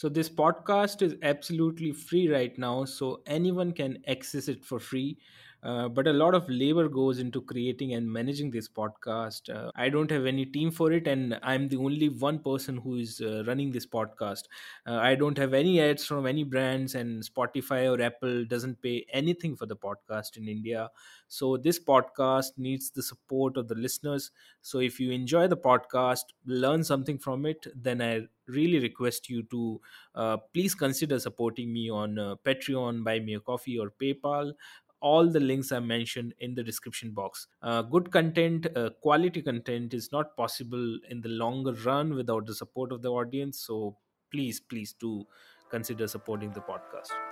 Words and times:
So 0.00 0.08
this 0.08 0.30
podcast 0.30 1.02
is 1.02 1.14
absolutely 1.22 1.92
free 1.92 2.28
right 2.28 2.56
now, 2.58 2.84
so 2.86 3.22
anyone 3.26 3.72
can 3.72 3.98
access 4.08 4.48
it 4.48 4.64
for 4.64 4.78
free. 4.80 5.18
Uh, 5.62 5.88
but 5.88 6.06
a 6.06 6.12
lot 6.12 6.34
of 6.34 6.48
labor 6.48 6.88
goes 6.88 7.18
into 7.18 7.42
creating 7.42 7.92
and 7.94 8.10
managing 8.10 8.50
this 8.50 8.68
podcast. 8.68 9.54
Uh, 9.54 9.70
I 9.74 9.88
don't 9.90 10.10
have 10.10 10.24
any 10.26 10.46
team 10.46 10.70
for 10.70 10.90
it, 10.92 11.06
and 11.06 11.38
I'm 11.42 11.68
the 11.68 11.76
only 11.76 12.08
one 12.08 12.38
person 12.38 12.78
who 12.78 12.96
is 12.96 13.20
uh, 13.20 13.44
running 13.46 13.70
this 13.70 13.86
podcast. 13.86 14.44
Uh, 14.86 14.96
I 14.96 15.14
don't 15.14 15.36
have 15.38 15.52
any 15.52 15.80
ads 15.80 16.06
from 16.06 16.26
any 16.26 16.44
brands, 16.44 16.94
and 16.94 17.22
Spotify 17.22 17.90
or 17.94 18.00
Apple 18.00 18.44
doesn't 18.46 18.80
pay 18.80 19.06
anything 19.12 19.54
for 19.56 19.66
the 19.66 19.76
podcast 19.76 20.36
in 20.36 20.48
India. 20.48 20.90
So 21.28 21.56
this 21.56 21.78
podcast 21.78 22.56
needs 22.56 22.90
the 22.90 23.02
support 23.02 23.56
of 23.56 23.68
the 23.68 23.74
listeners. 23.74 24.30
So 24.62 24.78
if 24.80 24.98
you 24.98 25.10
enjoy 25.12 25.48
the 25.48 25.56
podcast, 25.56 26.24
learn 26.46 26.84
something 26.84 27.18
from 27.18 27.46
it, 27.46 27.66
then 27.74 28.00
I 28.02 28.22
really 28.48 28.80
request 28.80 29.28
you 29.28 29.42
to 29.44 29.80
uh, 30.14 30.36
please 30.52 30.74
consider 30.74 31.18
supporting 31.20 31.72
me 31.72 31.88
on 31.90 32.18
uh, 32.18 32.34
Patreon, 32.44 33.04
Buy 33.04 33.20
Me 33.20 33.34
a 33.34 33.40
Coffee, 33.40 33.78
or 33.78 33.90
PayPal. 33.90 34.52
All 35.00 35.28
the 35.28 35.40
links 35.40 35.72
are 35.72 35.80
mentioned 35.80 36.34
in 36.38 36.54
the 36.54 36.62
description 36.62 37.12
box. 37.12 37.46
Uh, 37.62 37.82
good 37.82 38.10
content, 38.10 38.66
uh, 38.76 38.90
quality 39.00 39.42
content 39.42 39.94
is 39.94 40.12
not 40.12 40.36
possible 40.36 40.98
in 41.08 41.20
the 41.22 41.28
longer 41.28 41.72
run 41.72 42.14
without 42.14 42.46
the 42.46 42.54
support 42.54 42.92
of 42.92 43.02
the 43.02 43.10
audience. 43.10 43.58
So 43.60 43.96
please, 44.30 44.60
please 44.60 44.92
do 44.92 45.26
consider 45.70 46.06
supporting 46.08 46.52
the 46.52 46.60
podcast. 46.60 47.29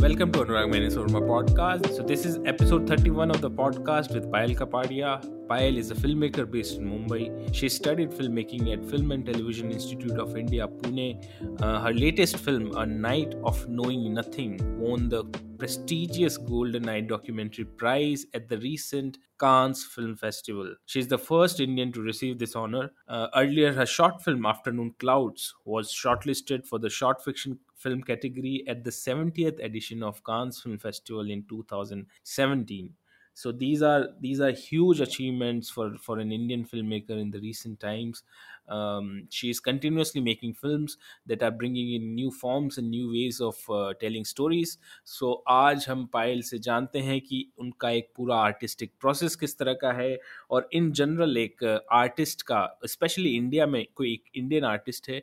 Welcome 0.00 0.32
to 0.32 0.38
Anurag 0.38 0.70
Manisurma 0.72 1.20
podcast. 1.30 1.94
So 1.94 2.02
this 2.02 2.24
is 2.24 2.38
episode 2.46 2.88
31 2.88 3.30
of 3.32 3.42
the 3.42 3.50
podcast 3.50 4.14
with 4.14 4.30
Payal 4.32 4.56
Kapadia. 4.56 5.22
Payal 5.46 5.76
is 5.76 5.90
a 5.90 5.94
filmmaker 5.94 6.50
based 6.50 6.78
in 6.78 6.88
Mumbai. 6.88 7.54
She 7.54 7.68
studied 7.68 8.10
filmmaking 8.10 8.72
at 8.72 8.82
Film 8.88 9.12
and 9.12 9.26
Television 9.26 9.70
Institute 9.70 10.18
of 10.18 10.38
India, 10.38 10.66
Pune. 10.66 11.22
Uh, 11.60 11.80
her 11.80 11.92
latest 11.92 12.38
film, 12.38 12.74
A 12.78 12.86
Night 12.86 13.34
of 13.44 13.68
Knowing 13.68 14.14
Nothing, 14.14 14.58
won 14.80 15.10
the 15.10 15.24
prestigious 15.58 16.38
Golden 16.38 16.88
Eye 16.88 17.02
Documentary 17.02 17.66
Prize 17.66 18.24
at 18.32 18.48
the 18.48 18.56
recent 18.56 19.18
Cannes 19.38 19.84
Film 19.84 20.16
Festival. 20.16 20.74
She 20.86 21.00
is 21.00 21.08
the 21.08 21.18
first 21.18 21.60
Indian 21.60 21.92
to 21.92 22.00
receive 22.00 22.38
this 22.38 22.56
honor. 22.56 22.90
Uh, 23.06 23.26
earlier, 23.36 23.74
her 23.74 23.84
short 23.84 24.22
film 24.22 24.46
Afternoon 24.46 24.94
Clouds 24.98 25.54
was 25.66 25.92
shortlisted 25.92 26.66
for 26.66 26.78
the 26.78 26.88
short 26.88 27.22
fiction 27.22 27.58
film 27.84 28.02
category 28.02 28.64
at 28.68 28.84
the 28.84 28.90
70th 28.90 29.62
edition 29.64 30.02
of 30.02 30.22
Cannes 30.24 30.60
Film 30.62 30.78
Festival 30.78 31.30
in 31.30 31.44
2017 31.48 32.94
so 33.34 33.52
these 33.52 33.82
are 33.82 34.08
these 34.20 34.40
are 34.40 34.50
huge 34.50 35.00
achievements 35.00 35.70
for 35.70 35.96
for 36.06 36.18
an 36.18 36.32
indian 36.32 36.64
filmmaker 36.64 37.16
in 37.24 37.30
the 37.30 37.40
recent 37.40 37.78
times 37.80 38.22
um, 38.70 39.26
she 39.30 39.50
is 39.50 39.60
continuously 39.60 40.20
making 40.20 40.54
films 40.54 40.96
that 41.26 41.42
are 41.42 41.50
bringing 41.50 41.94
in 41.94 42.14
new 42.14 42.30
forms 42.30 42.78
and 42.78 42.90
new 42.90 43.10
ways 43.10 43.40
of 43.40 43.56
uh, 43.70 43.92
telling 44.00 44.24
stories. 44.24 44.78
So 45.04 45.42
आज 45.48 45.86
हम 45.88 46.06
पायल 46.12 46.42
से 46.42 46.58
जानते 46.58 46.98
हैं 46.98 47.20
कि 47.20 47.52
उनका 47.58 47.90
एक 47.90 48.12
पूरा 48.16 48.36
artistic 48.36 48.92
process 49.00 49.36
किस 49.36 49.58
तरह 49.58 49.72
का 49.72 49.92
है 49.92 50.20
और 50.50 50.68
इन 50.72 50.92
जनरल 50.92 51.36
एक 51.36 51.64
आर्टिस्ट 51.92 52.42
का 52.42 52.78
स्पेशली 52.86 53.36
इंडिया 53.36 53.66
में 53.66 53.86
कोई 53.94 54.12
एक 54.12 54.24
इंडियन 54.34 54.64
आर्टिस्ट 54.64 55.10
है 55.10 55.22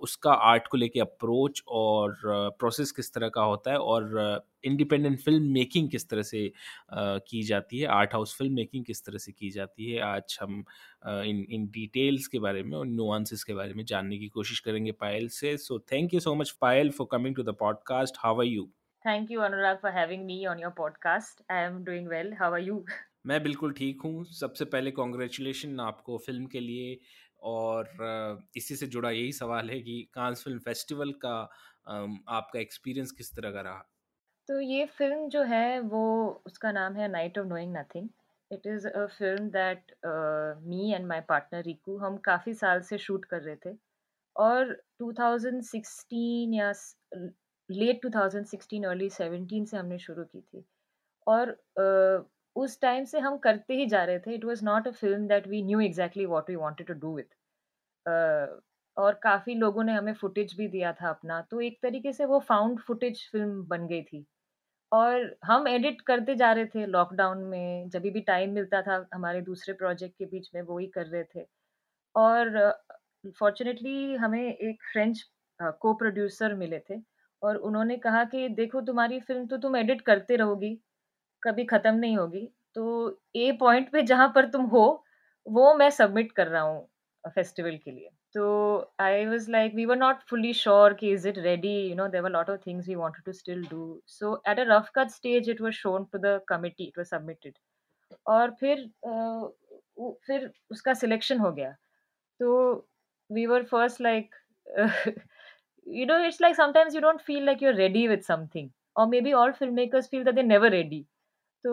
उसका 0.00 0.32
आर्ट 0.32 0.66
को 0.66 0.76
लेके 0.76 1.00
अप्रोच 1.00 1.62
और 1.68 2.18
प्रोसेस 2.58 2.92
किस 2.92 3.12
तरह 3.14 3.28
का 3.28 3.42
होता 3.42 3.70
है 3.70 3.78
और 3.78 4.44
इंडिपेंडेंट 4.64 5.20
फ़िल्म 5.20 5.42
मेकिंग 5.52 5.90
किस 5.90 6.08
तरह 6.08 6.22
से 6.22 6.48
uh, 6.48 7.20
की 7.28 7.42
जाती 7.42 7.78
है 7.78 7.86
आर्ट 7.86 8.14
हाउस 8.14 8.36
फ़िल्म 8.38 8.54
मेकिंग 8.54 8.84
किस 8.84 9.04
तरह 9.04 9.18
से 9.18 9.32
की 9.32 9.50
जाती 9.50 9.90
है। 9.90 10.00
आज 10.00 10.38
हम 10.40 10.62
uh, 10.62 10.66
इन 11.06 11.44
इन 11.50 11.66
डिटेल्स 11.66 12.26
के 12.26 12.38
बारे 12.38 12.62
में 12.62 12.76
और 12.78 12.86
नुआंसेस 12.86 13.44
के 13.44 13.54
बारे 13.54 13.74
में 13.74 13.84
जानने 13.84 14.18
की 14.18 14.28
कोशिश 14.28 14.60
करेंगे 14.60 14.92
पायल 14.92 15.28
से 15.28 15.56
so 15.56 15.78
thank 15.92 16.14
you 16.14 16.20
so 16.20 16.34
much 16.34 16.50
Payal 16.60 16.90
for 16.90 17.08
coming 17.12 17.36
to 17.36 17.42
the 17.42 17.54
podcast 17.60 18.18
how 18.18 18.40
are 18.40 18.46
you 18.46 18.70
Thank 19.04 19.30
you, 19.30 19.40
Anurag, 19.40 19.80
for 19.80 19.90
having 19.90 20.22
me 20.26 20.34
on 20.46 20.58
your 20.58 20.70
podcast. 20.70 21.40
I 21.50 21.56
am 21.62 21.74
doing 21.84 22.06
well. 22.08 22.30
How 22.38 22.46
are 22.52 22.60
you? 22.60 22.76
मैं 23.26 23.42
बिल्कुल 23.42 23.72
ठीक 23.72 24.00
हूँ 24.04 24.24
सबसे 24.24 24.64
पहले 24.64 24.90
कॉन्ग्रेचुलेशन 24.90 25.80
आपको 25.80 26.16
film 26.18 26.46
के 26.46 26.60
लिए 26.60 26.98
और 27.42 28.46
इसी 28.56 28.76
से 28.76 28.86
जुड़ा 28.86 29.10
यही 29.10 29.32
सवाल 29.32 29.70
है 29.70 29.80
कि 29.80 30.00
कांस 30.14 30.42
फ़िल्म 30.44 30.58
फेस्टिवल 30.58 31.12
का 31.24 31.36
आपका 32.38 32.60
एक्सपीरियंस 32.60 33.12
किस 33.12 33.34
तरह 33.36 33.50
का 33.50 33.60
रहा 33.60 33.84
तो 34.48 34.60
ये 34.60 34.86
फ़िल्म 34.98 35.28
जो 35.28 35.42
है 35.42 35.80
वो 35.80 36.04
उसका 36.46 36.72
नाम 36.72 36.96
है 36.96 37.08
night 37.08 37.38
of 37.38 37.46
knowing 37.46 37.76
nothing 37.76 38.08
it 38.54 38.66
is 38.66 38.86
a 38.88 39.06
film 39.18 39.48
that 39.50 39.92
me 40.66 40.92
and 40.94 41.06
my 41.06 41.20
partner 41.28 41.62
Riku 41.64 41.96
हम 41.98 42.16
काफ़ी 42.26 42.54
साल 42.54 42.80
से 42.90 42.98
शूट 42.98 43.24
कर 43.24 43.42
रहे 43.42 43.56
थे। 43.66 43.76
और 44.36 44.72
2016 45.02 46.54
या 46.54 46.72
लेट 47.70 48.00
2016 48.06 48.86
अर्ली 48.88 49.08
17 49.10 49.64
से 49.66 49.76
हमने 49.76 49.98
शुरू 49.98 50.24
की 50.24 50.40
थी। 50.40 50.64
और 51.26 51.50
uh, 51.80 52.30
उस 52.56 52.80
टाइम 52.80 53.04
से 53.04 53.18
हम 53.18 53.36
करते 53.38 53.74
ही 53.74 53.86
जा 53.86 54.04
रहे 54.04 54.18
थे। 54.18 54.34
It 54.34 54.44
was 54.44 54.64
not 54.64 54.88
a 54.88 54.90
film 54.92 55.26
that 55.28 55.46
we 55.48 55.62
knew 55.62 55.80
exactly 55.80 56.26
what 56.26 56.50
we 56.50 56.56
wanted 56.56 56.86
to 56.86 56.94
do 56.94 57.14
with 57.16 57.28
और 58.96 59.14
काफ़ी 59.22 59.54
लोगों 59.54 59.84
ने 59.84 59.92
हमें 59.92 60.12
फुटेज 60.14 60.54
भी 60.56 60.68
दिया 60.68 60.92
था 60.92 61.08
अपना। 61.10 61.40
तो 61.50 61.60
एक 61.60 61.78
तरीके 61.82 62.12
से 62.12 62.24
वो 62.24 62.38
फाउंड 62.48 62.80
फुटेज 62.80 63.28
फ़िल्म 63.32 63.62
बन 63.68 63.86
गई 63.88 64.02
थी। 64.02 64.26
और 64.94 65.36
हम 65.44 65.68
एडिट 65.68 66.00
करते 66.02 66.34
जा 66.36 66.52
रहे 66.52 66.66
थे 66.66 66.86
लॉकडाउन 66.88 67.38
में, 67.44 67.88
जब 67.90 68.02
भी 68.04 68.20
टाइम 68.22 68.52
मिलता 68.54 68.82
था 68.82 69.04
हमारे 69.14 69.40
दूसरे 69.42 69.74
प्रोजेक्ट 69.74 70.14
के 70.18 70.24
बीच 70.26 70.50
में, 70.54 70.62
वो 70.62 70.78
ही 70.78 70.86
कर 70.88 71.06
रहे 71.06 71.24
थे। 71.26 71.46
और 72.14 73.32
फॉर्चुनेटली 73.36 74.14
हमें 74.16 74.42
एक 74.42 74.82
फ्रेंच 74.92 75.22
को 75.60 75.92
प्रोड्यूसर 75.96 76.54
मिले 76.56 76.78
थे 76.90 77.00
और 77.42 77.56
उन्होंने 77.58 77.96
कहा 77.98 78.24
कि 78.26 78.48
देखो 78.50 78.80
तुम्हारी 78.82 79.20
फ़िल्म 79.22 79.46
तो 79.46 79.56
तुम 79.58 79.76
एडिट 79.76 80.00
करते 80.02 80.36
रहोगी, 80.36 80.74
कभी 81.42 81.64
ख़त्म 81.66 81.94
नहीं 81.96 82.16
होगी। 82.16 82.48
तो 82.74 83.20
ए 83.36 83.50
पॉइंट 83.60 83.90
पे 83.92 84.02
जहाँ 84.04 84.28
पर 84.36 84.46
तुम 84.50 84.64
हो, 84.66 85.04
वो 85.46 85.74
मैं 85.74 85.90
सबमिट 85.92 86.32
कर 86.32 86.48
रहा 86.48 86.62
हूँ 86.62 86.88
फेस्टिवल 87.24 87.76
के 87.78 87.90
लिए। 87.90 88.10
So 88.33 88.89
I 88.99 89.25
was 89.27 89.49
like, 89.49 89.73
we 89.73 89.85
were 89.85 89.95
not 89.95 90.27
fully 90.27 90.53
sure, 90.53 90.93
ki, 90.93 91.11
is 91.11 91.25
it 91.25 91.37
ready? 91.43 91.75
You 91.89 91.95
know, 91.95 92.07
there 92.07 92.21
were 92.21 92.29
a 92.29 92.37
lot 92.37 92.49
of 92.49 92.61
things 92.61 92.87
we 92.87 92.95
wanted 92.95 93.25
to 93.25 93.33
still 93.33 93.61
do. 93.63 94.01
So 94.05 94.41
at 94.45 94.59
a 94.59 94.65
rough 94.65 94.91
cut 94.93 95.11
stage, 95.11 95.47
it 95.47 95.59
was 95.59 95.75
shown 95.75 96.07
to 96.11 96.19
the 96.19 96.41
committee, 96.47 96.91
it 96.93 96.97
was 96.97 97.09
submitted. 97.09 97.55
और 98.27 98.51
फिर 98.59 98.79
फिर 100.27 100.51
उसका 100.71 100.93
selection 100.93 101.39
हो 101.39 101.51
गया 101.53 101.71
तो 102.39 102.51
we 103.33 103.45
were 103.45 103.63
first 103.71 104.01
like 104.01 104.35
you 105.97 106.05
know 106.05 106.17
it's 106.25 106.39
like 106.43 106.55
sometimes 106.55 106.95
you 106.95 107.01
don't 107.01 107.21
feel 107.27 107.45
like 107.49 107.61
you're 107.61 107.77
ready 107.77 108.07
with 108.07 108.25
something 108.25 108.67
or 108.95 109.05
maybe 109.13 109.33
all 109.33 109.53
filmmakers 109.59 110.09
feel 110.09 110.23
that 110.23 110.35
they're 110.35 110.51
never 110.51 110.69
ready 110.75 110.99
तो 111.63 111.71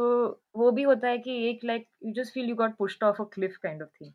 वो 0.57 0.71
भी 0.77 0.83
होता 0.83 1.09
है 1.09 1.19
कि 1.27 1.35
एक 1.49 1.61
like 1.71 1.87
you 2.07 2.15
just 2.19 2.33
feel 2.37 2.49
you 2.53 2.57
got 2.61 2.79
pushed 2.79 3.03
off 3.09 3.21
a 3.25 3.27
cliff 3.37 3.59
kind 3.67 3.83
of 3.83 3.91
thing 3.99 4.13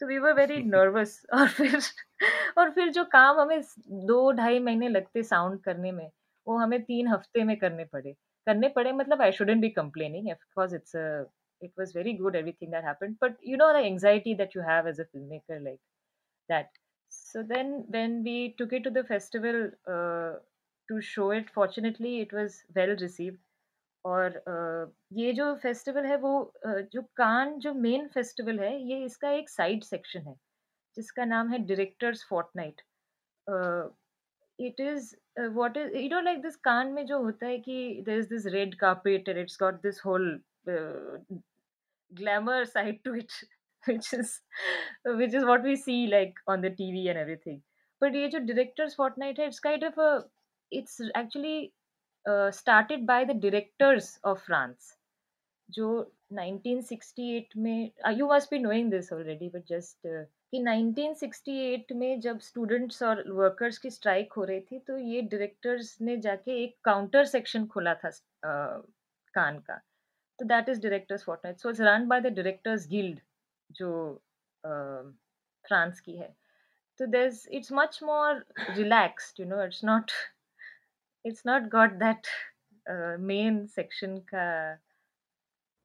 तो 0.00 0.06
we 0.06 0.18
were 0.18 0.32
very 0.32 0.62
nervous 0.62 1.20
और 1.34 1.48
फिर 1.48 1.80
और 2.58 2.70
फिर 2.70 2.88
जो 2.92 3.04
काम 3.04 3.40
हमें 3.40 3.60
दो 4.06 4.30
ढाई 4.32 4.58
महीने 4.58 4.88
लगते 4.88 5.22
साउंड 5.22 5.60
करने 5.60 5.92
में 5.92 6.10
वो 6.46 6.56
हमें 6.58 6.82
तीन 6.82 7.08
हफ़्ते 7.08 7.44
में 7.44 7.56
करने 7.56 7.84
पड़े। 7.84 8.12
करने 8.46 8.68
पड़े 8.68 8.92
मतलब 8.92 9.22
I 9.22 9.32
shouldn't 9.32 9.60
be 9.60 9.68
complaining 9.68 10.30
of course 10.30 10.74
it's 10.74 10.96
it 10.96 11.72
was 11.78 11.96
very 11.98 12.12
good 12.12 12.36
everything 12.52 12.72
that 12.72 12.84
happen 12.84 13.16
but 13.22 13.36
you 13.46 13.56
know 13.56 13.70
anxiety 13.78 14.34
that 14.34 14.56
you 14.56 14.62
have 14.62 14.88
as 14.88 15.00
a 15.00 15.04
film 15.04 15.26
maker 15.26 15.60
like 15.60 15.80
that 16.48 16.78
so 17.12 17.42
then 17.54 17.74
when 17.90 18.22
we 18.22 18.36
took 18.58 18.74
to 18.84 18.90
the 18.90 19.04
festival 19.08 19.70
to 20.88 21.00
show 21.00 21.32
it 21.32 21.50
fortunately 21.50 22.18
it 22.20 22.34
was 22.34 22.62
well 22.76 22.94
received 22.96 23.38
और 24.06 24.40
ये 25.12 25.32
जो 25.32 25.54
festival 25.62 26.06
है 26.06 26.16
वो 26.24 26.32
जो 26.66 27.02
Cannes 27.16 27.58
जो 27.60 27.72
main 27.74 28.06
festival 28.14 28.60
है 28.60 28.72
ये 28.90 29.04
इसका 29.04 29.30
एक 29.38 29.48
साइड 29.50 29.84
सेक्शन 29.84 30.26
है 30.26 30.34
जिसका 30.96 31.24
नाम 31.24 31.52
है 31.52 31.58
directors 31.66 32.24
fortnight 32.28 32.82
it 34.58 34.80
is 34.80 35.14
what 35.38 35.76
is 35.76 35.96
you 35.96 36.08
know 36.08 36.20
like 36.20 36.42
this 36.42 36.56
Cannes 36.70 36.92
में 36.92 37.04
जो 37.06 37.22
होता 37.22 37.46
है 37.46 37.58
कि 37.58 38.02
there 38.06 38.18
is 38.18 38.28
this 38.28 38.46
red 38.54 38.74
carpet 38.80 39.28
and 39.28 39.38
it's 39.38 39.58
got 39.60 39.82
this 39.82 40.00
whole 40.04 40.30
glamour 40.68 42.64
side 42.64 43.02
to 43.04 43.14
it 43.14 43.32
which 43.84 44.12
is 44.12 44.40
which 45.04 45.34
is 45.34 45.44
what 45.44 45.62
we 45.62 45.76
see 45.76 46.06
like 46.06 46.34
on 46.46 46.60
the 46.60 46.70
TV 46.70 47.08
and 47.08 47.18
everything. 47.18 47.62
But 48.02 48.14
ये 48.14 48.28
जो 48.28 48.40
directors 48.46 48.94
fortnight 48.94 49.38
है, 49.38 49.46
it's 49.48 49.60
kind 49.60 49.84
a 49.84 50.24
it's 50.72 51.00
actually 51.14 51.72
started 52.28 53.04
by 53.06 53.24
the 53.24 53.40
directors 53.42 54.18
of 54.24 54.44
France 54.46 54.94
जो 55.68 55.88
1968 56.34 57.56
में 57.56 57.90
you 58.16 58.28
must 58.32 58.50
be 58.50 58.58
knowing 58.58 58.90
this 58.90 59.12
already 59.12 59.48
but 59.48 59.66
just 59.68 60.06
कि 60.06 60.62
1968 60.62 61.92
में 61.96 62.20
जब 62.20 62.40
students 62.40 63.02
और 63.02 63.22
workers 63.32 63.78
की 63.78 63.90
स्ट्राइक 63.90 64.32
हो 64.36 64.44
रही 64.44 64.60
थी 64.60 64.78
तो 64.88 64.98
ये 64.98 65.22
डायरेक्टर्स 65.22 65.96
ने 66.00 66.16
जाके 66.26 66.62
एक 66.62 66.76
काउंटर 66.84 67.24
सेक्शन 67.26 67.66
खोला 67.66 67.94
था 67.94 68.10
uh, 68.10 68.86
कान 69.34 69.58
का 69.68 69.80
तो 70.38 70.44
that 70.44 70.68
is 70.68 70.80
directors 70.82 71.24
fortnight 71.24 71.58
so 71.58 71.70
it's 71.70 71.80
run 71.80 72.08
by 72.08 72.20
the 72.20 72.34
directors 72.34 72.88
guild 72.88 73.20
जो 73.70 73.92
फ्रांस 74.64 75.94
uh, 75.94 76.04
की 76.04 76.16
है 76.16 76.34
तो 77.00 77.06
there's 77.06 77.46
it's 77.50 77.70
much 77.70 78.00
more 78.02 78.44
relaxed, 78.76 79.38
you 79.38 79.44
know. 79.44 79.60
It's 79.60 79.82
not 79.82 80.12
it's 81.26 81.44
not 81.44 81.70
got 81.70 81.98
that 81.98 82.28
uh, 82.86 83.16
main 83.20 83.66
section 83.68 84.18
का 84.32 84.46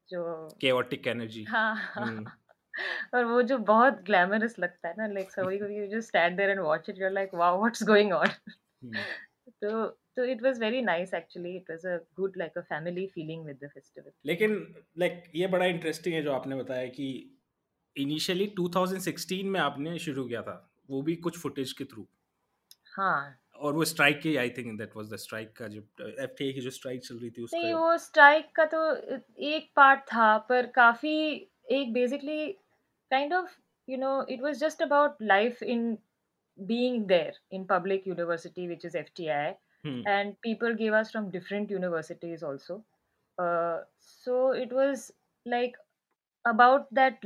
जो 0.10 0.24
chaotic 0.64 1.08
energy. 1.08 1.46
हाँ। 1.46 1.76
Hmm. 1.98 2.24
और 3.14 3.26
वो 3.26 3.42
जो 3.42 3.58
बहुत 3.58 4.02
ग्लैमरस 4.06 4.56
लगता 4.60 4.90
है 4.90 4.96
ना 4.98 5.08
लाइक 5.08 5.30
कभी 5.32 5.58
कभी 5.58 5.78
you 5.78 5.88
just 5.88 6.08
stand 6.08 6.38
there 6.38 6.50
and 6.50 6.60
watch 6.60 6.90
it 6.90 7.00
you 7.00 7.06
are 7.06 7.12
like 7.12 7.34
wow 7.34 7.58
what's 7.60 7.84
going 7.84 8.14
on. 8.14 8.28
तो 9.62 9.86
तो 10.16 10.26
it 10.26 10.42
was 10.44 10.60
very 10.60 10.82
nice 10.82 11.14
actually 11.14 11.56
it 11.56 11.70
was 11.70 11.86
a 11.86 11.98
good 12.16 12.38
like 12.38 12.58
a 12.58 12.62
family 12.62 13.06
feeling 13.08 13.46
with 13.46 13.60
the 13.64 13.70
festival 13.74 14.12
लेकिन 14.26 14.56
like 14.98 15.24
ये 15.36 15.48
बड़ा 15.48 15.66
interesting 15.66 16.16
है 16.16 16.22
जो 16.24 16.32
आपने 16.32 16.56
बताया 16.56 16.88
कि 16.88 17.08
इनिशियली 17.96 18.54
2016 18.60 19.44
में 19.44 19.60
आपने 19.60 19.98
शुरू 20.00 20.28
किया 20.28 20.42
था 20.42 20.56
वो 20.90 21.02
भी 21.02 21.16
कुछ 21.16 21.38
फुटेज 21.38 21.72
के 21.72 21.86
थ्रू 21.86 22.08
हाँ। 22.96 23.38
और 23.62 23.74
वो 23.74 23.86
स्ट्राइक 23.86 24.19
की 24.22 24.36
I 24.44 24.50
think 24.58 24.78
that 24.78 24.96
was 24.96 25.13
the 25.13 25.16
strike 25.24 25.54
का 25.58 25.68
जो 25.68 25.81
एफटीए 26.24 26.54
की 26.54 26.62
जो 26.62 26.69
स्ट्राइक 26.78 27.02
चल 27.06 27.16
रही 27.16 27.30
थी 27.30 27.44
उसका 27.44 27.58
नहीं 27.58 27.74
वो 27.74 27.98
स्ट्राइक 28.06 28.52
का 28.56 28.66
तो 28.74 28.84
एक 29.54 29.72
पार्ट 29.75 30.02
था 30.13 30.38
पर 30.50 30.68
काफ़ी 30.75 31.18
एक 31.80 31.94
basically 31.94 32.48
kind 33.12 33.34
of 33.34 33.58
you 33.88 33.98
know 33.98 34.13
it 34.30 34.42
was 34.42 34.60
just 34.60 34.81
about 34.81 35.22
life 35.34 35.63
in 35.75 35.98
being 36.60 36.96
there 37.10 37.36
in 37.58 37.62
public 37.68 38.08
university 38.10 38.63
which 38.72 38.84
is 38.88 38.96
fti 39.00 39.36
Hmm. 39.84 40.02
and 40.06 40.40
people 40.42 40.75
gave 40.75 40.94
us 40.94 41.12
from 41.12 41.31
different 41.31 41.72
universities 41.72 42.44
also 42.44 42.84
uh, 43.38 43.80
so 43.98 44.52
it 44.52 44.72
was 44.72 45.12
like 45.46 45.74
about 46.46 46.86
that 46.94 47.24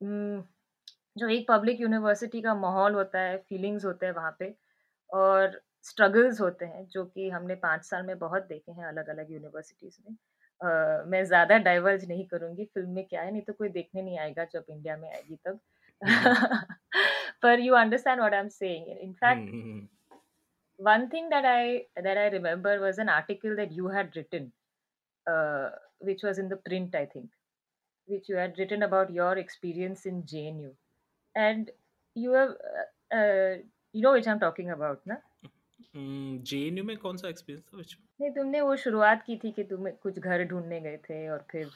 mm, 0.00 0.42
जो 1.16 1.28
एक 1.28 1.46
public 1.48 1.80
university 1.80 2.40
का 2.42 2.54
माहौल 2.54 2.94
होता 2.94 3.20
है 3.20 3.36
feelings 3.48 3.84
होते 3.84 4.06
हैं 4.06 4.12
वहाँ 4.12 4.34
पे 4.38 4.52
और 5.10 5.60
स्ट्रगल्स 5.84 6.40
होते 6.40 6.64
हैं 6.66 6.86
जो 6.88 7.04
कि 7.06 7.28
हमने 7.30 7.54
पाँच 7.62 7.84
साल 7.84 8.06
में 8.06 8.18
बहुत 8.18 8.46
देखे 8.48 8.72
हैं 8.72 8.84
अलग 8.86 9.08
अलग 9.08 9.32
यूनिवर्सिटीज़ 9.32 9.98
में। 10.06 10.16
Uh, 10.60 11.06
मैं 11.06 11.24
ज़्यादा 11.24 11.56
डाइवर्ज 11.58 12.04
नहीं 12.08 12.26
करूँगी 12.26 12.64
फ़िल्म 12.64 12.90
में 12.90 13.04
क्या 13.06 13.22
है 13.22 13.30
नहीं 13.32 13.42
तो 13.42 13.52
कोई 13.52 13.68
देखने 13.68 14.02
नहीं 14.02 14.18
आएगा 14.18 14.44
जब 14.44 14.64
इंडिया 14.70 14.96
में 14.96 15.08
आएगी 15.10 15.36
तब। 15.46 15.58
हम्म। 16.02 16.58
पर 17.42 17.60
you 17.60 17.74
understand 17.74 18.18
what 18.18 18.34
I 18.34 18.40
am 18.40 18.48
saying 18.48 18.88
in fact 18.88 19.50
one 20.78 21.06
thing 21.12 21.28
that 21.30 21.44
I 21.44 21.76
that 21.98 22.18
I 22.18 22.28
remember 22.28 22.78
was 22.78 23.00
an 23.00 23.08
article 23.08 23.56
that 23.56 23.72
you 23.72 23.88
had 23.88 24.16
written 24.16 24.50
which 26.04 26.24
was 26.24 26.40
in 26.40 26.48
the 26.48 26.58
Print 26.64 26.96
I 26.96 27.06
think 27.06 27.28
which 28.08 28.30
you 28.30 28.36
had 28.36 28.58
written 28.58 28.82
about 28.82 29.10
your 29.10 29.38
experience 29.38 30.06
in 30.06 30.22
JNU 30.32 30.74
and 31.34 31.70
you 32.16 32.34
have 32.34 32.56
know 33.94 34.12
which 34.12 34.28
am 34.28 34.38
talking 34.38 34.70
about 34.70 35.00
ना 35.06 35.20
JNU 35.80 36.84
में 36.84 36.96
कौन 36.96 37.16
सा 37.16 37.28
experience 37.28 37.64
था 37.64 37.78
which- 37.78 37.96
नहीं 38.20 38.30
तुमने 38.30 38.60
वो 38.60 38.76
शुरुआत 38.76 39.22
की 39.22 39.36
थी 39.36 39.50
कि 39.52 39.64
तुम 39.64 39.88
कुछ 40.02 40.18
घर 40.18 40.44
ढूँढने 40.44 40.80
गए 40.80 40.96
थे 40.96 41.28
और 41.28 41.44
फिर 41.50 41.70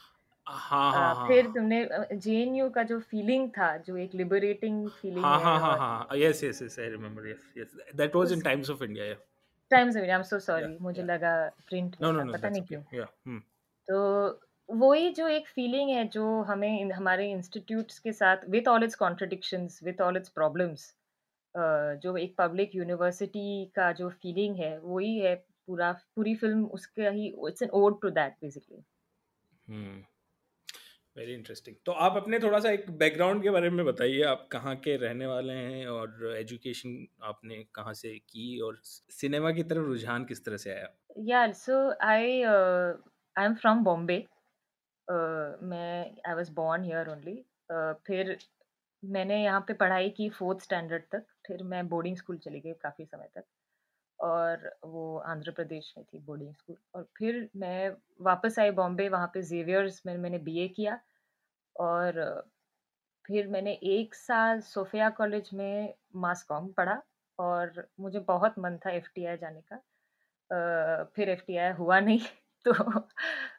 हाँ 0.46 0.92
हाँ 0.92 1.14
हाँ 1.14 1.26
फिर 1.28 1.46
तुमने 1.46 1.88
जेएनयू 2.14 2.68
का 2.70 2.82
जो 2.82 2.98
फीलिंग 3.00 3.48
था 3.50 3.76
जो 3.76 3.96
एक 3.96 4.14
लिबरेटिंग 4.14 4.88
फीलिंग 4.90 5.24
हाँ 5.24 5.38
है 5.38 5.44
हाँ 5.44 5.58
हाँ 5.60 5.76
हाँ 5.78 6.16
yes 6.16 6.42
yes 6.44 6.62
yes 6.62 6.78
I 6.78 6.88
remember 6.88 7.28
yes 7.28 7.52
yes 7.58 7.76
that 7.96 8.16
was 8.16 8.32
in 8.32 8.40
Times 8.40 8.70
of 8.70 8.84
India 8.84 9.04
या 9.04 9.14
Times 9.70 9.96
I 9.96 10.06
am 10.08 10.22
so 10.22 10.38
sorry 10.40 10.76
मुझे 10.80 11.00
या 11.00 11.06
लगा 11.06 11.32
प्रिंट 11.68 11.96
नो 12.02 12.10
नो 12.12 12.32
पता 12.32 12.48
नहीं 12.48 12.62
क्यों। 12.62 12.82
या 12.94 13.04
हम्म 13.26 13.40
तो 13.88 13.98
वही 14.68 15.10
जो 15.10 15.28
एक 15.28 15.48
फीलिंग 15.48 15.90
है 15.90 16.04
जो 16.08 16.24
हमें 16.42 16.90
हमारे 16.92 17.30
इंस्टीट्यूट्स 17.30 17.98
के 17.98 18.12
साथ 18.12 18.48
with 18.48 18.68
all 18.68 18.84
its 18.84 18.94
contradictions 18.94 19.80
with 19.82 20.00
all 20.00 20.16
its 20.16 20.28
problems 20.30 20.94
जो 21.54 22.16
एक 22.16 22.34
पब्लिक 22.38 22.74
यूनिवर्सिटी 22.74 23.64
का 23.74 23.90
जो 23.92 24.08
फीलिंग 24.22 24.56
है 24.56 24.78
वही 24.80 25.16
है 25.18 25.34
पूरा 25.68 25.92
पूरी 26.16 26.34
फ़िल्म 26.34 26.64
उसके 26.74 27.08
ही 27.08 27.26
it's 27.48 27.62
an 27.62 27.70
ode 27.74 28.00
to 28.02 28.10
that 28.10 28.36
basically 28.42 28.84
hmm. 29.68 30.04
Very 31.16 31.34
interesting 31.34 31.76
तो 31.86 31.92
आप 32.04 32.16
अपने 32.16 32.38
थोड़ा 32.38 32.58
सा 32.60 32.70
एक 32.70 32.90
बैकग्राउंड 32.98 33.42
के 33.42 33.50
बारे 33.50 33.70
में 33.70 33.84
बताइए 33.86 34.22
आप 34.24 34.48
कहाँ 34.52 34.74
के 34.76 34.96
रहने 34.96 35.26
वाले 35.26 35.52
हैं 35.52 35.86
और 35.88 36.34
एजुकेशन 36.36 37.06
आपने 37.22 37.62
कहाँ 37.74 37.94
से 37.94 38.16
की 38.18 38.58
और 38.60 38.78
सिनेमा 38.84 39.50
की 39.52 39.62
तरफ़ 39.62 39.86
रुझान 39.86 40.24
किस 40.24 40.44
तरह 40.44 40.56
से 40.56 40.70
आया? 40.70 40.88
Yeah, 41.20 41.52
so 41.54 41.78
I 42.02 42.42
I'm 43.36 43.56
from 43.56 43.82
Bombay. 43.84 44.20
Uh, 45.08 45.50
मैं 45.62 46.16
I 46.28 46.34
was 46.34 46.52
born 46.52 46.84
only. 47.06 47.36
Uh, 47.70 47.94
फिर 48.06 48.38
मैंने 49.02 49.42
यहाँ 49.42 49.60
पे 49.60 49.72
पढ़ाई 49.74 50.08
की 50.10 50.28
फोर्थ 50.30 50.62
स्टैंडर्ड 50.62 51.02
तक. 51.12 51.24
फिर 51.48 51.62
मैं 51.66 51.88
बोर्डिंग 51.88 52.16
स्कूल 52.16 52.38
चली 52.38 52.60
गई 52.60 52.72
काफ़ी 52.82 53.04
समय 53.06 53.28
तक। 53.36 53.44
और 54.18 54.70
वो 54.86 55.16
आंध्र 55.26 55.50
प्रदेश 55.52 55.94
में 55.98 56.04
थी 56.06 56.18
बोर्डिंग 56.20 56.54
स्कूल 56.54 56.76
और 56.94 57.08
फिर 57.18 57.48
मैं 57.56 57.90
वापस 58.22 58.58
आई 58.58 58.70
बॉम्बे 58.72 59.08
वहाँ 59.10 59.28
पे 59.34 59.42
जेवियर्स 59.44 60.02
में 60.06 60.16
मैंने 60.18 60.38
बीए 60.40 60.68
किया। 60.70 61.00
और 61.76 62.20
फिर 63.24 63.48
मैंने 63.48 63.72
एक 63.90 64.14
साल 64.14 64.60
सोफिया 64.62 65.08
कॉलेज 65.12 65.50
में 65.54 65.94
मास 66.16 66.42
कॉम 66.44 66.68
पढ़ा 66.72 67.00
और 67.38 67.86
मुझे 68.00 68.20
बहुत 68.28 68.54
मन 68.58 68.78
था 68.86 68.90
एफटीआई 68.92 69.36
जाने 69.36 69.60
का। 69.64 69.76
अ, 70.50 71.04
फिर 71.16 71.30
एफटीआई 71.30 71.72
हुआ 71.74 72.00
नहीं 72.00 72.20
तो 72.66 73.00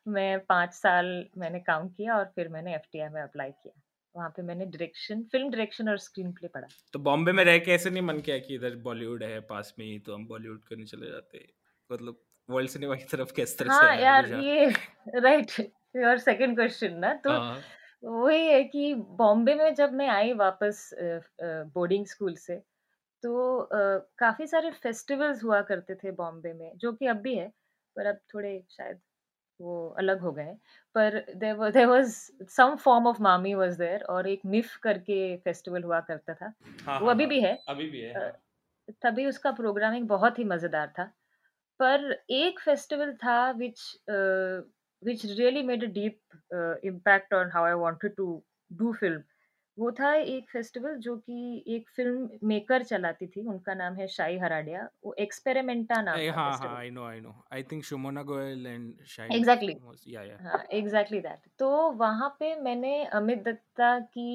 मैं 0.10 0.40
पाँच 0.46 0.74
साल 0.76 1.08
मैंने 1.38 1.60
काम 1.62 1.90
किया 1.90 2.18
और 2.18 2.32
फिर 2.36 2.50
मैंने 2.50 2.76
एफटीआई 2.76 3.10
में 3.10 3.22
अप्लाई 3.22 3.52
किया। 3.54 3.74
वहाँ 4.16 4.30
पे 4.30 4.42
मैंने 4.42 4.66
डायरेक्शन 4.66 5.24
फ़िल्म 5.24 5.50
डायरेक्शन 5.50 5.90
और 5.90 5.98
स्क्रीन 6.00 6.32
प्ले 6.34 6.48
पढ़ा। 6.48 6.68
तो 6.94 7.00
बॉम्बे 7.00 7.32
में 7.32 7.44
रह 7.46 7.58
के 7.60 7.72
ऐसे 7.72 7.90
नहीं 7.90 8.02
मन 8.02 8.20
किया 8.22 8.38
कि 8.40 8.56
इधर 8.56 8.76
बॉलीवुड 8.84 9.24
है 9.24 9.40
पास 9.48 9.74
में 9.80 9.86
ही 9.86 9.98
तो 10.00 10.14
हम 10.16 10.26
बॉलीवुड 10.28 10.64
करने 10.64 10.86
चले 10.86 11.12
जाते 11.12 11.48
मतलब 11.90 12.22
वर्ल्ड 12.50 12.70
सिनेमा 12.70 12.96
की 12.96 13.04
तरफ़ 13.12 13.34
किस 13.34 13.58
तरह 13.60 13.70
से 13.72 13.86
हाँ 13.86 13.96
आया 13.96 13.98
यार 13.98 14.26
ये 14.34 14.66
राइट 15.18 15.52
योर 15.96 16.18
सेकंड 16.20 16.56
क्वेश्चन 16.56 16.94
ना 16.98 17.14
तो 17.24 17.30
हाँ 17.30 17.64
वही 18.04 18.46
है 18.48 18.64
कि 18.66 18.94
बॉम्बे 19.18 19.56
में 19.56 19.74
जब 19.76 19.94
मैं 19.94 20.08
आई 20.10 20.34
वापस 20.36 20.90
बोर्डिंग 21.74 22.06
स्कूल 22.06 22.36
से 22.38 22.56
तो 23.24 23.70
काफ़ी 24.20 24.48
सारे 24.48 24.72
फेस्टिवल्स 24.74 25.44
हुआ 25.44 25.62
करते 25.64 25.96
थे 25.96 26.12
बॉम्बे 26.14 26.54
में 26.54 26.72
जो 26.78 26.94
कि 26.94 27.08
अब 27.08 27.18
भी 27.20 27.36
है 27.36 27.50
पर 27.96 28.06
अब 28.06 28.20
थोड़े 28.34 28.60
शायद 28.72 29.00
वो 29.62 29.88
अलग 29.98 30.20
हो 30.22 30.32
गए 30.32 30.56
पर 30.96 31.20
there 31.36 31.86
was 31.86 32.12
some 32.50 32.76
form 32.76 33.08
of 33.08 33.22
MAMI 33.22 33.54
was 33.54 33.78
there 33.78 34.04
और 34.10 34.28
एक 34.28 34.42
मिफ 34.46 34.76
करके 34.84 35.36
फेस्टिवल 35.38 35.84
हुआ 35.84 36.00
करता 36.00 36.34
था। 36.34 36.54
हाँ 36.86 37.00
वो 37.00 37.06
हाँ 37.06 37.16
अभी 37.16 37.24
हाँ। 37.24 37.30
भी 37.30 37.40
है। 37.42 37.58
अभी 37.70 37.90
भी 37.90 38.02
है 38.02 38.14
हाँ। 38.14 38.32
तभी 39.04 39.26
उसका 39.26 39.52
प्रोग्रामिंग 39.52 40.08
बहुत 40.08 40.40
ही 40.40 40.44
मज़ेदार 40.44 40.88
था। 41.00 41.04
पर 41.80 42.12
एक 42.30 42.60
फेस्टिवल 42.60 43.14
था 43.14 43.40
which 43.52 43.82
which 45.04 45.26
really 45.26 45.64
made 45.64 45.84
a 45.84 45.88
deep 45.88 46.20
impact 46.86 47.34
on 47.34 47.52
how 47.54 47.66
I 47.66 47.74
wanted 47.74 48.16
to 48.16 48.44
do 48.72 48.94
film 49.04 49.22
वो 49.80 49.92
था 49.92 50.14
एक 50.16 50.50
फेस्टिवल 50.50 50.96
जो 50.96 51.16
कि 51.18 51.64
एक 51.68 51.90
फ़िल्म 51.96 52.30
मेकर 52.44 52.84
चलाती 52.84 53.28
थी 53.28 53.42
उनका 53.48 53.74
नाम 53.74 53.96
है 53.96 54.08
शाही 54.08 54.38
हराडिया 54.40 54.88
वो 55.06 55.14
एक्सपेरिमेंटा 55.20 56.02
नाम 56.02 56.20
ए, 56.20 56.28
था 56.30 56.34
हाँ 56.36 56.58
हाँ 56.58 56.76
I 56.78 56.90
know 56.90 57.06
I 57.06 57.20
know 57.20 57.36
I 57.54 57.64
think 57.64 57.84
Shumona 57.84 58.24
Goyal 58.24 58.68
and 58.68 59.06
shine 59.06 59.32
exactly 59.32 59.76
yeah 60.14 60.24
yeah 60.24 60.38
हाँ 60.42 60.64
एग्जैक्टली 60.74 61.20
दैट 61.20 61.50
तो 61.60 61.70
वहाँ 62.04 62.30
पे 62.40 62.56
मैंने 62.62 63.04
अमित 63.22 63.44
दत्ता 63.44 64.00
की 64.00 64.30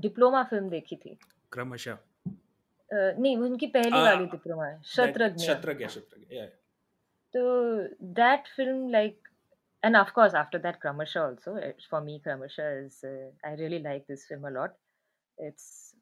डिप्लोमा 0.00 0.42
फ़िल्म 0.42 0.68
देखी 0.68 0.96
थी। 0.96 1.18
क्रमशः। 1.52 1.92
अ, 1.92 3.14
नहीं 3.18 3.36
उनकी 3.36 3.66
पहली 3.66 4.00
वाली 4.00 4.26
डिप्लोमा 4.26 4.66
है 4.66 4.76
दैट 4.76 4.86
शत्रज्ञ 4.86 5.46
शत्रज्ञ 5.46 6.36
या 6.36 6.48
So 7.34 7.40
that 8.18 8.46
film, 8.56 8.88
like, 8.92 9.16
and 9.82 9.96
of 9.96 10.12
course 10.14 10.34
after 10.34 10.58
that, 10.58 10.80
Kramasha 10.80 11.24
also. 11.24 11.56
uh, 11.56 11.72
For 11.90 12.00
me, 12.00 12.20
Kramasha 12.26 12.68
is 12.84 13.04
uh, 13.04 13.48
I 13.48 13.50
really 13.52 13.80
like 13.80 14.06
this 14.06 14.24
film 14.24 14.46
a 14.46 14.50
lot. 14.50 14.76
It's 15.38 15.94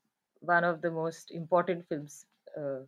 one 0.42 0.64
of 0.64 0.80
the 0.82 0.90
most 0.90 1.30
important 1.30 1.86
films 1.88 2.26
uh, 2.56 2.80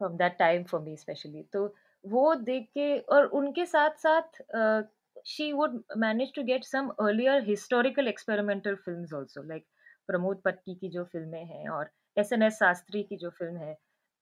from 0.00 0.16
that 0.18 0.38
time 0.38 0.64
for 0.64 0.80
me, 0.80 0.94
especially. 0.94 1.44
तो 1.52 1.66
वो 2.04 2.34
देख 2.34 2.68
के 2.74 2.98
और 3.14 3.26
उनके 3.40 3.66
साथ 3.66 3.98
साथ 3.98 4.40
uh, 4.54 4.82
she 5.24 5.52
would 5.54 5.76
manage 5.96 6.32
to 6.32 6.42
get 6.44 6.64
some 6.64 6.92
earlier 7.00 7.40
historical 7.40 8.06
experimental 8.08 8.76
films 8.86 9.12
also, 9.12 9.42
like 9.52 9.66
Pramod 10.08 10.40
Pati 10.44 10.74
की 10.74 10.88
जो 10.88 11.04
फ़िल्में 11.04 11.44
हैं 11.44 11.68
और 11.68 11.90
एस 12.16 12.32
एन 12.32 12.42
एस 12.42 12.54
शास्त्री 12.54 13.02
की 13.02 13.16
जो 13.16 13.30
फ़िल्म 13.30 13.56
है 13.56 13.74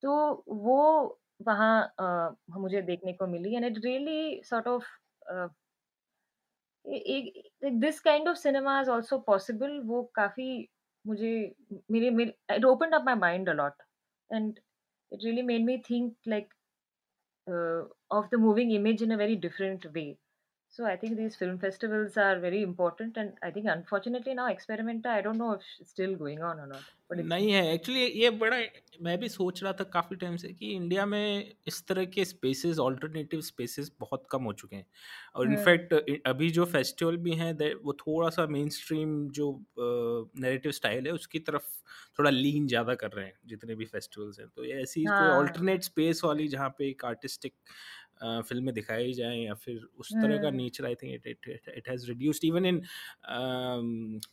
तो 0.03 0.45
वो 0.49 0.77
वहाँ 1.47 1.83
अ, 1.99 2.35
मुझे 2.59 2.83
देखने 2.83 3.13
को 3.13 3.27
मिली 3.27 3.55
and 3.57 3.65
it 3.65 3.85
really 3.85 4.43
sort 4.45 4.69
of 4.69 4.87
this 7.81 8.01
kind 8.01 8.29
of 8.29 8.37
cinema 8.39 8.81
is 8.81 8.91
also 8.91 9.19
possible 9.27 9.79
वो 9.87 10.03
काफ़ी 10.15 10.49
मुझे 11.07 11.31
मेरे 11.91 12.11
मेरे 12.11 12.57
it 12.57 12.65
opened 12.65 12.95
up 12.95 13.03
my 13.05 13.15
mind 13.15 13.49
a 13.49 13.53
lot 13.53 13.83
and 14.31 14.59
it 15.13 15.25
really 15.25 15.43
made 15.43 15.65
me 15.65 15.79
think 15.91 16.17
like 16.29 16.55
of 18.13 18.27
the 18.33 18.39
moving 18.41 18.73
image 18.73 19.03
in 19.03 19.13
a 19.13 19.17
very 19.17 19.37
different 19.37 19.87
way 19.87 20.05
So 20.73 20.87
I 20.87 20.97
think 20.97 21.17
these 21.17 21.37
film 21.37 21.59
festivals 21.59 22.17
are 22.17 22.39
very 22.41 22.63
important, 22.63 23.17
and 23.17 23.39
I 23.43 23.51
think 23.51 23.67
unfortunately 23.69 24.35
now 24.35 24.49
Experimenta, 24.51 25.07
I 25.07 25.21
don't 25.21 25.39
know 25.39 25.53
if 25.53 25.63
it's 25.79 25.91
still 25.91 26.17
going 26.17 26.43
on 26.43 26.59
or 26.59 26.67
not. 26.67 26.91
But 27.09 27.19
नहीं 27.21 27.51
है 27.53 27.63
actually 27.73 28.01
ये 28.21 28.29
बड़ा 28.41 28.57
मैं 29.03 29.17
भी 29.21 29.29
सोच 29.29 29.63
रहा 29.63 29.73
था 29.81 29.85
काफ़ी 29.95 30.17
टाइम 30.17 30.37
से 30.43 30.49
कि 30.53 30.71
इंडिया 30.75 31.05
में 31.07 31.53
इस 31.69 31.83
तरह 31.89 32.05
के 32.15 32.25
स्पेसेस 32.25 32.79
ऑल्टरनेटिव 32.79 33.41
स्पेसेस 33.49 33.91
बहुत 34.01 34.27
कम 34.33 34.45
हो 34.45 34.53
चुके 34.63 34.77
हैं 34.77 34.87
और 35.37 35.45
Hmm. 35.45 35.51
इनफैक्ट 35.51 35.95
अभी 36.29 36.51
जो 36.59 36.65
फेस्टिवल 36.67 37.17
भी 37.27 37.35
हैं 37.43 37.53
वो 37.85 37.93
थोड़ा 38.01 38.31
सा 38.39 38.47
मेन 38.57 38.69
स्ट्रीम 38.79 39.13
जो 39.41 39.51
नैरेटिव 39.79 40.73
स्टाइल 40.73 41.07
है 41.07 41.13
उसकी 41.13 41.39
तरफ़ 41.51 41.67
थोड़ा 42.19 42.31
लीन 42.31 42.67
ज़्यादा 42.69 42.95
कर 42.95 43.11
रहे 43.13 43.25
हैं 43.27 43.35
जितने 43.47 43.75
भी 43.75 43.85
फेस्टिवल्स 43.87 44.39
हैं 44.41 44.49
तो 44.49 44.65
ये 44.65 44.83
ऐसी 44.83 45.07
कोई 45.11 45.29
हाँ। 45.29 45.39
ऑल्टरनेट 45.39 45.83
स्पेस 45.83 46.21
वाली 46.25 46.49
जहाँ 46.49 46.69
पे 46.79 46.89
एक 46.91 47.05
आर्टिस्टिक 47.05 47.55
फ़िल्में 48.23 48.73
दिखाई 48.75 49.13
जाएँ 49.13 49.39
या 49.39 49.55
फिर 49.57 49.81
उस 49.97 50.13
तरह 50.13 50.37
का 50.37 50.49
हम्म। 50.49 50.57
Nature 50.57 50.87
I 50.87 50.95
think 50.95 51.15
it 51.15 51.27
it 51.27 51.69
it 51.69 51.89
has 51.89 52.07
reduced 52.09 52.45
even 52.45 52.67
in 52.67 52.81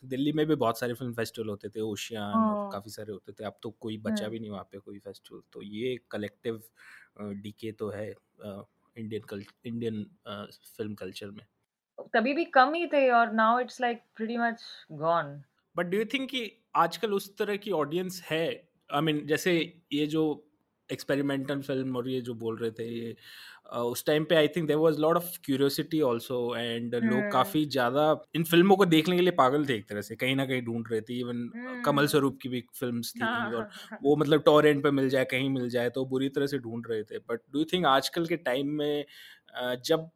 Delhi 0.05 0.31
में 0.31 0.45
भी 0.47 0.55
बहुत 0.55 0.79
सारे 0.79 0.93
फ़िल्म 0.93 1.13
फेस्टिवल 1.13 1.49
होते 1.49 1.69
थे 1.69 1.81
ओशियान 1.81 2.33
हाँ। 2.33 2.69
काफ़ी 2.71 2.91
सारे 2.91 3.11
होते 3.11 3.31
थे 3.31 3.45
अब 3.45 3.59
तो 3.63 3.69
कोई 3.79 3.97
बचा 3.99 4.23
हम्म। 4.23 4.31
भी 4.31 4.39
नहीं 4.39 4.51
वहाँ 4.51 4.67
पे 4.71 4.79
कोई 4.79 4.99
फेस्टिवल 4.99 5.41
तो 5.53 5.61
ये 5.63 5.97
कलेक्टिव 6.11 6.61
डीके 7.19 7.71
तो 7.73 7.89
है 7.89 8.09
इंडियन 8.09 9.21
कल 9.29 9.43
इंडियन 9.65 10.05
फ़िल्म 10.27 10.93
कल्चर 10.95 11.31
में 11.31 11.45
तभी 12.13 12.33
भी 12.33 12.45
कम 12.51 12.73
ही 12.73 12.85
थे 12.87 13.09
और 13.11 13.31
now 13.33 13.59
it's 13.59 13.81
like 13.81 14.01
pretty 14.15 14.37
much 14.37 14.63
gone 14.99 15.41
but 15.75 15.85
do 15.85 15.97
you 15.97 16.05
think 16.05 16.29
कि 16.29 16.51
आजकल 16.75 17.13
उस 17.13 17.35
तरह 17.37 17.57
की 17.57 17.71
ऑडियंस 17.73 18.21
है 18.25 18.45
आई 18.89 18.99
I 18.99 19.03
मीन 19.03 19.15
mean, 19.15 19.27
जैसे 19.27 19.51
ये 19.93 20.05
जो 20.07 20.23
एक्सपेरिमेंटल 20.89 21.61
फ़िल्म 21.61 21.97
और 21.97 22.09
ये 22.09 22.21
जो 22.21 22.33
बोल 22.35 22.57
रहे 22.57 22.71
थे 22.71 22.87
ये 22.89 23.15
उस 23.69 24.05
टाइम 24.05 24.23
पे 24.23 24.35
I 24.35 24.47
think 24.47 24.67
there 24.67 24.77
was 24.77 24.99
lot 24.99 25.15
of 25.15 25.37
curiosity 25.45 26.01
also 26.01 26.37
and 26.57 26.95
लोग 26.95 27.13
हम्म। 27.13 27.29
काफ़ी 27.29 27.65
ज़्यादा 27.67 28.05
इन 28.35 28.43
फ़िल्मों 28.43 28.75
को 28.75 28.85
देखने 28.85 29.15
के 29.15 29.21
लिए 29.21 29.31
पागल 29.31 29.65
थे 29.65 29.75
एक 29.75 29.87
तरह 29.89 30.01
से 30.01 30.15
कहीं 30.15 30.35
ना 30.35 30.45
कहीं 30.45 30.61
ढूंढ 30.61 30.87
रहे 30.91 31.01
थे 31.01 31.19
इवन 31.19 31.49
हम्म। 31.55 31.81
कमल 31.81 32.07
स्वरूप 32.07 32.37
की 32.41 32.49
भी 32.49 32.63
फ़िल्म 32.75 33.01
थी 33.01 33.19
हाँ, 33.19 33.45
और 33.45 33.55
हाँ, 33.55 33.69
हाँ। 33.91 33.99
वो 34.03 34.15
मतलब 34.15 34.43
टॉरेंट 34.43 34.83
पे 34.83 34.91
मिल 34.91 35.09
जाए 35.09 35.25
कहीं 35.25 35.49
मिल 35.49 35.69
जाए 35.69 35.89
तो 35.89 36.05
बुरी 36.05 36.29
तरह 36.29 36.47
से 36.47 36.59
ढूंढ 36.59 36.87
रहे 36.89 37.03
थे 37.03 37.19
बट 37.19 37.41
डू 37.51 37.59
यू 37.59 37.65
थिंक 37.73 37.85
आजकल 37.85 38.25
के 38.25 38.37
टाइम 38.43 38.71
में 38.73 39.05
जब 39.83 40.09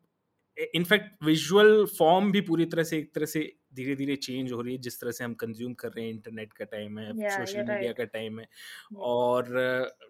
इनफैक्ट 0.57 1.23
विजुअल 1.23 1.85
फॉर्म 1.97 2.31
भी 2.31 2.41
पूरी 2.41 2.65
तरह 2.65 2.83
से 2.83 2.97
एक 2.97 3.13
तरह 3.15 3.25
से 3.25 3.51
धीरे 3.75 3.95
धीरे 3.95 4.15
चेंज 4.25 4.51
हो 4.51 4.61
रही 4.61 4.73
है 4.75 4.81
जिस 4.81 4.99
तरह 5.01 5.11
से 5.11 5.23
हम 5.23 5.33
कंज्यूम 5.43 5.73
कर 5.83 5.89
रहे 5.89 6.05
हैं 6.05 6.11
इंटरनेट 6.13 6.53
का 6.53 6.65
टाइम 6.65 6.99
है 6.99 7.11
Yeah, 7.13 7.37
social 7.37 7.59
you're 7.59 7.67
media 7.69 7.91
right. 7.91 7.97
का 7.97 8.03
टाइम 8.17 8.39
है 8.39 8.45
Yeah. 8.45 9.01
और 9.11 9.49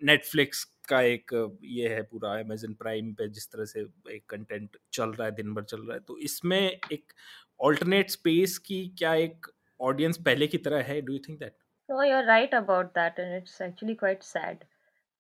नेटफ्लिक्स 0.04 0.64
का 0.90 1.02
एक 1.02 1.34
ये 1.74 1.90
है 1.90 2.02
पूरा 2.12 2.34
अमेजन 2.40 2.74
प्राइम 2.74 3.14
पे 3.14 3.28
जिस 3.30 3.52
तरह 3.52 3.66
से 3.66 3.82
एक 4.16 4.26
कंटेंट 4.30 4.78
चल 4.94 5.12
रहा 5.12 5.28
है 5.28 5.36
दिन 5.36 5.54
भर 5.54 5.64
चल 5.64 5.82
रहा 5.82 5.94
है 5.94 6.00
तो 6.08 6.18
इसमें 6.30 6.60
एक 6.62 7.14
ऑल्टरनेट 7.62 8.10
स्पेस 8.10 8.58
की 8.68 8.88
क्या 9.00 9.14
एक 9.28 9.48
ऑडियंस 9.80 10.18
पहले 10.26 10.48
की 10.48 10.58
तरह 10.68 10.84
है 10.84 11.02
do 11.02 11.14
you 11.14 11.20
think 11.30 11.40
that 11.40 11.56
No, 11.90 12.04
you're 12.08 12.26
right 12.28 12.54
about 12.58 12.92
that, 12.98 13.18
and 13.22 13.34
it's 13.38 13.56
actually 13.64 13.96
quite 14.02 14.22
sad 14.26 14.62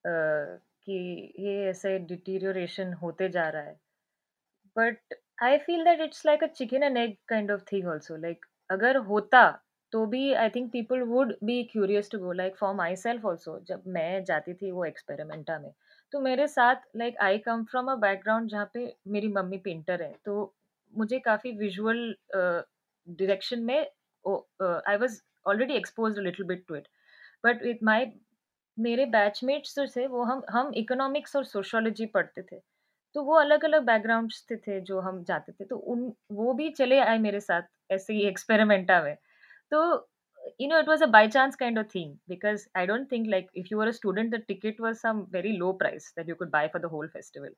uh, 0.05 0.59
कि 0.85 0.95
ये 1.39 1.55
ऐसे 1.69 1.97
डिटीरियोरेशन 2.11 2.93
होते 3.01 3.27
जा 3.29 3.47
रहा 3.49 3.63
है 3.63 3.79
but 4.75 5.13
I 5.37 5.57
feel 5.57 5.83
that 5.85 5.99
it's 6.01 6.25
like 6.25 6.43
a 6.43 6.47
chicken 6.47 6.83
and 6.83 6.97
egg 6.97 7.15
kind 7.29 7.51
of 7.51 7.61
thing 7.71 7.87
also 7.87 8.15
like 8.17 8.45
अगर 8.69 8.97
होता 9.07 9.41
तो 9.93 10.05
भी 10.05 10.33
I 10.33 10.49
think 10.49 10.71
people 10.71 11.01
would 11.05 11.33
be 11.43 11.63
curious 11.71 12.09
to 12.11 12.19
go 12.19 12.31
like 12.33 12.55
for 12.57 12.73
myself 12.95 13.25
also 13.25 13.59
जब 13.67 13.83
मैं 13.97 14.23
जाती 14.25 14.53
थी 14.53 14.71
वो 14.71 14.85
एक्सपेरिमेंटा 14.85 15.57
में। 15.59 15.71
तो 16.13 16.19
मेरे 16.21 16.47
साथ 16.47 16.81
like 16.97 17.17
I 17.21 17.37
come 17.39 17.63
from 17.71 17.91
a 17.91 17.95
background 17.97 18.49
जहाँ 18.49 18.69
पे 18.73 18.85
मेरी 19.09 19.27
मम्मी 19.33 19.57
पेंटर 19.67 20.01
है 20.01 20.13
तो 20.25 20.53
मुझे 20.93 21.19
काफ़ी 21.19 21.51
विजुअल 21.57 22.15
डिरेक्शन 23.07 23.59
में 23.63 23.79
I 24.25 24.97
was 24.97 25.21
already 25.45 25.73
expose 25.75 26.19
little 26.19 26.45
bit 26.47 26.65
to 26.67 26.75
it 26.75 26.87
but 27.43 27.63
with 27.63 27.83
my 27.83 28.11
मेरे 28.77 29.05
बैचमेट्स 29.07 29.75
जो 29.75 29.85
थे, 29.87 30.07
वो 30.07 30.23
हम 30.23 30.43
हम 30.49 30.71
इकोनॉमिक्स 30.75 31.35
और 31.35 31.43
सोशोलॉजी 31.45 32.05
पढ़ते 32.07 32.41
थे। 32.43 32.59
तो 33.15 33.23
वो 33.23 33.35
अलग 33.35 33.65
अलग 33.65 33.83
बैकग्राउंड्स 33.85 34.45
थे 34.51 34.55
थे 34.57 34.79
जो 34.81 34.99
हम 34.99 35.23
जाते 35.23 35.51
थे 35.51 35.65
तो 35.65 35.77
उन 35.93 36.11
वो 36.31 36.53
भी 36.53 36.69
चले 36.71 36.99
आए 36.99 37.17
मेरे 37.19 37.39
साथ 37.39 37.61
ऐसे 37.91 38.13
ही 38.13 38.23
एक्सपेरिमेंटा 38.27 39.01
में। 39.03 39.15
तो 39.71 39.83
you 40.61 40.67
know 40.69 40.79
it 40.79 40.87
was 40.89 41.03
a 41.03 41.07
by 41.07 41.27
chance 41.27 41.55
kind 41.55 41.79
of 41.79 41.87
thing 41.95 42.15
because 42.29 42.67
I 42.77 42.85
don't 42.87 43.11
think 43.11 43.27
like 43.29 43.49
if 43.57 43.67
you 43.71 43.81
are 43.81 43.87
a 43.87 43.91
student 43.91 44.35
the 44.35 44.41
ticket 44.47 44.81
was 44.81 44.97
some 44.97 45.25
very 45.31 45.51
low 45.57 45.71
price 45.73 46.13
that 46.17 46.29
you 46.29 46.35
could 46.35 46.49
buy 46.51 46.67
for 46.67 46.81
the 46.81 46.91
whole 46.91 47.07
festival 47.07 47.53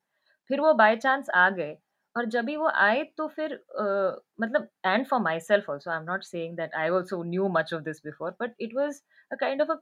फिर 0.50 0.62
वो 0.62 0.74
by 0.74 0.96
chance 0.98 1.30
आ 1.36 1.50
गए 1.50 1.78
और 2.16 2.26
जब 2.26 2.46
भी 2.46 2.56
वो 2.56 2.68
आए 2.70 3.04
तो 3.18 3.28
फिर 3.28 3.54
uh, 3.54 4.22
मतलब 4.42 4.68
and 4.86 5.06
for 5.08 5.20
myself 5.40 5.70
also 5.70 5.92
I 5.92 5.98
am 5.98 6.04
not 6.04 6.24
saying 6.24 6.56
that 6.58 6.76
I 6.76 6.90
also 6.90 7.24
knew 7.24 7.48
much 7.50 7.74
of 7.74 7.82
this 7.84 8.02
before 8.06 8.36
but 8.42 8.54
it 8.60 8.76
was 8.76 9.02
a 9.32 9.36
kind 9.36 9.62
of 9.62 9.72
a 9.72 9.78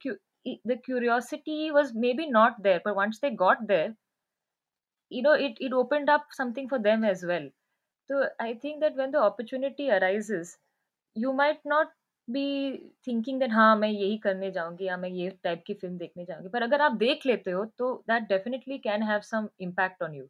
the 0.68 0.80
curiosity 0.86 1.70
was 1.70 1.92
maybe 2.14 2.26
not 2.30 2.60
there 2.62 2.80
पर 2.86 2.92
once 2.92 3.20
they 3.22 3.30
got 3.36 3.62
there 3.64 3.94
you 5.16 5.22
know 5.22 5.34
it 5.48 5.58
it 5.68 5.74
opened 5.74 6.10
up 6.10 6.26
something 6.32 6.70
for 6.70 6.80
them 6.80 7.04
as 7.10 7.24
well 7.32 7.50
so 8.10 8.22
i 8.40 8.54
think 8.64 8.80
that 8.82 8.96
when 8.96 9.12
the 9.12 9.22
opportunity 9.22 9.90
arises 9.90 10.58
you 11.16 11.34
might 11.34 11.64
not 11.66 11.88
be 12.28 12.46
thinking 13.08 13.40
that 13.40 13.52
हाँ 13.52 13.76
मैं 13.76 13.90
यही 13.90 14.18
करने 14.18 14.52
जाऊँगी 14.52 14.86
या 14.86 14.98
मैं 14.98 15.10
ये 15.10 15.30
type 15.44 15.64
की 15.68 15.74
फ़िल्म 15.74 15.98
देखने 15.98 16.26
जाऊँगी 16.26 16.50
पर 16.50 16.64
अगर 16.64 16.82
आप 16.82 16.92
देख 16.92 17.26
लेते 17.26 17.52
हो 17.52 17.66
तो 17.78 18.04
definitely 18.10 18.80
can 18.88 19.02
have 19.02 19.26
some 19.34 19.50
impact 19.68 20.02
on 20.02 20.14
you 20.14 20.30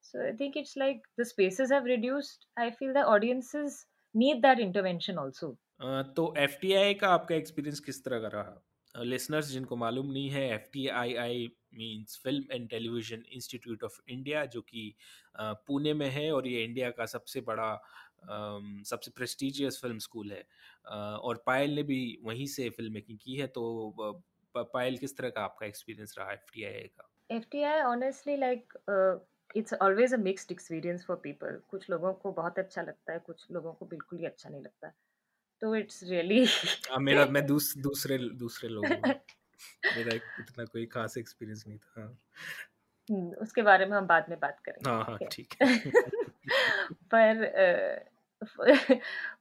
so 0.00 0.20
I 0.20 0.32
think 0.32 0.56
it's 0.56 0.76
like 0.76 1.00
the 1.16 1.24
spaces 1.24 1.70
have 1.70 1.84
reduced 1.84 2.46
I 2.56 2.70
feel 2.70 2.92
the 2.92 3.04
audiences 3.14 3.86
need 4.14 4.42
that 4.42 4.60
intervention 4.60 5.18
also 5.18 5.56
अ, 5.80 6.02
तो 6.16 6.34
एफ़ 6.38 6.58
का 7.00 7.08
आपका 7.08 7.34
एक्सपीरियंस 7.34 7.80
किस 7.80 8.04
तरह 8.04 8.20
का 8.20 8.28
रहा 8.28 8.62
लिसनर्स 9.04 9.46
जिनको 9.48 9.76
मालूम 9.76 10.10
नहीं 10.12 10.28
है 10.30 10.48
F 10.54 10.68
T 10.72 10.86
I 10.88 11.14
I 11.14 11.46
means 11.74 12.18
film 12.22 12.52
and 12.52 12.68
television 12.70 13.22
institute 13.32 13.84
of 13.84 14.00
India 14.08 14.44
जो 14.46 14.60
कि 14.62 14.94
पुणे 15.40 15.94
में 15.94 16.08
है 16.10 16.30
और 16.32 16.46
ये 16.46 16.64
इंडिया 16.64 16.90
का 16.90 17.06
सबसे 17.06 17.40
बड़ा 17.40 17.72
सबसे 18.84 19.10
प्रेस्टिजियस 19.10 19.78
फ़िल्म 19.82 19.98
स्कूल 19.98 20.32
है। 20.32 20.42
और 21.18 21.42
पायल 21.46 21.74
ने 21.74 21.82
भी 21.82 22.18
वहीं 22.22 22.46
से 22.46 22.68
फ़िल्म 22.70 22.92
मेकिंग 22.92 23.18
की 23.22 23.36
है 23.36 23.46
तो 23.46 24.22
पायल 24.54 24.96
किस 24.98 25.16
तरह 25.16 25.30
का 25.30 25.42
आपका 25.44 25.66
एक्सपीरियंस 25.66 26.14
रहा 26.18 26.32
एफ़ 26.32 26.52
टी 26.54 26.64
आई 26.64 26.72
आई 26.72 26.88
का? 26.88 27.08
FTI 27.30 27.70
honestly 27.82 28.36
like 28.36 28.72
uh, 28.88 29.16
it's 29.54 29.72
always 29.80 30.12
a 30.12 30.18
mixed 30.18 30.50
experience 30.50 31.04
for 31.04 31.16
people. 31.16 31.56
कुछ 31.68 31.90
लोगों 31.90 32.12
को 32.12 32.32
बहुत 32.32 32.58
अच्छा 32.58 32.82
लगता 32.82 33.12
है 33.12 33.18
कुछ 33.18 33.46
लोगों 33.50 33.72
को 33.72 33.86
बिल्कुल 33.86 34.18
ही 34.18 34.24
अच्छा 34.24 34.48
नहीं 34.48 34.62
लगता। 34.62 34.92
तो 35.62 35.74
इट्स 35.76 36.02
रियली 36.04 36.44
हाँ, 36.90 36.98
मेरा 37.00 37.24
मैं 37.26 37.44
दूस, 37.46 37.76
दूसरे 37.78 38.18
दूसरे 38.36 38.68
लोगों 38.68 38.96
मेरा 39.92 40.14
इतना 40.14 40.64
कोई 40.64 40.86
खास 40.86 41.16
एक्सपीरियंस 41.18 41.64
नहीं 41.66 41.78
था। 41.78 42.00
हाँ। 42.00 42.18
हम्म, 43.08 43.30
उसके 43.34 43.62
बारे 43.62 43.86
में 43.86 43.96
हम 43.96 44.06
बाद 44.06 44.26
में 44.28 44.38
बात 44.40 44.60
करेंगे 44.60 44.90
हाँ 44.90 45.02
हाँ 45.04 45.18
ठीक 45.32 45.54
है? 45.62 45.66
है। 45.66 46.90
पर 47.14 47.44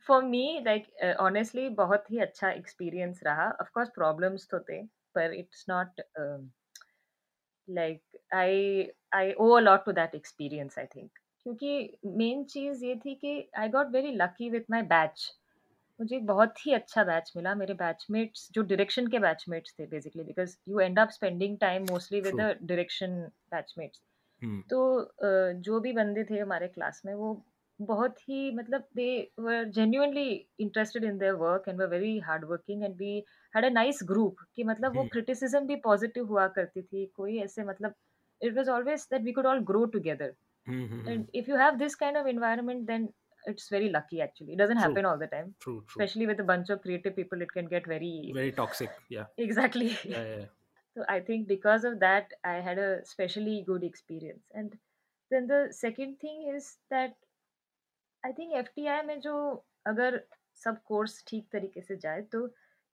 फॉर 0.07 0.23
मी 0.23 0.43
लाइक 0.65 0.87
ऑनेस्टली 1.19 1.67
बहुत 1.75 2.11
ही 2.11 2.19
अच्छा 2.19 2.49
एक्सपीरियंस 2.51 3.21
रहा। 3.23 3.49
ऑफ़ 3.61 3.69
कोर्स 3.73 3.89
प्रॉब्लम्स 3.89 4.47
तो 4.49 4.59
थे 4.59 4.81
पर 5.15 5.33
it's 5.33 5.65
not 5.69 6.01
like 7.67 8.17
I 8.33 8.87
I 9.13 9.31
owe 9.33 9.49
a 9.49 9.59
lot 9.59 9.85
to 9.85 9.91
that 9.91 10.15
experience 10.15 10.79
I 10.79 10.85
think 10.85 11.11
क्योंकि 11.43 11.97
मेन 12.05 12.43
चीज़ 12.45 12.85
ये 12.85 12.95
थी 12.95 13.15
कि 13.15 13.49
I 13.57 13.69
got 13.69 13.87
very 13.87 14.11
lucky 14.15 14.49
with 14.49 14.71
my 14.71 14.81
batch 14.81 15.31
मुझे 15.99 16.15
एक 16.15 16.25
बहुत 16.25 16.65
ही 16.65 16.73
अच्छा 16.73 17.03
बैच 17.03 17.31
मिला 17.35 17.53
मेरे 17.55 17.73
बैचमेट्स 17.73 18.47
जो 18.53 18.61
डायरेक्शन 18.61 19.07
के 19.07 19.19
बैचमेट्स 19.19 19.75
थे 19.79 19.85
basically 19.87 20.23
because 20.23 20.55
you 20.69 20.79
end 20.79 20.99
up 20.99 21.09
spending 21.09 21.57
time 21.57 21.85
mostly 21.91 22.21
with 22.21 22.35
the 22.35 22.55
direction 22.61 23.19
batchmates. 23.51 24.01
Hmm 24.41 24.61
तो 24.69 24.79
जो 25.67 25.79
भी 25.79 25.93
बंदे 25.93 26.23
थे 26.23 26.39
हमारे 26.39 26.67
क्लास 26.67 27.01
में 27.05 27.13
वो 27.13 27.33
बहुत 27.79 28.19
ही 28.29 28.51
मतलब 28.55 28.83
they 28.95 29.07
were 29.39 29.63
genuinely 29.75 30.29
interested 30.59 31.03
in 31.03 31.17
their 31.17 31.33
work 31.35 31.67
and 31.69 31.81
were 31.81 31.87
very 31.87 32.17
hard 32.19 32.45
working 32.45 32.83
and 32.83 32.95
we 32.97 33.17
had 33.53 33.65
a 33.65 33.69
nice 33.69 33.99
group 34.03 34.45
कि 34.55 34.63
मतलब 34.63 34.95
वो 34.97 35.03
क्रिटिसिज्म 35.11 35.65
भी 35.67 35.75
पॉजिटिव 35.83 36.27
हुआ 36.27 36.47
करती 36.57 36.81
थी 36.81 37.05
कोई 37.15 37.37
ऐसे 37.39 37.63
मतलब 37.63 37.93
it 38.41 38.55
was 38.57 38.69
always 38.69 39.07
that 39.11 39.21
we 39.21 39.31
could 39.31 39.45
all 39.45 39.59
grow 39.65 39.85
together 39.97 40.33
and 40.67 41.27
if 41.33 41.47
you 41.47 41.57
have 41.57 41.75
this 41.79 41.95
kind 41.95 42.17
of 42.17 42.27
environment 42.27 42.87
then 42.87 43.03
it's 43.51 43.69
very 43.69 43.89
lucky 43.89 44.21
actually 44.21 44.53
it 44.53 44.57
doesn't 44.57 44.77
True. 44.77 44.89
happen 44.89 45.05
all 45.11 45.21
the 45.23 45.29
time 45.35 45.53
true 45.65 45.73
true 45.79 46.01
especially 46.01 46.27
with 46.31 46.43
a 46.43 46.47
bunch 46.51 46.71
of 46.75 46.81
creative 46.85 47.15
people 47.19 47.45
it 47.47 47.53
can 47.57 47.69
get 47.73 47.89
very 47.93 48.13
very 48.39 48.53
toxic 48.61 48.97
yeah 49.17 49.45
exactly 49.47 49.89
yeah, 49.91 50.15
yeah. 50.15 50.39
yeah. 50.39 50.49
so 50.97 51.05
i 51.15 51.19
think 51.29 51.47
because 51.53 51.87
of 51.91 51.99
that 52.05 52.35
i 52.53 52.55
had 52.69 52.83
a 52.87 52.89
specially 53.13 53.57
good 53.69 53.87
experience 53.91 54.59
and 54.61 54.77
then 55.31 55.47
the 55.53 55.61
second 55.83 56.19
thing 56.25 56.43
is 56.55 56.73
that 56.95 57.21
I 58.25 58.33
think 58.33 58.53
F 58.57 59.05
में 59.07 59.19
जो 59.21 59.33
अगर 59.87 60.21
सब 60.63 60.77
course 60.87 61.23
ठीक 61.27 61.47
तरीके 61.51 61.81
से 61.81 61.95
जाए 62.05 62.21
तो 62.31 62.47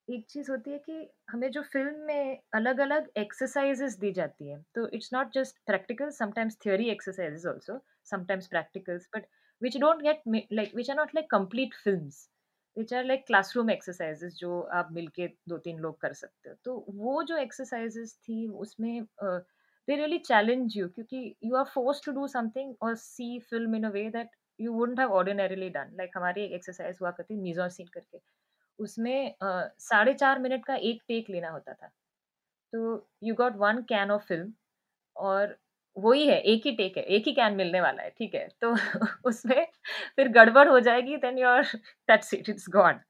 एक 0.08 0.24
चीज़ 0.30 0.50
होती 0.50 0.70
है 0.70 0.78
कि 0.78 1.08
हमें 1.30 1.50
जो 1.50 1.62
फ़िल्म 1.62 2.06
में 2.06 2.38
अलग 2.54 2.78
अलग 2.80 3.08
एक्सरसाइजेस 3.18 3.96
दी 3.98 4.12
जाती 4.12 4.48
हैं 4.48 4.60
तो 4.74 4.86
it's 4.98 5.12
not 5.12 5.32
just 5.34 5.58
practical 5.66 6.10
sometimes 6.18 6.58
theory 6.64 6.88
exercises 6.90 7.46
also 7.46 7.78
sometimes 8.10 8.46
practicals 8.54 9.08
but 9.16 9.26
which 9.62 9.78
don't 9.78 10.02
get 10.02 10.22
like, 10.52 10.72
which 10.74 10.88
are 10.88 10.96
not, 10.96 11.14
like, 11.14 11.28
complete 11.30 11.74
films 11.84 12.28
which 12.76 12.92
are 12.94 13.04
like 13.04 13.24
classroom 13.26 13.70
exercises 13.70 14.34
जो 14.36 14.60
आप 14.74 14.88
मिलके 14.92 15.26
दो 15.48 15.58
तीन 15.58 15.78
लोग 15.80 16.00
कर 16.00 16.12
सकते 16.14 16.50
हो। 16.50 16.54
तो 16.64 16.74
वो 16.96 17.22
जो 17.24 17.36
एक्सरसाइजेस 17.38 18.14
थी, 18.18 18.46
उसमें 18.48 19.04
दे 19.22 19.96
रियली 19.96 20.18
चैलेंज 20.20 20.76
यू 20.76 20.88
क्योंकि 20.90 21.34
you 21.44 21.56
are 21.56 21.64
force 21.74 22.00
to 22.04 22.12
do 22.12 22.26
something 22.28 22.74
और 22.82 22.94
see 22.96 23.38
film 23.50 23.74
in 23.76 23.84
a 23.84 23.90
way 23.92 24.08
that 24.10 24.30
you 24.58 24.72
wouldn't 24.72 25.00
have 25.00 25.12
ordinarily 25.14 25.68
done 25.70 25.90
like 25.98 26.10
हमारी 26.16 26.44
एक 26.44 26.52
एक्सरसाइज 26.52 26.98
हुआ 27.02 27.10
करती 27.10 27.36
मीजो 27.38 27.68
सीन 27.70 27.86
करके। 27.94 28.20
उसमें 28.78 29.34
साढ़े 29.44 30.14
चार 30.14 30.38
मिनट 30.40 30.64
का 30.66 30.74
एक 30.90 31.02
टेक 31.08 31.30
लेना 31.30 31.50
होता 31.50 31.72
था। 31.74 31.88
तो 32.72 33.08
you 33.24 33.34
got 33.36 33.56
one 33.58 33.82
can 33.88 34.10
of 34.10 34.26
film 34.28 34.52
और 35.16 35.56
वही 35.96 36.26
है, 36.26 36.38
एक 36.40 36.66
ही 36.66 36.72
टेक 36.76 36.96
है, 36.96 37.02
एक 37.04 37.26
ही 37.26 37.32
कैन 37.32 37.54
मिलने 37.56 37.80
वाला 37.80 38.02
है, 38.02 38.10
ठीक 38.10 38.34
है? 38.34 38.48
तो 38.60 38.74
उसमें 39.28 39.66
फिर 40.16 40.28
गड़बड़ 40.32 40.68
हो 40.68 40.78
जाएगी 40.80 41.16
then 41.16 41.38
your 41.38 41.62
that 42.08 42.34
it 42.34 42.48
is 42.48 42.70
gone 42.70 43.00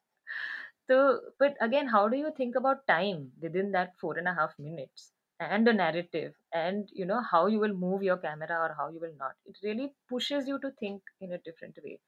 तो 0.88 0.96
but 1.40 1.58
again 1.62 1.88
how 1.88 2.06
do 2.08 2.16
you 2.16 2.30
think 2.38 2.56
about 2.56 2.84
time 2.86 3.18
within 3.56 3.70
that 3.72 3.90
four 4.00 4.18
and 4.18 4.28
half 4.28 4.54
minutes 4.60 5.12
and 5.40 5.68
a 5.68 5.72
narrative 5.72 6.32
and 6.54 6.86
you 6.98 7.06
know 7.06 7.20
how 7.26 7.48
you 7.48 7.60
will 7.60 7.72
move 7.76 8.02
your 8.04 8.16
camera 8.16 8.58
और 8.58 8.72
how 8.78 8.92
you 8.94 9.00
will 9.00 9.14
not 9.20 9.34
it 9.48 9.58
really 9.64 9.86
pushes 10.10 10.48
you 10.48 10.56
to 10.58 10.70
think 10.82 11.10
in 11.22 11.32
a 11.32 11.36
different 11.44 11.80
way 11.84 11.98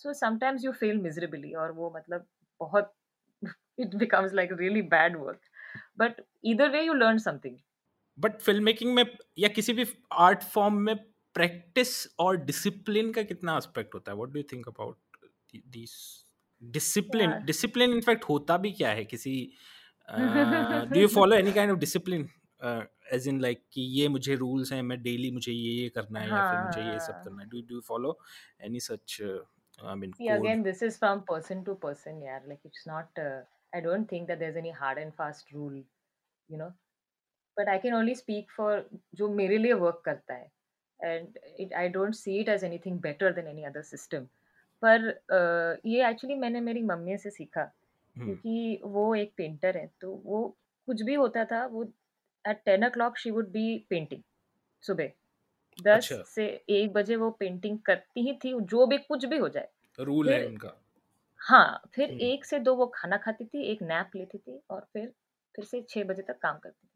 so 0.00 0.12
sometimes 0.14 0.64
you 0.64 0.72
feel 0.72 1.00
miserably 1.00 1.52
और 1.54 1.72
वो 1.72 1.92
मतलब 1.96 2.26
बहुत 2.60 2.92
it 3.78 3.94
becomes 3.96 4.32
like 4.34 4.52
really 4.52 4.82
bad 4.94 5.16
work 5.16 5.40
but 5.98 6.22
इधर 6.44 6.70
way 6.70 6.82
you 6.82 6.92
learn 6.94 7.18
something 7.18 7.56
but 8.20 8.40
film 8.40 8.64
making 8.64 8.94
में 8.94 9.04
या 9.38 9.48
किसी 9.48 9.72
भी 9.72 9.84
art 10.12 10.42
form 10.54 10.74
में 10.86 10.96
प्रैक्टिस 11.34 11.92
और 12.18 12.36
डिसिप्लिन 12.44 13.12
का 13.12 13.22
कितना 13.22 13.56
एस्पेक्ट 13.56 13.94
होता 13.94 14.12
है? 14.12 14.16
What 14.16 14.30
do 14.30 14.38
you 14.38 14.44
think 14.52 14.68
about 14.68 15.26
this 15.76 15.92
discipline 16.62 17.38
discipline 17.44 17.92
in fact 17.92 18.24
होता 18.24 18.56
भी 18.56 18.72
क्या 18.72 18.90
है? 18.90 19.04
किसी 19.04 19.34
do 20.10 21.00
you 21.00 21.08
follow 21.08 21.36
any 21.36 21.52
kind 21.52 21.72
of 21.72 21.78
discipline 21.78 22.28
as 23.12 23.28
in 23.28 23.40
like 23.40 23.62
कि 23.72 23.82
ये 24.00 24.08
मुझे 24.08 24.34
रूल्स 24.34 24.72
हैं 24.72 24.82
मैं 24.82 25.02
डेली 25.02 25.30
मुझे 25.30 25.52
ये 25.52 25.72
ये 25.82 25.88
करना 25.88 26.20
है 26.20 26.28
हाँ, 26.30 26.38
या 26.38 26.50
फिर 26.50 26.60
मुझे 26.66 26.92
ये 26.92 26.98
सब 27.06 27.12
हाँ। 27.12 27.24
करना 27.24 27.42
है। 27.42 27.48
Do 27.48 27.60
do 27.68 27.80
follow 27.88 28.18
any 28.60 28.80
such 28.80 29.20
I 29.80 29.94
mean, 29.94 30.12
See, 30.16 30.28
again, 30.28 30.62
this 30.62 30.82
is 30.82 30.96
from 30.98 31.20
person 31.28 31.64
to 31.64 31.74
person, 31.74 32.20
yeah. 32.22 32.40
Like, 32.46 32.58
it's 32.64 32.86
not, 32.86 33.20
uh, 33.22 33.40
I 33.72 33.80
don't 33.80 34.08
think 34.08 34.26
that 34.28 34.38
there's 34.38 34.56
any 34.56 34.70
hard 34.70 34.98
and 34.98 35.14
fast 35.20 35.52
rule, 35.52 35.76
you 36.48 36.58
know. 36.58 36.66
But 37.60 37.68
I 37.68 37.78
can 37.78 37.94
only 37.94 38.14
speak 38.14 38.50
for 38.50 38.88
जो 39.14 39.28
मेरे 39.34 39.58
लिए 39.58 39.72
work 39.72 40.02
करता 40.04 40.34
है। 40.34 40.50
And 41.00 41.36
it, 41.60 41.70
I 41.78 41.88
don't 41.88 42.16
see 42.16 42.32
it 42.40 42.48
as 42.48 42.62
anything 42.62 42.96
better 42.98 43.28
than 43.32 43.46
any 43.46 43.62
other 43.68 43.82
system. 43.82 44.24
पर 44.82 45.06
uh, 45.10 45.80
ये 45.86 46.08
actually 46.08 46.34
मैंने 46.34 46.60
मेरी 46.60 46.82
mummy 46.82 47.16
से 47.18 47.30
सीखा 47.30 47.64
क्योंकि 48.16 48.80
वो 48.84 49.14
एक 49.14 49.32
पेंटर 49.36 49.76
है 49.76 49.90
तो 50.00 50.10
वो 50.24 50.56
कुछ 50.86 51.02
भी 51.02 51.14
होता 51.14 51.44
था 51.44 51.66
वो 51.66 51.84
at 52.44 52.62
ten 52.64 52.84
o'clock 52.90 53.18
she 53.18 53.30
would 53.30 53.48
be 53.48 53.86
painting 53.90 54.22
सुबह। 54.82 55.10
दस 55.82 56.12
अच्छा। 56.12 56.22
से 56.26 56.46
एक 56.68 56.92
बजे 56.92 57.16
वो 57.16 57.30
पेंटिंग 57.30 57.78
करती 57.78 58.20
ही 58.20 58.32
थी 58.44 58.60
जो 58.60 58.86
भी 58.86 58.98
कुछ 58.98 59.24
भी 59.24 59.36
हो 59.36 59.48
जाए। 59.48 59.68
रूल 59.98 60.28
है 60.28 60.46
उनका। 60.46 60.72
हाँ 61.36 61.82
फिर 61.94 62.10
एक 62.10 62.44
से 62.44 62.58
दो 62.58 62.74
वो 62.74 62.86
खाना 62.86 63.16
खाती 63.16 63.44
थी 63.44 63.62
एक 63.62 63.82
नैप 63.82 64.16
लेती 64.16 64.38
थी 64.38 64.60
और 64.70 64.86
फिर 64.92 65.12
फिर 65.56 65.64
से 65.64 65.86
छह 65.88 66.04
बजे 66.04 66.22
तक 66.22 66.38
काम 66.38 66.58
करती 66.58 66.89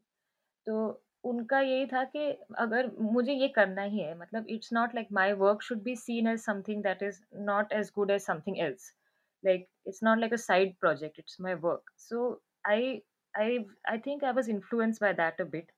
तो 0.67 1.01
उनका 1.25 1.61
यही 1.61 1.87
था 1.87 2.03
कि 2.05 2.31
अगर 2.59 2.91
मुझे 3.01 3.33
ये 3.33 3.49
करना 3.49 3.83
ही 3.83 3.99
है 3.99 4.17
मतलब 4.19 4.47
it's 4.49 4.73
not 4.73 4.95
like 4.95 5.09
my 5.13 5.33
work 5.33 5.63
should 5.63 5.83
be 5.83 5.95
seen 5.97 6.29
as 6.29 6.41
something 6.41 6.83
that 6.83 7.03
is 7.03 7.21
not 7.43 7.73
as 7.73 7.91
good 7.95 8.11
as 8.11 8.21
something 8.23 8.59
else 8.59 8.93
like 9.45 9.67
it's 9.87 10.03
not 10.03 10.19
like 10.19 10.33
a 10.33 10.37
side 10.37 10.77
project 10.77 11.19
it's 11.19 11.41
my 11.41 11.55
work 11.55 11.91
so 11.99 12.29
I 12.67 13.03
I 13.35 13.59
I 13.89 13.99
think 13.99 14.25
I 14.25 14.33
was 14.33 14.51
influenced 14.51 15.03
by 15.03 15.13
that 15.13 15.41
a 15.41 15.45
bit 15.45 15.73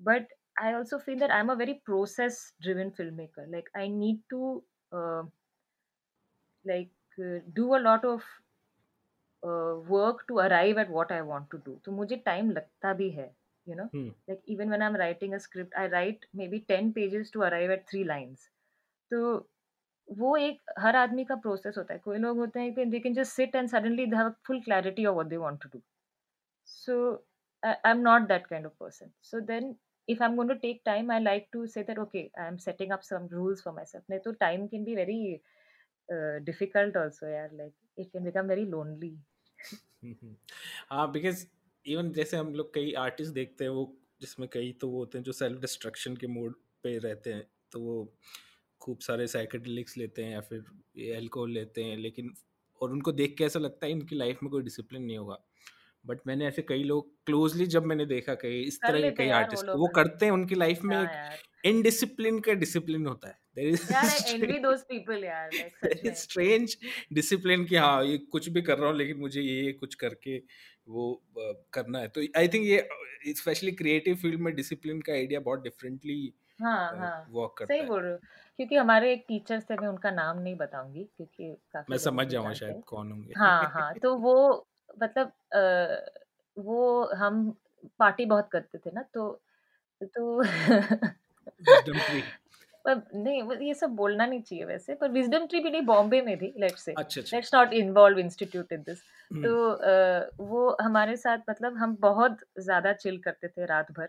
but 0.00 0.32
I 0.60 0.72
also 0.72 0.98
feel 0.98 1.18
that 1.18 1.30
I 1.30 1.40
am 1.40 1.48
a 1.48 1.54
very 1.54 1.72
process 1.84 2.40
driven 2.62 2.90
film 2.90 3.14
maker 3.14 3.46
like 3.46 3.68
I 3.76 3.88
need 3.88 4.20
to 4.30 4.64
like 6.64 6.92
do 7.48 7.68
a 7.70 7.78
lot 7.78 8.04
of 8.04 8.24
work 9.90 10.24
to 10.28 10.36
arrive 10.36 10.78
at 10.78 10.90
what 10.90 11.12
I 11.12 11.20
want 11.20 11.50
to 11.50 11.58
do 11.58 11.74
तो 11.84 11.92
मुझे 11.92 12.16
time 12.16 12.50
लगता 12.50 12.92
भी 12.92 13.10
है। 13.10 13.34
You 13.66 13.76
know 13.78 13.88
hmm. 13.92 14.08
like 14.28 14.42
even 14.54 14.70
when 14.70 14.82
i'm 14.82 14.96
writing 15.02 15.34
a 15.34 15.40
script 15.40 15.72
i 15.76 15.86
write 15.94 16.26
maybe 16.40 16.60
10 16.68 16.92
pages 16.98 17.30
to 17.30 17.42
arrive 17.48 17.74
at 17.78 17.88
three 17.90 18.04
lines 18.14 18.50
तो 19.10 19.18
वो 20.08 20.36
एक 20.36 20.70
हर 20.78 20.96
आदमी 20.96 21.24
का 21.24 21.34
प्रोसेस 21.42 21.74
होता 21.78 21.94
है 21.94 21.98
कोई 22.04 22.18
लोग 22.18 22.38
होते 22.38 22.60
हैं 22.60 22.74
कि 22.74 22.84
they 22.90 22.98
can 23.00 23.14
just 23.14 23.32
sit 23.32 23.54
and 23.56 23.68
suddenly 23.68 24.06
they 24.06 24.16
have 24.16 24.30
full 24.46 24.60
clarity 24.62 25.04
of 25.06 25.14
what 25.14 25.26
they 25.26 25.36
want 25.36 25.62
to 25.62 25.68
do 25.72 25.80
so 26.66 26.96
I 27.66 27.90
am 27.90 28.00
not 28.08 28.28
that 28.28 28.46
kind 28.46 28.66
of 28.66 28.72
person 28.80 29.10
so 29.30 29.40
then 29.50 29.74
if 30.08 30.20
i'm 30.24 30.36
going 30.38 30.50
to 30.50 30.58
take 30.64 30.82
time 30.88 31.08
i 31.10 31.18
like 31.22 31.46
to 31.54 31.66
say 31.70 31.82
that 31.86 31.98
okay 32.02 32.20
i'm 32.42 32.58
setting 32.64 32.92
up 32.96 33.02
some 33.06 33.24
rules 33.36 33.62
for 33.64 33.72
myself 33.78 34.12
nahi 34.12 34.22
to 34.26 34.32
time 34.42 34.68
can 34.74 34.84
be 34.88 34.94
very 34.98 35.16
uh, 36.08 36.36
difficult 36.50 36.98
also 37.02 37.30
yeah 37.32 37.48
like 37.60 38.04
it 38.04 38.12
can 38.12 38.28
become 38.30 38.52
very 38.54 38.66
lonely 38.76 39.12
uh, 40.90 41.06
because 41.16 41.42
even 41.86 42.10
जैसे 42.12 42.36
हम 42.36 42.54
लोग 42.54 42.74
कई 42.74 42.92
artist 42.92 43.32
देखते 43.32 43.64
हैं 43.64 43.70
वो 43.70 43.84
जिसमें 44.20 44.48
कई 44.52 44.72
तो 44.72 44.88
वो 44.88 44.98
होते 44.98 45.18
हैं 45.18 45.24
जो 45.24 45.32
सेल्फ 45.32 45.60
डिस्ट्रक्शन 45.60 46.16
के 46.16 46.26
मोड 46.26 46.54
पे 46.82 46.98
रहते 46.98 47.32
हैं 47.32 47.46
तो 47.72 47.80
वो 47.80 48.14
खूब 48.80 48.98
सारे 48.98 49.26
साइकेडलिक्स 49.26 49.96
लेते 49.98 50.24
हैं 50.24 50.32
या 50.32 50.40
फिर 50.40 50.64
एल्कोहल 50.98 51.50
लेते 51.50 51.84
हैं 51.84 51.96
लेकिन 51.96 52.34
और 52.80 52.92
उनको 52.92 53.12
देख 53.12 53.34
के 53.38 53.44
ऐसा 53.44 53.58
लगता 53.58 53.86
है 53.86 53.92
इनकी 53.92 54.16
लाइफ 54.16 54.38
में 54.42 54.50
कोई 54.50 54.62
डिसिप्लिन 54.62 55.02
नहीं 55.02 55.18
होगा। 55.18 55.38
बट 56.04 56.18
मैंने 56.26 56.46
ऐसे 56.46 56.62
कई 56.62 56.82
लोग 56.82 57.10
क्लोजली 57.26 57.66
जब 57.66 57.84
मैंने 57.84 58.06
देखा 58.06 58.34
कई 58.34 58.60
इस 58.62 58.78
तरह 58.82 59.00
के 59.00 59.10
कई 59.16 59.28
आर्टिस्ट 59.28 59.68
वो, 59.68 59.76
वो 59.76 59.86
करते 59.86 60.26
हैं 60.26 60.32
उनकी 60.32 60.54
लाइफ 60.54 60.82
में 60.84 60.96
एक 60.96 61.66
इनडिसिप्लिन 61.66 62.38
का 62.40 62.52
डिसिप्लिन 62.54 63.06
होता 63.06 63.28
है। 63.28 63.38
देयर 63.56 63.68
इज़ 63.68 63.92
यार 63.92 64.04
आई 64.04 64.34
एनवी 64.34 64.58
दोस 64.58 64.82
पीपल 64.82 65.24
यार 65.24 65.50
लाइक 65.54 66.16
स्ट्रेंज 66.16 66.76
डिसिप्लिन 67.12 67.64
कि 67.64 67.76
हाँ 67.76 68.04
ये 68.04 68.18
कुछ 68.18 68.48
भी 68.48 68.62
कर 68.62 68.78
रहा 68.78 68.90
हूँ 68.90 68.96
लेकिन 68.96 69.16
मुझे 69.16 69.40
ये 69.42 69.60
ये 69.62 69.72
कुछ 69.72 69.94
करके 69.94 70.38
वो 70.86 71.22
करना 71.74 71.98
है। 71.98 72.08
तो 72.08 72.20
आई 72.36 72.48
थिंक 72.48 72.66
ये 72.66 73.34
स्पेशली 73.34 73.72
क्रिएटिव 73.72 74.16
फ़ील्ड 74.16 74.40
में 74.40 74.54
डिसिप्लिन 74.54 75.00
का 75.00 75.12
आइडिया 75.12 75.40
बहुत 75.40 75.62
डिफरेंटली 75.62 76.18
हाँ 76.58 76.96
हाँ। 76.96 77.30
वर्क 77.30 77.54
करता 77.58 77.68
सही 77.68 77.82
बोल 77.82 78.02
रहे 78.02 78.12
हो। 78.12 78.18
क्योंकि 78.58 78.76
हमारे 78.76 79.12
एक 79.12 79.24
टीचर्स 79.28 79.64
थे 79.70 79.76
मैं 79.76 79.88
उनका 79.88 80.10
नाम 80.10 80.38
नहीं 80.38 80.54
बताऊँगी 80.56 81.04
क्योंकि 81.06 81.52
काफ़ी 81.72 81.86
मैं 81.90 81.98
समझ 81.98 82.26
जाऊँगा 82.28 82.52
शायद 82.54 82.80
कौन 82.86 83.12
होंगे। 83.12 83.34
हाँ 83.36 83.70
हाँ 83.70 83.94
तो 83.96 84.16
वो 84.18 84.34
मतलब 85.02 85.32
वो 86.56 87.04
हम 87.14 87.50
पार्टी 87.98 88.24
बहुत 88.26 88.48
करते 88.52 88.78
थे 88.78 88.90
ना 88.90 89.02
तो 89.14 89.30
तो 90.02 90.42
पर 92.88 93.02
नहीं 93.14 93.66
ये 93.66 93.74
सब 93.74 93.90
बोलना 93.90 94.26
नहीं 94.26 94.42
चाहिए 94.42 94.64
वैसे 94.64 94.94
पर 94.94 95.10
विजडम 95.10 95.46
ट्री 95.46 95.60
भी 95.60 95.70
नहीं 95.70 95.82
बॉम्बे 95.82 96.20
में 96.22 96.36
थी 96.38 96.54
let's 96.58 96.84
say 96.84 96.94
let's 97.00 97.54
not 97.54 97.72
involve 97.72 98.18
institute 98.18 98.72
in 98.72 98.82
this 98.82 98.98
तो 99.32 99.70
uh, 99.70 100.48
वो 100.48 100.76
हमारे 100.80 101.16
साथ 101.16 101.38
मतलब 101.50 101.76
हम 101.76 101.96
बहुत 102.00 102.38
ज़्यादा 102.58 102.92
चिल 102.92 103.18
करते 103.18 103.48
थे 103.48 103.66
रात 103.66 103.92
भर 103.92 104.08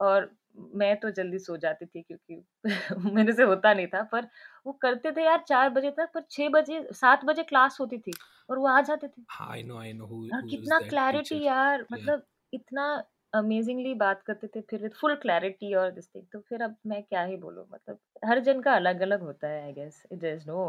और 0.00 0.30
मैं 0.74 0.96
तो 0.96 1.10
जल्दी 1.10 1.38
सो 1.38 1.56
जाती 1.56 1.86
थी 1.86 2.02
क्योंकि 2.02 2.44
मेरे 3.14 3.32
से 3.32 3.42
होता 3.42 3.74
नहीं 3.74 3.86
था 3.86 4.02
पर 4.02 4.28
वो 4.66 4.72
करते 4.72 5.12
थे 5.12 5.24
यार 5.24 5.44
चार 5.48 5.70
बजे 5.70 5.90
तक 5.90 6.10
पर 6.14 6.20
छह 6.30 6.48
बजे 6.48 6.88
सात 6.92 7.24
बजे 7.24 7.42
क्लास 7.42 7.76
होती 7.80 7.98
थी 7.98 8.12
और 8.50 8.58
वो 8.58 8.66
आ 8.66 8.80
जाते 8.80 9.08
थे। 9.08 9.22
I 9.22 9.62
know, 9.62 9.78
I 9.78 9.92
know 9.92 10.06
who, 10.06 10.20
who 10.22 10.50
कितना 10.50 10.78
क्लैरिटी 10.78 11.42
यार 11.44 11.78
yeah. 11.78 11.92
मतलब 11.92 12.22
इतना 12.52 13.04
अमेजिंगली 13.32 13.94
बात 13.94 14.22
करते 14.22 14.46
थे, 14.46 14.60
फिर 14.60 14.88
फुल 15.00 15.14
क्लैरिटी 15.22 15.72
और 15.74 15.90
दिस 15.90 16.08
थिंग 16.14 16.24
तो 16.32 16.40
फिर 16.40 16.62
अब 16.62 16.76
मैं 16.86 17.02
क्या 17.02 17.22
ही 17.24 17.36
बोलूँ 17.36 17.66
मतलब 17.72 17.98
हर 18.24 18.40
जन 18.40 18.60
का 18.60 18.74
अलग 18.74 19.00
अलग 19.02 19.22
होता 19.22 19.48
है 19.48 19.62
I 19.64 19.72
guess 19.72 20.02
it 20.12 20.24
is 20.24 20.46
no 20.46 20.64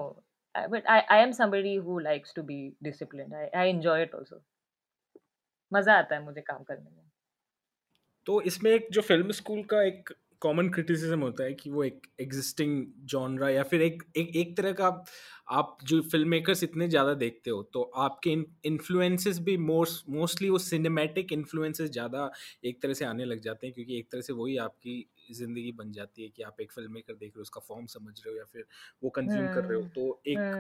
but 0.56 0.88
I 0.88 1.00
I 1.12 1.22
am 1.22 1.32
somebody 1.32 1.76
who 1.78 1.98
likes 2.00 2.34
to 2.36 2.44
be 2.44 2.60
discipline 2.84 3.34
I 3.36 3.48
I 3.56 3.70
enjoy 3.70 4.04
it 4.04 4.16
also 4.16 4.42
मज़ा 5.72 5.98
आता 5.98 6.16
है 6.16 6.24
मुझे 6.24 6.42
काम 6.42 6.64
करने 6.64 6.90
में। 6.90 7.04
तो 8.28 8.42
इसमें 8.42 8.72
एक 8.72 8.88
जो 8.92 9.02
फ़िल्म 9.02 9.32
स्कूल 9.32 9.64
का 9.64 9.82
एक 9.84 10.10
कॉमन 10.42 10.70
क्रिटिसिज्म 10.70 11.20
होता 11.22 11.44
है 11.44 11.54
कि 11.54 11.70
वो 11.70 11.84
एक 11.84 12.08
एग्जिस्टिंग 12.22 12.86
जॉनरा 13.06 13.50
या 13.50 13.64
फिर 13.64 13.82
एक 13.82 14.04
एक 14.18 14.36
एक 14.36 14.56
तरह 14.58 14.72
का 14.72 14.88
आप 14.88 15.06
आप 15.52 15.78
जो 15.84 16.02
फ़िल्म 16.02 16.30
मेकर्स 16.30 16.64
इतने 16.64 16.88
ज़्यादा 16.90 17.14
देखते 17.16 17.50
हो 17.50 17.62
तो 17.74 17.82
आपके 17.98 18.32
इन्फ्लुएंसेस 18.66 19.40
भी 19.40 19.58
मोस्ट 19.58 20.10
मोस्टली 20.10 20.50
वो 20.50 20.58
सिनेमैटिक 20.60 21.32
इन्फ्लुएंसेस 21.34 21.90
ज़्यादा 21.92 22.30
एक 22.66 22.82
तरह 22.82 22.94
से 22.94 23.06
आने 23.06 23.26
लग 23.26 23.40
जाते 23.42 23.68
हैं 23.68 23.74
क्योंकि 23.74 23.98
एक 24.00 24.12
तरह 24.12 24.22
से 24.22 24.34
वही 24.34 24.58
आपकी 24.58 25.06
ज़िंदगी 25.34 25.72
बन 25.72 25.92
जाती 25.92 26.24
है 26.24 26.30
कि 26.30 26.44
आप 26.44 26.62
एक 26.62 26.72
फ़िल्म 26.72 26.92
मेकर 26.94 27.14
देख 27.14 27.30
रहे 27.30 27.40
हो 27.40 27.42
उसका 27.42 27.62
फॉर्म 27.68 27.86
समझ 27.88 28.14
रहे 28.20 28.32
हो 28.32 28.38
या 28.38 28.46
फिर 28.46 28.66
वो 29.04 29.10
कंज्यूम 29.10 29.48
कर 29.50 29.64
रहे 29.64 29.78
हो। 29.78 29.84
तो 29.96 30.22
एक 30.28 30.56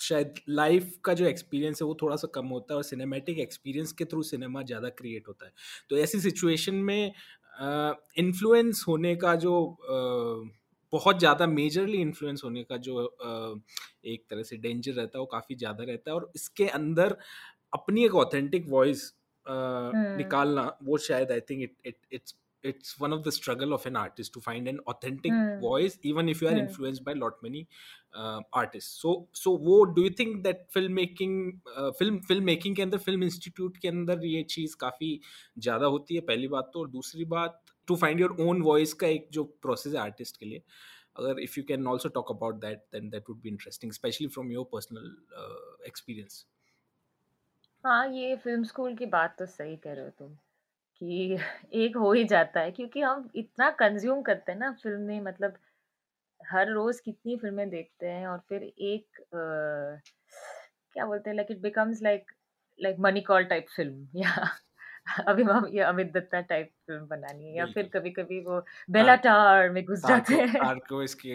शायद 0.00 0.34
लाइफ 0.48 0.92
का 1.04 1.14
जो 1.14 1.24
एक्सपीरियंस 1.26 1.82
है 1.82 1.86
वो 1.88 1.96
थोड़ा 2.02 2.16
सा 2.16 2.28
कम 2.34 2.46
होता 2.46 2.74
है 2.74 2.76
और 2.76 2.82
सिनेमैटिक 2.84 3.38
एक्सपीरियंस 3.38 3.92
के 3.92 4.04
थ्रू 4.04 4.22
सिनेमा 4.24 4.62
ज़्यादा 4.62 4.88
क्रिएट 4.90 5.28
होता 5.28 5.46
है। 5.46 5.52
तो 5.90 5.98
ऐसी 5.98 6.20
सिचुएशन 6.20 6.74
में 6.74 7.12
इन्फ्लुएंस 8.18 8.84
होने 8.88 9.14
का 9.16 9.34
जो 9.36 9.54
बहुत 10.92 11.18
ज़्यादा 11.18 11.46
मेजरली 11.46 12.00
इन्फ्लुएंस 12.00 12.42
होने 12.44 12.62
का 12.62 12.76
जो 12.78 13.04
एक 14.06 14.24
तरह 14.30 14.42
से 14.42 14.56
डेंजर 14.56 14.92
रहता 14.92 15.18
है 15.18 15.20
वो 15.20 15.26
काफ़ी 15.26 15.54
ज़्यादा 15.54 15.84
रहता 15.84 16.10
है 16.10 16.14
और 16.14 16.30
इसके 16.36 16.66
अंदर 16.70 17.16
अपनी 17.72 18.04
एक 18.04 18.14
ऑथेंटिक 18.14 18.68
वॉइस 18.68 19.12
हम्म। 19.46 20.16
निकालना 20.16 20.62
वो 20.82 20.98
शायद 20.98 21.32
I 21.32 21.40
think 21.40 21.62
it 21.62 21.74
it 21.86 21.96
it's 22.12 22.34
it's 22.70 22.94
one 23.00 23.14
of 23.16 23.22
the 23.24 23.32
struggle 23.36 23.74
of 23.76 23.86
an 23.86 23.96
artist 23.96 24.32
to 24.34 24.40
find 24.40 24.70
an 24.72 24.80
authentic 24.92 25.32
hmm 25.32 25.60
voice 25.60 25.98
even 26.10 26.32
if 26.32 26.42
you 26.42 26.48
are 26.48 26.54
hmm 26.54 26.64
influenced 26.64 27.04
by 27.04 27.14
lot 27.14 27.38
many 27.46 27.62
uh, 28.14 28.40
artists 28.62 29.02
so 29.02 29.14
so 29.40 29.54
वो 29.68 29.78
do 29.94 30.06
you 30.06 30.14
think 30.20 30.42
that 30.46 30.64
filmmaking 30.76 31.38
uh, 31.76 31.90
film 32.00 32.20
filmmaking 32.30 32.76
के 32.76 32.82
अंदर 32.82 32.98
film 32.98 33.28
institute 33.28 33.78
के 33.82 33.88
अंदर 33.88 34.26
ये 34.26 34.42
चीज़ 34.56 34.76
काफ़ी 34.80 35.20
ज़्यादा 35.58 35.86
होती 35.96 36.14
है 36.14 36.20
पहली 36.26 36.48
बात 36.48 36.70
तो 36.74 36.80
और 36.80 36.90
दूसरी 36.90 37.24
बात 37.34 37.62
to 37.88 37.96
find 37.96 38.20
your 38.20 38.36
own 38.40 38.62
voice 38.62 38.92
का 39.02 39.06
एक 39.06 39.28
जो 39.32 39.44
प्रोसेस 39.62 39.92
है 39.94 40.00
आर्टिस्ट 40.00 40.36
के 40.36 40.46
लिए 40.46 40.62
अगर 41.18 41.40
if 41.40 41.54
you 41.58 41.64
can 41.68 41.86
also 41.86 42.08
talk 42.14 42.30
about 42.30 42.60
that 42.60 42.78
then 42.92 43.08
that 43.10 43.30
would 43.30 43.40
be 43.42 43.48
interesting 43.48 43.92
specially 43.92 44.26
from 44.28 44.52
your 44.52 44.68
personal 44.72 45.14
experience 45.86 46.44
हाँ 47.84 48.06
ये 48.12 48.36
फ़िल्म 48.36 48.64
स्कूल 48.64 48.94
की 48.96 49.06
बात 49.06 49.36
तो 49.38 49.46
सही 49.46 49.76
कह 49.76 49.92
रहे 49.92 50.04
हो 50.04 50.10
तुम 50.18 50.36
कि 51.00 51.38
एक 51.74 51.96
हो 51.96 52.12
ही 52.12 52.24
जाता 52.24 52.60
है 52.60 52.70
क्योंकि 52.70 53.00
हम 53.00 53.28
इतना 53.36 53.70
कंज्यूम 53.70 54.22
करते 54.22 54.52
हैं 54.52 54.58
ना 54.58 54.72
फ़िल्म 54.82 55.00
में 55.00 55.20
मतलब 55.20 55.58
हर 56.40 56.70
रोज 56.72 57.00
कितनी 57.00 57.36
फ़िल्में 57.36 57.68
देखते 57.70 58.08
हैं 58.08 58.26
और 58.26 58.38
फिर 58.48 58.62
एक 58.62 59.20
अ, 59.20 60.00
क्या 60.92 61.06
बोलते 61.06 61.30
हैं 61.30 61.36
like 61.36 61.50
it 61.50 61.60
becomes 61.60 62.02
like 62.02 62.32
like 62.80 62.96
money 63.00 63.20
call 63.20 63.44
type 63.44 63.66
film 63.76 64.08
या 64.16 64.48
अभी 65.28 65.42
हम 65.42 65.66
ये 65.66 65.80
अमित 65.80 66.12
दत्ता 66.12 66.40
टाइप 66.40 66.70
फ़िल्म 66.86 67.06
बनानी 67.06 67.48
है 67.48 67.56
या 67.56 67.66
फिर 67.66 67.88
कभी 67.88 68.10
कभी 68.10 68.40
वो 68.44 68.60
बेलाटार 68.90 69.70
में 69.70 69.84
घुस 69.84 70.06
जाते 70.06 70.34
हैं। 70.34 70.60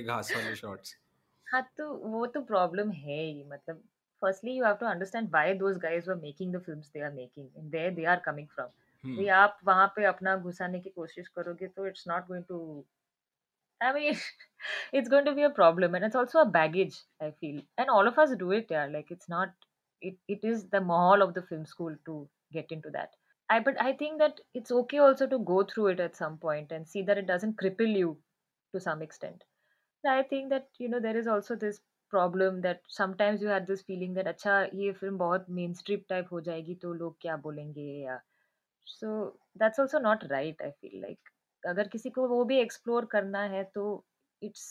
घास 0.03 0.33
वाले 0.35 0.55
शॉट्स 0.55 0.95
हाँ 1.53 1.61
तो 1.77 1.93
वो 2.09 2.25
तो 2.25 2.41
प्रॉब्लम 2.41 2.91
है 2.91 3.23
ही 3.23 3.43
मतलब 3.43 3.83
firstly 4.21 4.51
you 4.55 4.63
have 4.63 4.75
to 4.79 4.87
understand 4.87 5.31
why 5.35 5.43
those 5.59 5.77
guys 5.77 6.07
were 6.09 6.15
making 6.15 6.51
the 6.55 6.59
films 6.59 6.89
they 6.95 7.01
are 7.05 7.13
making 7.13 7.45
and 7.57 7.73
where 7.75 7.91
they 7.91 8.03
are 8.05 8.19
coming 8.27 8.47
from 8.55 8.67
कि 9.03 9.09
हम्म। 9.09 9.29
आप 9.33 9.57
वहाँ 9.65 9.87
पे 9.95 10.05
अपना 10.05 10.35
घुसाने 10.37 10.79
की 10.79 10.89
कोशिश 10.91 11.27
करोगे 11.29 11.67
तो 11.67 11.85
it's 11.87 12.07
not 12.07 12.27
going 12.27 12.43
to 12.45 12.57
I 13.81 13.93
mean 13.93 14.13
it's 14.93 15.09
going 15.09 15.25
to 15.25 15.31
be 15.33 15.43
a 15.43 15.47
problem 15.51 15.95
and 15.95 16.05
it's 16.05 16.15
also 16.15 16.39
a 16.39 16.43
baggage 16.51 16.99
I 17.23 17.31
feel 17.31 17.61
and 17.79 17.89
all 17.89 18.07
of 18.07 18.19
us 18.21 18.33
do 18.39 18.51
it 18.53 18.71
यार 18.71 18.89
like 18.89 19.11
it's 19.11 19.29
not 19.29 19.65
it 20.01 20.17
it 20.29 20.45
is 20.45 20.65
the 20.69 20.81
माहौल 20.85 21.23
of 21.23 21.31
the 21.33 21.43
film 21.43 21.63
school 21.65 21.97
to 22.05 22.21
get 22.53 22.71
into 22.71 22.89
that 22.89 23.15
I 23.49 23.59
but 23.61 23.77
I 23.79 23.93
think 23.93 24.19
that 24.19 24.41
it's 24.55 24.71
okay 24.71 24.97
also 24.99 25.25
to 25.27 25.39
go 25.47 25.63
through 25.71 25.89
it 25.89 25.99
at 25.99 26.15
some 26.15 26.37
point 26.41 26.71
and 26.71 26.85
see 26.87 27.03
that 27.03 27.17
it 27.17 27.25
doesn't 27.27 27.57
cripple 27.59 27.97
you 27.97 28.13
to 28.73 28.79
some 28.79 29.03
extent 29.03 29.43
I 30.03 30.23
think 30.31 30.49
that 30.49 30.67
you 30.81 30.89
know 30.89 30.99
there 30.99 31.17
is 31.17 31.29
also 31.29 31.55
this 31.57 31.79
problem 32.13 32.61
that 32.61 32.81
sometimes 32.91 33.43
you 33.43 33.49
have 33.49 33.65
this 33.65 33.83
feeling 33.85 34.15
that 34.15 34.27
अच्छा 34.27 34.61
ये 34.75 34.91
film 34.93 35.17
बहुत 35.17 35.45
main 35.51 35.73
strip 35.75 36.05
type 36.09 36.27
हो 36.31 36.41
जाएगी 36.41 36.75
तो 36.75 36.93
लोग 36.95 37.17
क्या 37.21 37.37
बोलेंगे 37.39 37.81
या 37.81 38.11
yeah. 38.11 38.30
So 38.87 39.25
that's 39.57 39.79
also 39.79 39.99
not 39.99 40.23
right 40.23 40.61
I 40.61 40.71
feel 40.71 41.01
like 41.01 41.29
अगर 41.63 41.87
किसी 41.87 42.09
को 42.09 42.27
वो 42.27 42.43
भी 42.45 42.57
एक्सप्लोर 42.59 43.05
करना 43.05 43.43
है 43.43 43.63
तो 43.75 43.83
it's 44.41 44.65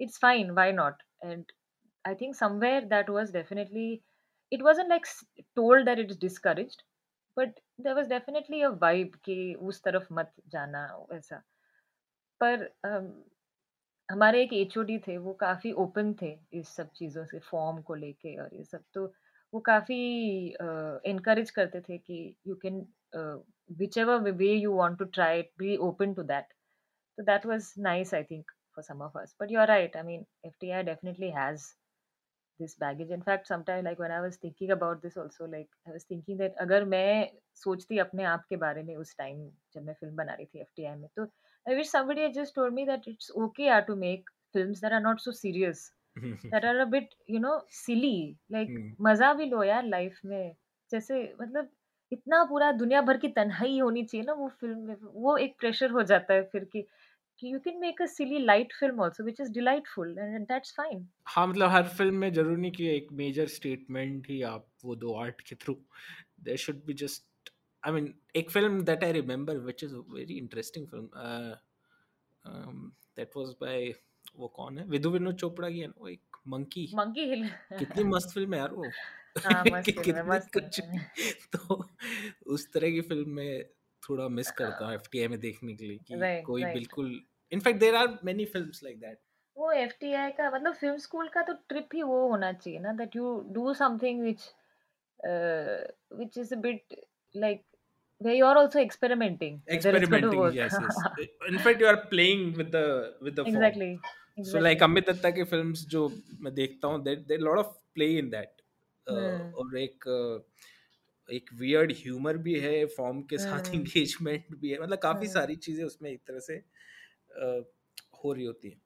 it's 0.00 0.18
fine 0.18 0.50
why 0.50 0.72
not 0.72 1.02
and 1.24 1.44
I 2.04 2.14
think 2.14 2.34
somewhere 2.34 2.84
that 2.84 3.10
was 3.10 3.32
definitely 3.32 3.92
it 4.52 4.62
wasn't 4.62 4.88
like 4.88 5.06
told 5.56 5.84
that 5.84 5.98
it's 5.98 6.18
discourage 6.20 6.76
but 7.36 7.60
there 7.80 7.94
was 7.94 8.08
definitely 8.08 8.62
a 8.62 8.68
vibe 8.82 9.14
कि 9.24 9.54
उस 9.54 9.82
तरफ़ 9.82 10.06
मत 10.12 10.32
जाना 10.48 10.86
वैसा 11.12 11.42
पर 12.40 12.64
um, 12.86 13.32
हमारे 14.08 14.42
एक 14.42 14.52
एचओडी 14.52 14.98
थे, 14.98 15.16
वो 15.18 15.32
काफ़ी 15.34 15.72
ओपन 15.72 16.12
थे 16.22 16.36
इस 16.52 16.68
सब 16.68 16.90
चीज़ों 16.90 17.24
से, 17.24 17.38
फ़ॉर्म 17.40 17.80
को 17.82 17.94
लेके 17.94 18.36
और 18.36 18.54
ये 18.54 18.64
सब। 18.64 18.84
तो 18.94 19.04
वो 19.52 19.60
काफ़ी 19.60 20.50
अ, 20.52 20.64
एनकरेज 21.06 21.50
करते 21.50 21.80
थे 21.80 21.98
कि 21.98 22.36
you 22.46 22.54
can 22.54 22.86
uh, 23.14 23.20
whichever 23.78 24.30
way 24.42 24.52
you 24.54 24.74
want 24.76 24.98
to 24.98 25.04
try 25.18 25.38
it, 25.40 25.52
be 25.58 25.76
open 25.90 26.14
to 26.14 26.22
that. 26.34 26.52
So 27.18 27.24
that 27.28 27.44
was 27.48 27.66
nice, 27.84 28.10
I 28.16 28.20
think, 28.28 28.52
for 28.76 28.82
some 28.86 29.02
of 29.06 29.16
us. 29.20 29.32
But 29.42 29.50
you're 29.54 29.66
right. 29.70 29.96
I 30.00 30.02
mean, 30.10 30.22
FTI 30.50 30.82
definitely 30.88 31.30
has 31.38 31.66
this 32.60 32.74
baggage. 32.74 33.10
In 33.10 33.22
fact, 33.22 33.46
sometime 33.46 33.84
like 33.84 33.98
when 33.98 34.10
I 34.10 34.20
was 34.20 34.36
thinking 34.36 34.70
about 34.70 35.02
this 35.02 35.16
also, 35.16 35.46
like 35.46 35.68
I 35.86 35.92
was 35.92 36.04
thinking 36.04 36.36
that 36.42 36.54
अगर 36.60 36.84
मैं 36.94 37.30
सोचती 37.64 37.98
अपने 37.98 38.24
आप 38.32 38.44
के 38.48 38.56
बारे 38.64 38.82
में 38.90 38.94
उस 38.96 39.14
time 39.18 39.38
जब 39.74 39.84
मैं 39.86 39.94
फ़िल्म 40.00 40.16
बना 40.16 40.34
रही 40.34 40.46
थी 40.46 40.60
FTI 40.62 40.94
में, 40.96 41.08
तो 41.16 41.26
I 41.66 41.76
wish 41.80 41.90
somebody 41.90 42.22
had 42.22 42.34
just 42.40 42.54
told 42.60 42.74
me 42.80 42.84
that 42.92 43.06
it's 43.14 43.30
okay 43.46 43.66
yeah, 43.66 43.80
to 43.90 43.96
make 43.96 44.24
films 44.54 44.80
that 44.80 44.92
are 44.92 45.04
not 45.08 45.20
so 45.20 45.32
serious, 45.42 45.84
that 46.52 46.64
are 46.64 46.78
a 46.80 46.86
bit, 46.86 47.14
you 47.28 47.40
know, 47.40 47.56
silly. 47.82 48.38
Like 48.58 48.72
हम्म 48.72 48.94
मज़ा 49.02 49.32
भी 49.34 49.46
लो 49.46 49.62
यार 49.64 49.84
लाइफ 49.86 50.20
में। 50.24 50.56
जैसे 50.90 51.22
मतलब 51.40 51.70
इतना 52.12 52.44
पूरा 52.44 52.70
दुनिया 52.72 53.00
भर 53.02 53.16
की 53.16 53.28
तन्हाई 53.28 53.78
होनी 53.78 54.04
चाहिए 54.04 54.26
ना 54.26 54.32
वो 54.32 54.48
फ़िल्म 54.48 54.78
में, 54.78 54.96
वो 55.02 55.36
एक 55.36 55.56
प्रेशर 55.60 55.90
हो 55.90 56.02
जाता 56.02 56.34
है 56.34 56.42
फिर 56.42 56.64
कि 56.64 56.86
कि 57.38 57.52
you 57.52 57.60
can 57.60 57.78
make 57.80 58.00
a 58.00 58.06
silly 58.06 58.40
light 58.48 58.72
film 58.80 59.00
also 59.00 59.24
which 59.24 59.40
is 59.40 59.50
delightful 59.50 60.10
and 60.24 60.46
that's 60.50 60.74
fine. 60.80 61.00
हाँ 61.26 61.46
मतलब 61.46 61.70
हर 61.70 61.88
फ़िल्म 61.88 62.14
में 62.14 62.32
ज़रूरी 62.32 62.60
नहीं 62.60 62.72
कि 62.72 62.86
एक 62.86 63.08
मेजर 63.12 63.46
स्टेटमेंट 63.46 64.28
ही 64.30 64.42
आप 64.42 64.66
वो 64.84 64.94
दो 64.96 65.14
आर्ट 65.14 65.40
के 65.40 65.54
through 65.54 65.74
there 66.40 66.56
should 66.56 66.84
be 66.84 66.94
just 66.94 67.50
I 67.82 67.92
mean 67.92 68.12
एक 68.36 68.50
film 68.50 68.82
that 68.82 69.04
I 69.04 69.12
remember 69.12 69.58
which 69.58 69.84
is 69.84 69.94
a 69.94 70.02
very 70.14 70.34
interesting 70.34 70.86
film 70.86 71.08
that 73.16 73.36
was 73.36 73.48
by 73.60 73.92
वो 74.36 74.48
कौन 74.48 74.78
है 74.78 74.84
विधु 74.86 75.10
विनोद 75.10 75.36
चोपड़ा 75.36 75.70
की 75.70 75.80
है 75.80 75.86
ना 75.86 75.94
वो 75.98 76.08
एक 76.08 76.36
मंकी 76.48 76.90
Monkey 76.94 77.26
Hill. 77.32 77.48
कितनी 77.78 78.04
मस्त 78.04 78.34
फ़िल्म 78.34 78.54
है 78.54 78.60
यार 78.60 78.72
वो 78.72 78.90
हाँ, 79.38 79.64
मस्त 79.72 79.90
फ़िल्म 79.90 79.98
है, 79.98 80.04
कितनी 80.04 80.28
मस्त 80.28 80.52
कुछ 80.54 80.80
फ़िल्म 80.80 80.98
है। 80.98 81.32
तो 81.56 81.84
उस 82.46 82.72
तरह 82.72 82.90
की 82.90 83.00
फ़िल्म 83.00 83.30
में 83.30 83.64
थोड़ा 84.08 84.28
मिस 84.28 84.50
करता 84.50 84.86
हूँ 84.86 84.94
एफटीआई 84.94 85.28
में 85.28 85.40
देखने 85.40 85.74
के 85.74 85.84
लिए 85.84 85.98
कि 85.98 86.42
कोई. 86.46 86.64
बिल्कुल 86.64 87.20
in fact 87.52 87.80
there 87.80 87.94
are 87.94 88.18
many 88.24 88.44
films 88.44 88.82
like 88.84 89.00
that. 89.00 89.18
वो 89.58 89.72
का 90.30 90.50
मतलब 90.50 90.74
फ़िल्म 90.74 90.96
स्कूल 90.96 91.28
का 91.28 91.42
तो 91.42 91.52
ट्रिप 91.52 91.88
ही 91.94 92.02
वो 92.02 92.28
होना 92.28 92.52
चाहिए 92.52 92.80
ना 92.80 92.92
that 92.92 93.16
you 93.16 93.40
do 93.50 93.74
something 93.74 94.22
which 94.22 94.48
which 96.14 96.38
is 96.38 96.54
a 96.54 96.58
bit 96.58 97.00
like 97.36 97.64
where 98.20 98.34
you 98.34 98.46
are 98.46 98.56
also 98.56 98.80
experimenting 98.80 99.62
yes 100.54 100.78
yes. 100.80 100.96
In 101.48 101.58
fact 101.58 101.80
you 101.80 101.86
are 101.86 102.06
playing 102.06 102.52
with 102.54 102.70
the 102.72 103.14
with 103.20 103.36
the 103.36 103.44
form. 103.44 103.72
So 104.44 104.58
like 104.58 104.82
Amit 104.82 105.10
Datta 105.10 105.30
की 105.30 105.44
films 105.44 105.84
जो 105.86 106.08
मैं 106.40 106.54
देखता 106.54 106.88
हूँ 106.88 107.04
lot 107.30 107.58
of 107.58 107.72
play 107.94 108.06
in 108.18 108.30
that 108.30 108.48
hmm 108.48 108.61
और 109.08 109.76
एक 109.78 110.04
एक 111.28 111.50
weird 111.54 111.92
humour 111.92 112.36
भी 112.36 112.58
है 112.60 112.84
फॉर्म 112.86 113.22
के 113.22 113.38
साथ 113.38 113.74
एंगेजमेंट 113.74 114.56
भी 114.56 114.70
है 114.70 114.80
मतलब 114.80 114.98
काफ़ी 114.98 115.28
सारी 115.28 115.56
चीज़ें 115.56 115.84
उसमें 115.84 116.10
एक 116.10 116.20
तरह 116.26 116.38
से 116.38 116.54
हो 118.24 118.32
रही 118.32 118.44
होती 118.44 118.68
है। 118.68 118.76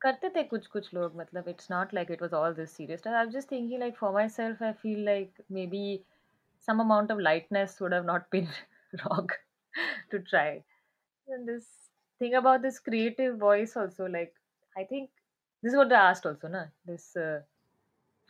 करते 0.00 0.28
थे 0.28 0.42
कुछ 0.42 0.66
कुछ 0.66 0.94
लोग 0.94 1.16
मतलब 1.16 1.48
it's 1.48 1.70
not 1.70 1.94
like 1.94 2.10
it 2.10 2.22
was 2.22 2.32
all 2.32 2.54
this 2.54 2.72
serious 2.72 3.06
I 3.06 3.22
am 3.22 3.30
just 3.30 3.50
thinking 3.52 3.80
like 3.80 3.96
for 3.96 4.12
myself 4.28 4.62
I 4.62 4.72
feel 4.72 5.04
like 5.04 5.42
maybe 5.66 6.04
some 6.68 6.80
amount 6.80 7.12
of 7.12 7.18
lightness 7.18 7.78
would 7.82 7.94
have 7.94 8.04
not 8.04 8.22
been 8.32 8.48
wrong 8.94 9.32
to 10.10 10.18
try 10.18 10.50
and 11.28 11.46
this 11.46 11.66
thing 12.20 12.34
about 12.34 12.60
this 12.60 12.78
creative 12.78 13.36
voice 13.36 13.76
also 13.78 14.06
like 14.06 14.32
I 14.78 14.84
think 14.84 15.08
this 15.62 15.74
was 15.74 15.92
asked 15.92 16.28
also 16.28 16.48
ना 16.48 16.64
this 16.86 17.12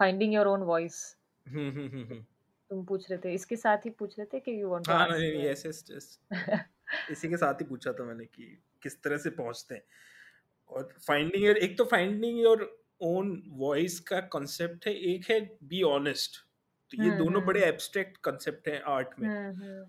finding 0.00 0.34
your 0.34 0.46
own 0.46 0.62
voice 0.62 1.17
hmm 1.48 1.70
hmm 1.70 1.88
hmm 1.88 2.04
hmm. 2.04 2.24
तुम 2.70 2.84
पूछ 2.84 3.10
रहे 3.10 3.18
थे 3.24 3.32
इसके 3.34 3.56
साथ 3.56 3.84
ही 3.86 3.90
पूछ 3.98 4.18
रहे 4.18 4.26
थे 4.32 4.40
कि 4.40 4.60
यू 4.60 4.68
वांट 4.68 4.86
टू 4.86 4.92
हाँ 4.92 5.08
नहीं 5.08 5.44
यस 5.44 5.66
यस 5.66 6.18
इसी 7.10 7.28
के 7.28 7.36
साथ 7.36 7.60
ही 7.60 7.64
पूछा 7.66 7.92
था 7.92 8.04
मैंने 8.04 8.24
कि 8.24 8.44
किस 8.82 9.02
तरह 9.02 9.18
से 9.18 9.30
पहुँचते 9.30 9.74
हैं। 9.74 9.82
और 10.70 10.88
फाइंडिंग 11.06 11.44
योर 11.44 11.56
एक 11.58 11.78
तो 11.78 11.84
फाइंडिंग 11.84 12.40
योर 12.40 12.64
ओन 13.00 13.42
वॉइस 13.58 13.98
का 14.00 14.20
कॉन्सेप्ट 14.32 14.86
है 14.86 14.94
एक 15.12 15.30
है 15.30 15.40
बी 15.64 15.82
ऑनेस्ट 15.82 16.36
तो 16.90 17.02
ये 17.02 17.08
हम्म 17.08 17.18
दोनों 17.18 17.44
बड़े 17.44 17.60
हम्म। 17.60 17.72
एब्स्ट्रैक्ट 17.72 18.16
कॉन्सेप्ट 18.24 18.68
हैं 18.68 18.80
आर्ट 18.88 19.18
में। 19.20 19.28
हम्म 19.28 19.62
हम्म। 19.62 19.84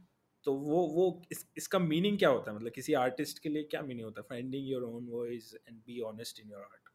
तो 0.46 0.54
वो 0.54 0.86
वो 0.88 1.06
इस, 1.32 1.46
इसका 1.58 1.80
मीनिंग 1.80 2.18
क्या 2.18 2.30
होता 2.30 2.52
है? 2.52 2.58
मतलब 2.58 2.72
किसी 2.72 2.94
आर्टिस्ट 2.94 3.40
के 3.40 3.50
लिए 3.50 3.64
क्या 3.64 3.82
मीनिंग 3.82 4.06
होता 4.06 4.22
है? 4.22 4.26
Finding 4.30 4.68
your 4.68 4.84
own 4.84 5.08
voice 5.10 5.54
and 5.68 5.78
be 5.78 6.00
honest 6.02 6.40
in 6.40 6.52
your 6.52 6.62
art 6.62 6.89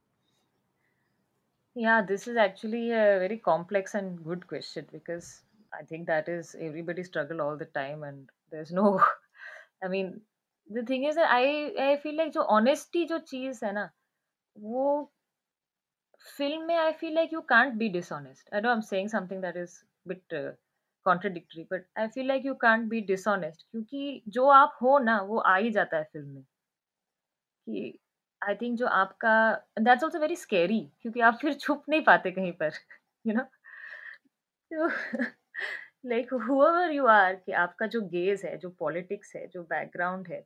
Yeah, 1.76 2.02
this 2.02 2.28
is 2.28 2.38
actually 2.38 2.92
a 2.92 3.20
very 3.20 3.38
complex 3.38 3.96
and 3.96 4.24
good 4.24 4.46
question 4.48 4.86
because 4.92 5.42
I 5.74 5.84
think 5.84 6.08
that 6.08 6.28
is 6.28 6.56
everybody 6.60 7.04
struggle 7.04 7.42
all 7.42 7.58
the 7.58 7.65
time 7.65 8.04
and 8.04 8.30
there's 8.52 8.72
no 8.72 9.02
I 9.84 9.88
mean 9.88 10.22
the 10.70 10.84
thing 10.84 11.06
is 11.06 11.15
that 11.15 11.30
I 11.32 11.74
I 11.92 11.98
feel 11.98 12.18
like 12.18 12.34
जो 12.34 12.46
honesty 12.58 13.08
जो 13.10 13.20
चीज 13.34 13.63
है 13.63 13.72
ना 13.74 13.89
वो 14.60 15.12
film 16.38 16.65
में 16.68 16.76
I 16.78 16.94
feel 16.94 17.15
like 17.15 17.32
you 17.32 17.44
can't 17.44 17.78
be 17.78 17.89
dishonest. 17.89 18.50
I 18.54 18.60
know 18.60 18.70
I'm 18.72 18.82
saying 18.82 19.10
something 19.10 19.42
that 19.42 19.56
is 19.58 19.84
bit 20.08 20.24
uh, 20.34 20.52
contradictory 21.04 21.68
but 21.70 21.86
I 21.96 22.08
feel 22.10 22.28
like 22.28 22.44
you 22.44 22.56
can't 22.65 22.89
be 22.89 23.02
dishonest 23.02 23.65
क्योंकि 23.72 24.24
जो 24.38 24.48
आप 24.62 24.78
हो 24.82 24.98
ना 25.00 25.22
वो 25.32 25.39
आ 25.39 25.56
ही 25.58 25.72
जाता 25.72 25.98
है 25.98 26.10
film 26.15 26.34
में 26.36 26.44
कि 27.68 28.00
आई 28.49 28.55
थिंक 28.55 28.79
जो 28.79 28.87
आपका 28.87 29.35
दैट्स 29.81 30.05
ऑल्सो 30.05 30.19
वेरी 30.19 30.37
स्केरी 30.37 30.81
क्योंकि 31.03 31.21
आप 31.21 31.39
फिर 31.41 31.55
छुप 31.55 31.85
नहीं 31.89 32.03
पाते 32.05 32.31
कहीं 32.31 32.53
पर 32.53 32.73
यू 33.27 33.35
नो 33.35 33.43
तो 34.71 34.89
लाइक 36.07 36.33
हुएवर 36.35 36.91
यू 36.91 37.07
आर 37.07 37.35
कि 37.35 37.53
आपका 37.53 37.87
जो 37.87 38.01
गेज 38.01 38.45
है, 38.45 38.57
जो 38.59 38.71
पॉलिटिक्स 38.71 39.35
है, 39.37 39.47
जो 39.47 39.63
बैकग्राउंड 39.63 40.29
है, 40.29 40.45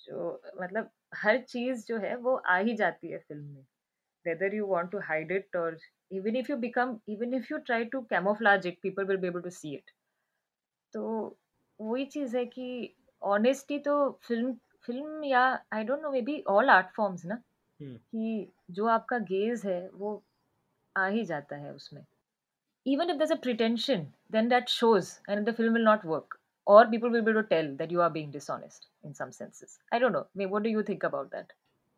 जो 0.00 0.42
मतलब 0.62 0.90
हर 1.14 1.38
चीज़ 1.42 1.86
जो 1.86 1.98
है, 1.98 2.16
वो 2.16 2.34
आ 2.36 2.56
ही 2.58 2.74
जाती 2.76 3.10
है 3.10 3.18
फ़िल्म 3.18 3.44
में। 3.44 3.64
Whether 4.26 4.54
you 4.54 4.66
want 4.66 4.90
to 4.90 4.98
hide 4.98 5.32
it 5.32 5.56
और 5.56 5.78
even 6.10 6.36
if 6.36 6.50
you 6.50 6.56
become 6.56 6.98
even 7.08 7.34
if 7.34 7.46
you 7.52 7.58
try 7.58 7.84
to 7.84 8.06
camouflage 8.12 8.66
it 8.66 8.78
people 8.82 9.06
will 9.06 9.20
be 9.22 9.28
able 9.28 9.46
to 9.48 9.54
see 9.58 9.74
it. 9.78 9.90
तो 10.94 11.38
वही 11.80 12.04
चीज़ 12.06 12.36
है 12.36 12.44
कि 12.46 12.96
ऑनेस्टी 13.22 13.78
तो 13.78 13.96
फ़िल्म 14.28 14.52
फ़िल्म 14.86 15.24
या 15.24 15.42
I 15.72 15.84
don't 15.84 16.02
know 16.02 16.10
maybe 16.30 16.42
all 16.56 16.70
art 16.70 16.94
forms 16.96 17.24
ना 17.26 17.34
हम्म 17.80 17.96
कि 17.96 18.52
जो 18.78 18.86
आपका 18.96 19.18
गेज 19.32 19.66
है 19.66 19.80
वो 19.94 20.22
आ 20.96 21.06
ही 21.06 21.24
जाता 21.24 21.56
है 21.56 21.72
उसमें 21.74 22.04
even 22.86 23.10
if 23.10 23.18
there's 23.18 23.32
a 23.34 23.36
pretension 23.44 24.02
then 24.30 24.48
that 24.48 24.68
shows 24.68 25.20
and 25.28 25.46
the 25.46 25.52
film 25.52 25.74
will 25.74 25.86
not 25.88 26.04
work 26.04 26.38
or 26.66 26.86
people 26.86 27.10
will 27.10 27.22
be 27.22 27.30
able 27.30 27.42
to 27.42 27.48
tell 27.48 27.70
that 27.80 27.90
you 27.90 28.00
are 28.00 28.10
being 28.10 28.30
dishonest 28.30 28.86
in 29.08 29.14
some 29.20 29.32
senses 29.38 29.78
i 29.92 29.98
don't 29.98 30.16
know 30.18 30.48
what 30.54 30.62
do 30.66 30.70
you 30.70 30.82
think 30.90 31.06
about 31.08 31.30
that 31.30 31.52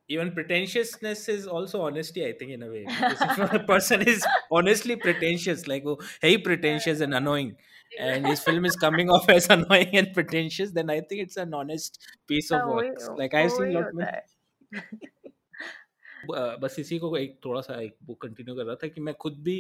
even 0.08 0.32
pretentiousness 0.32 1.28
is 1.28 1.46
also 1.46 1.82
honesty 1.82 2.24
i 2.26 2.32
think 2.32 2.50
in 2.50 2.62
a 2.62 2.68
way 2.68 2.84
because 2.86 3.24
if 3.24 3.38
a 3.38 3.58
person 3.60 4.02
is 4.02 4.24
honestly 4.50 4.96
pretentious 4.96 5.66
like 5.66 5.82
oh 5.86 5.98
hey 6.22 6.38
pretentious 6.38 7.00
and 7.00 7.14
annoying 7.14 7.54
and 7.98 8.26
his 8.26 8.42
film 8.42 8.64
is 8.64 8.76
coming 8.76 9.10
off 9.10 9.28
as 9.28 9.48
annoying 9.50 9.96
and 9.96 10.12
pretentious 10.14 10.72
then 10.72 10.90
i 10.90 11.00
think 11.00 11.22
it's 11.22 11.36
an 11.36 11.54
honest 11.54 11.98
piece 12.26 12.50
of 12.50 12.60
हाँ, 12.60 12.68
work 12.68 13.18
like 13.18 13.34
i've 13.34 13.50
seen 13.50 13.72
lot 13.72 13.92
है 14.00 14.22
ब- 16.26 16.58
बस 16.62 16.76
इसी 16.78 16.98
को 16.98 17.16
एक 17.16 17.40
थोड़ा 17.44 17.60
सा 17.60 17.80
एक 17.80 17.96
वो 18.06 18.14
कंटिन्यू 18.14 18.54
कर 18.54 18.64
रहा 18.64 18.74
था 18.74 18.88
कि 18.88 19.00
मैं 19.00 19.14
खुद 19.14 19.38
भी 19.42 19.58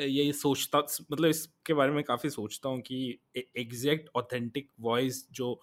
ये 0.00 0.32
सोचता 0.32 0.78
मतलब 1.12 1.28
इसके 1.28 1.74
बारे 1.74 1.90
में 1.90 2.02
काफ़ी 2.04 2.30
सोचता 2.30 2.68
हूँ 2.68 2.80
कि 2.80 3.18
एग्जैक्ट 3.36 4.08
ऑथेंटिक 4.16 4.70
वॉइस 4.80 5.26
जो 5.32 5.60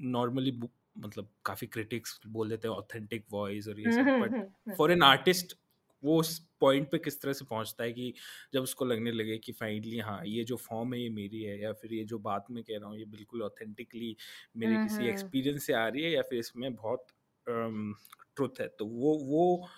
नॉर्मली 0.00 0.50
मतलब 0.98 1.30
काफ़ी 1.44 1.66
क्रिटिक्स 1.66 2.20
बोल 2.26 2.48
देते 2.48 2.68
हैं 2.68 2.74
ऑथेंटिक 2.74 3.24
वॉइस 3.32 3.68
और 3.68 3.80
ये 3.80 3.90
सब 3.90 4.10
बट 4.20 4.34
फॉर 4.78 4.92
एन 4.92 5.02
आर्टिस्ट 5.02 5.56
वो 6.02 6.18
उस 6.20 6.38
पॉइंट 6.60 6.90
पे 6.90 6.98
किस 6.98 7.20
तरह 7.22 7.32
से 7.32 7.44
पहुँचता 7.44 7.84
है 7.84 7.92
कि 7.92 8.12
जब 8.54 8.62
उसको 8.62 8.84
लगने 8.84 9.12
लगे 9.12 9.38
कि 9.38 9.52
फाइनली 9.52 9.98
हाँ 9.98 10.20
ये 10.26 10.44
जो 10.44 10.56
फॉर्म 10.56 10.94
है 10.94 11.00
ये 11.00 11.08
मेरी 11.10 11.42
है 11.42 11.60
या 11.62 11.72
फिर 11.72 11.94
ये 11.94 12.04
जो 12.04 12.18
बात 12.18 12.46
मैं 12.50 12.64
कह 12.64 12.78
रहा 12.78 12.88
हूँ 12.88 12.98
ये 12.98 13.04
बिल्कुल 13.04 13.42
ऑथेंटिकली 13.42 14.16
मेरे 14.56 14.78
किसी 14.78 15.06
एक्सपीरियंस 15.06 15.66
से 15.66 15.72
आ 15.72 15.86
रही 15.88 16.02
है 16.02 16.10
या 16.10 16.22
फिर 16.22 16.38
इसमें 16.38 16.74
बहुत 16.74 17.06
ट्रुथ 17.46 18.60
है। 18.60 18.68
तो 18.68 18.86
वो 18.86 19.14
वो 19.24 19.68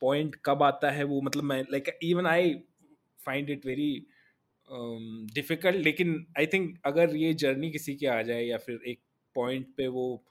पॉइंट 0.00 0.36
कब 0.44 0.62
आता 0.62 0.90
है 0.90 1.04
वो 1.04 1.20
मतलब 1.22 1.44
मैं 1.44 1.62
like 1.62 1.98
even 2.02 2.26
I 2.26 2.54
find 3.26 3.50
it 3.50 3.66
very 3.66 3.90
difficult 5.34 5.76
लेकिन 5.76 6.26
आई 6.38 6.46
थिंक 6.46 6.78
अगर 6.84 7.16
ये 7.16 7.32
जर्नी 7.34 7.70
किसी 7.70 7.94
की 7.96 8.06
आ 8.06 8.20
जाए 8.22 8.42
या 8.44 8.58
फिर 8.58 8.80
एक 8.86 9.00
पॉइंट 9.34 9.74
पे 9.76 9.86
वो 9.88 10.24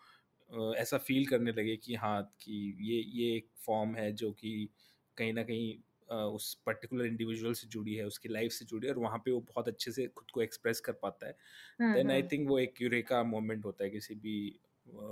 ऐसा 0.78 0.98
फील 0.98 1.26
करने 1.26 1.52
लगे 1.52 1.76
कि 1.76 1.96
हाँ 1.96 2.22
कि 2.42 2.78
ये 2.82 3.02
ये 3.22 3.36
एक 3.36 3.48
फॉर्म 3.66 3.96
है 3.96 4.12
जो 4.12 4.32
कि 4.32 4.70
कहीं 5.18 5.34
ना 5.34 5.44
कहीं 5.44 5.78
उस 6.10 6.54
पर्टिकुलर 6.66 7.06
इंडिविजुअल 7.06 7.54
से 7.54 7.68
जुड़ी 7.68 7.96
है 7.96 8.06
उसकी 8.06 8.30
लाइफ 8.30 8.52
से 8.52 8.66
जुड़ी 8.66 8.88
है 8.88 8.94
और 8.94 9.00
वहाँ 9.00 9.18
पे 9.18 9.32
वो 9.32 9.40
बहुत 9.40 9.68
अच्छे 9.68 9.92
से 9.92 10.08
खुद 10.08 10.32
को 10.32 10.42
एक्सप्रेस 10.42 10.80
कर 10.80 10.94
पाता 10.94 11.28
है। 11.28 11.94
देन 11.94 12.12
आई 12.12 12.24
थिंक 12.24 12.50
वो 12.50 12.60
एक 12.60 12.82
यूरेका 12.82 13.24
मोमेंट 13.24 13.66
होता 13.66 13.84
है 13.84 13.90
किसी 13.90 14.16
भी 14.16 14.60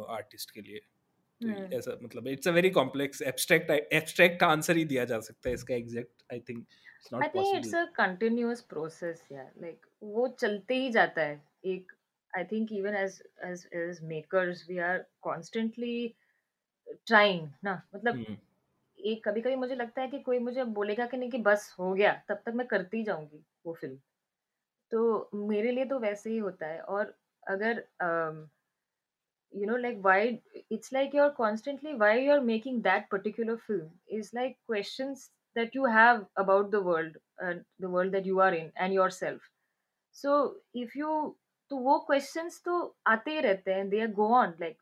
आर्टिस्ट 0.10 0.52
के 0.52 0.62
लिए। 0.62 0.80
तो 1.42 1.48
हम्म। 1.48 1.74
ऐसा 1.74 1.98
मतलब 2.04 2.28
it's 2.28 2.48
a 2.48 2.52
very 2.52 2.70
complex 2.70 3.22
abstract 3.22 3.72
abstract 3.72 4.44
answer 4.44 4.78
ही 4.78 4.86
दिया 4.86 5.06
जा 5.06 5.20
सकता 5.20 5.50
है 5.50 5.54
इसका 5.56 5.76
exact 5.76 6.24
I 6.34 6.40
think 6.40 6.60
it's 6.60 7.14
I 7.14 7.28
think 7.28 7.56
it's 7.56 7.76
a 7.76 7.84
continuous 7.86 8.62
process 8.62 9.28
यार 9.32 9.52
लाइक 9.62 9.86
वो 10.04 10.28
चलते 10.40 10.76
ही 10.76 10.90
जाता 10.90 11.22
है 11.22 11.44
एक 11.66 11.92
I 12.38 12.44
think 12.44 12.72
even 12.72 12.96
as 12.96 13.22
as 13.44 13.66
as 13.74 14.02
makers, 14.02 14.66
we 14.70 14.80
are 14.80 15.00
constantly 15.28 16.16
trying 17.06 17.48
ना? 17.64 17.82
मतलब 17.96 18.16
mm-hmm. 18.16 18.36
एक 19.00 19.24
कभी 19.28 19.42
कभी 19.42 19.56
मुझे 19.56 19.76
लगता 19.76 20.02
है 20.02 20.08
कि 20.08 20.20
कोई 20.20 20.40
मुझे 20.40 20.64
बोलेगा 20.78 21.06
कि 21.06 21.18
नहीं 21.18 21.30
कि 21.30 21.38
बस 21.48 21.76
हो 21.80 21.94
गया 21.94 22.12
तब 22.30 22.42
तक 22.46 22.54
मैं 22.56 22.66
करती 22.68 23.04
जाऊँगी 23.04 23.44
वो 23.66 23.74
फ़िल्म। 23.74 23.98
तो 24.92 25.30
मेरे 25.48 25.72
लिए 25.72 25.86
तो 25.86 26.00
वैसे 26.00 26.30
ही 26.30 26.38
होता 26.38 26.68
है 26.68 26.80
और 26.82 27.14
अगर 27.44 27.84
you 29.54 29.66
know 29.68 29.78
like 29.78 30.00
why 30.04 30.38
it's 30.72 30.94
like 30.94 31.16
you 31.16 31.22
are 31.24 31.30
constantly 31.38 31.94
why 32.04 32.26
you 32.26 32.32
are 32.34 32.40
making 32.50 32.82
that 32.84 33.08
particular 33.12 33.56
film 33.68 34.18
is 34.18 34.32
like 34.36 34.58
question 34.68 35.14
that 35.56 35.76
you 35.76 35.86
have 35.86 36.26
about 36.38 36.72
the 36.72 36.82
world 36.86 37.18
the 37.42 37.92
world 37.96 38.12
that 38.12 38.28
you 38.28 38.40
are 38.40 38.54
in 38.56 38.72
and 38.78 38.94
yourself 39.12 39.50
so 40.16 40.40
if 40.76 40.98
you 40.98 41.36
तो 41.72 41.78
वो 41.78 42.06
questions 42.10 42.60
तो 42.66 42.76
आते 43.08 43.32
ही 43.32 43.40
रहते 43.42 43.74
हैं, 43.74 43.90
they 43.90 44.08
go 44.20 44.28
on 44.34 44.54
like, 44.60 44.78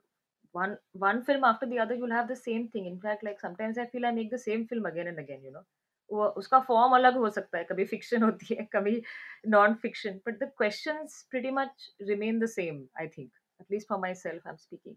one 0.55 0.75
one 0.97 1.23
film 1.23 1.43
after 1.43 1.65
the 1.65 1.79
other, 1.79 1.95
you'll 1.95 2.17
have 2.17 2.27
the 2.27 2.35
same 2.37 2.67
thing. 2.67 2.85
In 2.85 2.99
fact, 2.99 3.23
like, 3.23 3.39
sometimes 3.39 3.77
i 3.77 3.85
feel 3.85 4.05
i 4.05 4.11
make 4.11 4.29
the 4.31 4.43
same 4.43 4.67
film 4.67 4.85
again 4.85 5.07
and 5.07 5.19
again 5.19 5.63
वो, 6.09 6.25
उसका 6.39 6.59
form 6.59 6.93
अलग 6.95 7.15
हो 7.17 7.29
सकता 7.29 7.57
है, 7.57 7.63
कभी 7.63 7.85
फिक्शन 7.85 8.23
होती 8.23 8.55
है, 8.55 8.67
कभी 8.73 9.01
non 9.47 9.73
fiction 9.81 10.19
but 10.27 10.37
the 10.39 10.51
questions 10.57 11.21
pretty 11.31 11.51
much 11.51 11.89
remain 12.09 12.39
the 12.39 12.45
same 12.49 12.83
I 12.99 13.07
think 13.07 13.29
at least 13.61 13.87
for 13.89 13.99
myself 14.15 14.47
I 14.47 14.51
am 14.51 14.57
speaking 14.57 14.95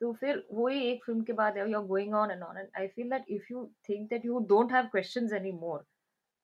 तो 0.00 0.12
फिर 0.20 0.42
वही 0.52 0.80
एक 0.90 1.04
फ़िल्म 1.04 1.22
के 1.24 1.32
बाद 1.40 1.56
you 1.58 1.64
are 1.78 1.86
going 1.86 2.14
on 2.14 2.30
and 2.30 2.42
on 2.42 2.58
and 2.58 2.68
I 2.78 2.86
feel 2.86 3.10
that 3.10 3.24
if 3.36 3.52
you 3.52 3.64
think 3.88 4.08
that 4.10 4.24
you 4.24 4.38
don't 4.48 4.72
have 4.72 4.86
questions 4.92 5.32
anymore 5.52 5.84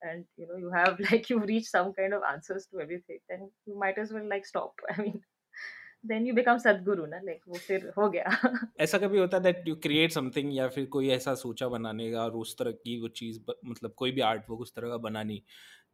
and 0.03 0.25
you 0.37 0.47
know 0.47 0.57
you 0.57 0.71
have 0.71 0.99
like 1.11 1.29
you've 1.31 1.49
reached 1.51 1.71
some 1.71 1.93
kind 1.93 2.15
of 2.15 2.23
answers 2.31 2.67
to 2.67 2.81
everything 2.81 3.21
then 3.29 3.51
you 3.67 3.79
might 3.79 3.99
as 3.99 4.13
well 4.13 4.29
like 4.29 4.47
stop 4.47 4.85
i 4.91 5.01
mean 5.01 5.21
then 6.05 6.27
you 6.27 6.35
become 6.35 6.59
sadguru 6.63 7.05
na 7.11 7.21
like 7.27 7.43
फिर 7.67 7.93
हो 7.99 8.09
गया 8.11 8.31
ऐसा 8.87 8.99
कभी 8.99 9.19
होता 9.19 9.37
है 9.37 9.43
that 9.43 9.69
you 9.69 9.75
create 9.83 10.13
something 10.13 10.55
या 10.57 10.69
फिर 10.77 10.87
कोई 10.97 11.11
ऐसा 11.17 11.35
सोचा 11.43 11.69
बनाने 11.75 12.11
का 12.13 12.25
और 12.25 12.37
उस 12.37 12.57
तरह 12.59 12.73
की 12.85 12.99
वो 13.01 13.09
चीज़ 13.21 13.39
मतलब 13.65 13.95
कोई 14.03 14.13
भी 14.13 14.21
आर्ट 14.31 14.51
वर्क 14.51 14.61
उस 14.61 14.75
तरह 14.77 14.89
का 14.89 14.97
बनानी 15.07 15.43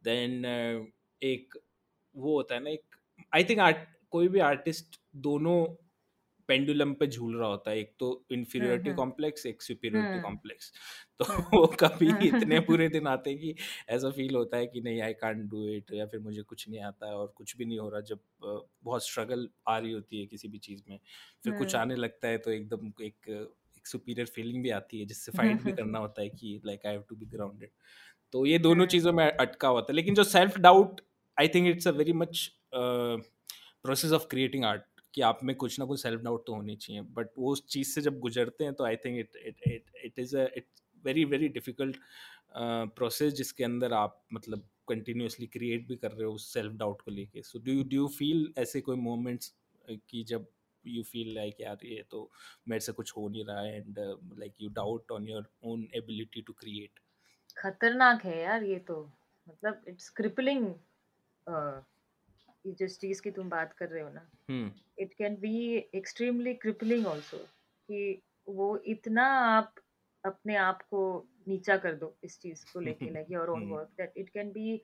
देन 0.03 0.45
एक 1.21 1.59
वो 2.15 2.35
होता 2.35 2.55
है 2.55 2.63
ना 2.63 2.69
एक 2.69 2.95
आई 3.35 3.43
थिंक 3.43 3.59
आर्ट 3.59 3.87
कोई 4.11 4.27
भी 4.27 4.39
आर्टिस्ट 4.39 4.99
दोनों 5.27 5.57
पेंडुलम 6.49 6.93
पे 6.93 7.07
झूल 7.07 7.35
रहा 7.37 7.49
होता 7.49 7.71
है 7.71 7.79
एक 7.79 7.93
तो 7.99 8.25
इन्फीरियोरिटी 8.31 8.89
हम्म 8.89 8.99
कॉम्प्लेक्स 8.99 9.45
एक 9.45 9.61
सुपीरियोरिटी 9.61 10.19
कॉम्प्लेक्स 10.19 10.71
तो 11.19 11.25
हम्म 11.25 11.57
वो 11.57 11.67
कभी 11.67 12.27
इतने 12.27 12.59
बुरे 12.59 12.89
दिन 12.89 13.07
आते 13.07 13.29
हैं 13.29 13.39
कि 13.39 13.55
ऐसा 13.89 14.09
फील 14.09 14.35
होता 14.35 14.57
है 14.57 14.67
कि 14.67 14.81
नहीं 14.81 15.01
आई 15.01 15.13
कांट 15.13 15.37
डू 15.37 15.67
इट 15.67 15.93
या 15.93 16.05
फिर 16.05 16.19
मुझे 16.19 16.41
कुछ 16.41 16.69
नहीं 16.69 16.81
आता 16.81 17.07
है 17.07 17.15
और 17.15 17.33
कुछ 17.35 17.57
भी 17.57 17.65
नहीं 17.65 17.79
हो 17.79 17.89
रहा 17.89 18.01
जब 18.01 18.19
बहुत 18.83 19.05
स्ट्रगल 19.05 19.49
आ 19.67 19.77
रही 19.77 19.91
होती 19.91 20.19
है 20.19 20.25
किसी 20.25 20.47
भी 20.47 20.57
चीज़ 20.57 20.83
में। 20.89 20.99
फिर 21.43 21.53
कुछ 21.53 21.75
आने 21.75 21.95
लगता 21.95 22.27
है 22.27 22.37
तो 22.37 22.51
एकदम 22.51 22.87
एक 22.87 23.29
एक 23.29 23.85
सुपीरियर 23.85 24.27
फीलिंग 24.27 24.63
भी 24.63 24.69
आती 24.69 24.99
है 24.99 25.05
जिससे 25.05 25.31
फाइट 25.31 25.61
भी 25.61 25.71
करना 25.71 25.99
होता 25.99 26.21
है 26.21 26.29
कि 26.29 26.61
like 26.65 26.85
I 26.85 26.93
have 26.93 27.03
to 27.09 27.15
be 27.15 27.25
grounded 27.25 27.69
तो 28.31 28.45
ये 28.45 28.59
दोनों 28.59 28.85
चीज़ों 28.85 29.13
में 29.13 29.25
अटका 29.31 29.67
होता 29.67 29.91
है 29.91 29.95
लेकिन 29.95 30.15
जो 30.15 30.23
self 30.23 30.57
doubt 30.57 31.01
I 31.39 31.47
think 31.47 31.67
it's 31.67 31.87
a 31.87 31.91
very 31.91 32.13
much 32.13 32.51
process 33.83 34.11
of 34.11 34.27
creating 34.27 34.65
art 34.65 34.81
कि 35.13 35.21
आप 35.21 35.39
में 35.43 35.55
कुछ 35.55 35.79
ना 35.79 35.85
कुछ 35.85 36.01
सेल्फ 36.01 36.21
डाउट 36.21 36.45
तो 36.47 36.53
होनी 36.53 36.75
चाहिए 36.75 37.01
बट 37.13 37.29
वो 37.37 37.51
उस 37.51 37.65
चीज़ 37.67 37.89
से 37.89 38.01
जब 38.01 38.19
गुजरते 38.19 38.63
हैं 38.63 38.73
तो 38.73 38.83
I 38.85 38.95
think 38.95 39.19
it 39.19 39.35
it 39.45 39.61
it 39.67 39.91
it 40.05 40.19
is 40.19 40.35
a 40.37 40.47
it 40.57 40.67
very 41.03 41.25
very 41.25 41.47
difficult 41.49 41.97
process 42.95 43.33
जिसके 43.33 43.63
अंदर 43.63 43.93
आप 43.93 44.21
मतलब 44.33 44.67
कंटिन्यूसली 44.87 45.47
क्रिएट 45.47 45.87
भी 45.87 45.95
कर 45.95 46.11
रहे 46.11 46.23
हो 46.23 46.33
उस 46.33 46.53
सेल्फ 46.53 46.73
डाउट 46.73 47.01
को 47.01 47.11
लेके। 47.11 47.41
So 47.41 47.59
do 47.59 47.83
do 47.83 47.95
you 47.95 48.07
feel 48.07 48.53
ऐसे 48.57 48.81
कोई 48.81 48.95
मोमेंट्स 48.97 49.53
कि 50.09 50.23
जब 50.23 50.47
यू 50.85 51.03
फील 51.03 51.33
लाइक 51.35 51.61
यार 51.61 51.85
ये 51.85 52.03
तो 52.11 52.29
मेरे 52.67 52.79
से 52.79 52.91
कुछ 52.91 53.11
हो 53.17 53.27
नहीं 53.29 53.45
रहा 53.45 53.61
है 53.61 53.77
and 53.77 53.99
like 54.39 54.53
you 54.61 54.69
doubt 54.69 55.11
on 55.11 55.27
your 55.27 55.49
own 55.63 55.87
ability 55.95 56.41
to 56.41 56.53
create 56.53 56.99
खतरनाक 57.57 58.25
है 58.25 58.41
यार 58.41 58.63
ये 58.63 58.79
तो। 58.87 59.01
मतलब 59.47 59.83
इट्स 59.87 60.09
क्रिपलिंग 60.09 60.73
जिस 62.79 62.99
चीज़ 62.99 63.21
की 63.21 63.31
तुम 63.31 63.49
बात 63.49 63.73
कर 63.73 63.89
रहे 63.89 64.03
हो 64.03 64.09
ना। 64.09 64.27
हम्म। 64.49 64.71
it 64.98 65.14
can 65.18 65.36
be 65.40 65.54
extremely 65.94 66.54
crippling 66.64 67.06
also 67.06 67.38
कि 67.38 68.22
वो 68.48 68.76
इतना 68.94 69.26
आप 69.56 69.74
अपने 70.26 70.56
आप 70.56 70.82
को 70.90 71.02
नीचा 71.48 71.76
कर 71.76 71.94
दो 72.02 72.14
इस 72.24 72.38
चीज 72.40 72.64
को 72.72 72.80
लेके 72.80 73.10
like 73.12 73.30
your 73.30 73.50
own 73.50 73.62
hmm 73.62 73.74
work 73.74 73.88
that 73.98 74.12
it 74.16 74.28
can 74.34 74.52
be 74.52 74.80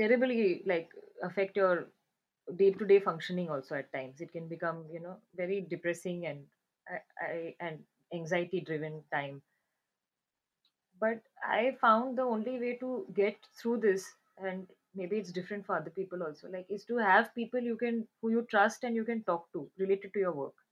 terribly 0.00 0.62
like 0.64 0.92
affect 1.22 1.56
your 1.56 1.88
day 2.56 2.70
to 2.72 2.86
day 2.86 2.98
functioning 3.00 3.48
also 3.50 3.74
at 3.74 3.92
times 3.92 4.20
it 4.20 4.32
can 4.32 4.48
become 4.48 4.84
you 4.92 5.00
know 5.00 5.16
very 5.36 5.60
depressing 5.60 6.26
and 6.26 6.44
I, 6.88 7.00
I, 7.26 7.54
and 7.60 7.78
anxiety 8.14 8.60
driven 8.60 9.02
time 9.12 9.42
but 11.00 11.20
i 11.46 11.76
found 11.80 12.18
the 12.18 12.22
only 12.22 12.58
way 12.58 12.76
to 12.80 13.06
get 13.14 13.36
through 13.58 13.78
this 13.78 14.06
and 14.38 14.66
maybe 14.94 15.18
it's 15.18 15.32
different 15.32 15.66
for 15.66 15.76
other 15.76 15.92
people 15.98 16.22
also 16.22 16.48
like 16.54 16.66
is 16.78 16.84
to 16.84 16.96
have 16.96 17.34
people 17.34 17.60
you 17.60 17.76
can 17.84 18.02
who 18.22 18.30
you 18.30 18.42
trust 18.54 18.84
and 18.84 18.96
you 18.96 19.04
can 19.04 19.22
talk 19.30 19.46
to 19.52 19.68
related 19.84 20.12
to 20.14 20.26
your 20.26 20.34
work 20.42 20.66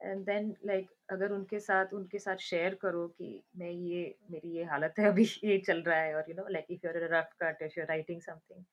and 0.00 0.24
then 0.24 0.54
like 0.66 0.88
अगर 1.10 1.32
उनके 1.32 1.58
साथ 1.60 1.92
उनके 1.94 2.18
साथ 2.18 2.42
share 2.46 2.74
करो 2.82 3.06
कि 3.20 3.28
मैं 3.58 3.70
ये 3.70 4.02
मेरी 4.30 4.50
ये 4.56 4.64
हालत 4.72 4.98
है 4.98 5.06
अभी 5.08 5.24
ये 5.44 5.58
चल 5.66 5.80
रहा 5.82 5.98
है 5.98 6.14
और 6.14 6.24
you 6.30 6.34
know 6.36 6.46
like 6.52 6.66
if 6.70 6.84
you 6.84 6.90
are 6.90 6.96
a 7.02 7.08
rough 7.12 7.30
cut 7.42 7.62
if 7.62 7.78
you 7.78 7.82
are 7.82 7.88
writing 7.88 8.20
something 8.22 8.64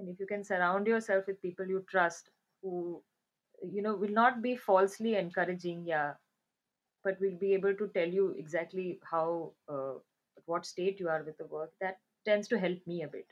and 0.00 0.08
if 0.08 0.20
you 0.20 0.26
can 0.30 0.42
surround 0.50 0.88
yourself 0.88 1.28
with 1.28 1.36
people 1.42 1.70
you 1.70 1.78
trust 1.92 2.30
who 2.62 3.02
you 3.74 3.82
know 3.82 3.94
will 3.96 4.14
not 4.16 4.42
be 4.42 4.56
falsely 4.56 5.16
encouraging 5.16 5.82
yeah 5.86 6.14
but 7.04 7.20
will 7.20 7.36
be 7.40 7.52
able 7.54 7.74
to 7.80 7.88
tell 7.96 8.08
you 8.08 8.34
exactly 8.38 8.86
how 9.10 9.52
uh, 9.68 9.94
what 10.46 10.66
state 10.66 11.00
you 11.00 11.08
are 11.08 11.22
with 11.22 11.36
the 11.38 11.46
work 11.46 11.70
that 11.80 11.98
tends 12.26 12.48
to 12.48 12.58
help 12.58 12.86
me 12.86 13.02
a 13.02 13.08
bit 13.08 13.26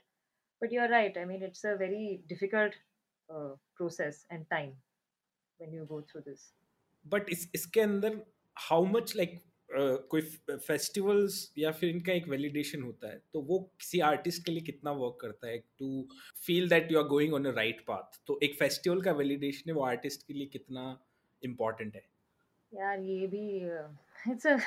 but 0.62 0.72
you're 0.72 0.90
right 0.90 1.16
i 1.22 1.24
mean 1.24 1.42
it's 1.42 1.64
a 1.64 1.76
very 1.76 2.20
difficult 2.28 2.76
uh, 3.28 3.52
process 3.76 4.26
and 4.30 4.46
time 4.50 4.72
when 5.60 5.72
you 5.72 5.87
go 5.94 6.02
through 6.10 6.24
this 6.28 6.52
but 7.06 7.28
इस 7.30 7.50
इसके 7.54 7.80
अंदर 7.80 8.20
how 8.56 8.84
much 8.84 9.12
like 9.16 9.40
कोई 10.10 10.20
festivals 10.50 11.37
या 11.58 11.70
फिर 11.72 11.90
इनका 11.90 12.12
एक 12.12 12.28
validation 12.28 12.82
होता 12.82 13.08
है 13.08 13.20
तो 13.32 13.40
वो 13.50 13.58
किसी 13.80 14.00
आर्टिस्ट 14.08 14.44
के 14.46 14.52
लिए 14.52 14.62
कितना 14.62 14.92
वर्क 15.00 15.18
करता 15.20 15.48
है 15.48 15.58
to 15.78 16.08
feel 16.46 16.68
that 16.68 16.92
you 16.92 16.98
are 16.98 17.04
going 17.08 17.34
on 17.34 17.44
a 17.46 17.52
right 17.56 17.84
path 17.88 18.18
तो 18.26 18.38
एक 18.42 18.58
फेस्टिवल 18.58 19.02
का 19.02 19.12
वैलिडेशन 19.20 19.70
है 19.70 19.74
वो 19.76 19.84
आर्टिस्ट 19.87 20.26
के 20.26 20.34
लिए 20.34 20.46
कितना 20.52 20.87
इम्पोर्टेंट 21.42 21.96
है 21.96 22.04
यार 22.72 23.00
ये 23.00 23.26
भी 23.37 23.46
it's 24.32 24.46
a 24.46 24.58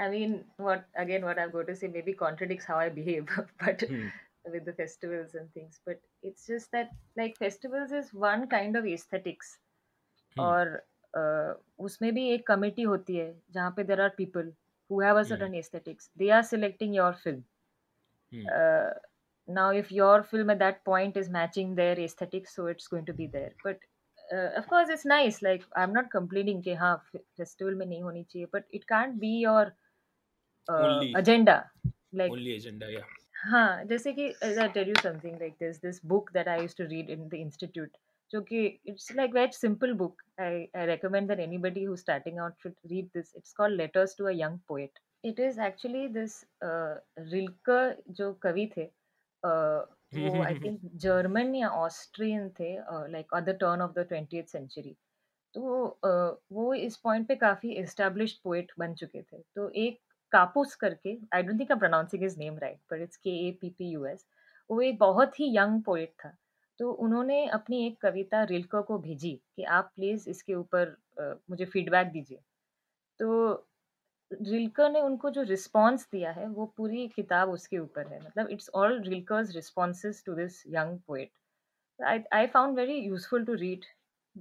I 0.00 0.06
mean, 0.10 0.34
what 0.64 0.84
again? 0.94 1.24
What 1.24 1.38
I'm 1.42 1.50
going 1.50 1.66
to 1.66 1.74
say 1.76 1.88
maybe 1.88 2.12
contradicts 2.18 2.64
how 2.64 2.76
I 2.78 2.88
behave, 2.88 3.30
but 3.62 3.80
Hmm. 3.92 4.10
with 4.52 4.64
the 4.64 4.72
festivals 4.72 5.34
and 5.34 5.52
things. 5.54 5.80
But 5.86 6.00
it's 6.22 6.46
just 6.46 6.72
that 6.72 6.90
like 7.16 7.36
festivals 7.38 7.92
is 7.92 8.12
one 8.14 8.48
kind 8.48 8.76
of 8.76 8.86
aesthetics, 8.86 9.58
Hmm. 10.36 10.50
और 10.50 10.74
uh, 11.18 11.54
उसमें 11.86 12.12
भी 12.14 12.28
एक 12.34 12.46
committee 12.46 12.82
होती 12.82 13.16
है 13.16 13.32
जहाँ 13.52 13.70
पे 13.76 13.84
there 13.84 14.00
are 14.00 14.08
people 14.18 14.52
who 14.90 15.00
have 15.02 15.18
a 15.20 15.22
certain 15.32 15.54
aesthetics 15.54 16.10
they 16.18 16.30
are 16.38 16.42
selecting 16.54 16.96
your 16.96 17.14
film 17.24 17.42
Hmm. 18.32 18.48
uh, 18.54 18.90
now 19.48 19.70
if 19.70 19.90
your 19.90 20.22
film 20.22 20.50
at 20.50 20.58
that 20.58 20.84
point 20.84 21.16
is 21.16 21.28
matching 21.30 21.74
their 21.74 21.98
aesthetics 21.98 22.54
so 22.54 22.66
it's 22.66 22.86
going 22.88 23.04
to 23.06 23.12
be 23.14 23.26
there 23.26 23.52
but 23.64 23.78
uh, 24.32 24.50
of 24.60 24.66
course 24.68 24.88
it's 24.90 25.04
nice 25.06 25.40
like 25.42 25.64
i'm 25.76 25.92
not 25.92 26.10
complaining 26.10 26.62
कि 26.62 26.74
हाँ 26.82 26.94
festival 27.40 27.74
में 27.78 27.86
नहीं 27.86 28.02
होनी 28.02 28.24
चाहिए 28.24 28.48
but 28.54 28.64
it 28.80 28.86
can't 28.92 29.18
be 29.20 29.32
your 29.44 29.64
uh, 30.68 31.04
Only- 31.04 31.14
agenda 31.14 31.70
like 32.12 32.32
Only 32.32 32.52
agenda, 32.54 32.90
yeah. 32.92 33.04
हाँ 33.43 33.83
जैसे 33.85 34.13
कि 34.13 34.27
tell 34.73 34.89
you 34.89 34.93
something 34.95 35.39
like 35.39 35.53
this 35.59 35.81
this 35.81 36.05
book 36.05 36.31
that 36.33 36.47
I 36.47 36.61
use 36.61 36.75
to 36.77 36.83
read 36.83 37.09
in 37.09 37.27
the 37.29 37.33
institute 37.33 37.97
जो 38.31 38.41
कि 38.41 38.65
it's 38.85 39.11
like 39.15 39.33
very 39.33 39.51
simple 39.51 39.93
book 39.93 40.21
I 40.41 40.67
I 40.75 40.85
recommend 40.85 41.27
that 41.27 41.39
anybody 41.39 41.83
who 41.83 41.95
starting 41.95 42.39
out 42.39 42.53
should 42.63 42.73
read 42.85 43.05
this 43.05 43.35
it's 43.35 43.53
called 43.53 43.75
letters 43.75 44.15
to 44.17 44.25
a 44.25 44.49
poet 44.67 44.99
it 45.23 45.39
is 45.39 45.61
actually 45.61 46.07
this 46.07 46.45
Rilke 46.63 47.71
जो 48.09 48.33
कवि 48.33 48.69
थे 48.77 48.83
I 49.43 50.55
think 50.55 50.79
German 50.95 51.55
or 51.55 51.69
Austrian 51.69 52.49
थे 52.49 52.75
like 53.11 53.33
on 53.33 53.45
turn 53.53 53.81
of 53.81 53.91
the 53.91 54.05
twenty 54.09 54.41
century 54.41 54.95
तो 55.53 55.99
वो 56.51 56.73
इस 56.73 56.97
point 56.97 57.27
पे 57.27 57.35
काफ़ी 57.35 57.73
establish 57.73 58.33
poet 58.33 58.71
बन 58.79 58.93
चुके 58.93 59.21
थे। 59.21 59.41
तो 59.55 59.69
एक 59.69 59.99
कापूस 60.33 60.75
करके 60.75 61.17
I 61.35 61.43
don't 61.43 61.59
think 61.59 61.71
I 61.71 61.79
pronouncing 61.79 62.23
his 62.23 62.37
name 62.39 62.57
right 62.59 62.79
but 62.91 63.01
it's 63.01 63.17
K 63.17 63.29
A 63.47 63.51
P 63.61 63.69
P 63.77 63.89
U 63.91 64.05
S 64.05 64.25
वो 64.69 64.81
एक 64.81 64.97
बहुत 64.99 65.39
ही 65.39 65.55
यंग 65.57 65.81
पोइट 65.83 66.13
था। 66.19 66.35
तो 66.79 66.91
उन्होंने 67.03 67.45
अपनी 67.55 67.85
एक 67.87 67.99
कविता 68.01 68.43
रिल्को 68.43 68.81
को 68.83 68.97
भेजी 68.99 69.31
कि 69.55 69.63
आप 69.63 69.91
प्लीज़ 69.95 70.29
इसके 70.29 70.53
ऊपर 70.55 70.95
मुझे 71.49 71.65
फीडबैक 71.65 72.07
दीजिए। 72.11 72.39
तो 73.19 73.53
रिल्कर 74.31 74.89
ने 74.91 75.01
उनको 75.01 75.29
जो 75.29 75.41
रिस्पॉन्स 75.43 76.07
दिया 76.11 76.31
है, 76.31 76.47
वो 76.47 76.65
पूरी 76.77 77.07
किताब 77.07 77.49
उसके 77.49 77.77
ऊपर 77.79 78.07
है। 78.07 78.19
मतलब 78.19 78.49
it's 78.51 78.69
all 78.75 78.99
Rilke's 79.01 79.51
responses 79.55 80.23
to 80.25 80.33
this 80.35 80.61
young 80.67 80.99
poet 81.07 81.31
I 81.99 82.23
I 82.33 82.47
found 82.47 82.75
very 82.77 82.97
useful 82.97 83.45
to 83.45 83.53
read 83.55 83.85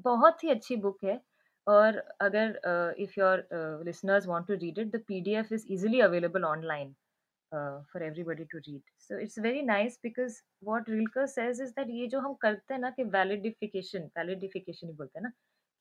बहुत 0.05 0.45
ही 0.45 0.51
अच्छी 0.51 0.77
बुक 0.79 1.05
है। 1.05 1.21
और 1.67 1.97
अगर 2.21 2.61
if 2.99 3.13
your 3.19 3.47
listeners 3.87 4.27
want 4.27 4.47
to 4.47 4.55
read 4.55 4.79
it 4.79 4.91
the 4.97 5.03
PDF 5.09 5.53
is 5.53 5.67
easily 5.73 6.01
available 6.01 6.45
online 6.45 6.95
for 7.53 8.03
everybody 8.03 8.45
to 8.45 8.59
read 8.59 8.83
so 9.01 9.19
it's 9.19 9.39
very 9.39 9.63
nice 9.63 9.99
because 10.03 10.41
what 10.65 10.91
Rilke 10.91 11.27
says 11.29 11.61
is 11.63 11.71
that 11.71 11.89
ये 11.91 12.07
जो 12.07 12.21
हम 12.21 12.35
करते 12.43 12.75
हैं 12.75 12.81
ना 12.81 12.91
कि 12.91 13.05
वैलिडिफिकेशन 13.11 14.11
वैलिडिफिकेशन 14.19 14.87
ही 14.89 14.93
बोलते 14.95 15.19
हैं 15.19 15.23
ना, 15.25 15.31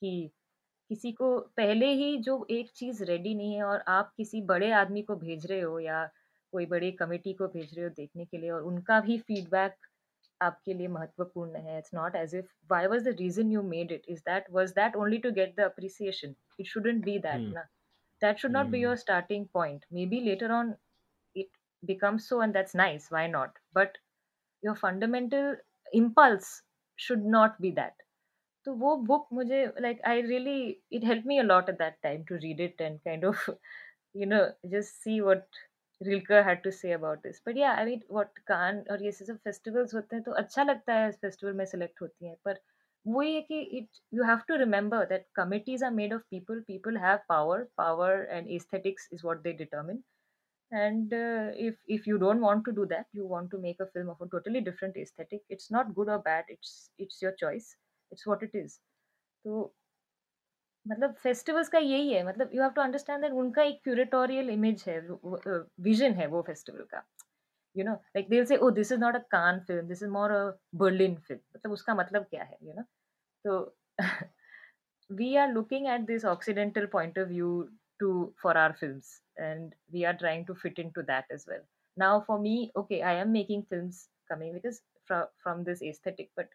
कि 0.01 0.31
किसी 0.89 1.11
को 1.13 1.37
पहले 1.57 1.87
ही 1.93 2.17
जो 2.23 2.45
एक 2.51 2.71
चीज़ 2.75 3.03
रेडी 3.03 3.33
नहीं 3.35 3.55
है 3.55 3.63
और 3.63 3.83
आप 3.89 4.11
किसी 4.17 4.41
बड़े 4.45 4.71
आदमी 4.73 5.01
को 5.03 5.15
भेज 5.15 5.45
रहे 5.47 5.61
हो 5.61 5.79
या 5.79 6.05
कोई 6.53 6.65
बड़ी 6.65 6.91
कमेटी 6.93 7.33
को 7.33 7.47
भेज 7.47 7.73
रहे 7.75 7.85
हो 7.85 7.89
देखने 7.97 8.25
के 8.25 8.37
लिए 8.37 8.51
और 8.51 8.61
उनका 8.63 8.99
भी 9.01 9.17
फीडबैक 9.19 9.75
आपके 10.41 10.73
लिए 10.73 10.87
महत्वपूर्ण 10.89 11.55
है। 11.57 11.77
It's 11.77 11.93
not 11.93 12.15
as 12.15 12.35
if 12.35 12.45
why 12.69 12.87
was 12.87 13.03
the 13.03 13.15
reason 13.19 13.51
you 13.51 13.61
made 13.65 13.91
it 13.91 14.05
is 14.09 14.19
that 14.25 14.45
was 14.51 14.73
that 14.75 14.95
only 14.95 15.17
to 15.17 15.31
get 15.31 15.55
the 15.57 15.63
appreciation 15.63 16.35
it 16.59 16.67
shouldn't 16.67 17.03
be 17.05 17.17
that 17.19 17.53
ना 17.53 17.63
that 18.21 18.37
should 18.37 18.51
not 18.51 18.67
be 18.67 18.79
your 18.79 18.95
starting 18.97 19.45
point 19.53 19.85
maybe 20.05 20.19
later 20.19 20.51
on 20.51 20.73
it 21.35 21.49
becomes 21.83 22.29
so 22.29 22.43
and 22.43 22.53
that's 22.53 22.75
nice 22.75 23.09
why 23.13 23.27
not 23.29 23.59
but 23.75 23.97
your 24.63 24.75
fundamental 24.77 25.55
impulse 25.93 26.53
should 26.99 27.25
not 27.29 27.61
be 27.61 27.71
that 27.71 28.03
तो 28.67 28.73
वो 28.75 28.95
book 29.03 29.27
मुझे 29.33 29.65
like 29.81 30.01
I 30.05 30.21
really 30.21 30.59
it 30.91 31.05
help 31.05 31.25
me 31.27 31.37
a lot 31.37 31.69
at 31.69 31.75
that 31.75 31.95
time 32.03 32.23
to 32.23 32.35
read 32.37 32.59
it 32.61 32.81
and 32.81 32.99
kind 32.99 33.25
of 33.25 33.49
you 34.15 34.25
know 34.25 34.43
just 34.69 34.93
see 34.95 35.19
what 35.21 35.57
Rilke 36.01 36.43
had 36.47 36.61
to 36.63 36.71
say 36.71 36.91
about 36.93 37.23
this 37.23 37.41
but 37.47 37.57
yeah 37.57 37.71
I 37.77 37.85
mean 37.85 38.01
what 38.11 38.37
कान 38.47 38.79
और 38.91 39.03
ये 39.03 39.11
सब 39.11 39.37
festivals 39.43 39.95
होते 39.95 40.15
हैं 40.15 40.23
तो 40.23 40.31
अच्छा 40.43 40.63
लगता 40.63 40.93
है 40.93 41.11
festival 41.11 41.53
में 41.53 41.65
सेलेक्ट 41.65 42.01
होती 42.01 42.27
हैं। 42.27 42.35
पर 42.45 42.59
वो 43.05 43.21
ये 43.23 43.41
कि 43.41 43.59
it 43.79 43.99
you 44.13 44.23
have 44.23 44.39
to 44.47 44.55
remember 44.55 45.05
that 45.05 45.25
committees 45.35 45.83
are 45.83 45.91
made 45.91 46.13
of 46.13 46.21
people 46.31 46.59
people 46.67 46.97
have 46.97 47.19
power 47.29 47.67
power 47.77 48.27
and 48.29 48.49
aesthetics 48.55 49.09
is 49.13 49.21
what 49.25 49.41
they 49.43 49.53
determine 49.63 50.03
and 50.71 51.13
uh, 51.13 51.51
if 51.53 51.75
if 51.87 52.05
you 52.07 52.17
don't 52.17 52.41
want 52.41 52.63
to 52.65 52.71
do 52.71 52.85
that 52.85 53.05
you 53.13 53.25
want 53.27 53.49
to 53.51 53.57
make 53.59 53.81
a 53.81 53.87
film 53.87 54.09
of 54.09 54.21
a 54.21 54.27
totally 54.29 54.61
different 54.61 54.95
aesthetic 54.95 55.41
it's 55.49 55.69
not 55.69 55.93
good 55.93 56.07
or 56.07 56.19
bad 56.19 56.45
it's 56.47 56.89
it's 56.97 57.21
your 57.21 57.33
choice 57.33 57.75
it's 58.11 58.25
what 58.25 58.43
it 58.43 58.55
is. 58.55 58.79
तो 59.45 59.73
मतलब 60.85 61.13
festivals 61.13 61.69
का 61.69 61.79
यही 61.79 62.13
है 62.13 62.23
मतलब 62.27 62.49
you 62.53 62.61
have 62.61 62.71
to 62.71 62.81
understand 62.81 63.21
that 63.21 63.31
उनका 63.41 63.63
एक 63.63 63.79
curatorial 63.83 64.49
image 64.49 64.83
है 64.87 64.99
vision 65.81 66.13
है 66.13 66.27
वो 66.27 66.41
फेस्टिवल 66.41 66.83
का। 66.91 67.03
You 67.75 67.83
no 67.85 67.93
like 67.93 68.29
they 68.29 68.43
say 68.45 68.57
oh 68.57 68.69
this 68.71 68.91
is 68.91 68.99
not 68.99 69.15
a 69.15 69.19
Cannes 69.31 69.59
film 69.67 69.87
this 69.87 70.03
is 70.03 70.09
more 70.09 70.31
a 70.31 70.43
Berlin 70.75 71.15
film 71.17 71.41
मतलब 71.55 71.71
उसका 71.71 71.95
मतलब 71.95 72.23
क्या 72.31 72.43
है 72.43 72.57
यू 72.63 72.73
नो 72.73 72.83
तो 73.45 73.59
we 75.09 75.35
are 75.35 75.49
looking 75.51 75.87
at 75.87 76.01
this 76.07 76.25
occidental 76.25 76.85
point 76.93 77.19
of 77.19 77.27
view 77.27 77.61
to 77.99 78.11
for 78.43 78.57
our 78.57 78.71
film 78.71 79.01
and 79.39 79.73
we 79.91 80.03
are 80.03 80.13
trying 80.13 80.45
to 80.45 80.53
fit 80.53 80.79
in 80.79 80.89
to 80.91 81.01
that 81.03 81.31
is 81.31 81.45
well 81.49 81.61
now 81.97 82.19
for 82.27 82.39
me 82.39 82.71
okay 82.77 82.99
I 83.01 83.15
am 83.15 83.29
making 83.31 83.63
film 83.63 83.89
coming 84.29 84.53
because 84.53 84.81
from 85.07 85.63
this 85.63 85.83
aesthetic 85.83 86.31
but 86.37 86.53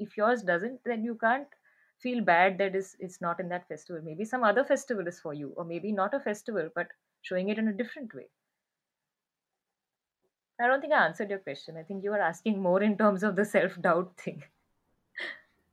if 0.00 0.14
yours 0.18 0.44
doesn't 0.46 0.78
then 0.88 1.04
you 1.04 1.14
can't 1.14 1.54
feel 2.03 2.21
bad 2.21 2.57
that 2.57 2.75
is 2.75 2.95
it's 2.99 3.21
not 3.21 3.39
in 3.39 3.49
that 3.49 3.67
festival 3.67 4.01
maybe 4.03 4.25
some 4.25 4.43
other 4.43 4.63
festival 4.63 5.07
is 5.07 5.19
for 5.19 5.33
you 5.33 5.53
or 5.55 5.65
maybe 5.65 5.91
not 5.91 6.13
a 6.13 6.19
festival 6.19 6.69
but 6.75 6.87
showing 7.21 7.49
it 7.49 7.57
in 7.57 7.67
a 7.67 7.73
different 7.73 8.13
way 8.13 8.27
i 10.59 10.67
don't 10.67 10.81
think 10.81 10.93
i 10.93 11.03
answered 11.05 11.29
your 11.29 11.39
question 11.39 11.77
i 11.77 11.83
think 11.83 12.03
you 12.03 12.11
are 12.11 12.25
asking 12.29 12.59
more 12.61 12.81
in 12.81 12.97
terms 12.97 13.23
of 13.23 13.35
the 13.35 13.45
self 13.53 13.79
doubt 13.89 14.17
thing 14.25 14.41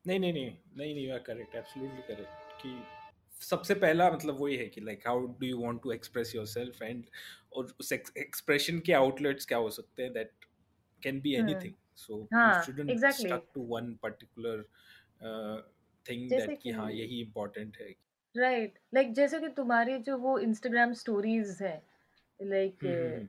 नहीं 0.04 0.18
नहीं 0.20 0.32
नहीं 0.32 0.50
नहीं 0.76 0.94
नहीं 0.94 1.06
you 1.06 1.12
are 1.12 1.18
correct 1.26 1.54
absolutely 1.56 2.02
correct 2.08 2.60
कि 2.60 2.70
सबसे 3.46 3.74
पहला 3.82 4.10
मतलब 4.10 4.40
वही 4.40 4.56
है 4.56 4.66
कि 4.74 4.80
like 4.80 5.06
how 5.06 5.26
do 5.40 5.46
you 5.46 5.58
want 5.62 5.80
to 5.82 5.92
express 5.92 6.34
yourself 6.34 6.82
and 6.82 7.04
और 7.56 7.74
उस 7.80 7.92
एक्सप्रेशन 7.92 8.78
के 8.86 8.92
आउटलेट्स 9.00 9.46
क्या 9.46 9.58
हो 9.58 9.70
सकते 9.70 10.02
हैं 10.02 10.12
that 10.12 10.46
can 11.02 11.20
be 11.20 11.34
hmm 11.34 11.48
anything 11.48 11.74
so 12.04 12.18
you 12.18 12.38
हाँ 12.38 12.62
shouldn't 12.62 12.90
exactly 12.90 13.28
stuck 13.28 13.44
to 13.54 13.66
one 13.74 13.92
particular 14.02 14.64
जैसे 16.07 16.47
दैट 16.47 16.61
कि 16.61 16.71
हाँ 16.71 16.91
यही 16.91 17.21
इम्पोर्टेंट 17.21 17.77
है। 17.81 17.93
राइट 18.37 18.79
लाइक 18.93 19.13
जैसे 19.13 19.39
कि 19.39 19.47
तुम्हारी 19.47 19.97
जो 19.97 20.17
वो 20.17 20.39
इंस्टाग्राम 20.39 20.93
स्टोरीज 20.93 21.57
है 21.61 21.81
like 22.41 22.83
hmm 22.83 22.93
hmm 22.93 23.27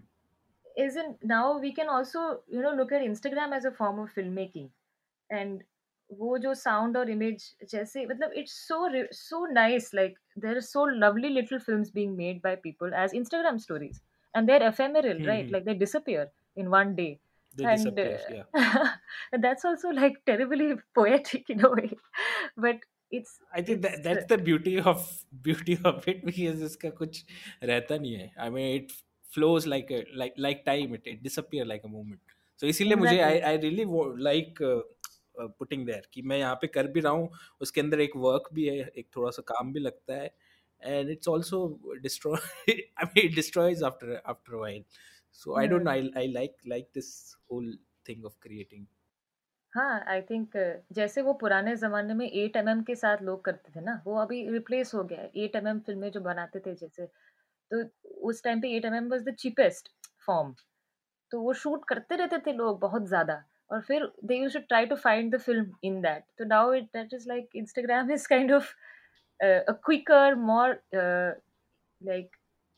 isn't 0.83 1.25
now 1.31 1.59
we 1.63 1.71
can 1.75 1.89
also 1.89 2.21
you 2.55 2.63
know 2.63 2.71
look 2.79 2.93
at 2.93 3.03
instagram 3.03 3.53
as 3.53 3.65
a 3.65 3.71
form 3.71 3.99
of 3.99 4.09
filmmaking 4.19 4.69
and 5.31 5.63
वो 6.11 6.39
जो 6.39 6.55
साउंड 6.55 6.97
और 6.97 7.11
इमेज 7.11 7.57
जैसे 7.71 8.07
मतलब 8.07 8.33
it's 8.33 8.53
so 8.69 8.89
so 9.13 9.47
nice 9.47 9.95
like 9.95 10.19
there 10.39 10.51
are 10.51 10.61
so 10.61 10.87
lovely 10.87 11.29
little 11.29 11.59
being 11.69 12.17
made 12.17 12.41
by 12.45 12.57
people 12.57 12.95
as 12.95 13.15
Instagram 13.15 13.59
stories 13.59 14.01
and 14.37 14.47
they 14.47 14.53
are 14.53 14.63
ephemeral 14.63 15.23
right 15.25 15.43
hmm 15.43 15.53
like 15.53 15.65
they 15.65 15.75
disappear 15.75 16.31
in 16.57 16.69
one 16.71 16.95
day. 16.95 17.19
They 17.57 17.67
and 17.67 17.77
disappear 17.77 18.21
yeah 18.29 18.45
uh, 18.55 18.89
that's 19.41 19.65
also 19.65 19.89
like 19.91 20.25
terribly 20.27 20.75
poetic 20.95 21.49
in 21.51 21.65
a 21.65 21.71
way 21.71 21.91
but 22.57 22.77
it's 23.11 23.39
I 23.53 23.63
think 23.63 23.83
it's, 23.85 23.97
that 24.03 24.03
that's 24.03 24.27
the 24.27 24.39
beauty 24.39 24.81
of 24.81 25.25
beauty 25.43 25.79
of 25.85 26.07
it 26.09 26.25
because 26.25 26.61
इसका 26.69 26.91
कुछ 27.01 27.25
रहता 27.63 27.99
नहीं 27.99 28.15
है 28.15 28.31
I 28.39 28.49
mean 28.51 28.71
it 28.79 28.93
flows 29.37 29.67
like 29.67 29.91
a 29.91 30.05
like 30.23 30.35
like 30.47 30.65
time 30.65 30.95
it, 30.95 31.07
it 31.07 31.23
disappear 31.23 31.65
like 31.65 31.85
a 31.85 31.89
moment 31.89 32.21
so 32.57 32.67
इसीलिए 32.67 32.97
मुझे 32.97 33.19
I 33.19 33.35
exactly 33.35 33.43
I 33.51 33.55
really 33.65 33.85
wo- 33.85 34.15
like 34.29 34.61
uh, 34.71 34.81
uh, 35.41 35.49
putting 35.61 35.85
there 35.91 36.03
कि 36.15 36.23
मैं 36.23 36.39
यहाँ 36.39 36.55
पे 36.63 36.67
कर 36.77 36.87
भी 36.97 37.01
रहा 37.01 37.13
हूँ 37.13 37.31
उसके 37.61 37.81
अंदर 37.81 38.01
एक 38.01 38.17
work 38.27 38.53
भी 38.55 38.67
है 38.69 38.79
एक 38.99 39.09
थोड़ा 39.17 39.31
सा 39.39 39.43
काम 39.55 39.73
भी 39.73 39.81
लगता 39.81 40.15
है 40.23 40.31
and 40.93 41.11
it's 41.13 41.29
also 41.33 41.59
destroy 42.03 42.39
I 42.69 43.05
mean 43.05 43.27
it 43.29 43.35
destroys 43.35 43.83
after 43.91 44.21
after 44.33 44.55
a 44.55 44.61
while 44.65 44.83
so 45.35 45.57
I 45.57 45.67
don't 45.67 45.85
know 45.85 45.93
hmm. 45.93 46.17
I 46.17 46.23
I 46.23 46.27
like 46.33 46.57
like 46.65 46.93
this 46.93 47.37
whole 47.49 47.71
thing 48.07 48.25
of 48.25 48.39
creating. 48.41 48.87
हाँ 49.73 50.05
आई 50.09 50.21
थिंक 50.23 50.53
जैसे 50.93 51.23
वो 51.23 51.33
पुराने 51.35 51.75
जमाने 51.77 52.15
में 52.15 52.27
एट 52.27 52.57
एम 52.57 52.83
के 52.83 52.95
साथ 52.95 53.23
लोग 53.23 53.45
करते 53.45 53.73
थे 53.77 53.81
ना 53.85 54.01
वो 54.05 54.17
अभी 54.21 54.43
रिप्लेस 54.51 54.95
हो 54.95 55.03
गया 55.05 55.21
है। 55.21 55.31
एट 55.45 55.57
एम 55.57 55.79
फ़िल्में 55.87 56.11
जो 56.11 56.21
बनाते 56.21 56.61
थे 56.67 56.75
जैसे 56.75 57.07
तो 57.71 57.83
उस 58.29 58.43
टाइम 58.45 58.61
पे 58.61 58.71
eight 58.77 58.85
m 58.85 58.95
m 58.95 59.09
was 59.11 59.25
the 59.25 59.35
cheapest 59.39 59.89
form 60.27 60.55
तो 61.33 61.41
वो 61.41 61.53
शूट 61.63 61.85
करते 61.89 62.17
रहते 62.17 62.39
थे 62.47 62.53
लोग 62.53 62.79
बहुत 62.81 63.07
ज़्यादा 63.09 63.43
और 63.71 63.81
फिर 63.81 64.05
they 64.25 64.37
you 64.37 64.49
to 64.49 64.59
try 64.69 64.87
to 64.87 64.97
find 64.97 65.35
the 65.35 65.41
film 65.41 65.73
in 65.85 66.01
that 66.03 66.25
तो 66.39 66.45
now 66.45 66.73
it 66.75 66.85
that 66.95 67.15
is 67.15 67.29
like 67.29 67.57
Instagram 67.57 68.11
is 68.13 68.29
kind 68.29 68.53
of 68.53 68.73
quicker 69.41 70.35
more 70.45 70.81
like 70.95 72.37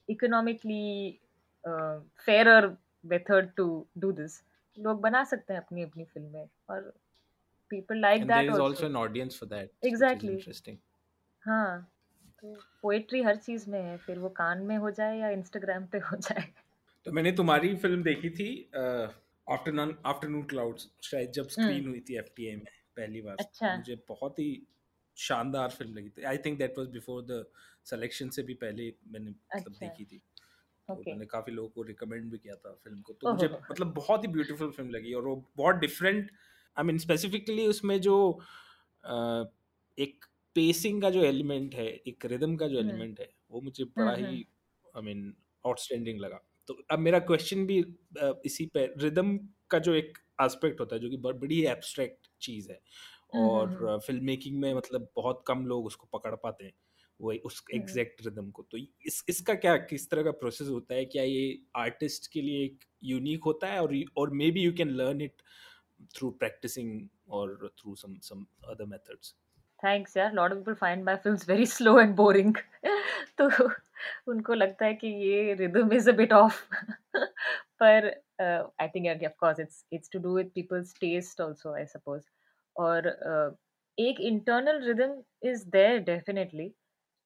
economically 0.09 1.21
fair 1.67 2.67
method 3.05 3.51
to 3.57 3.87
do 3.99 4.13
this 4.13 4.43
लोग 4.79 5.01
बना 5.01 5.25
सकते 5.25 5.53
हैं 5.53 5.61
अपनी 5.61 5.83
अपनी 5.83 6.05
फ़िल्में 6.05 6.49
और 6.71 6.93
people 7.71 8.01
like 8.01 8.23
and 8.23 8.31
there 8.31 8.39
that 8.39 8.51
is 8.51 8.59
also. 8.59 8.65
Also 8.65 8.87
an 8.87 8.97
audience 8.97 9.39
for 9.41 9.47
that 9.47 9.71
which 9.73 9.93
exactly 9.93 10.33
interesting. 10.33 10.77
हाँ 11.43 11.93
तो 12.43 12.55
पोएट्री 12.83 13.23
हर 13.23 13.37
चीज़ 13.37 13.71
में 13.71 13.83
है 13.83 13.97
फिर 13.97 14.19
वो 14.19 14.29
कान 14.29 14.63
में 14.63 14.77
हो 14.77 14.91
जाए 14.91 15.19
या 15.19 15.29
इंस्टाग्राम 15.31 15.87
पे 15.87 15.99
हो 15.99 16.17
जाए। 16.17 16.45
तो 17.07 17.13
मैंने 17.13 17.33
तुम्हारी 17.33 17.75
फ़िल्म 17.77 18.03
देखी 18.03 18.31
थी 18.31 18.49
आफ्टरनून 19.47 19.97
आफ्टरनून 20.07 20.43
क्लाउड्स 20.43 20.89
शायद 21.03 21.31
जब 21.33 21.43
हम्म। 21.43 21.63
स्क्रीन 21.63 21.89
हुई 21.89 22.01
थी 22.01 22.17
एफटीए 22.19 22.57
में 22.57 22.65
पहली 22.97 23.21
बार। 23.23 23.37
अच्छा। 23.41 23.77
मुझे 23.77 23.97
बहुत 24.09 24.39
ही 24.39 24.51
शानदार 25.17 25.69
फ़िल्म 25.71 25.95
लगी 25.95 26.09
थी। 26.09 26.23
I 26.23 26.39
think 26.39 26.59
that 26.59 26.79
was 26.79 26.89
before 26.89 27.23
the 27.23 27.45
selection 27.85 28.29
से 28.29 28.43
भी 28.43 28.55
पहले 28.55 28.93
मैंने 29.09 29.35
अच्छा। 29.51 29.87
देखी 29.87 30.05
थी। 30.05 30.21
तो 30.89 30.95
ओके। 30.95 31.11
मैंने 31.11 31.27
काफ़ी 31.27 31.53
लोगों 31.53 31.69
को 31.71 31.83
रिकमेंड 31.83 32.31
भी 32.31 32.39
किया 32.39 32.55
था 32.57 32.73
फ़िल्म 32.75 33.01
को। 33.03 33.13
तो 33.15 33.27
ओहो 33.27 33.35
मुझे 33.35 33.47
हो 33.47 33.61
मतलब 33.71 33.93
बहुत 33.95 34.25
ही 34.25 34.29
ब्यूटीफुल 34.29 34.71
फ़िल्म 34.73 34.91
लगी 34.91 35.13
और 35.15 35.27
वो 35.27 35.37
बहुत 35.57 35.77
डिफरेंट 35.77 36.31
आई 36.77 36.85
मीन 36.85 36.99
स्पेसिफिकली 36.99 37.67
उसमें 37.67 38.01
जो 38.01 38.17
अ, 39.05 39.45
एक 39.99 40.25
पेसिंग 40.57 41.01
का 41.03 41.11
जो 41.11 41.23
एलिमेंट 41.25 41.75
है 41.75 41.87
एक 41.87 42.25
रिदम 42.27 42.57
का 42.57 42.69
जो 42.69 42.79
हम्म। 42.79 42.89
एलिमेंट 42.89 43.21
है 43.21 43.29
वो 43.51 43.61
मुझे 43.61 43.85
हम्म 43.85 44.07
बड़ा 44.07 44.13
हम्म 44.13 44.27
ही 44.27 44.47
आई 44.95 45.03
मीन 45.03 45.35
आउटस्टैंडिंग 45.65 46.21
लगा। 46.21 46.41
तो 46.69 46.75
अब 46.91 46.99
मेरा 46.99 47.19
क्वेश्चन 47.23 47.67
भी 47.67 47.81
अ, 48.21 48.33
इसी 48.45 48.67
पे 48.67 48.87
रिदम 48.99 49.37
का 49.71 49.79
जो 49.81 49.95
एक 49.95 50.19
एस्पेक्ट 50.43 50.81
होता 50.81 50.97
है 50.97 51.01
जो 51.03 51.11
कि 51.11 51.17
बड़ी 51.19 51.63
एब्स्ट्रैक्ट 51.67 52.29
चीज़ 52.43 52.71
है 52.71 52.81
हम्म 53.35 53.45
हम्म 53.45 53.87
और 53.87 53.99
फ़िल्म 54.07 54.25
मेकिंग 54.25 54.59
में 54.61 54.73
मतलब 54.75 55.09
बहुत 55.17 55.45
कम 55.49 55.67
लोग 55.67 55.87
उसको 55.87 56.09
पकड़ 56.13 56.35
पाते 56.37 56.65
हैं। 56.65 56.73
वो 57.21 57.33
उस 57.45 57.63
हम्म। 57.63 57.81
एग्जैक्ट 57.81 58.25
रिदम 58.27 58.51
को। 58.51 58.63
तो 58.71 58.79
इस 58.79 59.25
इसका 59.29 59.55
क्या 59.55 59.77
किस 59.87 60.09
तरह 60.11 60.23
का 60.23 60.31
प्रोसेस 60.41 60.69
होता 60.69 60.95
है? 60.95 61.05
क्या 61.05 61.23
ये 61.23 61.59
आर्टिस्ट 61.77 62.31
के 62.33 62.43
लिए 62.43 62.65
एक 62.65 62.85
यूनिक 63.05 63.45
होता 63.45 63.67
है? 63.67 63.81
और 63.83 63.95
और 64.17 64.31
maybe 64.51 64.63
you 64.63 64.73
can 64.73 64.91
learn 64.93 65.21
it 65.21 65.43
through 66.17 66.31
practicing 66.31 67.09
और 67.31 67.73
through 67.79 67.95
some 67.95 68.19
some 68.23 68.47
other 68.69 68.87
methods 68.87 69.35
thanks 69.85 70.17
यार। 70.17 70.33
Lot 70.33 70.53
of 70.53 70.59
people 70.59 70.75
find 70.75 71.05
my 71.05 71.17
films 71.17 71.49
very 71.49 71.67
slow 71.67 71.99
and 72.01 72.15
boring 72.17 72.55
तो 73.39 73.49
उनको 74.29 74.55
लगता 74.55 74.87
है 74.87 74.95
कि 74.95 75.09
ये 75.09 75.55
rhythm 75.55 75.93
is 75.93 76.09
a 76.11 76.13
bit 76.17 76.33
off 76.33 76.63
पर 77.81 78.09
I 78.81 78.89
think 78.89 79.25
of 79.25 79.33
course 79.41 79.61
it's 79.61 79.85
it's 79.93 80.11
to 80.13 80.19
do 80.19 80.37
with 80.37 80.51
people's 80.55 80.95
taste 81.01 81.41
also 81.41 81.75
I 81.75 81.87
suppose 81.87 82.25
और 82.77 83.09
uh, 83.09 83.59
एक 83.99 84.21
internal 84.21 84.83
rhythm 84.87 85.23
is 85.43 85.69
there 85.69 85.99
definitely 86.05 86.73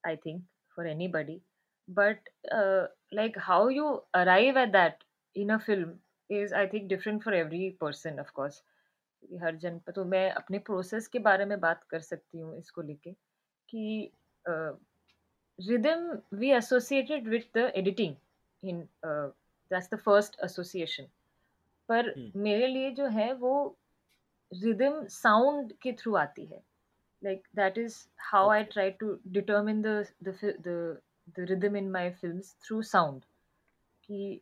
I 0.04 0.16
think, 0.16 0.42
for 0.74 0.84
anybody. 0.84 1.40
But 1.88 2.18
uh, 2.52 2.86
like 3.12 3.36
how 3.36 3.68
you 3.68 4.02
arrive 4.14 4.56
at 4.56 4.72
that 4.72 5.02
in 5.34 5.50
a 5.50 5.58
film 5.58 5.98
is, 6.30 6.52
I 6.52 6.66
think, 6.66 6.88
different 6.88 7.22
for 7.22 7.32
every 7.32 7.76
person, 7.80 8.18
of 8.18 8.32
course. 8.34 8.62
हर 9.42 9.56
जन 9.56 9.78
पर 9.86 9.92
तो 9.92 10.04
मैं 10.04 10.30
अपने 10.30 10.58
process 10.66 11.06
के 11.08 11.18
बारे 11.18 11.44
में 11.44 11.58
बात 11.60 11.82
कर 11.90 12.00
सकती 12.00 12.38
हूँ 12.40 12.56
इसको 12.58 12.82
लेके 12.82 13.12
कि 13.68 14.10
we 16.32 16.52
associated 16.52 17.28
with 17.28 17.44
the 17.52 17.64
editing 17.76 18.16
in 18.62 18.88
uh, 19.04 19.28
that's 19.70 19.88
the 19.88 19.98
first 19.98 20.38
association 20.42 21.06
पर 21.88 22.12
मेरे 22.36 22.66
लिए 22.66 22.90
जो 22.90 23.06
है 23.06 23.32
वो 23.34 23.54
रिदम 24.52 25.04
साउंड 25.06 25.72
के 25.82 25.92
थ्रू 25.92 26.14
आती 26.16 26.44
है 26.44 26.62
like 27.22 27.44
that 27.54 27.78
is 27.78 28.08
how 28.16 28.48
I 28.50 28.62
try 28.64 28.90
to 29.00 29.18
determine 29.32 29.82
the 29.82 29.96
the 30.22 30.32
fi- 30.32 30.58
the 30.62 30.76
the 31.36 31.46
rhythm 31.46 31.76
in 31.76 31.90
my 31.92 32.06
films 32.22 32.54
through 32.64 32.82
sound. 32.84 33.26
कि 34.08 34.40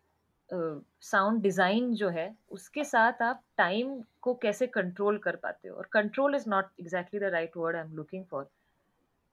साउंड 1.02 1.42
डिज़ाइन 1.42 1.92
जो 1.94 2.08
है 2.08 2.26
उसके 2.52 2.84
साथ 2.84 3.22
आप 3.22 3.42
टाइम 3.58 3.90
को 4.22 4.34
कैसे 4.42 4.66
कंट्रोल 4.66 5.18
कर 5.24 5.36
पाते 5.36 5.68
हो? 5.68 5.74
और 5.76 5.88
control 5.92 6.34
is 6.34 6.48
not 6.50 6.70
exactly 6.80 7.20
the 7.20 7.30
right 7.32 7.56
word 7.56 7.76
I 7.76 7.82
am 7.82 7.92
looking 7.96 8.24
for 8.30 8.44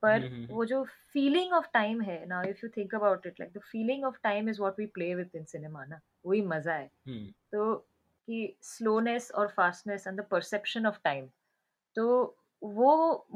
पर 0.03 0.25
हम्म 0.25 0.45
वो 0.49 0.65
जो 0.65 0.83
फीलिंग 1.13 1.53
ऑफ़ 1.53 1.67
टाइम 1.73 2.01
है 2.01 2.25
ना 2.27 2.41
if 2.49 2.59
you 2.63 2.69
think 2.77 2.95
about 2.95 3.27
it 3.27 3.39
like 3.39 3.53
the 3.53 3.61
feeling 3.71 4.03
of 4.05 4.17
time 4.23 4.49
is 4.49 4.61
what 4.61 4.79
we 4.79 4.85
play 4.97 5.13
with 5.15 5.35
in 5.35 5.43
cinema 5.45 5.85
ना? 5.85 5.99
वही 6.25 6.41
मज़ा 6.41 6.73
है। 6.73 6.89
Hmm. 7.07 7.31
तो 7.51 7.75
कि 8.27 8.57
स्लोनेस 8.63 9.31
और 9.31 9.47
fastness 9.47 10.07
and 10.07 10.19
the 10.21 10.25
perception 10.31 10.85
of 10.85 10.99
time 11.03 11.29
तो 11.95 12.05
वो 12.65 13.27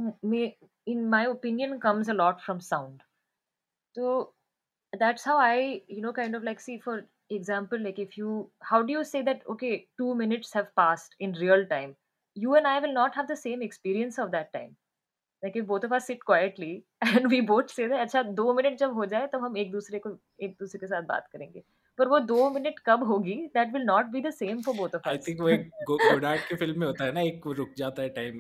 in 0.88 1.05
my 1.09 1.25
opinion 1.25 1.77
comes 1.80 2.09
a 2.09 2.13
lot 2.13 2.39
from 2.41 2.59
sound 2.59 3.01
तो 3.95 4.21
that's 4.93 5.27
how 5.27 5.38
I 5.38 5.82
you 5.91 6.01
know 6.01 6.11
kind 6.11 6.36
of 6.36 6.43
like 6.43 6.59
see 6.59 6.77
for 6.77 7.07
example 7.32 7.82
like 7.84 7.99
if 7.99 8.19
you 8.19 8.39
how 8.63 8.82
do 8.82 8.93
you 8.93 9.03
say 9.03 9.21
that 9.23 9.43
okay 9.49 9.75
two 9.97 10.13
minutes 10.13 10.55
have 10.55 10.67
passed 10.75 11.15
in 11.21 11.36
real 11.36 11.65
time 11.65 11.93
you 12.38 12.55
and 12.55 12.67
I 12.67 12.80
will 12.80 12.91
not 12.91 13.17
have 13.17 13.25
the 13.25 13.36
same 13.36 13.63
experience 13.63 14.19
of 14.19 14.30
that 14.30 14.49
time 14.53 14.69
like 15.43 15.57
if 15.57 15.65
both 15.65 15.86
of 15.86 15.93
are 15.93 15.99
sit 15.99 16.23
quietly 16.25 16.71
and 17.05 17.27
we 17.27 17.41
both 17.41 17.69
say 17.69 17.86
अच्छा 17.99 18.23
दो 18.23 18.53
minute 18.53 18.77
जब 18.80 18.93
हो 18.93 19.05
जाए 19.05 19.27
तो 19.27 19.39
हम 19.39 19.57
एक 19.57 19.71
दूसरे 19.71 19.99
को, 19.99 20.17
एक 20.41 20.55
दूसरे 20.59 20.80
के 20.80 20.88
साथ 20.88 21.03
बात 21.03 21.27
करेंगे. 21.34 21.63
पर 21.99 22.07
वो 22.07 22.19
दो 22.27 22.49
मिनट 22.51 22.79
कब 22.85 23.03
होगी 23.05 23.35
that 23.55 23.73
will 23.73 23.83
not 23.85 24.05
be 24.09 24.21
the 24.21 24.31
same 24.33 24.61
for 24.63 24.75
both 24.75 24.95
of 24.95 25.03
I 25.05 25.17
think 25.19 25.39
वो 25.41 25.47
एक 25.49 25.69
गोडार्ड 25.83 26.43
के 26.43 26.55
फ़िल्म 26.55 26.79
में 26.79 26.85
होता 26.87 27.05
है 27.05 27.11
ना 27.13 27.21
एक 27.23 27.45
वो 27.45 27.53
रुक 27.53 27.73
जाता 27.77 28.01
है 28.01 28.09
time 28.11 28.39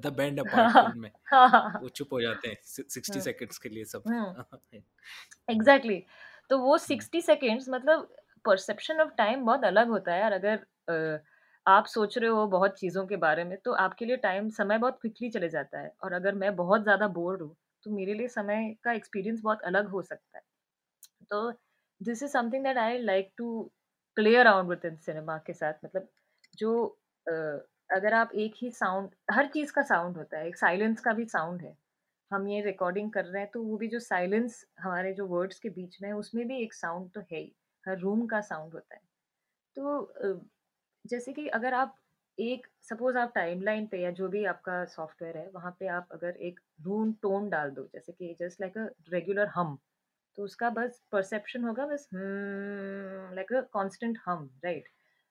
the 0.00 0.12
band 0.16 0.40
apart 0.40 0.72
film 0.72 0.98
में। 1.00 1.10
हाँ 1.26 1.72
वो 1.78 1.88
चुप 1.90 2.12
हो 2.12 2.20
जाते 2.22 2.48
हैं 2.48 2.56
सिक्सटी 2.90 3.20
सेकंड्स 3.22 3.58
के 3.58 3.68
लिए 3.70 3.84
सब। 3.86 4.04
हम्म। 4.06 4.34
एग्जैक्टली 5.48 6.02
तो 6.50 6.58
वो 6.58 6.76
सिक्सटी 6.80 7.20
सेकेंड्स 7.22 7.68
मतलब 7.68 8.08
परसेप्शन 8.44 9.00
ऑफ़ 9.00 9.10
टाइम 9.16 9.44
बहुत 9.44 9.64
अलग 9.64 9.88
होता 9.88 10.12
है 10.14 10.20
यार। 10.20 10.32
अगर 10.32 11.22
आप 11.66 11.86
सोच 11.88 12.16
रहे 12.18 12.30
हो 12.30 12.46
बहुत 12.48 12.78
चीज़ों 12.78 13.06
के 13.06 13.16
बारे 13.18 13.44
में 13.44 13.56
तो 13.60 13.72
आपके 13.78 14.04
लिए 14.04 14.16
टाइम 14.18 14.48
समय 14.52 14.78
बहुत 14.78 14.98
क्विकली 15.00 15.30
चले 15.30 15.48
जाता 15.48 15.80
है। 15.80 15.92
और 16.04 16.12
अगर 16.12 16.34
मैं 16.36 16.54
बहुत 16.56 16.82
ज़्यादा 16.82 17.08
बोर्ड 17.12 17.42
हूँ 17.42 17.54
तो 17.86 17.90
मेरे 17.90 18.14
लिए 18.14 18.28
समय 18.30 18.74
का 18.84 18.92
एक्सपीरियंस 18.92 19.40
बहुत 19.42 19.62
अलग 19.64 19.88
हो 19.90 20.02
सकता 20.02 20.38
है। 20.38 20.42
तो 21.30 21.50
this 22.00 22.22
is 22.22 22.30
something 22.32 22.64
that 22.64 22.78
I 22.78 22.98
like 23.00 23.32
to 23.36 23.48
play 24.16 24.34
around 24.36 24.68
with 24.68 24.84
in 24.84 24.96
cinema 24.98 25.36
के 25.46 25.52
साथ 25.54 25.84
मतलब 25.84 26.08
जो 26.54 26.72
अ, 27.26 27.32
अगर 27.90 28.14
आप 28.14 28.30
एक 28.36 28.54
ही 28.56 28.70
साउंड 28.72 29.10
हर 29.32 29.46
चीज़ 29.48 29.72
का 29.72 29.82
साउंड 29.84 30.16
होता 30.16 30.38
है 30.38 30.48
एक 30.48 30.56
साइलेंस 30.56 31.00
का 31.00 31.12
भी 31.12 31.24
साउंड 31.26 31.62
है। 31.62 31.76
हम 32.30 32.48
ये 32.48 32.60
रिकॉर्डिंग 32.62 33.10
कर 33.12 33.24
रहे 33.24 33.42
हैं 33.42 33.50
तो 33.52 33.62
वो 33.64 33.76
भी 33.78 33.88
जो 33.88 33.98
साइलेंस 34.00 34.64
हमारे 34.80 35.12
जो 35.14 35.26
वर्ड्स 35.28 35.58
के 35.60 35.68
बीच 35.70 35.98
में 36.02 36.08
है 36.08 36.14
उसमें 36.16 36.46
भी 36.48 36.62
एक 36.62 36.74
साउंड 36.74 37.10
तो 37.12 37.20
है 37.22 37.38
ही 37.38 37.54
हर 37.84 37.98
रूम 37.98 38.26
का 38.26 38.40
साउंड 38.42 38.74
होता 38.74 38.94
है। 38.94 39.00
तो 39.76 39.98
अ, 39.98 40.40
जैसे 41.04 41.32
कि 41.32 41.46
अगर 41.50 41.74
आप 41.74 41.96
एक 42.38 42.66
सपोज़ 42.82 43.18
आप 43.18 43.32
टाइमलाइन 43.34 43.86
पे 43.86 44.00
या 44.00 44.10
जो 44.12 44.28
भी 44.28 44.44
आपका 44.46 44.84
सॉफ्टवेयर 44.88 45.36
है 45.38 45.48
वहाँ 45.50 45.70
पे 45.80 45.86
आप 45.90 46.08
अगर 46.12 46.36
एक 46.42 46.60
रूम 46.82 47.12
टोन 47.22 47.48
डाल 47.50 47.70
दो 47.72 47.84
जैसे 47.88 48.12
कि 48.12 48.34
just 48.40 48.60
like 48.60 48.78
a 48.78 48.86
regular 49.10 49.48
hum 49.50 49.78
तो 50.37 50.43
उसका 50.43 50.69
बस 50.77 51.01
परसेप्शन 51.11 51.63
होगा 51.63 51.85
बस 51.87 52.07
like 52.13 53.53
a 53.53 53.61
constant 53.73 54.17
hmm 54.25 54.49
right 54.65 54.87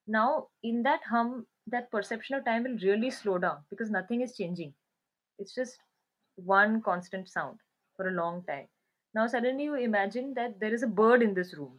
now 0.08 0.46
in 0.64 0.82
that 0.82 1.06
hmm 1.06 1.34
that 1.68 1.88
perception 1.92 2.36
of 2.36 2.42
time 2.44 2.62
will 2.62 2.78
really 2.84 3.10
slow 3.10 3.36
down 3.46 3.64
because 3.70 3.92
nothing 3.96 4.22
is 4.22 4.36
changing 4.36 4.72
it's 5.38 5.54
just 5.54 5.78
one 6.36 6.80
constant 6.82 7.28
sound 7.28 7.58
for 7.96 8.08
a 8.08 8.12
long 8.12 8.42
time. 8.44 8.66
Now 9.14 9.26
suddenly 9.26 9.64
you 9.64 9.74
imagine 9.74 10.34
that 10.34 10.58
there 10.60 10.74
is 10.74 10.82
a 10.82 10.86
bird 10.86 11.22
in 11.22 11.34
this 11.34 11.54
room 11.56 11.78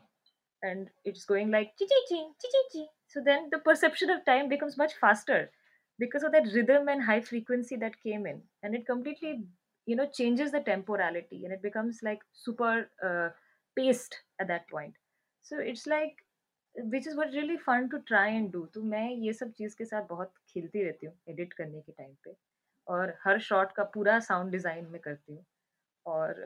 and 0.62 0.90
it's 1.04 1.26
going 1.26 1.52
like 1.52 1.74
chi 1.80 1.86
chi 1.92 2.02
chi 2.10 2.20
chi 2.44 2.50
chi 2.56 2.64
chi. 2.74 2.86
So 3.08 3.22
then 3.22 3.50
the 3.52 3.60
perception 3.60 4.10
of 4.10 4.26
time 4.26 4.50
becomes 4.50 4.78
much 4.78 4.94
faster 4.96 5.50
because 6.00 6.24
of 6.24 6.32
that 6.32 6.52
rhythm 6.54 6.88
and 6.88 7.04
high 7.04 7.22
frequency 7.22 7.76
that 7.78 8.02
came 8.02 8.26
in, 8.26 8.42
and 8.64 8.76
it 8.76 8.86
completely 8.86 9.44
you 9.89 9.97
know 9.99 10.07
changes 10.21 10.53
the 10.53 10.61
temporality 10.71 11.45
and 11.45 11.53
it 11.57 11.63
becomes 11.63 12.01
like 12.09 12.25
super 12.45 12.73
uh, 13.09 13.29
paced 13.77 14.17
at 14.41 14.49
that 14.49 14.69
point 14.73 14.95
so 15.43 15.59
it's 15.59 15.87
like 15.87 16.25
which 16.95 17.07
is 17.07 17.17
what 17.17 17.33
really 17.33 17.57
fun 17.67 17.89
to 17.93 18.01
try 18.11 18.27
and 18.39 18.53
do 18.57 18.67
तो 18.75 18.83
मैं 18.91 19.09
ये 19.27 19.33
सब 19.33 19.53
चीज़ 19.59 19.77
के 19.77 19.85
साथ 19.85 20.09
बहुत 20.09 20.33
खेलती 20.53 20.83
रहती 20.85 21.07
हूँ 21.07 21.15
एडिट 21.31 21.53
करने 21.61 21.81
के 21.81 21.93
टाइम 21.93 22.13
पे 22.25 22.35
और 22.95 23.15
हर 23.25 23.39
शॉट 23.47 23.73
का 23.77 23.85
पूरा 23.95 24.19
साउंड 24.27 24.51
डिज़ाइन 24.53 24.87
में 24.93 25.01
करती 25.01 25.33
हूँ 25.33 25.45
और 26.15 26.45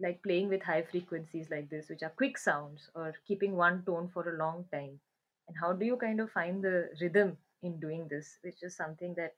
like 0.00 0.20
playing 0.22 0.48
with 0.48 0.62
high 0.66 0.82
frequencies 0.90 1.50
like 1.50 1.66
this 1.70 1.88
which 1.90 2.02
are 2.06 2.12
quick 2.20 2.38
sounds 2.44 2.86
or 3.00 3.14
keeping 3.30 3.56
one 3.58 3.82
tone 3.88 4.08
for 4.14 4.22
a 4.30 4.36
long 4.38 4.64
time 4.72 4.94
and 5.48 5.60
how 5.62 5.72
do 5.72 5.86
you 5.88 5.96
kind 5.96 6.22
of 6.24 6.30
find 6.36 6.64
the 6.68 6.88
rhythm 7.00 7.36
in 7.68 7.78
doing 7.84 8.06
this 8.12 8.30
which 8.46 8.62
is 8.68 8.76
something 8.76 9.14
that 9.20 9.34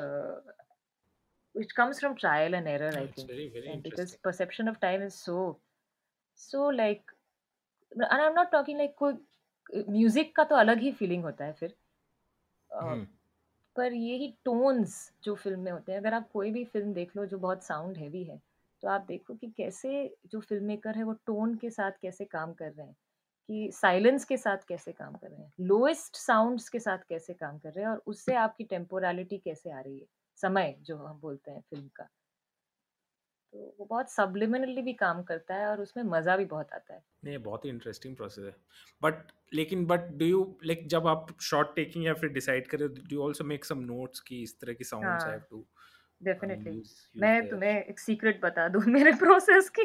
uh, 0.00 0.36
which 1.54 1.74
comes 1.74 2.00
from 2.00 2.16
trial 2.16 2.54
and 2.54 2.68
error 2.68 2.90
i 2.96 3.02
It's 3.04 3.14
think 3.14 3.28
very, 3.28 3.48
very 3.48 3.68
and 3.68 3.82
because 3.82 4.16
perception 4.16 4.68
of 4.68 4.80
time 4.80 5.02
is 5.02 5.14
so 5.14 5.58
so 6.34 6.66
like 6.66 7.02
and 7.92 8.22
i'm 8.22 8.34
not 8.34 8.50
talking 8.50 8.78
like 8.78 8.96
कोई 8.96 9.14
music 9.88 10.36
का 10.36 10.44
तो 10.44 10.56
अलग 10.56 10.80
ही 10.80 10.92
feeling 10.92 11.24
होता 11.24 11.44
है 11.44 11.52
फिर। 11.52 11.74
हम्म। 12.70 13.06
पर 13.76 13.92
यही 13.92 14.28
tones 14.44 15.12
जो 15.24 15.34
फ़िल्म 15.34 15.60
में 15.60 15.70
होते 15.72 15.92
हैं 15.92 15.98
अगर 15.98 16.14
आप 16.14 16.28
कोई 16.32 16.50
भी 16.50 16.64
फ़िल्म 16.64 16.92
देख 16.92 17.16
लो 17.16 17.26
जो 17.26 17.38
बहुत 17.38 17.64
साउंड 17.64 17.96
हैवी 17.96 18.24
है 18.24 18.40
तो 18.82 18.88
आप 18.88 19.04
देखो 19.08 19.34
कि 19.34 19.46
कैसे 19.56 20.16
जो 20.26 20.40
फ़िल्म 20.40 20.64
मेकर 20.64 20.96
है 20.96 21.02
वो 21.02 21.12
टोन 21.26 21.54
के 21.54 21.70
साथ 21.70 21.92
कैसे 22.02 22.24
काम 22.24 22.52
कर 22.52 22.70
रहे 22.72 22.86
हैं 22.86 22.96
कि 23.48 23.70
साइलेंस 23.72 24.24
के 24.24 24.36
साथ 24.36 24.58
कैसे 24.68 24.92
काम 24.92 25.14
कर 25.14 25.28
रहे 25.28 25.42
हैं 25.42 25.52
लोएस्ट 25.60 26.16
साउंड्स 26.16 26.68
के 26.68 26.78
साथ 26.78 26.98
कैसे 27.08 27.34
काम 27.34 27.58
कर 27.58 27.72
रहे 27.72 27.84
हैं 27.84 27.90
और 27.92 28.02
उससे 28.06 28.34
आपकी 28.34 28.64
टेम्पोरलिटी 28.64 29.38
कैसे 29.38 29.70
आ 29.70 29.80
रही 29.80 29.98
है। 29.98 30.06
समय 30.38 30.76
जो 30.82 30.96
हम 30.98 31.20
बोलते 31.20 31.50
हैं 31.50 31.60
फ़िल्म 31.62 31.88
का। 31.96 32.08
तो 33.52 33.74
वो 33.78 33.84
बहुत 33.84 34.10
सबलिमिनली 34.10 34.82
भी 34.82 34.92
काम 34.96 35.22
करता 35.24 35.54
है 35.56 35.66
और 35.66 35.80
उसमें 35.80 36.04
मज़ा 36.08 36.36
भी 36.36 36.44
बहुत 36.46 36.72
आता 36.72 36.94
है। 36.94 37.02
नहीं 37.24 37.38
बहुत 37.38 37.64
ही 37.64 37.70
इंटरेस्टिंग 37.70 38.16
प्रोसेस 38.16 38.44
है। 38.44 38.54
बट 39.02 39.32
लेकिन 39.52 39.84
बट 39.86 40.06
डू 40.18 40.26
यू 40.26 40.42
लाइक 40.64 40.86
जब 40.88 41.06
आप 41.08 41.26
शॉट 41.42 41.74
टेकिंग 41.76 42.04
या 42.04 42.14
फिर 42.14 42.30
डिसाइड 42.32 42.68
करें 42.68 42.88
do 43.04 43.22
also 43.26 43.44
make 43.46 43.64
some 43.64 43.78
notes 43.84 44.20
कि 44.22 44.42
इस 44.42 44.58
तरह 44.60 44.74
की 44.74 44.84
साउंड्स 44.86 45.26
आई 45.26 45.32
हैव 45.32 45.42
हाँ 45.42 45.46
टू 45.50 45.66
डेफिनेटली 46.20 46.82
मैं 47.16 47.34
देयर 47.36 47.46
तुम्हें 47.46 47.72
एक 47.74 48.00
सीक्रेट 48.00 48.40
बता 48.42 48.68
दूँ 48.68 48.82
मेरे 48.88 49.12
प्रोसेस 49.16 49.68
की। 49.70 49.82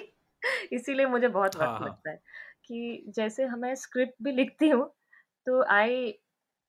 इसीलिए 0.74 1.06
मुझे 1.08 1.28
बहुत 1.30 1.56
हाँ 1.56 1.58
वक्त 1.58 1.76
हाँ। 1.80 1.80
लगता 1.82 2.12
है 2.12 2.18
कि 2.66 3.06
जैसे 3.16 3.46
हमें 3.48 3.74
स्क्रिप्ट 3.78 4.16
भी 4.24 4.32
लिखती 4.34 4.70
हूँ 4.70 4.86
तो 5.48 5.64
I 5.74 6.12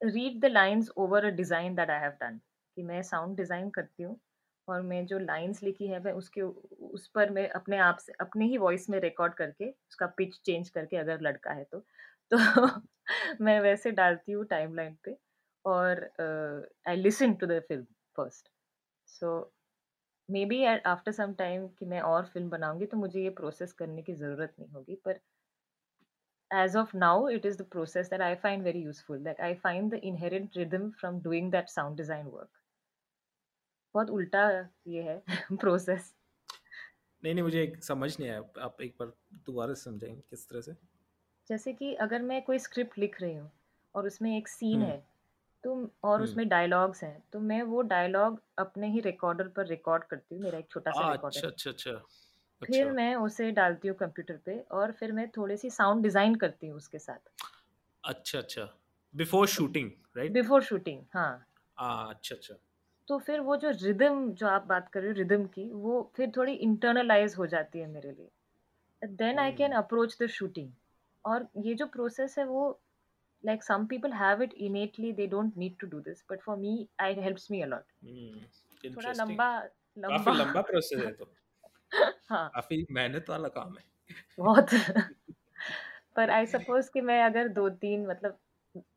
read 0.01 0.41
the 0.43 0.47
lines 0.49 0.91
over 0.99 1.25
a 1.27 1.31
design 1.37 1.75
that 1.75 1.91
I 1.91 2.01
have 2.01 2.13
done 2.23 2.41
कि 2.81 2.87
मैं 2.87 3.03
साउंड 3.03 3.37
डिज़ाइन 3.37 3.71
करती 3.71 4.03
हूँ 4.03 4.19
और 4.69 4.83
मैं 4.83 5.05
जो 5.07 5.19
लाइंस 5.19 5.63
लिखी 5.63 5.87
है 5.87 6.03
मैं 6.05 6.13
उसके 6.13 6.43
उस 6.43 7.07
पर 7.15 7.31
मैं 7.31 7.49
अपने 7.49 7.79
आप 7.79 7.99
से, 7.99 8.13
अपने 8.21 8.47
ही 8.47 8.59
वॉइस 8.59 8.89
में 8.91 8.99
रिकॉर्ड 9.01 9.35
करके 9.35 9.71
उसका 9.71 10.07
पिच 10.07 10.41
चेंज 10.45 10.69
करके 10.69 10.97
अगर 10.97 11.21
लड़का 11.21 11.53
है 11.53 11.65
तो 11.65 11.79
तो 12.33 12.81
मैं 13.41 13.61
वैसे 13.61 13.91
डालती 13.91 14.33
हूँ 14.33 14.45
टाइम 14.45 14.75
लाइन 14.75 14.97
पे 15.05 15.17
और 15.65 16.03
I 16.89 16.97
listen 16.97 17.35
to 17.35 17.47
the 17.47 17.61
film 17.69 17.85
first 18.17 18.49
so 19.09 19.33
maybe 20.45 20.65
after 20.65 21.13
some 21.13 21.33
time 21.35 21.67
कि 21.69 21.87
मैं 21.87 22.01
और 22.01 22.27
फ़िल्म 22.27 22.51
बनाऊँगी 22.51 22.87
तो 22.87 22.97
मुझे 22.97 23.23
ये 23.23 23.31
प्रोसेस 23.31 23.73
करने 23.73 24.03
की 24.03 24.15
ज़रूरत 24.15 24.55
नहीं 24.61 24.71
होगी, 24.71 24.95
पर 24.95 25.21
as 26.51 26.75
of 26.75 26.93
now 26.93 27.27
it 27.27 27.45
is 27.45 27.57
the 27.57 27.65
process 27.65 28.09
that 28.09 28.21
i 28.21 28.35
find 28.35 28.65
very 28.65 28.81
useful, 28.81 29.19
that 29.21 29.41
i 29.41 29.55
find 29.55 29.91
the 29.91 30.05
inherent 30.05 30.57
rhythm 30.57 30.93
from 31.01 31.21
doing 31.21 31.51
that 31.51 31.71
sound 31.71 31.97
design 31.97 32.31
work. 32.31 32.51
बहुत 33.95 34.11
उल्टा 34.11 34.69
ये 34.87 35.03
है 35.03 35.23
प्रोसेस 35.53 36.15
नहीं 37.25 37.35
नहीं 37.35 37.43
मुझे 37.45 37.63
एक 37.63 37.85
समझ 37.85 38.19
नहीं 38.21 38.31
आया। 38.31 38.39
आप 38.59 38.83
एक 38.83 38.95
बार 39.01 39.13
दोबारा 39.47 39.75
समझाएँगे 39.75 40.21
किस 40.31 40.49
तरह 40.49 40.61
से? 40.61 40.75
जैसे 41.49 41.73
कि 41.73 41.95
अगर 41.95 42.23
मैं 42.23 42.43
कोई 42.43 42.59
स्क्रिप्ट 42.59 42.99
लिख 42.99 43.21
रही 43.21 43.35
हूँ 43.35 43.51
और 43.95 44.07
उसमें 44.07 44.37
एक 44.37 44.49
सीन 44.49 44.75
हम्म। 44.75 44.91
है 44.91 45.07
तो 45.65 45.91
और 46.05 46.15
हम्म। 46.15 46.25
उसमें 46.25 46.49
डायलॉग्स 46.49 47.03
हैं 47.05 47.23
तो 47.33 47.41
मैं 47.41 47.63
वो 47.63 47.83
डायलॉग 47.83 48.41
अपने 48.59 48.89
ही 48.89 49.01
रिकॉर्डर 49.01 49.49
पर 49.49 49.67
रिकॉर्ड 49.67 50.05
करती 50.05 50.35
हूँ 50.35 50.43
मेरा 50.45 50.59
एक 50.59 50.71
छोटा 50.71 50.91
सा 50.91 51.13
रिकॉर्डर 51.13 51.47
अच्छा 51.49 51.71
अच्छा 51.71 51.71
अच्छा 51.71 51.93
फिर 52.67 52.83
अच्छा। 52.83 52.95
मैं 52.95 53.15
उसे 53.15 53.51
डालती 53.51 53.89
हूँ 53.89 53.97
कंप्यूटर 53.97 54.37
पे 54.37 54.59
और 54.71 54.93
फिर 54.93 55.13
मैं 55.13 55.29
थोड़ी 55.31 55.57
सी 55.57 55.71
साउंड 55.71 56.03
डिज़ाइन 56.03 56.35
करती 56.35 56.67
हूँ 56.67 56.77
उसके 56.77 56.99
साथ। 56.99 57.47
अच्छा 58.05 58.39
अच्छा। 58.39 58.69
Before 59.15 59.47
shooting 59.47 59.91
right 60.17 60.33
before 60.33 60.63
shooting 60.63 61.03
हाँ। 61.15 61.47
अच्छा 61.79 62.35
अच्छा। 62.35 62.55
तो 63.09 63.19
फिर 63.19 63.41
वो 63.41 63.57
जो 63.57 63.71
रिदम 63.71 64.31
जो 64.33 64.47
आप 64.47 64.67
बात 64.67 64.89
कर 64.89 65.01
रहे 65.01 65.11
हो 65.11 65.17
रिदम 65.17 65.45
की 65.47 65.71
वो 65.73 66.13
फिर 66.17 66.33
थोड़ी 66.37 66.53
इंटरनलाइज 66.53 67.35
हो 67.39 67.47
जाती 67.47 67.79
है 67.79 67.87
मेरे 67.87 68.11
लिए। 68.13 68.31
Then 69.03 69.39
I 69.39 69.53
can 69.53 69.73
approach 69.73 70.17
the 70.23 70.27
shooting 70.27 70.73
और 71.25 71.49
ये 71.57 71.75
जो 71.75 71.87
प्रोसेस 71.87 72.39
है 72.39 72.45
वो 72.45 72.81
like 73.45 73.63
some 73.63 73.85
people 73.87 74.13
have 74.13 74.41
it 74.41 74.55
innately 74.59 75.11
they 75.13 75.27
don't 75.27 75.57
need 75.57 75.77
to 75.79 75.87
do 75.87 76.01
this 76.01 76.19
but 76.29 76.43
for 76.43 76.57
me 76.57 76.73
it 77.01 77.19
helps 77.19 77.51
me 77.51 77.63
a 77.63 77.67
lot. 77.67 77.85
हम्म 78.05 78.91
थोड़ा 78.97 79.13
लंबा 79.13 79.61
काफ़ी 79.61 80.33
लंबा 80.33 80.45
लंबा 80.45 80.61
प्रोसेस 80.61 81.05
है 81.05 81.13
तो। 81.13 81.25
हाँ। 82.29 82.49
काफ़ी 82.55 82.87
मेहनत 82.91 83.31
वाला 83.31 83.49
काम 83.49 83.77
है। 83.79 83.85
बहुत। 84.39 84.67
पर 86.17 86.31
आई 86.31 86.47
सपोज़ 86.47 86.91
कि 86.95 87.01
मैं 87.01 87.23
अगर 87.23 87.49
दो 87.49 87.69
तीन 87.69 88.07
मतलब 88.07 88.39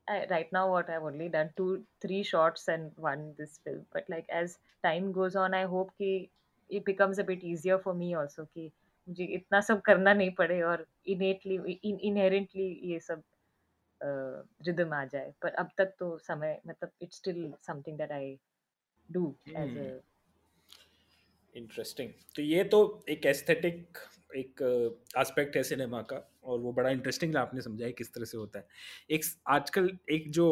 right 0.08 0.52
now 0.52 0.70
what 0.72 0.90
I've 0.90 1.04
only 1.04 1.30
done 1.30 1.50
two 1.58 1.84
three 2.02 2.24
shots 2.24 2.68
and 2.68 2.92
one 2.96 3.34
this 3.38 3.60
film 3.64 3.86
but 3.94 4.04
like 4.10 4.26
as 4.30 4.58
time 4.84 5.12
goes 5.12 5.36
on 5.36 5.54
I 5.54 5.64
hope 5.64 5.92
कि 6.02 6.30
it 6.70 6.86
becomes 6.86 7.20
a 7.20 7.24
bit 7.24 7.44
easier 7.44 7.78
for 7.80 7.94
me 7.94 8.14
also 8.14 8.46
कि 8.46 8.72
मुझे 9.08 9.24
इतना 9.36 9.62
सब 9.62 9.82
करना 9.82 10.14
नहीं 10.14 10.32
पड़े 10.32 10.62
और 10.62 10.86
in, 11.08 12.00
inherently 12.10 12.68
ये 12.92 13.00
सब 13.00 13.24
रिदम 14.68 14.94
आ 14.94 15.04
जाए 15.06 15.34
पर 15.42 15.54
अब 15.60 15.70
तक 15.78 15.94
तो 16.00 16.18
समय 16.18 16.60
मतलब 16.68 16.92
it's 17.02 17.18
still 17.18 17.54
something 17.68 17.98
that 17.98 18.12
I 18.12 18.38
do 19.12 19.36
as 19.58 19.78
a 19.78 20.00
interesting 21.56 22.10
तो 22.36 22.42
ये 22.42 22.64
तो 22.64 23.04
एक 23.10 23.26
एस्थेटिक 23.26 23.98
एक 24.34 24.62
एस्पेक्ट 25.18 25.56
है 25.58 25.64
सिनेमा 25.64 26.02
का 26.04 26.18
और 26.44 26.60
वो 26.60 26.72
बड़ा 26.74 26.90
इंटरेस्टिंग 26.90 27.36
आपने 27.36 27.62
समझा 27.62 27.86
है 27.86 27.92
किस 27.92 28.14
तरह 28.14 28.26
से 28.26 28.38
होता 28.38 28.60
है। 28.60 28.68
एक 29.12 29.26
आजकल 29.50 29.90
एक 30.12 30.30
जो 30.32 30.46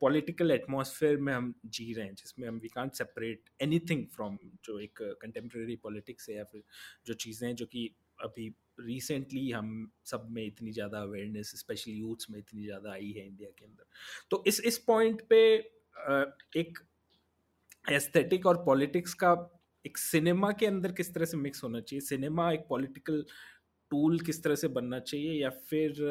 पॉलिटिकल 0.00 0.50
एटमॉस्फेयर 0.50 1.16
में 1.18 1.32
हम 1.32 1.54
जी 1.66 1.92
रहे 1.92 2.06
हैं, 2.06 2.14
जिसमें 2.14 2.48
हम 2.48 2.58
we 2.58 2.68
can't 2.68 2.92
separate 2.94 3.50
anything 3.62 4.06
from 4.16 4.38
जो 4.64 4.78
एक 4.80 5.02
कंटेम्प्रेरी 5.22 5.76
पॉलिटिक्स 5.82 6.28
है 6.30 6.36
या 6.36 6.44
फिर 6.44 6.62
जो 7.06 7.14
चीज़ें 7.16 7.46
हैं, 7.48 7.54
जो 7.56 7.66
कि 7.66 7.90
अभी 8.18 8.48
रिसेंटली 8.80 9.50
हम 9.50 9.90
सब 10.06 10.26
में 10.30 10.44
इतनी 10.44 10.72
ज़्यादा 10.72 11.00
अवेयरनेस 11.02 11.52
स्पेशली 11.56 11.94
यूथ्स 11.94 12.30
में 12.30 12.38
इतनी 12.38 12.64
ज़्यादा 12.64 12.92
आई 12.92 13.10
है 13.12 13.26
इंडिया 13.26 13.50
के 13.58 13.64
अंदर। 13.64 13.84
तो 14.30 14.42
इस 14.46 14.60
इस 14.62 14.78
पॉइंट 14.86 15.22
पे 15.28 15.42
एक 16.56 16.78
एस्थेटिक 17.84 18.46
और 18.46 18.64
पॉलिटिक्स 18.64 19.14
का 19.14 19.34
एक 19.86 19.98
सिनेमा 19.98 20.50
के 20.52 20.66
अंदर 20.66 20.92
किस 20.92 21.12
तरह 21.14 21.24
से 21.24 21.36
मिक्स 21.36 21.62
होना 21.64 21.80
चाहिए? 21.80 22.00
सिनेमा 22.00 22.50
एक 22.52 22.66
पॉलिटिकल 22.68 23.24
टूल 23.90 24.18
किस 24.20 24.42
तरह 24.44 24.54
से 24.54 24.68
बनना 24.68 24.98
चाहिए 25.00 25.32
या 25.42 25.50
फिर 25.70 26.02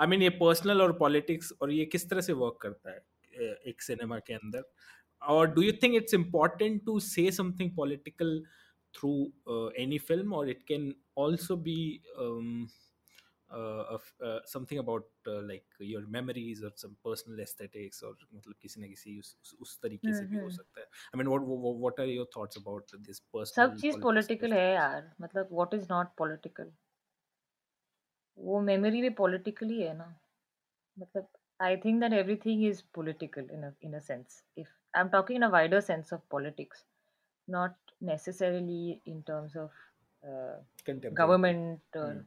आई 0.00 0.06
मीन 0.06 0.22
ये 0.22 0.28
पर्सनल 0.38 0.82
और 0.82 0.92
पॉलिटिक्स 0.98 1.52
और 1.62 1.72
ये 1.72 1.84
किस 1.86 2.08
तरह 2.10 2.20
से 2.20 2.32
वर्क 2.32 2.58
करता 2.62 2.90
है 2.90 3.52
एक 3.66 3.82
सिनेमा 3.82 4.18
के 4.18 4.34
अंदर? 4.34 4.62
और 5.22 5.46
do 5.54 5.62
you 5.62 5.72
think 5.82 5.94
it's 5.94 6.14
important 6.14 6.84
to 6.84 6.98
say 7.00 7.30
something 7.32 7.76
political 7.76 8.42
through 8.94 9.10
any 9.78 9.98
film 9.98 10.32
और 10.34 10.50
it 10.50 10.62
can 10.68 10.92
also 11.18 11.54
also 11.54 11.62
be 13.51 13.57
um, 13.57 13.85
uh, 13.91 14.25
uh, 14.25 14.39
something 14.45 14.79
about 14.79 15.05
uh, 15.27 15.41
like 15.41 15.65
your 15.79 16.07
memories 16.07 16.63
or 16.63 16.71
some 16.75 16.95
personal 17.03 17.39
aesthetics 17.39 18.01
or 18.03 18.13
मतलब 18.33 18.55
किसी 18.61 18.81
ना 18.81 18.87
किसी 18.87 19.19
उस, 19.19 19.37
उस, 19.41 19.55
उस 19.61 19.79
तरीके 19.83 20.13
से 20.13 20.25
भी 20.25 20.37
हो 20.37 20.49
सकता 20.49 20.81
है 20.81 20.87
I 21.13 21.17
mean 21.17 21.29
what 21.29 21.41
what, 21.41 21.75
what 21.75 21.99
are 21.99 22.11
your 22.11 22.25
thoughts 22.25 22.57
about 22.57 22.91
this 23.07 23.21
personal 23.35 23.69
सब 23.69 23.75
चीज 23.81 24.01
पॉलिटिकल 24.01 24.53
है 24.53 24.73
यार 24.73 25.11
मतलब 25.21 25.49
what 25.51 25.79
is 25.79 25.87
not 25.91 26.15
political 26.21 26.71
वो 28.37 28.61
मेमोरी 28.61 29.01
भी 29.01 29.09
पॉलिटिकल 29.09 29.69
ही 29.69 29.81
है 29.81 29.97
ना 29.97 30.15
मतलब 30.99 31.27
I 31.57 31.77
think 31.77 32.01
that 32.01 32.11
everything 32.11 32.63
is 32.63 32.81
political 32.81 33.43
in 33.49 33.63
a 33.63 33.73
in 33.81 33.93
a 33.93 34.01
sense. 34.01 34.43
If 34.57 34.67
I'm 34.93 35.09
talking 35.09 35.37
in 35.37 35.43
a 35.43 35.49
wider 35.49 35.79
sense 35.79 36.11
of 36.11 36.27
politics, 36.29 36.83
not 37.47 37.75
necessarily 38.01 39.01
in 39.05 39.23
terms 39.23 39.55
of 39.55 39.71
uh, 40.23 40.57
government 41.13 41.79
or 41.95 42.11
hmm. 42.11 42.19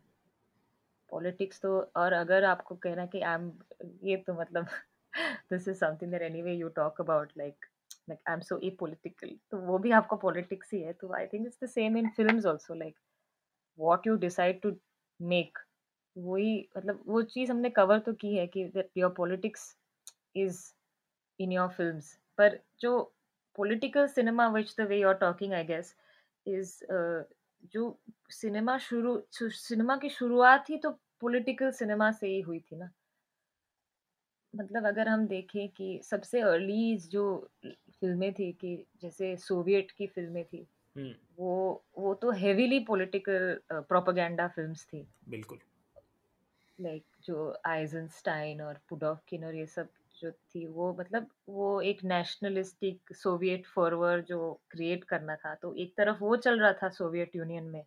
Politics 1.14 1.61
तो 1.61 1.80
और 1.97 2.14
अगर 2.14 2.43
आपको 2.45 2.76
कहना 2.78 3.05
कि 3.05 3.22
I 3.22 3.36
M, 3.36 3.51
ये 4.03 4.18
तो 4.28 4.34
मतलब 4.34 4.68
this 5.51 5.68
is 5.68 5.78
something 5.78 6.11
that 6.11 6.22
anyway 6.22 6.53
you 6.55 6.70
talk 6.76 7.01
about 7.01 7.32
like 7.38 7.66
like 8.09 8.20
I 8.28 8.34
am 8.34 8.41
so 8.41 8.59
E 8.64 8.70
political 8.80 9.36
तो 9.51 9.57
वो 9.61 9.78
भी 9.80 9.91
आपका 9.93 10.18
पॉलिटिक्स 10.18 10.74
ही 10.74 10.82
है 10.82 10.93
तो 10.93 11.14
I 11.14 11.28
think 11.34 11.45
it's 11.47 11.64
the 11.64 11.68
same 11.70 11.97
in 11.97 12.09
film 12.18 12.47
also 12.49 12.74
like 12.76 12.95
what 13.80 14.07
you 14.07 14.16
decide 14.20 14.61
to 14.61 14.76
make 15.20 15.59
वही 16.16 16.57
मतलब 16.78 17.03
वो 17.07 17.22
चीज़ 17.28 17.51
हमने 17.51 17.70
कवर 17.72 17.99
तो 17.99 18.14
की 18.16 18.36
है 18.36 18.47
कि 18.47 18.72
your 18.97 19.14
politics 19.18 19.76
is 20.36 20.61
in 21.39 21.51
your 21.51 21.70
film 21.70 21.99
पर 22.38 22.59
जो 22.82 22.99
political 23.55 24.07
cinema 24.07 24.47
which 24.49 24.76
the 24.80 24.88
way 24.88 24.99
you 24.99 25.07
are 25.07 25.14
talking 25.18 25.53
I 25.53 25.64
guess 25.66 25.95
is 26.45 26.74
जो 27.64 27.97
सिनेमा 28.32 28.78
शुरू 28.80 29.18
सिनेमा 29.34 29.97
की 29.97 30.09
शुरुआत 30.09 30.70
ही 30.70 30.78
तो 30.78 30.91
पॉलिटिकल 31.22 31.72
सिनेमा 31.74 32.11
से 32.11 32.28
ही 32.28 32.39
हुई 32.41 32.59
थी 32.61 32.76
ना। 32.76 32.89
मतलब 34.53 34.86
अगर 34.86 35.07
हम 35.07 35.26
देखें 35.28 35.68
कि 35.70 35.99
सबसे 36.03 36.41
अर्ली 36.41 36.97
जो 37.07 37.24
फ़िल्में 37.66 38.32
थी 38.34 38.51
कि 38.53 38.76
जैसे 39.01 39.36
सोवियत 39.38 39.91
की 39.91 40.07
फ़िल्में 40.07 40.43
थी 40.45 40.66
वो 41.39 41.84
वो 41.97 42.14
तो 42.16 42.32
हेवीली 42.34 42.80
पॉलिटिकल 42.86 43.59
प्रोपेगेंडा 43.74 44.47
फिल्म्स 44.47 44.86
थी। 44.88 45.07
बिल्कुल। 45.26 45.59
लाइक 46.80 47.03
like, 47.03 47.26
जो 47.26 47.53
आइजनस्टाइन 47.68 48.61
और 48.61 48.80
पुडोवकिन 48.89 49.45
और 49.45 49.55
ये 49.55 49.66
सब 49.68 49.89
जो 50.24 50.32
थी 50.32 50.65
वो 50.67 50.93
मतलब 50.99 51.28
वो 51.49 51.69
एक 51.82 52.03
नेशनलिस्टिक 52.05 53.13
सोवियत 53.15 53.65
फॉरवर 53.76 54.21
जो 54.28 54.39
क्रिएट 54.71 55.03
करना 55.03 55.36
था 55.36 55.53
तो 55.55 55.74
एक 55.76 55.93
तरफ़ 55.97 56.19
वो 56.19 56.36
चल 56.38 56.59
रहा 56.59 56.74
था 56.74 56.89
सोवियत 56.89 57.36
यूनियन 57.36 57.63
में 57.65 57.84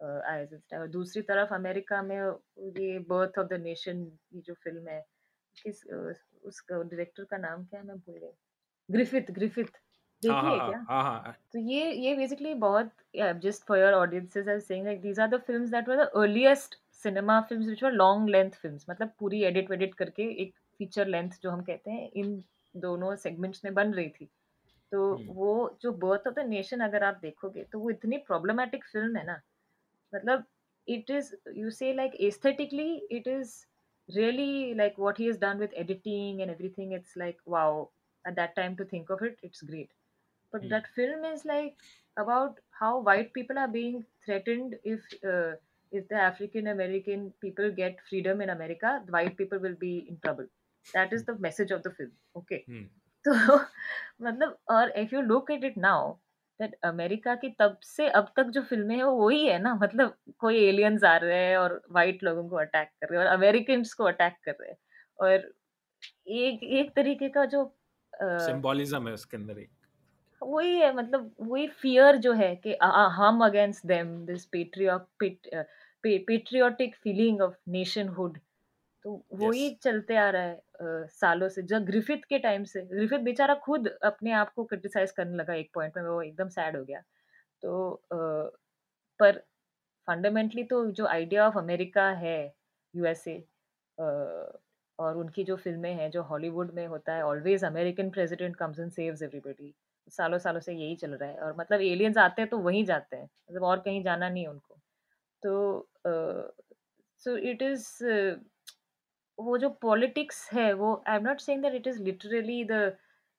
आइजनस्टाइन 0.00 0.82
और 0.82 0.88
दूसरी 0.88 1.22
तरफ़ 1.22 1.54
अमेरिका 1.54 2.02
में 2.02 2.16
ये 2.78 2.98
बर्थ 3.08 3.38
ऑफ़ 3.38 3.46
द 3.46 3.60
नेशन 3.62 4.06
ये 4.34 4.40
जो 4.40 4.54
फ़िल्म 4.54 4.88
है 4.88 5.04
किस 5.56 5.84
उसका 5.86 6.82
डायरेक्टर 6.82 7.24
का 7.24 7.36
नाम 7.38 7.64
क्या 7.64 7.80
है 7.80 7.86
मैं 7.86 7.96
भूल 7.96 8.18
गई। 8.18 8.32
ग्रिफिथ 8.88 9.30
ग्रिफिथ 9.30 9.78
देखिए 10.22 10.58
क्या? 10.58 10.84
हाँ 10.90 11.02
हाँ 11.02 11.20
हाँ। 11.20 11.34
तो 11.52 11.58
ये 11.60 11.90
ये 11.94 12.14
बेसिकली 12.16 12.54
बहुत 12.62 12.90
just 13.42 13.66
for 13.66 13.78
your 13.78 13.92
audiences 13.92 14.48
I 14.48 14.60
saying 14.60 14.84
like 14.86 15.00
these 15.00 15.20
are 15.20 15.28
the 15.28 15.40
films 15.46 15.70
that 15.70 15.88
were 15.88 15.96
the 15.96 16.08
earliest 16.16 16.74
cinema 17.04 17.40
films 17.40 17.66
which 17.66 17.82
were 17.84 17.92
long 17.92 18.28
length 18.28 18.50
films 18.62 18.86
मतलब 18.90 19.12
पूरी 19.18 19.42
एडिट 19.44 19.70
वेडिट 19.70 19.94
करके 19.94 20.22
एक 20.42 20.54
फीचर 20.78 21.06
लेंथ 21.06 21.30
जो 21.42 21.50
हम 21.50 21.62
कहते 21.62 21.90
हैं 21.90 22.10
इन 22.14 22.42
दोनों 22.74 23.14
सेगमेंट्स 23.16 23.64
में 23.64 23.72
बन 23.74 23.92
रही 23.94 24.08
थी। 24.10 24.28
तो 24.92 25.14
हम्म। 25.14 25.32
वो 25.34 25.78
जो 25.82 25.92
बर्थ 26.04 26.26
ऑफ़ 26.28 26.34
द 26.34 26.46
नेशन 26.48 26.80
अगर 26.80 27.04
आप 27.04 27.18
देखोगे 27.22 27.64
तो 27.72 27.78
वो 27.78 27.90
इतनी 27.90 28.18
प्रॉब्लमेटिक 28.28 28.84
फ़िल्म 28.84 29.16
है 29.16 29.24
ना। 29.26 29.40
मतलब 30.12 30.44
it 30.86 31.10
is 31.10 31.34
you 31.56 31.70
say 31.70 31.92
like 31.94 32.14
aesthetically 32.20 32.94
it 33.12 33.28
is 33.28 33.54
really 34.08 34.74
like 34.74 34.94
what 34.98 35.18
he 35.20 35.28
is 35.28 35.38
done 35.40 35.58
with 35.58 35.74
editing 35.76 36.40
and 36.40 36.50
every 36.50 36.68
thing 36.78 36.94
it's 36.94 37.16
like 37.18 37.40
wow 37.48 37.82
at 38.24 38.34
that 38.34 38.54
time 38.56 38.74
to 38.76 38.84
think 38.92 39.10
of 39.10 39.24
it 39.24 39.38
it's 39.44 39.64
great 39.64 39.88
but 40.52 40.68
that 40.70 40.86
film 40.94 41.32
is 41.32 41.42
like 41.46 41.76
about 42.16 42.60
how 42.74 43.02
white 43.02 43.32
people 43.34 43.58
are 43.58 43.66
being 43.70 44.02
threatened 44.02 44.78
if 44.84 45.14
if 45.14 46.04
the 46.04 46.20
African 46.22 46.66
American 46.70 47.28
people 47.40 47.70
get 47.74 48.00
freedom 48.08 48.42
in 48.42 48.48
America 48.48 48.96
white 49.10 49.36
people 49.38 49.58
will 49.58 49.74
be 49.80 49.96
in 49.98 50.16
trouble 50.16 50.48
that 50.94 51.12
is 51.12 51.22
the 51.22 51.40
message 51.40 51.70
of 51.70 51.82
the 51.82 51.90
film 51.90 52.10
okay? 52.36 52.60
Hmm 52.68 52.88
तो 53.24 53.32
मतलब 54.22 54.58
और 54.68 54.90
if 54.90 55.14
you 55.14 55.20
look 55.20 55.50
at 55.50 55.64
it 55.64 55.78
now 55.78 56.12
that 56.60 56.76
America 56.84 57.34
की 57.34 57.56
तब 57.58 57.78
से 57.82 58.08
अब 58.08 58.32
तक 58.36 58.44
जो 58.44 58.62
फ़िल्में 58.62 58.96
हैं 58.96 59.02
वो 59.02 59.26
वही 59.26 59.46
है 59.46 59.58
ना? 59.58 59.74
मतलब 59.74 60.14
कोई 60.38 60.64
एलियंस 60.64 61.04
आ 61.04 61.16
रहे 61.16 61.38
हैं 61.38 61.56
और 61.56 61.82
वाइट 61.90 62.22
लोगों 62.22 62.48
को 62.48 62.56
अटैक 62.56 62.88
कर 62.88 63.08
रहे 63.08 63.20
हैं 63.20 63.28
और 63.28 63.34
अमेरिकन 63.34 63.84
को 63.96 64.04
अटैक 64.04 64.36
कर 64.44 64.52
रहे 64.52 64.70
हैं 64.70 64.78
और 65.20 65.54
एक 66.28 66.62
एक 66.62 66.96
तरीके 66.96 67.28
का 67.28 67.44
जो 67.44 67.76
सिंबोलिज्म 68.22 69.08
है 69.08 69.14
उसके 69.14 69.36
अंदर 69.36 69.58
एक। 69.58 69.70
वही 70.42 70.78
है 70.78 70.96
मतलब 70.96 71.34
वही 71.40 71.68
फियर 71.68 72.16
जो 72.16 72.32
है 72.32 72.56
कि 72.56 72.76
हम 72.92 73.44
against 73.44 73.86
them 73.86 74.26
this 74.26 74.44
patriotic 74.44 76.96
feeling 76.96 77.40
of 77.40 77.54
nationhood 77.68 78.38
तो 79.08 79.24
वही 79.34 79.68
यस। 79.68 79.74
चलते 79.78 80.16
आ 80.18 80.28
रहा 80.30 80.42
है 80.42 80.54
अ, 80.54 81.06
सालों 81.12 81.48
से 81.50 81.62
जब 81.64 81.84
ग्रिफिथ 81.86 82.24
के 82.28 82.38
टाइम 82.40 82.64
से। 82.66 82.82
ग्रिफिथ 82.86 83.18
बेचारा 83.22 83.54
खुद 83.62 83.88
अपने 84.04 84.32
आप 84.34 84.52
को 84.54 84.64
क्रिटिसाइज 84.66 85.10
करने 85.12 85.36
लगा 85.36 85.54
एक 85.56 85.70
पॉइंट 85.74 85.96
में 85.96 86.04
वो 86.04 86.20
एकदम 86.22 86.48
सैड 86.50 86.76
हो 86.76 86.84
गया। 86.84 87.00
तो 87.62 87.90
अ, 87.92 88.16
पर 89.20 89.38
फंडामेंटली 90.08 90.64
तो 90.66 90.86
जो 90.92 91.06
आइडिया 91.08 91.46
ऑफ़ 91.48 91.58
अमेरिका 91.58 92.08
है 92.18 92.38
यूएसए 92.94 93.38
और 94.98 95.16
उनकी 95.16 95.44
जो 95.44 95.56
फ़िल्में 95.56 95.92
हैं 95.94 96.10
जो 96.10 96.22
हॉलीवुड 96.24 96.72
में 96.74 96.86
होता 96.86 97.14
है 97.14 97.22
always 97.24 97.64
American 97.64 98.10
president 98.10 98.56
comes 98.56 98.78
and 98.80 98.90
saves 98.92 99.22
everybody 99.22 99.74
सालों 100.08 100.38
सालों 100.38 100.60
से 100.60 100.72
यही 100.74 100.96
चल 100.96 101.14
रहा 101.14 101.28
है 101.30 101.38
और 101.40 101.56
मतलब 101.58 101.80
एलियंस 101.82 102.18
आते 102.18 102.42
हैं 102.42 102.48
तो 102.50 102.58
वहीं 102.60 102.84
जाते 102.84 103.16
हैं 103.16 103.24
मतलब 103.24 103.62
और 103.64 103.80
कहीं 103.80 104.02
जाना 104.02 104.28
नहीं 104.28 104.44
है 104.44 104.50
उनको। 104.50 104.78
तो 105.42 105.88
सो 107.22 107.36
इट 107.48 107.62
इज़ 107.62 107.86
वो 109.38 109.58
जो 109.58 109.68
पॉलिटिक्स 109.82 110.48
है, 110.52 110.72
वो 110.72 111.02
I 111.08 111.16
am 111.16 111.22
not 111.24 111.40
saying 111.40 111.62
that 111.62 111.74
it 111.74 111.86
is 111.86 112.02
literally 112.02 112.64
the, 112.64 112.72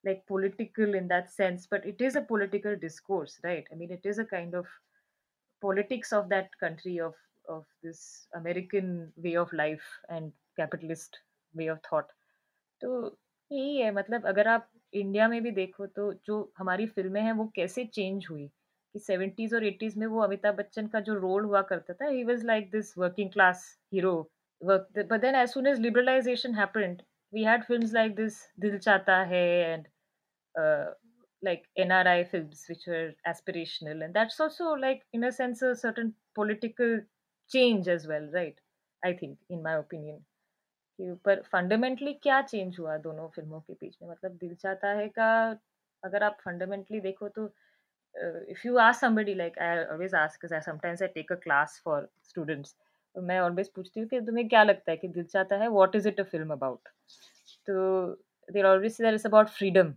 like, 0.04 0.22
political 0.28 0.94
in 0.96 1.06
that 1.08 1.28
sense, 1.28 1.68
but 1.72 1.86
it 1.86 2.02
is 2.02 2.18
a 2.18 2.22
political 2.28 2.76
discourse, 2.76 3.40
right? 3.44 3.68
I 3.72 3.78
mean, 3.78 3.92
it 3.92 4.06
is 4.06 4.20
a 4.20 4.24
kind 4.30 4.54
of 4.54 4.68
politics 5.62 6.14
of 6.14 6.26
that 6.26 6.54
country, 6.54 6.98
of 7.00 7.16
of 7.44 7.64
this 7.84 8.00
American 8.36 9.12
way 9.18 9.34
of 9.36 9.54
life 9.56 9.82
and 10.10 10.30
capitalist 10.56 11.16
way 11.54 11.68
of 11.68 11.78
thought. 11.92 12.12
तो 12.80 13.16
यही 13.50 13.76
है 13.76 13.90
मतलब 13.94 14.26
अगर 14.26 14.48
आप 14.48 14.68
India 14.94 15.28
में 15.28 15.42
भी 15.42 15.50
देखो 15.50 15.86
तो 15.86 16.12
जो 16.26 16.52
हमारी 16.58 16.86
फ़िल्में 16.86 17.20
हैं, 17.20 17.32
वो 17.32 17.52
कैसे 17.56 17.84
चेंज 17.84 18.26
हुई 18.30 18.46
कि 18.94 18.98
सेवेंटीज़ 18.98 19.54
और 19.54 19.64
एटीज़ 19.64 19.98
में 19.98 20.06
वो 20.06 20.20
अमिताभ 20.22 20.54
बच्चन 20.56 20.86
का 20.86 21.00
जो 21.00 21.14
रोल 21.14 21.44
हुआ 21.44 21.62
करता 21.62 21.94
था, 21.94 22.06
he 22.06 22.24
was 22.24 22.46
like 22.46 22.70
this 22.70 22.96
working 22.98 23.30
class 23.32 23.64
hero 23.92 24.30
but 24.62 25.20
then 25.20 25.34
as 25.34 25.52
soon 25.52 25.66
as 25.66 25.78
liberalization 25.78 26.54
happened 26.54 27.02
we 27.32 27.42
had 27.42 27.64
films 27.64 27.92
like 27.92 28.16
this 28.16 28.48
dil 28.58 28.78
chata 28.86 29.18
hai 29.32 29.44
and 29.72 29.86
uh, 30.54 30.86
like 31.42 31.64
nri 31.78 32.28
films 32.30 32.64
which 32.68 32.86
were 32.86 33.12
aspirational 33.26 34.04
and 34.04 34.14
that's 34.14 34.40
also 34.40 34.74
like 34.86 35.06
in 35.12 35.24
a 35.24 35.32
sense 35.32 35.62
a 35.62 35.74
certain 35.74 36.14
political 36.34 37.00
change 37.50 37.88
as 37.88 38.06
well 38.06 38.28
right 38.32 38.60
i 39.04 39.12
think 39.12 39.38
in 39.48 39.62
my 39.62 39.76
opinion 39.84 40.20
पर 41.26 41.40
fundamentally 41.52 42.12
क्या 42.22 42.40
change 42.42 42.76
हुआ 42.78 42.96
दोनों 43.04 43.28
फ़िल्मों 43.28 43.60
के 43.60 43.72
बीच 43.72 43.96
में 44.02 44.08
मतलब 44.08 44.32
दिल 44.40 44.54
चाहता 44.54 44.88
है 44.88 45.08
का 45.08 45.28
अगर 46.04 46.22
आप 46.22 46.36
फंडामेंटली 46.44 47.00
देखो 47.00 47.28
तो 47.28 47.44
if 48.50 48.66
you 48.66 48.76
ask 48.78 49.00
somebody 49.00 49.34
like 49.34 49.58
I 49.58 49.84
always 49.84 50.14
ask 50.14 50.52
I 50.52 50.60
sometimes 50.60 51.02
I 51.02 51.08
take 51.08 51.32
a 51.32 51.34
class 51.34 51.80
for 51.84 52.08
students 52.28 52.72
तो 52.72 52.89
मैं 53.16 53.38
ऑलवेज 53.40 53.68
पूछती 53.74 54.00
हूँ 54.00 54.08
कि 54.08 54.20
तुम्हें 54.26 54.48
क्या 54.48 54.62
लगता 54.62 54.90
है 54.90 54.96
कि 54.96 55.08
दिल 55.08 55.24
चाहता 55.24 55.56
है 55.62 55.68
what 55.70 55.96
is 55.96 56.08
it 56.08 56.20
a 56.20 56.24
film 56.32 56.52
about 56.52 56.88
तो 57.66 58.06
there 58.48 58.66
always 58.66 59.00
that 59.02 59.14
is 59.14 59.26
about 59.28 59.48
freedom 59.58 59.94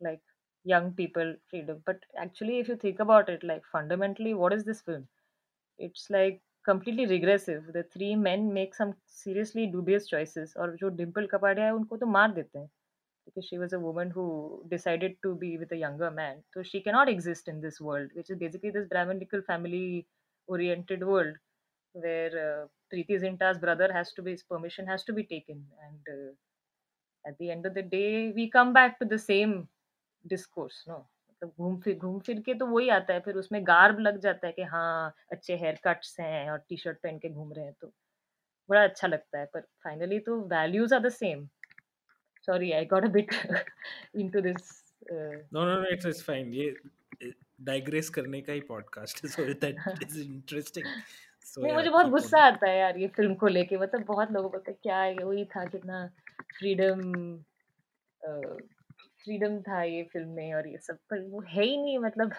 like 0.00 0.20
young 0.64 0.92
people 0.92 1.30
freedom 1.50 1.78
but 1.86 2.04
actually 2.24 2.58
if 2.58 2.68
you 2.68 2.76
think 2.76 3.00
about 3.00 3.28
it 3.28 3.44
like 3.44 3.62
fundamentally 3.70 4.34
what 4.34 4.52
is 4.56 4.64
this 4.64 4.82
film 4.82 5.06
it's 5.78 6.04
like 6.10 6.40
completely 6.64 7.06
regressive 7.06 7.72
the 7.72 7.82
three 7.94 8.14
men 8.16 8.52
make 8.52 8.74
some 8.74 8.92
seriously 9.06 9.66
dubious 9.66 10.06
choices 10.08 10.56
और 10.56 10.76
जो 10.80 10.88
डिम्पल 10.96 11.26
कपाड़िया 11.32 11.66
है 11.66 11.72
उनको 11.74 11.96
तो 11.96 12.06
मार 12.06 12.32
देते 12.32 12.58
हैं 12.58 12.68
because 13.26 13.46
she 13.46 13.58
was 13.58 13.72
a 13.72 13.78
woman 13.78 14.10
who 14.10 14.26
decided 14.68 15.16
to 15.22 15.34
be 15.34 15.56
with 15.58 15.72
a 15.72 15.76
younger 15.76 16.10
man 16.10 16.42
so 16.54 16.62
she 16.62 16.80
cannot 16.80 17.08
exist 17.08 17.48
in 17.48 17.60
this 17.60 17.80
world 17.80 18.10
which 18.14 18.30
is 18.30 18.38
basically 18.38 18.70
this 18.70 18.88
brahmanical 18.92 19.42
family 19.42 20.06
oriented 20.48 21.04
world 21.04 21.36
where 21.92 22.32
uh, 22.44 22.66
Preeti 22.92 23.20
Zinta's 23.20 23.58
brother 23.58 23.92
has 23.92 24.12
to 24.12 24.22
be 24.22 24.32
his 24.32 24.42
permission 24.42 24.86
has 24.86 25.04
to 25.04 25.12
be 25.12 25.24
taken. 25.24 25.66
And 25.86 26.08
uh, 26.08 27.28
at 27.28 27.38
the 27.38 27.50
end 27.50 27.66
of 27.66 27.74
the 27.74 27.82
day 27.82 28.32
we 28.32 28.50
come 28.50 28.72
back 28.72 28.98
to 29.00 29.04
the 29.04 29.18
same 29.18 29.68
discourse 30.26 30.84
no 30.88 30.96
मतलब 31.30 31.52
घूम 31.58 31.76
फिर 31.80 31.96
घूम 31.96 32.18
फिर 32.20 32.40
के 32.40 32.54
तो 32.54 32.66
वही 32.66 32.88
आता 32.88 33.14
है 33.14 33.20
फिर 33.20 33.34
उसमें 33.34 33.66
गार्ब 33.66 33.98
लग 33.98 34.18
जाता 34.20 34.46
है 34.46 34.52
कि 34.52 34.62
हाँ 34.62 35.14
अच्छे 35.32 35.56
हेयर 35.56 35.78
कट्स 35.84 36.16
हैं 36.20 36.50
और 36.50 36.58
टी 36.68 36.76
शर्ट 36.76 36.98
पहन 37.02 37.18
के 37.18 37.28
घूम 37.28 37.52
रहे 37.52 37.64
हैं 37.64 37.74
तो 37.80 37.92
बड़ा 38.70 38.82
अच्छा 38.84 39.08
लगता 39.08 39.38
है। 39.38 39.46
पर 39.54 39.60
फाइनली 39.84 40.18
तो 40.18 40.40
values 40.40 40.94
are 40.94 41.00
the 41.00 41.08
same 41.08 41.48
sorry 42.46 42.72
I 42.72 42.84
got 42.84 43.04
a 43.04 43.08
bit 43.08 43.34
into 44.14 44.40
this 44.40 44.72
no 45.12 45.64
no 45.64 45.80
no 45.80 45.88
it's 45.92 46.06
it's 46.06 46.22
fine 46.22 46.52
ये 46.54 46.74
डाइग्रेस 47.60 48.08
करने 48.08 48.40
का 48.40 48.52
ही 48.52 48.60
पॉडकास्ट 48.60 49.24
है 49.24 49.30
so 49.30 49.44
that 49.54 50.02
is 50.02 50.20
interesting 50.20 50.86
so 51.48 51.62
नहीं 51.62 51.74
मुझे 51.74 51.90
बहुत 51.90 52.06
गुस्सा 52.10 52.40
आता 52.46 52.68
है 52.68 52.78
यार 52.78 52.98
ये 52.98 53.08
फ़िल्म 53.16 53.34
को 53.34 53.48
लेके। 53.48 53.76
मतलब 53.78 54.04
बहुत 54.06 54.32
लोगों 54.32 54.48
को 54.50 54.58
क्या 54.72 54.98
है 54.98 55.14
वही 55.14 55.44
था 55.54 55.64
कितना 55.64 56.06
फ्रीडम 56.58 57.00
फ्रीडम 59.22 59.60
था 59.62 59.82
ये 59.82 60.02
फ़िल्म 60.12 60.28
में 60.28 60.54
और 60.54 60.68
ये 60.68 60.78
सब 60.78 60.98
पर 61.10 61.20
वो 61.30 61.40
है 61.48 61.64
ही 61.64 61.76
नहीं 61.76 61.98
मतलब। 61.98 62.32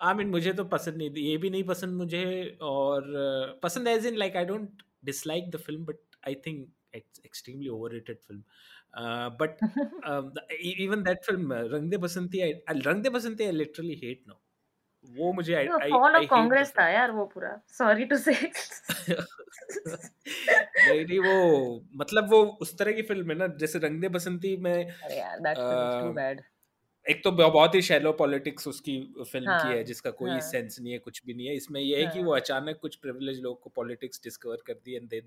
आई 0.00 0.14
मीन 0.14 0.28
मुझे 0.28 0.52
तो 0.52 0.64
पसंद 0.64 0.96
नहीं 0.96 1.10
थी 1.16 1.26
ये 1.30 1.36
भी 1.36 1.50
नहीं 1.50 1.64
पसंद 1.64 1.96
मुझे 1.96 2.24
और 2.62 3.02
uh, 3.02 3.62
पसंद 3.62 3.88
as 3.88 4.06
in 4.06 4.16
like 4.16 4.36
I 4.36 4.44
don't 4.44 4.82
dislike 5.04 5.50
the 5.50 5.56
film 5.56 5.84
but 5.84 6.16
I 6.28 6.34
think 6.46 6.66
it's 6.94 7.20
extremely 7.26 7.68
overrated 7.68 8.18
film 8.18 8.42
but 9.40 9.58
even 10.80 11.02
that 11.02 11.24
film 11.24 11.52
Rang 11.74 11.90
De 11.90 11.96
Basanti 12.06 12.40
I 12.40 12.52
Rang 12.86 13.02
De 13.02 13.10
Basanti 13.10 13.44
I 13.44 13.52
literally 13.52 14.00
hate 14.04 14.24
now 14.28 14.38
वो 15.04 15.32
मुझे 15.32 15.64
fall 15.68 16.16
of 16.16 16.26
Congress 16.30 16.72
था 16.78 16.88
यार 16.88 17.10
वो 17.10 17.24
पूरा। 17.26 17.60
Sorry 17.68 18.04
to 18.04 18.16
say 18.16 18.32
नहीं 20.78 21.04
नहीं 21.06 21.18
वो 21.20 21.84
मतलब 21.96 22.30
वो 22.30 22.42
उस 22.62 22.76
तरह 22.78 22.92
की 22.92 23.02
फ़िल्म 23.02 23.30
है 23.30 23.36
ना 23.36 23.46
जैसे 23.58 23.78
रंग 23.78 24.00
दे 24.00 24.08
बसंती 24.10 24.56
में 24.56 24.72
अरे 24.72 25.18
यार 25.18 25.38
दैट 25.40 25.56
फ़िल्म 25.58 26.00
टू 26.00 26.12
बैड 26.12 26.40
एक 27.06 27.22
तो 27.24 27.30
बहुत 27.32 27.74
ही 27.74 27.80
शैलो 27.82 28.12
पॉलिटिक्स 28.12 28.66
उसकी 28.68 28.92
फ़िल्म 29.22 29.46
हाँ, 29.46 29.58
की 29.62 29.68
है 29.68 29.82
जिसका 29.84 30.10
कोई 30.10 30.30
हाँ, 30.30 30.40
सेंस 30.40 30.78
नहीं 30.80 30.92
है 30.92 30.98
कुछ 30.98 31.20
भी 31.26 31.34
नहीं 31.34 31.46
है। 31.46 31.54
इसमें 31.56 31.80
यह 31.80 31.98
है 31.98 32.04
हाँ, 32.04 32.12
कि 32.12 32.22
वो 32.22 32.32
हाँ, 32.32 32.40
अचानक 32.40 32.78
कुछ 32.82 32.96
प्रिविलेज 32.96 33.40
लोग 33.40 33.60
को 33.60 33.70
पॉलिटिक्स 33.70 34.20
डिस्कवर 34.24 34.62
कर 34.66 34.74
दी 34.84 34.94
and 34.96 35.08
they 35.08 35.18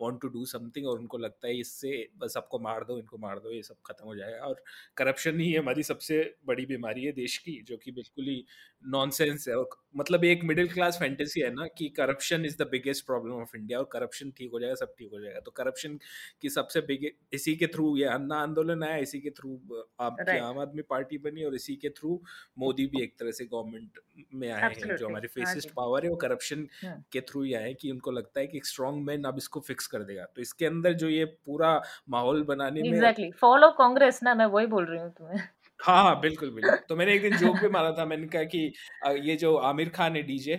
want 0.00 0.20
to 0.20 0.28
do 0.28 0.44
something 0.44 0.86
और 0.86 0.98
उनको 0.98 1.18
लगता 1.18 1.48
है 1.48 1.56
इससे 1.58 2.08
बस 2.18 2.34
सबको 2.34 2.58
मार 2.58 2.84
दो 2.84 2.98
इनको 2.98 3.18
मार 3.18 3.38
दो 3.38 3.52
ये 3.52 3.62
सब 3.62 3.76
खत्म 3.86 4.06
हो 4.06 4.14
जाएगा। 4.16 4.38
और 4.38 4.62
करप्शन 4.96 5.40
ही 5.40 5.54
हमारी 5.54 5.82
सबसे 5.82 6.20
बड़ी 6.46 6.66
बीमारी 6.66 7.04
है 7.04 7.12
देश 7.12 7.36
की 7.38 7.60
जो 7.62 7.76
कि 7.76 7.92
बिल्कुल 7.92 8.24
ही 8.24 8.44
नॉनसेंस 8.84 9.48
है। 9.48 9.54
मतलब 9.96 10.24
एक 10.24 10.42
मिडिल 10.44 10.68
क्लास 10.68 10.96
फैंटेसी 10.98 11.40
है 11.40 11.50
ना 11.52 11.66
कि 11.78 11.88
corruption 11.96 12.44
is 12.44 12.56
the 12.58 12.66
biggest 12.70 13.04
problem 13.06 13.34
of 13.34 13.56
India 13.56 13.78
और 13.78 13.88
करप्शन 13.92 14.30
ठीक 14.38 14.50
हो 14.52 14.60
जाएगा 14.60 14.74
सब 14.74 14.94
ठीक 14.98 15.10
हो 15.12 15.20
जाएगा। 15.20 15.40
तो 15.40 15.50
करप्शन 15.52 15.98
की 16.42 16.48
सबसे 16.50 16.80
बिग 16.82 17.06
इसी 17.32 17.54
के 17.56 17.66
थ्रू 17.66 17.96
ये 17.96 18.04
अन्ना 18.06 18.36
आंदोलन 18.38 18.82
आया 18.84 18.96
इसी 18.98 19.20
के 19.20 19.30
थ्रू 19.30 19.58
आपकी 20.00 20.22
राइट 20.24 20.40
आम 20.40 20.58
आदमी 20.58 20.82
पार्टी 20.90 21.18
बनी 21.18 21.44
और 21.44 21.54
इसी 21.54 21.76
के 21.76 21.88
थ्रू 21.90 22.20
मोदी 22.58 22.86
भी 22.86 23.02
एक 23.02 23.14
तरह 23.18 23.30
से 23.30 23.44
गवर्नमेंट 23.46 24.00
में 24.34 24.50
आए 24.50 24.72
हैं 24.74 24.94
जो 24.94 25.08
हमारे 25.08 25.28
फेसिस्ट 25.28 25.70
पावर 25.76 26.04
है 26.04 26.10
वो 26.10 26.16
करप्शन 26.18 26.66
हम्म 26.82 27.02
के 27.12 27.20
थ्रू 27.22 27.42
ही 27.42 27.54
आए 27.54 27.72
कि 27.74 27.90
उनको 27.90 28.10
लगता 28.10 28.40
है 28.40 28.46
कि 28.46 28.56
एक 28.56 28.66
स्ट्रॉन्ग 28.66 29.06
मैन 29.06 29.24
अब 29.24 29.36
इसको 29.38 29.60
फिक्स 29.62 29.86
कर 29.86 30.02
देगा। 30.04 30.24
तो 30.26 30.42
इसके 30.42 30.66
अंदर 30.66 30.92
जो 30.94 31.08
ये 31.08 31.24
पूरा 31.46 31.80
माहौल 32.10 32.42
बनाने 32.44 32.82
में 32.84 33.12
फॉलो 33.40 33.70
कांग्रेस 33.72 34.20
ना 34.22 34.34
मैं 34.34 34.46
वही 34.48 34.66
बोल 34.68 34.86
रही 34.86 35.00
हूँ 35.00 35.10
तुम्हें। 35.12 35.40
हाँ 35.80 36.02
हाँ 36.04 36.20
बिल्कुल 36.20 36.50
बिल्कुल। 36.50 36.84
तो 36.88 36.96
मैंने 36.96 37.14
एक 37.14 37.22
दिन 37.22 37.36
जोक 37.36 37.56
भी 37.56 37.68
मारा 37.68 37.90
था 37.92 38.04
मैंने 38.06 38.26
कहा 38.28 38.44
कि 38.46 38.66
अ, 39.02 39.10
ये 39.12 39.36
जो 39.36 39.54
आमिर 39.70 39.88
खान 39.90 40.16
है 40.16 40.22
डीजे 40.22 40.54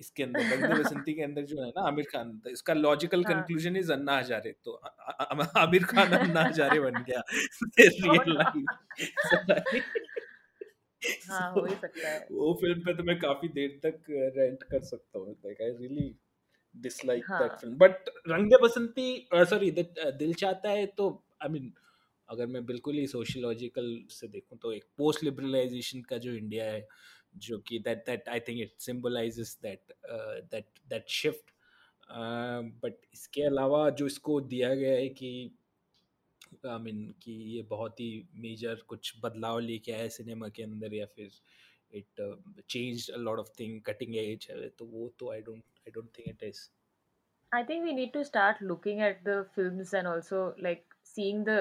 इसके 0.00 0.22
अंदर 0.22 0.46
रंग 0.46 0.68
बसंती 0.70 1.14
के 1.14 1.22
अंदर 1.22 1.42
जो 1.46 1.62
है 1.62 1.68
ना 1.70 1.86
आमिर 1.88 2.04
खान 2.06 2.30
तो 2.38 2.50
इसका 2.50 2.74
लॉजिकल 2.74 3.24
हाँ। 3.24 3.32
Conclusion 3.32 3.76
is 3.76 3.92
Anna 3.92 4.18
Hazare. 4.18 4.52
तो 4.64 4.72
अ- 4.72 4.88
अ- 5.10 5.24
अ- 5.32 5.58
आमिर 5.58 5.84
खान 5.84 6.12
अन्ना 6.12 6.42
हजारे 6.44 6.80
बन 6.80 7.02
गया। 7.02 7.22
रियल 7.78 8.36
लाइफ 9.50 9.84
हाँ 11.28 11.50
हो 11.52 11.64
ही 11.66 11.74
सकता 11.76 12.08
है। 12.08 12.18
वो 12.32 12.52
फ़िल्म 12.54 12.80
पे 12.80 12.94
तो 12.94 13.02
मैं 13.02 13.18
काफ़ी 13.18 13.48
देर 13.50 13.78
तक 13.84 14.04
रेंट 14.36 14.62
कर 14.64 14.80
सकता 14.84 15.18
हूँ। 15.18 15.32
Like 15.46 15.62
I 15.62 15.70
really 15.78 16.14
dislike 16.74 17.24
that 17.32 17.50
हाँ। 17.50 17.56
Film 17.56 17.76
but 17.78 18.08
Rang 18.28 18.50
De 18.50 18.58
Basanti 18.62 19.06
sorry 19.34 19.70
दिल 19.72 20.34
चाहता 20.34 20.70
है 20.70 20.86
तो 20.96 21.08
आई 21.42 21.48
I 21.48 21.52
मीन 21.52 21.62
mean, 21.62 21.81
अगर 22.32 22.46
मैं 22.46 22.64
बिल्कुल 22.66 22.98
ही 22.98 23.06
सोशियोलॉजिकल 23.06 23.88
से 24.10 24.28
देखूँ 24.28 24.58
तो 24.62 24.72
एक 24.72 24.84
पोस्ट 24.98 25.24
लिबरलाइजेशन 25.24 26.00
का 26.10 26.18
जो 26.26 26.32
इंडिया 26.34 26.64
है, 26.64 26.86
जो 27.36 27.58
कि 27.68 27.78
that 27.78 28.04
that 28.06 28.28
I 28.28 28.40
think 28.48 28.60
it 28.60 28.74
symbolises 28.80 29.58
that 29.62 29.92
that 30.52 30.78
that 30.88 31.08
shift 31.08 31.50
but 32.82 33.06
इसके 33.14 33.42
अलावा 33.42 33.88
जो 34.00 34.06
इसको 34.06 34.40
दिया 34.54 34.74
गया 34.74 34.92
है 34.92 35.08
कि 35.20 35.30
आई 36.66 36.78
मीन 36.78 37.06
कि 37.22 37.32
ये 37.54 37.62
बहुत 37.70 38.00
ही 38.00 38.10
मेजर 38.46 38.82
कुछ 38.88 39.12
बदलाव 39.22 39.58
लेके 39.60 39.92
आया 39.92 40.08
सिनेमा 40.16 40.48
के 40.56 40.62
अंदर 40.62 40.94
या 40.94 41.06
फिर 41.16 41.30
it 41.94 42.64
change 42.68 43.10
a 43.10 43.16
lot 43.18 43.38
of 43.38 43.48
thing 43.60 43.80
cutting 43.86 44.16
edge 44.16 44.46
है 44.50 44.68
तो 44.68 44.84
वो 44.84 45.08
तो 45.18 45.32
I 45.32 45.40
don't 45.40 45.62
I 45.80 45.90
don't 45.90 46.10
think 46.18 46.28
it 46.28 46.42
is 46.42 46.68
I 47.52 47.58
think 47.62 47.84
we 47.84 47.92
need 47.92 48.12
to 48.12 48.20
start 48.24 48.60
looking 48.62 49.00
at 49.02 49.18
the 49.24 49.32
films 49.54 49.90
and 49.92 50.08
also, 50.10 50.54
like, 50.58 50.94
seeing 51.04 51.44
the 51.44 51.56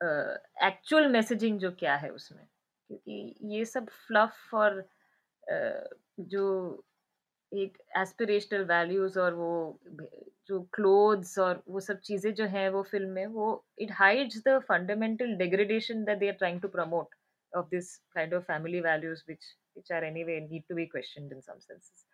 uh, 0.00 1.10
messaging 1.10 1.58
जो 1.58 1.70
क्या 1.70 1.94
है 1.96 2.10
उसमें? 2.10 2.46
क्योंकि 2.90 3.34
ये 3.56 3.64
सब 3.64 3.88
फ्लफ 4.06 4.54
और 4.54 4.84
जो 6.20 6.44
एक 7.52 7.76
एस्पिरेशनल 7.98 8.64
वैल्यूज़ 8.64 9.18
और 9.20 9.34
वो 9.34 9.80
जो 10.48 10.60
क्लोथ्स 10.74 11.38
और 11.38 11.62
वो 11.68 11.80
सब 11.80 12.00
चीज़ें 12.00 12.32
जो 12.34 12.44
हैं 12.46 12.68
वो 12.70 12.82
फ़िल्म 12.82 13.10
में 13.10 13.26
वो 13.26 13.64
it 13.78 13.92
hides 13.92 14.42
the 14.46 14.58
fundamental 14.68 15.34
degradation 15.36 16.04
that 16.04 16.18
they 16.18 16.28
are 16.28 16.34
trying 16.34 16.60
to 16.60 16.68
promote 16.68 17.14
of 17.52 17.70
this 17.70 18.00
kind 18.14 18.32
of 18.32 18.46
family 18.46 18.80
values 18.80 19.22
which 19.26 19.44
which 19.74 19.90
are 19.90 20.04
anyway 20.04 20.46
need 20.48 20.64
to 20.68 20.74
be 20.74 20.86
questioned 20.86 21.32
in 21.32 21.42
some 21.42 21.60
senses. 21.60 22.06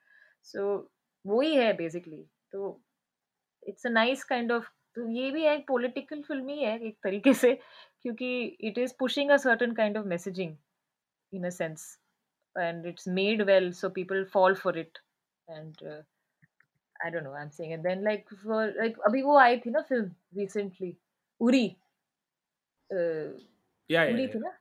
So 0.43 0.89
वही 1.25 1.55
है 1.55 1.73
बेसिकली 1.73 2.25
तो 2.53 2.81
it's 3.63 3.87
a 3.87 3.91
nice 3.91 4.25
kind 4.25 4.53
of 4.53 4.65
तो 4.97 5.09
ये 5.09 5.31
भी 5.31 5.45
एक 5.47 5.67
political 5.69 6.23
film 6.23 6.49
ही 6.49 6.63
है 6.63 6.79
एक 6.81 6.97
तरीके 7.03 7.35
से 7.35 7.55
क्योंकि 8.03 8.45
it 8.61 8.79
is 8.79 8.95
pushing 8.99 9.31
a 9.31 9.37
certain 9.37 9.73
kind 9.75 9.99
of 9.99 10.07
messaging 10.07 10.57
in 11.33 11.47
a 11.47 11.51
sense 11.51 11.87
and 12.57 12.87
it's 12.87 13.09
made 13.09 13.43
well 13.43 13.73
so 13.73 13.89
people 13.91 14.25
fall 14.33 14.55
for 14.55 14.79
it 14.79 14.99
and 15.49 15.83
I 15.85 17.11
don't 17.11 17.23
know 17.25 17.33
I 17.33 17.43
am 17.43 17.49
saying 17.51 17.73
and 17.73 17.83
then 17.83 18.03
like 18.03 18.35
for 18.35 18.75
like 18.77 18.99
अभी 19.07 19.23
वो 19.23 19.39
आई 19.39 19.59
थी 19.59 19.71
ना 19.71 19.81
film 19.81 20.11
recently 20.37 20.97
Uri 21.41 21.65
या 23.91 24.05
उरी 24.05 24.27
थी 24.29 24.39
ना 24.39 24.59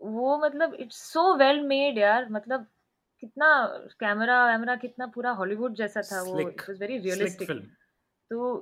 वो 0.00 0.36
मतलब 0.38 0.74
इट्स 0.74 1.02
सो 1.12 1.34
वेल 1.36 1.60
मेड 1.66 1.98
यार 1.98 2.28
मतलब 2.30 2.66
कितना 3.22 3.48
कैमरा 4.00 4.44
वैमरा 4.46 4.74
कितना 4.76 5.06
पूरा 5.06 5.30
हॉलीवुड 5.30 5.74
जैसा 5.74 6.00
था 6.02 6.22
वो 6.22 6.34
वेरी 6.70 6.98
रियलिस्टिक 6.98 7.50
तो. 8.30 8.60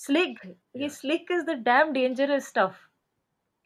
स्लिक 0.00 0.38
ये 0.76 0.88
slick 0.90 1.30
is 1.32 1.44
the 1.44 1.50
damn 1.64 1.92
dangerous 1.92 2.46
stuff 2.48 2.78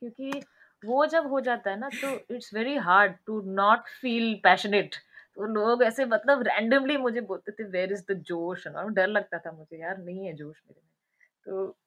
क्योंकि 0.03 0.41
वो 0.83 1.07
जब 1.09 1.27
हो 1.29 1.41
जाता 1.43 1.71
है 1.71 1.79
ना 1.79 1.91
तो 1.99 2.11
it's 2.31 2.55
very 2.55 2.77
hard 2.87 3.17
to 3.27 3.41
not 3.55 3.89
feel 4.01 4.35
passionate 4.45 4.97
तो 5.37 5.47
लोग 5.55 5.85
ऐसे 5.85 6.05
मतलब 6.07 6.43
रैंडमली 6.45 6.97
मुझे 6.99 7.21
बोलते 7.25 7.53
थे 7.53 7.65
वेयर 7.71 7.93
इज़ 7.93 8.05
द 8.11 8.19
जोश? 8.23 8.67
और 8.69 8.91
डर 8.93 9.09
लगता 9.09 9.39
था 9.41 9.53
मुझे 9.53 9.79
यार 9.79 9.99
नहीं 10.01 10.27
है 10.27 10.35
जोश 10.35 10.63
मेरे 10.69 10.81
में. 10.83 10.91
तो 11.47 11.79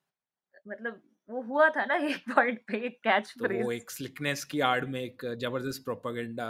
मतलब 0.66 1.02
वो 1.30 1.42
हुआ 1.44 1.70
था 1.72 1.86
ना 1.86 1.96
एक 2.08 2.26
पॉइंट 2.36 2.64
पे 2.68 2.86
एक 2.88 3.00
कैच 3.04 3.36
तो 3.38 3.48
वो 3.50 3.72
एक 3.72 3.92
स्लिकनेस 3.92 4.44
की 4.46 4.60
आड़ 4.62 4.86
में 4.86 5.00
एक 5.02 5.26
ज़बरदस्त 5.38 5.84
प्रोपागेंडा 5.84 6.48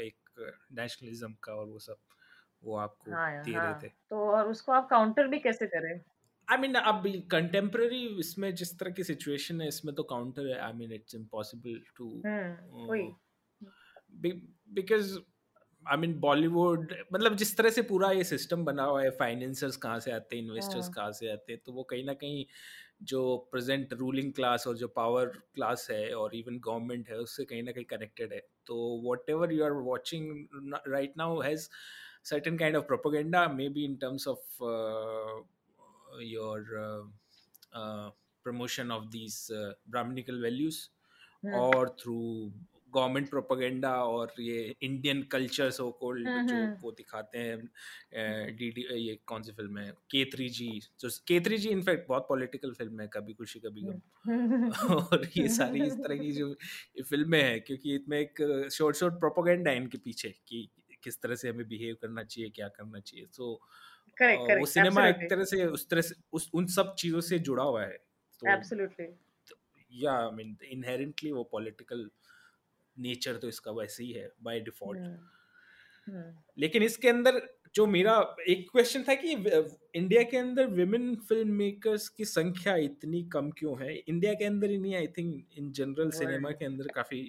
एक 0.00 0.46
नेशनलिज्म 0.74 1.32
का 1.42 1.54
और 1.54 1.66
वो 1.66 1.78
सब 1.80 1.98
वो 2.62 2.76
आपको 2.78 3.14
हाँ 3.14 3.30
दे 3.40 3.58
हाँ 3.58 3.60
रहे 3.60 3.74
थे। 3.76 3.90
तो 4.10 4.16
और 4.30 4.48
उसको 4.48 4.72
आप 4.72 4.88
काउंटर 4.90 5.26
भी 5.28 5.38
कैसे 5.40 5.66
करें? 5.66 6.00
आई 6.50 6.56
मीन 6.58 6.74
अब 6.74 7.02
कंटेम्प्रेरी 7.30 8.00
इसमें 8.20 8.54
जिस 8.54 8.78
तरह 8.78 8.90
की 8.90 9.04
सिचुएशन 9.04 9.60
है 9.60 9.68
इसमें 9.68 9.94
तो 9.94 10.02
काउंटर 10.02 10.46
है। 10.46 10.58
I 10.60 10.72
mean 10.72 10.92
it's 10.92 11.14
impossible 11.14 11.80
to 11.96 12.10
because 14.74 15.18
I 15.88 15.96
mean 15.96 16.14
Bollywood 16.20 16.94
मतलब 17.12 17.36
जिस 17.36 17.56
तरह 17.56 17.70
से 17.70 17.82
पूरा 17.82 18.10
ये 18.10 18.24
सिस्टम 18.24 18.64
बना 18.64 18.84
हुआ 18.84 19.02
है 19.02 19.10
फाइनेंसर्स 19.18 19.76
कहाँ 19.76 19.98
से 20.00 20.12
आते 20.12 20.36
हैं 20.36 20.42
इन्वेस्टर्स 20.44 20.84
हम्म 20.84 20.92
कहाँ 20.92 21.12
से 21.12 21.32
आते 21.32 21.52
हैं 21.52 21.60
तो 21.66 21.72
वो 21.72 21.82
कहीं 21.90 22.04
ना 22.04 22.12
कहीं 22.22 22.44
जो 23.02 23.36
प्रेजेंट 23.52 23.92
रूलिंग 23.92 24.32
क्लास 24.32 24.66
और 24.66 24.76
जो 24.76 24.88
पावर 24.88 25.26
क्लास 25.54 25.86
है 25.90 26.14
और 26.14 26.34
इवन 26.36 26.58
गवर्नमेंट 26.64 27.10
है 27.10 27.18
उससे 27.18 27.44
कहीं 27.44 27.62
ना 27.62 27.72
कहीं 27.72 27.84
कनेक्टेड 27.84 28.32
है। 28.32 28.40
तो 28.66 28.76
whatever 29.30 29.52
you 29.52 29.64
are 29.64 29.72
watching 29.90 30.46
right 30.88 31.12
now 31.18 31.40
has 31.40 31.68
certain 32.26 32.54
kind 32.60 32.76
of 32.76 32.84
propaganda 32.90 33.40
maybe 33.56 33.82
in 33.86 33.96
terms 34.02 34.22
of 34.30 34.60
uh, 34.68 35.32
your 36.20 36.58
uh, 36.78 37.02
uh, 37.72 38.10
promotion 38.46 38.90
of 38.90 39.10
these 39.10 39.50
uh, 39.50 39.72
brahminical 39.88 40.40
values 40.40 40.88
hmm 41.42 41.54
or 41.54 41.88
through 42.02 42.50
government 42.94 43.28
propaganda 43.30 43.90
और 44.04 44.32
ये 44.40 44.74
Indian 44.82 45.22
culture 45.22 45.70
so 45.70 45.90
called 45.90 46.28
जो 46.28 46.56
हम्म 46.56 46.76
वो 46.82 46.90
दिखाते 46.92 47.38
हैं 47.38 48.56
D 48.56 48.70
D 48.70 48.84
ये 49.06 49.18
कौन 49.26 49.42
सी 49.42 49.52
film 49.52 49.78
है? 49.78 49.90
K 50.10 50.24
three 50.24 50.48
G 50.48 50.68
जो 51.00 51.08
के 51.28 51.40
थ्री 51.40 51.58
जी 51.58 51.68
इनफैक्ट 51.68 52.08
बहुत 52.08 52.26
पॉलिटिकल 52.28 52.72
फ़िल्म 52.72 53.00
है 53.00 53.08
कभी 53.12 53.34
खुशी 53.34 53.60
कभी 53.60 53.82
गम 53.82 54.70
और 54.94 55.28
ये 55.36 55.48
सारी 55.48 55.82
इस 55.86 55.94
तरह 55.94 56.16
की 56.16 56.32
जो 56.32 56.54
फ़िल्में 57.08 57.42
हैं 57.42 57.60
क्योंकि 57.60 57.94
इसमें 57.94 58.18
एक 58.20 58.68
शॉर्ट 58.72 58.96
शॉर्ट 58.96 59.14
प्रोपागेंडा 59.14 59.70
है 59.70 59.76
इनके 59.76 59.98
पीछे 59.98 60.28
कि 60.48 60.68
किस 61.04 61.20
तरह 61.22 61.34
से 61.34 61.48
हमें 61.48 61.68
बिहेव 61.68 61.96
करना 62.02 62.24
चाहिए 62.24 62.50
क्या 62.50 62.68
करना 62.68 63.00
चाहिए? 63.00 63.26
तो 63.26 63.60
करेक्ट 64.16 64.58
वो 64.60 64.66
सिनेमा 64.66 65.06
एक 65.08 65.30
तरह 65.30 65.44
से 65.44 65.64
उस 65.66 65.88
तरह 65.88 66.02
से 66.02 66.14
उस 66.32 66.50
उन 66.54 66.66
सब 66.66 66.94
चीज़ों 66.98 67.20
से 67.20 67.38
जुड़ा 67.38 67.64
हुआ 67.64 67.84
है। 67.84 67.98
तो 68.40 68.46
या 69.92 70.12
आई 70.12 70.30
मीन 70.30 70.56
इनहेरेंटली 70.70 71.32
वो 71.32 71.44
पॉलिटिकल 71.44 72.08
नेचर 72.96 73.36
तो 73.36 73.48
इसका 73.48 73.72
वैसे 73.72 74.04
ही 74.04 74.12
है 74.12 74.28
बाय 74.42 74.60
डिफ़ॉल्ट 74.60 75.00
हम्म 75.00 76.16
हम्म 76.16 76.32
लेकिन 76.58 76.82
इसके 76.82 77.08
अंदर 77.08 77.40
जो 77.74 77.86
मेरा 77.86 78.14
एक 78.48 78.68
क्वेश्चन 78.70 79.02
था 79.02 79.14
कि 79.14 79.32
इंडिया 79.32 80.22
के 80.22 80.36
अंदर 80.36 80.66
विमेन 80.66 81.14
फ़िल्म 81.28 81.52
मेकर्स 81.52 82.08
की 82.08 82.24
संख्या 82.24 82.74
इतनी 82.76 83.22
कम 83.32 83.50
क्यों 83.50 83.76
है? 83.82 83.94
इंडिया 83.96 84.34
के 84.34 84.44
अंदर 84.44 84.70
ही 84.70 84.78
नहीं 84.78 84.94
I 84.94 85.06
think 85.06 85.58
in 85.58 85.72
general 85.72 86.10
cinema 86.10 86.50
के 86.50 86.64
अंदर 86.64 86.88
काफ़ी 86.94 87.22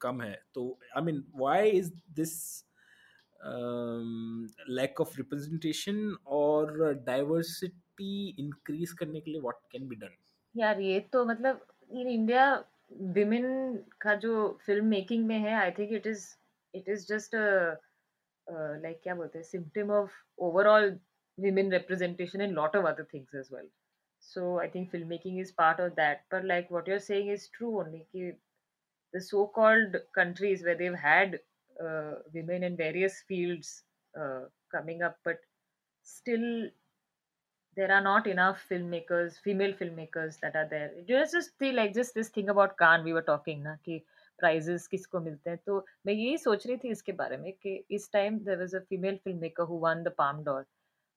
कम 0.00 0.22
है। 0.22 0.34
तो 0.54 0.78
I 0.96 1.02
mean 1.02 1.24
why 1.36 1.70
is 1.70 1.92
this 2.12 2.63
lack 3.44 5.00
of 5.00 5.16
representation 5.16 6.16
और 6.26 6.92
डाइवर्सिटी 7.06 8.28
इंक्रीज 8.38 8.92
करने 8.92 9.20
के 9.20 9.30
लिए 9.30 9.40
व्हाट 9.40 9.56
कैन 9.72 9.88
बी 9.88 9.96
डन 9.96 10.16
यार, 10.54 10.80
ये 10.80 11.00
तो 11.12 11.24
मतलब 11.24 11.66
इन 11.90 12.08
इंडिया 12.08 12.52
विमेन 12.92 13.76
का 14.00 14.14
जो 14.16 14.48
फ़िल्म 14.66 14.86
मेकिंग 14.86 15.26
में 15.26 15.38
है 15.38 15.54
I 15.54 15.70
think 15.78 15.92
it 15.92 16.06
is 16.06 16.26
it 16.74 16.88
is 16.88 17.06
just 17.06 17.34
like 18.46 19.00
क्या 19.02 19.14
बोलते 19.14 19.38
हैं 19.38 19.44
symptom 19.44 19.90
of 19.92 20.12
overall 20.38 20.98
women 21.38 21.72
representation 21.72 22.40
in 22.40 22.52
lot 22.54 22.76
of 22.76 22.86
other 22.86 23.04
things 23.14 23.34
as 23.34 23.48
well 23.52 23.68
so 24.22 24.58
I 24.60 24.68
think 24.74 24.90
film 24.90 25.08
making 25.08 25.40
is 25.40 25.52
part 25.58 25.80
of 25.80 25.92
that 25.94 26.22
पर 26.30 26.44
like 26.44 26.68
what 26.72 26.88
you 26.88 26.94
are 26.94 27.00
saying 27.00 27.30
is 27.32 27.48
true 27.56 27.70
only 27.80 27.98
कि 27.98 28.30
the 29.14 29.20
so 29.22 29.44
called 29.54 29.96
countries 30.14 30.64
they 30.66 30.74
they've 30.74 30.94
had 30.98 31.38
uh, 31.82 32.14
women 32.32 32.62
in 32.62 32.76
various 32.76 33.22
fields 33.28 33.82
uh, 34.18 34.42
coming 34.70 35.02
up, 35.02 35.18
but 35.24 35.38
still 36.02 36.68
there 37.76 37.90
are 37.90 38.00
not 38.00 38.26
enough 38.26 38.64
filmmakers, 38.70 39.40
female 39.40 39.72
filmmakers 39.72 40.38
that 40.40 40.54
are 40.54 40.68
there. 40.68 40.92
Just 41.08 41.32
just 41.32 41.50
the 41.58 41.72
like 41.72 41.94
just 41.94 42.14
this 42.14 42.28
thing 42.28 42.48
about 42.48 42.76
Khan 42.76 43.04
we 43.04 43.12
were 43.12 43.22
talking 43.22 43.62
ना 43.62 43.76
कि 43.86 44.00
prizes 44.42 44.86
किसको 44.88 45.20
मिलते 45.20 45.50
हैं 45.50 45.58
तो 45.66 45.84
मैं 46.06 46.12
यही 46.12 46.38
सोच 46.38 46.66
रही 46.66 46.76
थी 46.84 46.90
इसके 46.90 47.12
बारे 47.12 47.36
में 47.36 47.52
कि 47.52 47.74
इस 47.90 48.10
time 48.16 48.38
there 48.44 48.58
was 48.58 48.74
a 48.74 48.80
female 48.80 49.18
filmmaker 49.26 49.66
who 49.68 49.80
won 49.86 50.04
the 50.04 50.10
Palm 50.10 50.42
d'Or. 50.44 50.66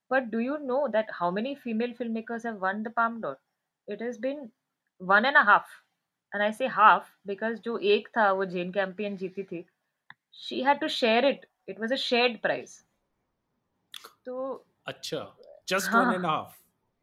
But 0.09 0.31
do 0.31 0.39
you 0.39 0.57
know 0.59 0.87
that 0.87 1.09
how 1.19 1.31
many 1.31 1.55
female 1.55 1.93
filmmakers 1.93 2.43
have 2.43 2.61
won 2.61 2.83
the 2.83 2.93
Palm 2.99 3.19
d'Or? 3.21 3.37
It 3.87 4.01
has 4.01 4.17
been 4.17 4.51
one 4.99 5.25
and 5.25 5.37
a 5.37 5.43
half. 5.43 5.67
And 6.33 6.43
I 6.43 6.51
say 6.51 6.67
half 6.67 7.09
because 7.25 7.59
जो 7.65 7.77
एक 7.95 8.07
था 8.17 8.31
वो 8.31 8.45
जेन 8.45 8.71
Campion 8.71 9.17
जीती 9.17 9.43
थी 9.51 9.65
she 10.33 10.61
had 10.61 10.79
to 10.81 10.89
share 10.89 11.25
it. 11.25 11.45
It 11.67 11.79
was 11.79 11.91
a 11.91 11.97
shared 11.97 12.41
prize. 12.41 12.83
तो 14.25 14.65
अच्छा 14.87 15.25
just 15.67 15.89
हाँ 15.91 16.03
one 16.03 16.13
and 16.15 16.25
a 16.25 16.29
half 16.29 16.55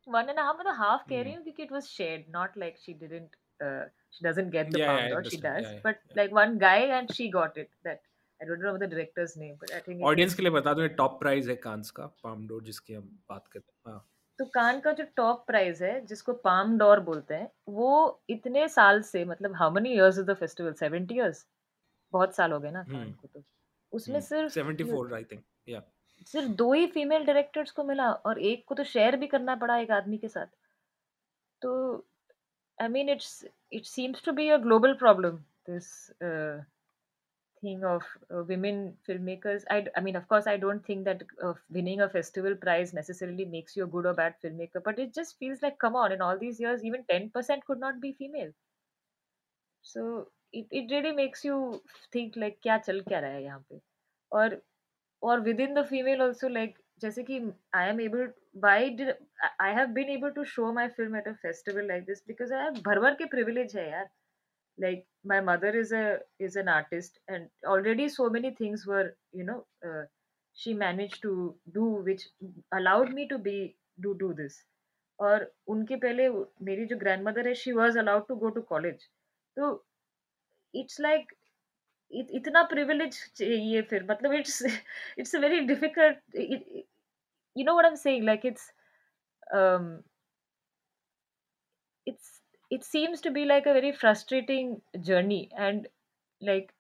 one 0.07 0.29
and 0.29 0.39
a 0.39 0.43
half 0.43 0.57
मतलब 0.61 0.77
half 0.79 1.05
कह 1.09 1.15
Hmm. 1.15 1.25
रही 1.25 1.35
हूँ 1.35 1.43
क्योंकि 1.45 1.67
it 1.67 1.73
was 1.73 1.89
shared 1.91 2.29
not 2.37 2.57
like 2.63 2.77
she 2.87 2.95
didn't 2.95 3.37
uh, 3.61 3.85
she 4.11 4.25
doesn't 4.27 4.51
get 4.51 4.73
the 4.73 4.79
Yeah, 4.79 4.91
palm 4.91 4.99
yeah, 4.99 5.07
I 5.07 5.11
d'or 5.15 5.25
she 5.31 5.39
does 5.45 5.63
Yeah, 5.63 5.71
yeah, 5.73 5.81
but 5.87 6.01
yeah. 6.09 6.17
like 6.21 6.35
one 6.39 6.59
guy 6.59 6.79
and 6.99 7.15
she 7.19 7.29
got 7.37 7.57
it 7.65 7.71
that 7.85 8.03
I 8.41 8.47
don't 8.51 8.61
know 8.61 8.77
the 8.79 8.89
director's 8.95 9.37
name 9.37 9.55
but 9.61 9.73
I 9.79 9.81
think 9.87 10.03
audience 10.11 10.35
के 10.35 10.43
लिए 10.43 10.51
बता 10.53 10.75
दो 10.81 10.87
top 11.03 11.19
prize 11.21 11.49
है 11.51 11.57
Cannes 11.69 11.91
का 12.01 12.07
Palme 12.25 12.47
d'Or 12.49 12.63
जिसकी 12.65 12.95
हम 12.95 13.09
बात 13.31 13.47
करते 13.53 13.73
हैं 13.73 13.93
हाँ 13.93 14.05
तो 14.39 14.45
कान 14.55 14.81
का 14.85 14.93
जो 14.99 15.05
टॉप 15.17 15.45
प्राइज 15.47 15.83
है 15.83 15.95
जिसको 16.07 16.33
पाम 16.47 16.77
डॉर 16.79 17.01
बोलते 17.09 17.35
हैं 17.35 17.49
वो 17.75 17.91
इतने 18.31 18.69
साल 18.69 19.03
से 19.11 19.25
मतलब 19.25 19.55
how 19.57 19.71
many 19.75 19.93
years 19.95 20.19
is 20.19 20.25
the 20.31 20.35
festival 20.41 20.73
70 20.83 21.13
years 21.13 21.45
बहुत 22.15 22.35
साल 22.35 22.53
हो 22.53 22.59
गए 22.61 22.71
ना 22.71 22.85
को 22.89 23.29
तो। 23.29 23.43
उसमें 23.93 24.21
सिर्फ़ 24.21 25.15
आई 25.15 25.25
थिंक 25.25 25.45
सिर्फ़ 26.27 26.49
दो 26.59 26.73
ही 26.73 26.87
फीमेल 26.89 27.25
डायरेक्टर्स 27.25 27.71
को 27.71 27.85
मिला 27.85 28.11
और 28.29 28.39
एक 28.51 28.65
को 28.69 28.75
तो 28.75 28.85
शेयर 28.91 29.17
भी 29.17 29.27
करना 29.27 29.55
पड़ा 29.57 29.77
एक 29.79 29.91
आदमी 29.91 30.19
के 30.19 30.29
साथ। 30.29 30.47
तो 31.63 31.73
I 32.79 32.89
mean 32.89 33.09
it's 33.09 33.45
it 33.73 33.85
seems 33.87 34.25
to 34.25 34.33
be 34.33 34.49
a 34.49 34.57
global 34.63 34.95
problem 35.03 35.37
this 35.69 35.91
thing 37.63 37.85
of 37.85 38.07
women 38.49 38.79
film 39.07 39.23
makers 39.25 39.65
I 39.73 39.83
I 39.89 40.03
mean 40.05 40.17
of course 40.17 40.49
I 40.49 40.59
don't 40.59 40.89
think 40.89 41.05
that 41.05 41.25
winning 41.73 42.01
a 42.01 42.07
festival 42.13 42.55
prize 42.65 42.95
necessarily 42.95 43.45
makes 43.51 43.79
you 43.79 43.87
a 43.87 43.91
good 43.91 44.07
और 44.07 44.15
bad 44.15 44.35
film 44.43 44.57
maker 44.57 44.81
but 44.87 44.99
it 44.99 45.15
just 45.15 45.37
feels 45.39 45.63
like 45.63 45.81
come 45.81 45.97
on 45.97 46.13
in 46.13 46.23
all 46.23 46.39
these 46.39 46.63
years 46.63 46.85
even 46.85 47.03
ten 47.09 47.29
percent 47.35 47.65
could 47.65 47.79
not 47.81 47.95
be 48.01 48.13
female 48.19 48.53
so 49.85 50.03
it 50.55 50.93
really 50.93 51.13
makes 51.13 51.45
you 51.47 51.57
think 52.15 52.37
like 52.39 52.59
क्या 52.63 52.79
चल 52.79 53.01
क्या 53.01 53.19
रहा 53.21 53.31
है 53.31 53.43
यहाँ 53.45 53.59
पे? 53.71 53.81
और 54.33 54.61
और 55.23 55.41
with 55.41 55.61
in 55.61 55.75
the 55.75 55.85
female 55.87 56.23
also 56.23 56.49
like 56.49 56.79
जैसे 57.01 57.23
कि 57.23 57.41
I 57.75 57.89
am 57.89 58.01
able 58.01 58.33
by 58.65 58.97
I 59.61 59.75
have 59.75 59.87
been 59.95 60.11
able 60.11 60.31
to 60.31 60.45
show 60.57 60.73
my 60.73 60.89
film 60.99 61.17
at 61.17 61.29
a 61.29 61.33
festival 61.43 61.87
like 61.89 62.05
this 62.07 62.23
because 62.29 62.53
I 62.55 62.63
have 62.63 62.81
भर 62.87 63.01
भर 63.01 63.15
के 63.15 63.25
प्रिविलेज 63.37 63.77
है 63.77 63.91
यार। 63.91 64.09
Like 64.79 65.05
my 65.27 65.41
mother 65.41 65.77
is 65.77 65.95
a 65.95 66.19
is 66.41 66.59
an 66.59 66.69
artist 66.69 67.19
and 67.31 67.49
already 67.69 68.09
so 68.09 68.29
many 68.31 68.51
things 68.61 68.87
were 68.89 69.13
you 69.37 69.45
know 69.45 69.59
she 70.57 70.75
manage 70.75 71.21
to 71.23 71.33
do 71.75 71.87
which 72.03 72.27
allowed 72.73 73.13
me 73.15 73.27
to 73.27 73.39
be 73.39 73.57
do 74.01 74.13
do 74.15 74.33
this 74.35 74.61
और 75.19 75.51
उनके 75.69 75.97
पहले 75.97 76.29
मेरी 76.63 76.87
जो 76.87 76.97
ग्रैंड 76.99 77.27
मदर 77.29 77.49
है 77.49 77.55
she 77.55 77.73
was 77.73 77.99
allowed 77.99 78.27
to 78.29 78.37
go 78.37 78.49
to 78.51 78.61
college 78.71 79.09
तो 79.57 79.73
it's 80.76 81.00
like 81.02 81.34
इत, 82.12 82.28
इतना 82.40 82.64
privilege 82.74 83.20
चाहिए 83.36 83.82
फिर 83.92 84.06
मतलब 84.12 84.34
it's 84.34 84.62
it's 85.20 85.36
very 85.36 85.60
difficult 85.74 86.36
you 86.36 87.64
know 87.66 87.74
what 87.74 87.86
I 87.86 87.90
am 87.92 87.96
saying 88.08 88.26
like 88.26 88.46
it's 88.46 88.72
um 89.58 89.86
it's 92.06 92.42
it 92.70 92.84
seems 92.84 93.22
to 93.22 93.32
be 93.32 93.46
like 93.46 93.66
a 93.66 93.74
very 93.74 93.92
frustrating 93.92 94.82
journey 95.02 95.50
and 95.58 95.88
like 96.42 96.74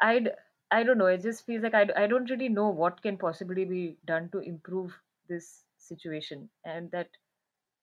i'd 0.00 0.30
i 0.70 0.82
don't 0.82 0.98
know 0.98 1.06
it 1.06 1.22
just 1.22 1.46
feels 1.46 1.62
like 1.62 1.74
I, 1.74 1.84
d- 1.84 1.94
I 1.96 2.06
don't 2.06 2.30
really 2.30 2.48
know 2.48 2.68
what 2.68 3.02
can 3.02 3.16
possibly 3.18 3.64
be 3.64 3.98
done 4.06 4.28
to 4.32 4.38
improve 4.40 4.92
this 5.28 5.64
situation 5.78 6.48
and 6.64 6.90
that 6.92 7.08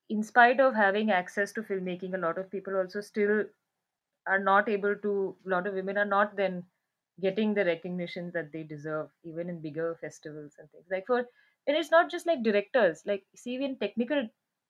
in 0.10 0.24
spite 0.24 0.60
of 0.60 0.76
having 0.76 1.12
access 1.12 1.52
to 1.54 1.64
filmmaking 1.64 2.16
a 2.16 2.18
lot 2.18 2.38
of 2.38 2.52
people 2.52 2.76
also 2.76 3.02
still 3.02 3.46
are 4.28 4.40
not 4.40 4.70
able 4.70 4.96
to 4.96 5.36
a 5.46 5.50
lot 5.50 5.68
of 5.68 5.74
women 5.74 5.98
are 5.98 6.10
not 6.14 6.36
then 6.36 6.64
getting 7.20 7.54
the 7.54 7.66
recognition 7.66 8.32
that 8.34 8.52
they 8.52 8.64
deserve 8.64 9.08
even 9.24 9.50
in 9.50 9.62
bigger 9.62 9.88
festivals 10.02 10.54
and 10.60 10.70
things 10.72 10.86
like 10.92 11.06
for 11.08 11.20
and 11.68 11.78
it's 11.78 11.92
not 11.92 12.10
just 12.12 12.28
like 12.28 12.44
directors 12.44 13.02
like 13.06 13.26
see 13.36 13.56
in 13.70 13.78
technical 13.86 14.22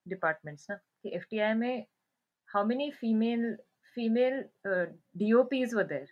departments 0.05 0.69
na 0.69 0.77
कि 1.03 1.13
FTI 1.19 1.51
में 1.57 1.85
how 2.53 2.63
many 2.71 2.91
female 3.01 3.45
female 3.95 4.43
uh, 4.71 4.85
DOPs 5.21 5.75
were 5.79 5.87
there 5.91 6.09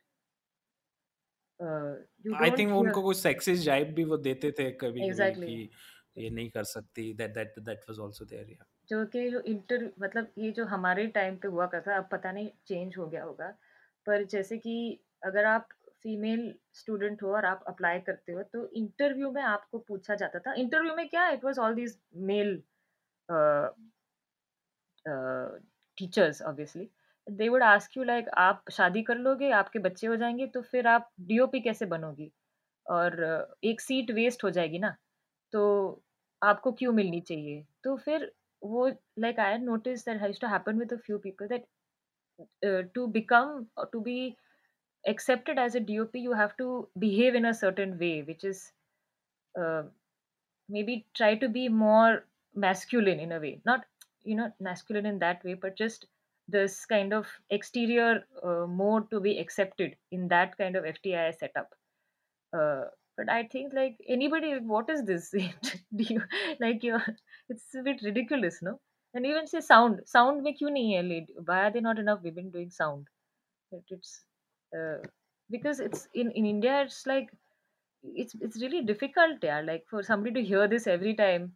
uh, 1.59 1.93
you 2.23 2.35
I 2.35 2.49
don't 2.49 2.59
think 2.59 2.69
hear 2.69 2.79
उनको 2.81 3.01
कुछ 3.01 3.17
sexist 3.17 3.63
जाइब 3.63 3.93
भी 3.95 4.03
वो 4.11 4.17
देते 4.17 4.51
थे 4.59 4.71
कभी 4.71 4.99
कभी 4.99 5.09
Exactly. 5.09 5.45
कि 5.45 5.69
ये 6.17 6.29
नहीं 6.29 6.49
कर 6.49 6.63
सकती 6.63 7.13
that 7.13 7.33
that 7.33 7.59
that 7.59 7.89
was 7.89 7.99
also 8.05 8.25
there 8.25 8.49
या 8.51 8.65
जो 8.88 9.04
कि 9.06 9.28
जो 9.30 9.40
इंटर 9.42 9.84
मतलब 10.00 10.28
ये 10.38 10.50
जो 10.52 10.64
हमारे 10.66 11.06
टाइम 11.10 11.36
पे 11.38 11.48
हुआ 11.48 11.66
करता 11.66 11.96
अब 11.96 12.08
पता 12.12 12.32
नहीं 12.32 12.50
चेंज 12.66 12.96
हो 12.98 13.06
गया 13.08 13.24
होगा। 13.24 13.48
पर 14.06 14.24
जैसे 14.26 14.58
कि 14.58 14.76
अगर 15.22 15.44
आप 15.46 15.68
फीमेल 16.02 16.54
स्टूडेंट 16.74 17.22
हो 17.22 17.34
और 17.36 17.44
आप 17.46 17.64
अप्लाई 17.68 18.00
करते 18.00 18.32
हो 18.32 18.42
तो 18.44 18.68
इंटरव्यू 18.74 19.30
में 19.32 19.42
आपको 19.44 19.78
पूछा 19.80 20.14
जाता 20.14 20.38
था। 20.40 20.54
इंटरव्यू 20.54 20.94
में 20.96 21.08
क्या 21.08 21.28
it 21.30 21.44
was 21.44 21.58
all 21.58 21.74
these 21.74 21.98
male 22.22 22.62
teachers 25.98 26.42
obviously 26.42 26.88
they 27.26 27.48
would 27.48 27.62
ask 27.62 27.96
you 27.96 28.04
like 28.04 28.28
आप 28.38 28.70
शादी 28.72 29.02
कर 29.02 29.16
लोगे, 29.18 29.50
आपके 29.52 29.78
बच्चे 29.78 30.06
हो 30.06 30.16
जाएँगे 30.16 30.46
तो 30.48 30.62
फिर 30.62 30.86
आप 30.88 31.10
डीओपी 31.22 31.60
कैसे 31.60 31.86
बनोगी? 31.86 32.30
और 32.86 33.56
एक 33.64 33.80
सीट 33.80 34.10
वेस्ट 34.12 34.44
हो 34.44 34.50
जाएगी 34.50 34.78
ना 34.78 34.94
तो 35.52 35.62
आपको 36.42 36.72
क्यों 36.74 36.92
मिलनी 36.92 37.20
चाहिए? 37.22 37.64
तो 37.84 37.96
फिर 37.98 38.30
like 39.16 39.38
I 39.38 39.56
noticed 39.58 40.06
that 40.06 40.20
has 40.20 40.38
to 40.40 40.48
happen 40.48 40.78
with 40.78 40.92
a 40.92 40.98
few 40.98 41.18
people 41.18 41.48
that 41.48 41.64
uh, 42.66 42.82
to 42.94 43.08
become 43.08 43.68
or 43.76 43.86
to 43.92 44.00
be 44.00 44.36
accepted 45.06 45.58
as 45.58 45.74
a 45.74 45.80
DOP, 45.80 46.14
you 46.14 46.32
have 46.32 46.56
to 46.56 46.88
behave 46.98 47.34
in 47.34 47.44
a 47.44 47.54
certain 47.54 47.98
way, 47.98 48.22
which 48.22 48.44
is 48.44 48.72
uh, 49.60 49.82
maybe 50.68 51.06
try 51.14 51.34
to 51.36 51.48
be 51.48 51.68
more 51.68 52.24
masculine 52.54 53.20
in 53.20 53.32
a 53.32 53.40
way. 53.40 53.60
Not 53.64 53.84
you 54.24 54.36
know 54.36 54.52
masculine 54.60 55.06
in 55.06 55.18
that 55.20 55.44
way, 55.44 55.54
but 55.54 55.76
just 55.76 56.06
this 56.48 56.84
kind 56.86 57.12
of 57.12 57.26
exterior 57.50 58.24
uh, 58.42 58.66
mode 58.66 59.10
to 59.10 59.20
be 59.20 59.38
accepted 59.38 59.96
in 60.12 60.28
that 60.28 60.56
kind 60.58 60.76
of 60.76 60.84
FTI 60.84 61.34
setup. 61.38 61.74
But 63.16 63.30
I 63.30 63.44
think 63.44 63.72
like 63.72 63.96
anybody, 64.08 64.58
what 64.58 64.90
is 64.90 65.04
this? 65.04 65.30
Do 65.96 66.04
you 66.04 66.22
like 66.60 66.82
your 66.82 67.02
It's 67.49 67.73
a 67.75 67.83
bit 67.83 68.01
ridiculous, 68.03 68.61
no? 68.61 68.79
And 69.13 69.25
even 69.25 69.47
say 69.47 69.61
sound, 69.61 70.01
sound 70.05 70.43
में 70.43 70.53
क्यों 70.57 70.69
नहीं 70.69 70.93
है 70.95 71.03
lead? 71.09 71.31
Why 71.45 71.61
are 71.67 71.71
there 71.71 71.81
not 71.81 71.99
enough 71.99 72.21
women 72.23 72.49
doing 72.51 72.69
sound? 72.69 73.07
It, 73.71 73.83
it's 73.89 74.25
uh, 74.77 74.99
because 75.49 75.79
it's 75.79 76.07
in 76.13 76.31
in 76.31 76.45
India. 76.45 76.81
It's 76.83 77.05
like 77.07 77.31
it's 78.03 78.35
it's 78.41 78.61
really 78.61 78.83
difficult, 78.83 79.43
yeah. 79.43 79.61
Like 79.61 79.85
for 79.89 80.03
somebody 80.03 80.33
to 80.41 80.47
hear 80.47 80.67
this 80.67 80.87
every 80.87 81.15
time 81.15 81.53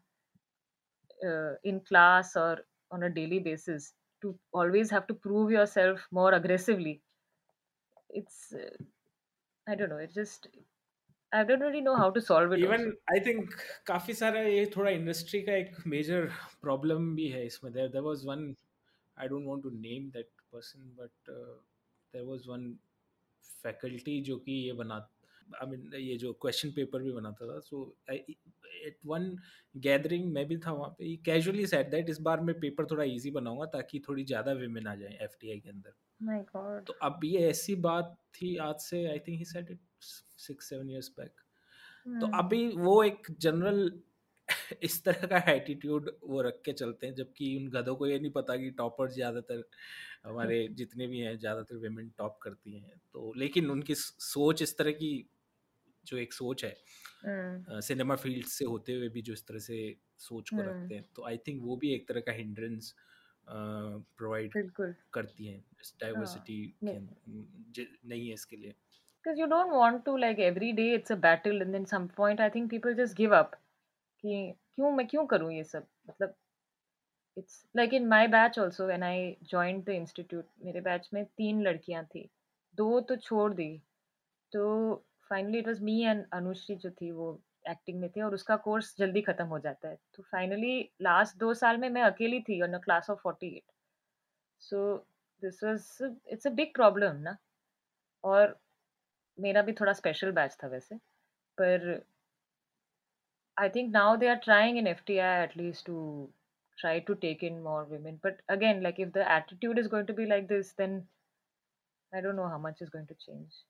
uh, 1.26 1.54
in 1.64 1.80
class 1.82 2.36
or 2.36 2.60
on 2.92 3.04
a 3.04 3.10
daily 3.10 3.40
basis, 3.40 3.94
to 4.22 4.38
always 4.54 4.90
have 4.90 5.08
to 5.08 5.14
prove 5.14 5.52
yourself 5.52 6.08
more 6.12 6.34
aggressively. 6.34 7.02
It's 8.10 8.54
uh, 8.54 8.78
I 9.68 9.76
don't 9.76 9.90
know. 9.90 9.98
It's 9.98 10.16
just 10.16 10.48
I 11.33 11.45
don't 11.45 11.61
really 11.61 11.81
know 11.83 11.95
how 11.97 12.11
to 12.11 12.21
solve 12.21 12.53
it. 12.53 12.65
Even. 12.65 12.93
I 13.13 13.21
think 13.27 13.55
काफ़ी 13.87 14.15
सारा 14.15 14.41
ये 14.43 14.65
थोड़ा 14.77 14.91
industry 14.91 15.41
का 15.43 15.57
एक 15.57 15.77
major 15.87 16.27
problem 16.63 17.15
भी 17.17 17.29
है 17.29 17.45
इसमें 17.47 17.73
there 17.73 17.89
there 17.89 18.05
was 18.05 18.25
one 18.27 18.55
I 19.17 19.29
don't 19.29 19.47
want 19.47 19.63
to 19.63 19.71
name 19.71 20.11
that 20.11 20.29
person 20.53 20.95
but 20.99 21.31
there 21.31 22.25
was 22.25 22.47
one 22.49 22.73
faculty 23.63 24.21
जो 24.23 24.37
कि 24.39 24.53
ये 24.67 24.73
बना 24.73 24.97
आई 25.63 25.71
मीन 25.71 25.95
ये 26.01 26.17
जो 26.17 26.33
क्वेश्चन 26.43 26.71
पेपर 26.73 27.03
भी 27.03 27.13
बनाता 27.13 27.53
था 27.53 27.59
सो 27.61 27.85
एट 28.11 28.97
वन 29.07 29.31
गैदरिंग 29.87 30.33
मैं 30.33 30.47
भी 30.49 30.57
था 30.67 30.73
वहाँ 30.73 30.91
पे 30.99 31.15
कैजुअली 31.25 31.67
सेड 31.67 31.91
दैट 31.91 32.11
इस 32.11 32.21
बार 32.21 32.41
मैं 32.41 32.59
पेपर 32.61 32.87
थोड़ा 32.91 33.05
इजी 33.05 33.31
बनाऊँगा 33.31 33.67
ताकि 33.73 34.03
थोड़ी 34.09 34.25
ज़्यादा 34.25 34.53
विमेन 34.61 34.87
आ 34.87 34.95
जाए 34.95 35.19
एफ़ 35.23 35.37
के 35.41 35.59
अंदर 35.69 35.93
My 36.21 36.39
God. 36.47 36.87
तो 36.87 36.93
अब 37.03 37.21
ये 37.25 37.49
ऐसी 37.49 37.75
बात 37.83 38.17
थी 38.35 38.57
आज 38.63 38.79
से 38.81 39.05
I 39.11 39.19
think 39.19 39.39
he 39.39 39.45
said 39.45 39.71
it 39.71 39.79
six 40.39 40.69
seven 40.69 40.91
years 40.91 41.11
back 41.19 41.41
तो 42.07 42.27
Hmm. 42.27 42.39
अभी 42.39 42.67
वो 42.69 43.03
एक 43.05 43.27
जनरल 43.41 43.81
इस 44.83 45.03
तरह 45.05 45.27
का 45.27 45.39
एटीट्यूड 45.53 46.11
वो 46.25 46.41
रख 46.43 46.61
के 46.65 46.73
चलते 46.73 47.07
हैं 47.07 47.15
जबकि 47.15 47.57
उन 47.57 47.69
गधों 47.71 47.95
को 47.97 48.07
ये 48.07 48.19
नहीं 48.19 48.31
पता 48.31 48.57
कि 48.57 48.71
टॉपर्स 48.79 49.15
ज़्यादातर 49.15 49.63
हमारे 50.25 50.67
जितने 50.73 51.07
भी 51.07 51.19
हैं 51.19 51.37
ज़्यादातर 51.39 51.77
वेमेन 51.77 52.09
टॉप 52.19 52.39
करती 52.43 52.79
हैं। 52.79 53.01
तो 53.13 53.33
लेकिन 53.37 53.71
उनकी 53.71 53.95
सोच 53.95 54.63
इस 54.63 54.77
तरह 54.79 54.93
की 54.93 55.11
जो 56.05 56.17
एक 56.17 56.33
सोच 56.33 56.65
है 56.65 56.75
सिनेमा 57.81 58.15
हम्म। 58.15 58.23
फ़ील्ड 58.23 58.47
से 58.47 58.65
होते 58.65 58.93
हुए 58.93 59.09
भी 59.09 59.23
जो 59.23 59.33
इस 59.33 59.47
तरह 59.47 59.59
से 59.59 59.79
सोच 60.19 60.51
को 60.51 60.63
रखते 60.63 60.95
हैं 60.95 61.05
तो 61.17 61.25
आई 61.25 61.37
थिंक 61.39 61.63
वो 61.63 61.77
भी 61.77 61.93
एक 61.95 62.09
तरह 62.09 62.21
का 62.21 62.33
हिंड्रेंस 62.33 62.95
प्रोवाइड 63.47 64.53
करती 65.13 65.47
हैं 65.47 65.65
डाइवर्सिटी 66.01 66.61
हाँ 66.85 66.95
के 67.75 67.87
नहीं 68.09 68.27
है 68.29 68.35
इसके 68.35 68.57
लिए। 68.57 68.75
Because 69.25 69.39
you 69.39 69.47
don't 69.49 69.73
want 69.73 70.05
to, 70.05 70.17
like, 70.17 70.39
every 70.39 70.73
day 70.73 70.95
it's 70.95 71.11
a 71.11 71.17
battle 71.17 71.63
and 71.63 71.75
then 71.75 71.87
some 71.87 72.09
point 72.09 72.41
I 72.41 72.49
think 72.49 72.71
people 72.71 72.95
just 72.95 73.17
give 73.17 73.33
up. 73.33 73.55
कि 74.25 74.55
क्यों 74.75 74.91
मैं 74.93 75.07
क्यों 75.07 75.27
करूँ 75.27 75.53
ये 75.53 75.65
सब? 75.65 75.87
मतलब 76.11 76.35
it's 77.37 77.65
like 77.77 77.93
in 77.93 78.09
my 78.09 78.27
batch 78.27 78.59
also 78.59 78.87
when 78.87 79.03
I 79.03 79.37
joined 79.45 79.85
the 79.85 79.95
institute, 79.95 80.47
मेरे 80.65 80.81
batch 80.81 81.09
में 81.15 81.25
तीन 81.25 81.63
लड़कियाँ 81.63 82.05
थी। 82.05 82.29
दो 82.77 83.01
तो 83.01 83.17
छोड़ 83.17 83.53
दी। 83.55 83.83
तो 84.53 84.95
finally 85.31 85.59
it 85.59 85.67
was 85.67 85.83
me 85.83 86.03
and 86.05 86.25
Anushree 86.33 86.77
जो 86.77 86.91
थी 86.91 87.11
वो 87.13 87.41
एक्टिंग 87.71 88.01
में 88.01 88.11
थी 88.11 88.21
और 88.23 88.35
उसका 88.35 88.57
कोर्स 88.57 88.95
जल्दी 88.99 89.21
खत्म 89.23 89.47
हो 89.47 89.59
जाता 89.59 89.89
है। 89.89 89.99
तो 90.15 90.23
फाइनली 90.23 90.91
लास्ट 91.03 91.39
दो 91.39 91.55
साल 91.55 91.77
में 91.77 91.91
मैं 91.91 92.03
अकेली 92.03 92.41
थी 92.41 92.63
on 92.63 92.73
a 92.73 92.79
class 92.79 93.11
of 93.11 93.19
forty 93.23 93.49
eight 93.57 93.73
so 94.61 94.97
this 95.43 95.65
was 95.65 96.15
it's 96.33 96.47
a 96.47 96.51
big 96.51 96.75
problem 96.75 97.17
ना? 97.17 97.37
और 98.25 98.59
मेरा 99.39 99.63
भी 99.63 99.73
थोड़ा 99.73 99.93
स्पेशल 99.93 100.33
बैच 100.33 100.57
था 100.63 100.69
वैसे 100.69 100.97
पर 101.59 101.87
I 103.57 103.69
think 103.69 103.93
now 103.93 104.17
they 104.17 104.29
are 104.29 104.37
trying 104.45 104.79
in 104.79 104.87
F 104.87 105.03
T 105.07 105.19
I 105.19 105.43
at least 105.45 105.87
to 105.87 105.99
try 106.79 107.01
to 107.01 107.15
take 107.23 107.45
in 107.45 107.59
more 107.61 107.85
women 107.85 108.21
but 108.25 108.41
again 108.51 108.83
like 108.83 109.01
if 109.01 109.09
the 109.09 109.25
attitude 109.31 109.79
is 109.79 109.89
going 109.89 110.07
to 110.07 110.15
be 110.15 110.27
like 110.27 110.47
this 110.49 110.77
then 110.77 110.97
I 112.13 112.21
don't 112.21 112.35
know 112.35 112.47
how 112.47 112.59
much 112.59 112.83
is 112.83 112.91
going 112.91 113.09
to 113.09 113.15
change 113.15 113.63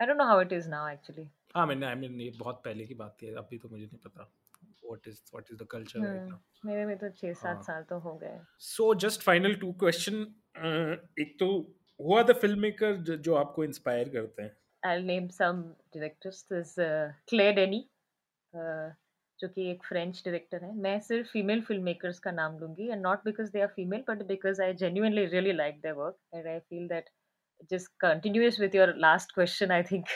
I 0.00 0.06
don't 0.06 0.18
know 0.18 0.24
how 0.24 0.40
it 0.40 0.52
is 0.52 0.68
now 0.68 0.88
actually 0.88 1.28
हाँ 1.56 1.66
मैंने 1.66 1.86
आई 1.86 1.94
mean 1.94 2.20
ये 2.20 2.30
बहुत 2.38 2.62
पहले 2.64 2.84
की 2.84 2.94
बात 2.94 3.16
थी 3.22 3.34
अभी 3.34 3.58
तो 3.58 3.68
मुझे 3.68 3.84
नहीं 3.84 3.98
पता 3.98 4.30
what 4.84 5.08
is 5.08 5.20
what 5.34 5.50
is 5.52 5.62
the 5.62 5.66
culture 5.70 6.00
मेरे 6.66 6.84
में 6.86 6.96
तो 6.98 7.08
6 7.10 7.34
7 7.34 7.44
हाँ. 7.44 7.62
साल 7.62 7.82
तो 7.82 7.98
हो 7.98 8.14
गए। 8.14 8.40
So 8.58 8.94
just 8.94 9.22
final 9.22 9.54
two 9.54 9.72
question 9.74 10.20
एक 11.20 11.36
तो 11.40 11.48
हुआ 12.00 12.22
द 12.22 12.32
फ़िल्म 12.32 12.60
मेकर 12.60 12.96
जो 13.18 13.34
आपको 13.34 13.64
इंस्पायर 13.64 14.08
करते 14.08 14.42
हैं? 14.42 14.56
I'll 14.82 15.02
name 15.02 15.30
some 15.30 15.62
directors 15.92 16.44
there's 16.50 16.78
uh, 16.78 17.12
Claire 17.28 17.68
uh, 18.54 18.90
जो 19.40 19.48
कि 19.48 19.70
एक 19.70 19.84
फ्रेंच 19.84 20.22
डायरेक्टर 20.24 20.64
है 20.64 20.74
मैं 20.82 20.98
सिर्फ़ 21.00 21.28
फीमेल 21.28 21.60
फ़िल्म 21.64 21.82
मेकर्स 21.84 22.18
का 22.26 22.30
नाम 22.30 22.58
लूँगी 22.58 22.86
and 22.90 23.02
not 23.02 23.24
because 23.24 23.50
they 23.52 23.60
are 23.60 23.68
female 23.76 24.04
but 24.08 24.22
because 24.26 24.60
I 24.62 24.74
genuinely 24.82 25.24
really 25.26 25.52
like 25.52 25.80
their 25.82 25.94
work 25.94 26.16
and 26.34 26.46
I 26.46 26.58
feel 26.58 26.86
that 26.88 27.10
just 27.70 27.88
continuous 28.00 28.58
with 28.58 28.74
your 28.74 28.94
last 28.96 29.32
question 29.34 29.70
i 29.70 29.82
think 29.82 30.06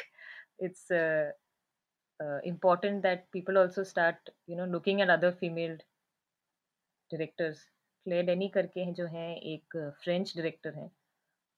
it's 0.59 0.91
uh, 0.91 1.31
uh, 2.21 2.39
important 2.45 3.03
that 3.03 3.31
people 3.33 3.59
also 3.59 3.83
start 3.83 4.17
you 4.47 4.57
know 4.57 4.65
looking 4.65 5.01
at 5.01 5.11
other 5.11 5.33
female 5.33 5.79
directors 7.11 7.65
Claire 8.07 8.25
Denis 8.25 8.49
करके 8.49 8.81
हैं 8.81 8.93
जो 8.95 9.07
हैं 9.07 9.31
एक 9.53 9.77
French 10.03 10.33
director 10.37 10.75
हैं 10.75 10.91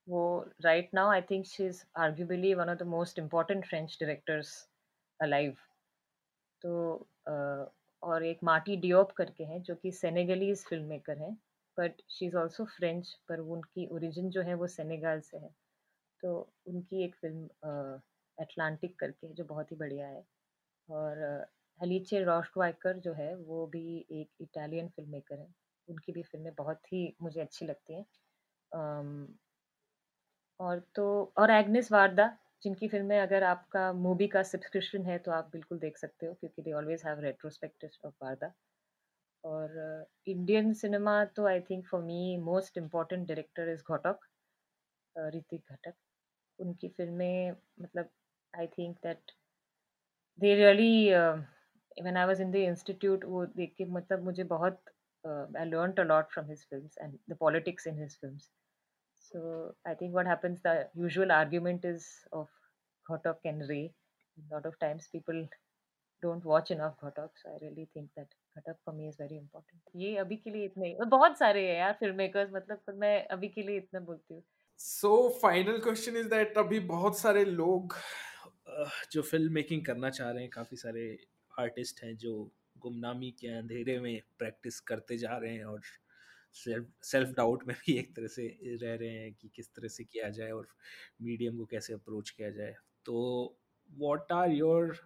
वो 0.08 0.22
right 0.64 0.90
now 0.94 1.10
I 1.10 1.22
think 1.22 1.46
she 1.46 1.64
is 1.66 1.84
arguably 1.98 2.54
one 2.54 2.70
of 2.70 2.78
the 2.78 2.82
most 2.88 3.18
important 3.18 3.66
French 3.66 3.96
directors 4.00 4.56
alive 5.20 5.56
तो 6.62 6.72
uh, 7.26 7.66
और 8.02 8.24
एक 8.24 8.38
मार्टी 8.44 8.76
डिओप 8.76 9.10
करके 9.12 9.44
हैं 9.44 9.60
जो 9.62 9.74
कि 9.74 9.90
सेनेगलीज 9.92 10.64
फ़िल्म 10.66 10.84
मेकर 10.84 11.18
हैं 11.18 11.32
but 11.78 12.02
she 12.10 12.26
is 12.26 12.36
also 12.36 12.64
French 12.68 13.12
पर 13.28 13.40
उनकी 13.48 13.86
ओरिजिन 13.92 14.30
जो 14.30 14.42
है 14.42 14.54
वो 14.54 14.66
सेनेगल 14.66 15.20
से 15.20 15.38
है। 15.38 15.50
तो 16.22 16.32
उनकी 16.66 17.04
एक 17.04 17.14
फ़िल्म 17.16 18.00
एटलांटिक 18.38 18.98
करके 19.00 19.32
जो 19.34 19.44
बहुत 19.44 19.72
ही 19.72 19.76
बढ़िया 19.76 20.08
है। 20.08 20.24
और 20.88 21.22
हलीचे 21.80 22.20
रॉशवाइकर 22.24 22.98
जो 23.00 23.12
है 23.14 23.34
वो 23.36 23.66
भी 23.66 23.84
एक 24.12 24.30
इटालियन 24.40 24.88
फ़िल्म 24.88 25.10
मेकर 25.10 25.38
हैं। 25.38 25.54
उनकी 25.88 26.12
भी 26.12 26.22
फ़िल्में 26.22 26.52
बहुत 26.54 26.92
ही 26.92 27.06
मुझे 27.22 27.40
अच्छी 27.40 27.66
लगती 27.66 27.94
हैं। 27.94 28.04
और 30.60 30.78
तो 30.94 31.04
और 31.38 31.50
एग्नेस 31.50 31.90
वारदा 31.92 32.26
जिनकी 32.62 32.88
फ़िल्में 32.88 33.18
अगर 33.20 33.42
आपका 33.44 33.92
मूवी 33.94 34.26
का 34.28 34.42
सब्सक्रिप्शन 34.42 35.04
है 35.06 35.18
तो 35.18 35.30
आप 35.32 35.50
बिल्कुल 35.52 35.78
देख 35.78 35.98
सकते 35.98 36.26
हो, 36.26 36.32
क्योंकि 36.34 36.62
they 36.62 36.72
always 36.72 37.02
have 37.06 37.20
retrospective 37.20 37.90
of 38.04 38.14
Varda 38.22 38.52
और 39.44 40.06
इंडियन 40.26 40.72
सिनेमा 40.74 41.24
तो 41.36 41.46
I 41.48 41.60
think 41.70 41.86
for 41.88 42.02
me 42.02 42.36
most 42.44 42.78
important 42.78 43.26
director 43.28 43.68
is 43.72 43.82
Ghatak 43.92 44.26
Ritwik 45.16 45.72
Ghatak 45.72 45.94
उनकी 46.58 46.88
फ़िल्में 46.88 47.56
मतलब 47.80 48.10
I 48.54 48.66
think 48.78 48.96
that 49.04 49.32
they 50.38 50.54
really 50.54 50.92
when 51.12 52.16
I 52.16 52.26
was 52.26 52.40
in 52.40 52.50
the 52.50 52.56
institute 52.66 53.24
वो 53.26 53.44
देख 53.56 53.74
के 53.78 53.84
मतलब 53.92 54.24
मुझे 54.24 54.44
बहुत 54.46 54.82
I 55.24 55.64
learn 55.66 55.92
a 55.94 56.04
lot 56.04 56.32
from 56.32 56.46
his 56.46 56.66
films 56.70 56.98
and 56.98 57.18
the 57.30 57.36
politics 57.40 57.86
in 57.86 57.98
his 58.00 58.18
films 58.20 58.50
so 59.30 59.74
I 59.86 59.94
think 59.94 60.14
what 60.14 60.26
happens, 60.26 60.60
the 60.62 60.88
usual 60.94 61.32
argument 61.32 61.84
is 61.84 62.06
of 62.32 62.48
Ghotok 63.06 63.36
and 63.44 63.62
Ray. 63.68 63.92
A 64.38 64.54
lot 64.54 64.66
of 64.66 64.78
times 64.78 65.08
people 65.12 65.46
don't 66.22 66.44
watch 66.44 66.70
enough 66.70 66.94
Ghotok, 67.02 67.30
so 67.42 67.50
I 67.54 67.64
really 67.64 67.88
think 67.94 68.08
that 68.16 68.28
Ghotok 68.56 68.76
for 68.84 68.92
me 68.92 69.08
is 69.08 69.16
very 69.16 69.36
important. 69.36 69.80
ये 69.96 70.16
अभी 70.18 70.36
के 70.36 70.50
लिए 70.50 70.64
इतने 70.64 70.92
और 70.94 71.06
बहुत 71.16 71.38
सारे 71.38 71.66
हैं 71.68 71.76
यार 71.78 71.92
फ़िल्म 72.00 72.16
मेकर्स 72.16 72.50
मतलब 72.54 72.78
पर 72.86 72.92
मैं 73.04 73.16
अभी 73.36 73.48
के 73.48 73.62
लिए 73.62 73.76
इतना 73.76 74.00
बोलती 74.00 74.34
हूँ 74.34 74.42
so 74.80 75.12
final 75.42 75.78
question 75.84 76.16
is 76.16 76.28
that 76.30 76.58
अभी 76.58 76.80
बहुत 76.92 77.18
सारे 77.18 77.44
लोग 77.44 77.94
जो 79.12 79.22
फ़िल्म 79.22 79.52
मेकिंग 79.52 79.84
करना 79.84 80.10
चाह 80.10 80.30
रहे 80.30 80.42
हैं 80.42 80.50
काफ़ी 80.50 80.76
सारे 80.76 81.06
आर्टिस्ट 81.52 82.02
हैं 82.04 82.16
जो 82.16 82.34
गुमनामी 82.78 83.30
के 83.40 83.48
अंधेरे 83.58 83.98
में 84.00 84.20
प्रैक्टिस 84.38 84.80
करते 84.90 85.16
जा 85.18 85.36
रहे 85.36 85.54
हैं 85.54 85.64
और 85.64 85.80
सेल्फ 86.58 87.34
डाउट 87.36 87.66
में 87.68 87.74
भी 87.76 87.98
एक 87.98 88.16
तरह 88.16 88.26
से 88.26 88.46
रह 88.82 88.94
रहे 88.94 89.10
हैं 89.10 89.32
कि 89.34 89.50
किस 89.56 89.68
तरह 89.68 89.88
से 89.88 90.04
किया 90.04 90.28
जाए 90.30 90.50
और 90.50 90.68
मीडियम 91.22 91.56
को 91.56 91.64
कैसे 91.64 91.94
अप्रोच 91.94 92.30
किया 92.30 92.50
जाए। 92.50 92.74
तो 93.06 93.16
वॉट 93.90 94.32
आर 94.32 94.50
योर 94.50 94.96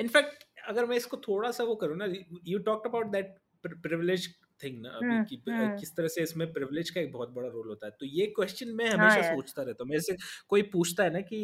इनफैक्ट 0.00 0.44
अगर 0.68 0.86
मैं 0.86 0.96
इसको 0.96 1.16
थोड़ा 1.16 1.50
सा 1.50 1.64
वो 1.64 1.74
करूँ 1.74 1.96
ना 1.96 2.06
you 2.46 2.58
talked 2.58 2.86
about 2.86 3.06
that 3.06 3.36
privilege 3.64 4.28
thing 4.62 4.80
ना 4.82 4.88
अभी 4.88 5.06
हम्म 5.06 5.24
कि 5.24 5.42
हम्म। 5.48 5.76
किस 5.78 5.96
तरह 5.96 6.08
से 6.08 6.22
इसमें 6.22 6.52
प्रिविलेज 6.52 6.90
का 6.90 7.00
एक 7.00 7.12
बहुत 7.12 7.30
बड़ा 7.30 7.48
रोल 7.48 7.68
होता 7.68 7.86
है। 7.86 7.92
तो 8.00 8.06
ये 8.06 8.26
क्वेश्चन 8.26 8.68
मैं 8.68 8.88
हाँ 8.88 8.96
हमेशा 8.98 9.36
सोचता 9.36 9.62
रहता 9.62 9.84
हूँ। 9.84 9.90
मेरे 9.90 10.02
से 10.02 10.16
कोई 10.48 10.62
पूछता 10.62 11.04
है 11.04 11.12
ना 11.12 11.20
कि 11.20 11.40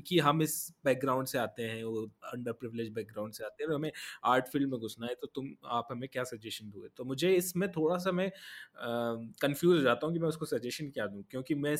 कि 0.00 0.18
हम 0.18 0.42
इस 0.42 0.54
बैकग्राउंड 0.84 1.26
से 1.26 1.38
आते 1.38 1.62
हैं 1.62 1.82
वो 1.84 2.04
अंडर 2.24 2.52
प्रिवलेज 2.52 2.88
बैकग्राउंड 2.92 3.32
से 3.32 3.44
आते 3.44 3.62
हैं 3.62 3.70
और 3.70 3.76
हमें 3.76 3.90
आर्ट 4.24 4.48
फ़ील्ड 4.48 4.70
में 4.70 4.78
घुसना 4.80 5.06
है 5.06 5.14
तो 5.14 5.26
तुम 5.26 5.54
आप 5.70 5.88
हमें 5.90 6.08
क्या 6.08 6.24
सजेशन 6.24 6.70
दोगे 6.70 6.88
तो 6.96 7.04
मुझे 7.04 7.32
इसमें 7.34 7.70
थोड़ा 7.72 7.98
सा 7.98 8.12
मैं 8.12 8.30
कंफ्यूज 8.76 9.76
हो 9.76 9.82
जाता 9.82 10.06
हूँ 10.06 10.14
कि 10.14 10.20
मैं 10.20 10.28
उसको 10.28 10.46
सजेशन 10.46 10.90
क्या 10.90 11.06
दूँ 11.06 11.22
क्योंकि 11.30 11.54
मैं 11.56 11.76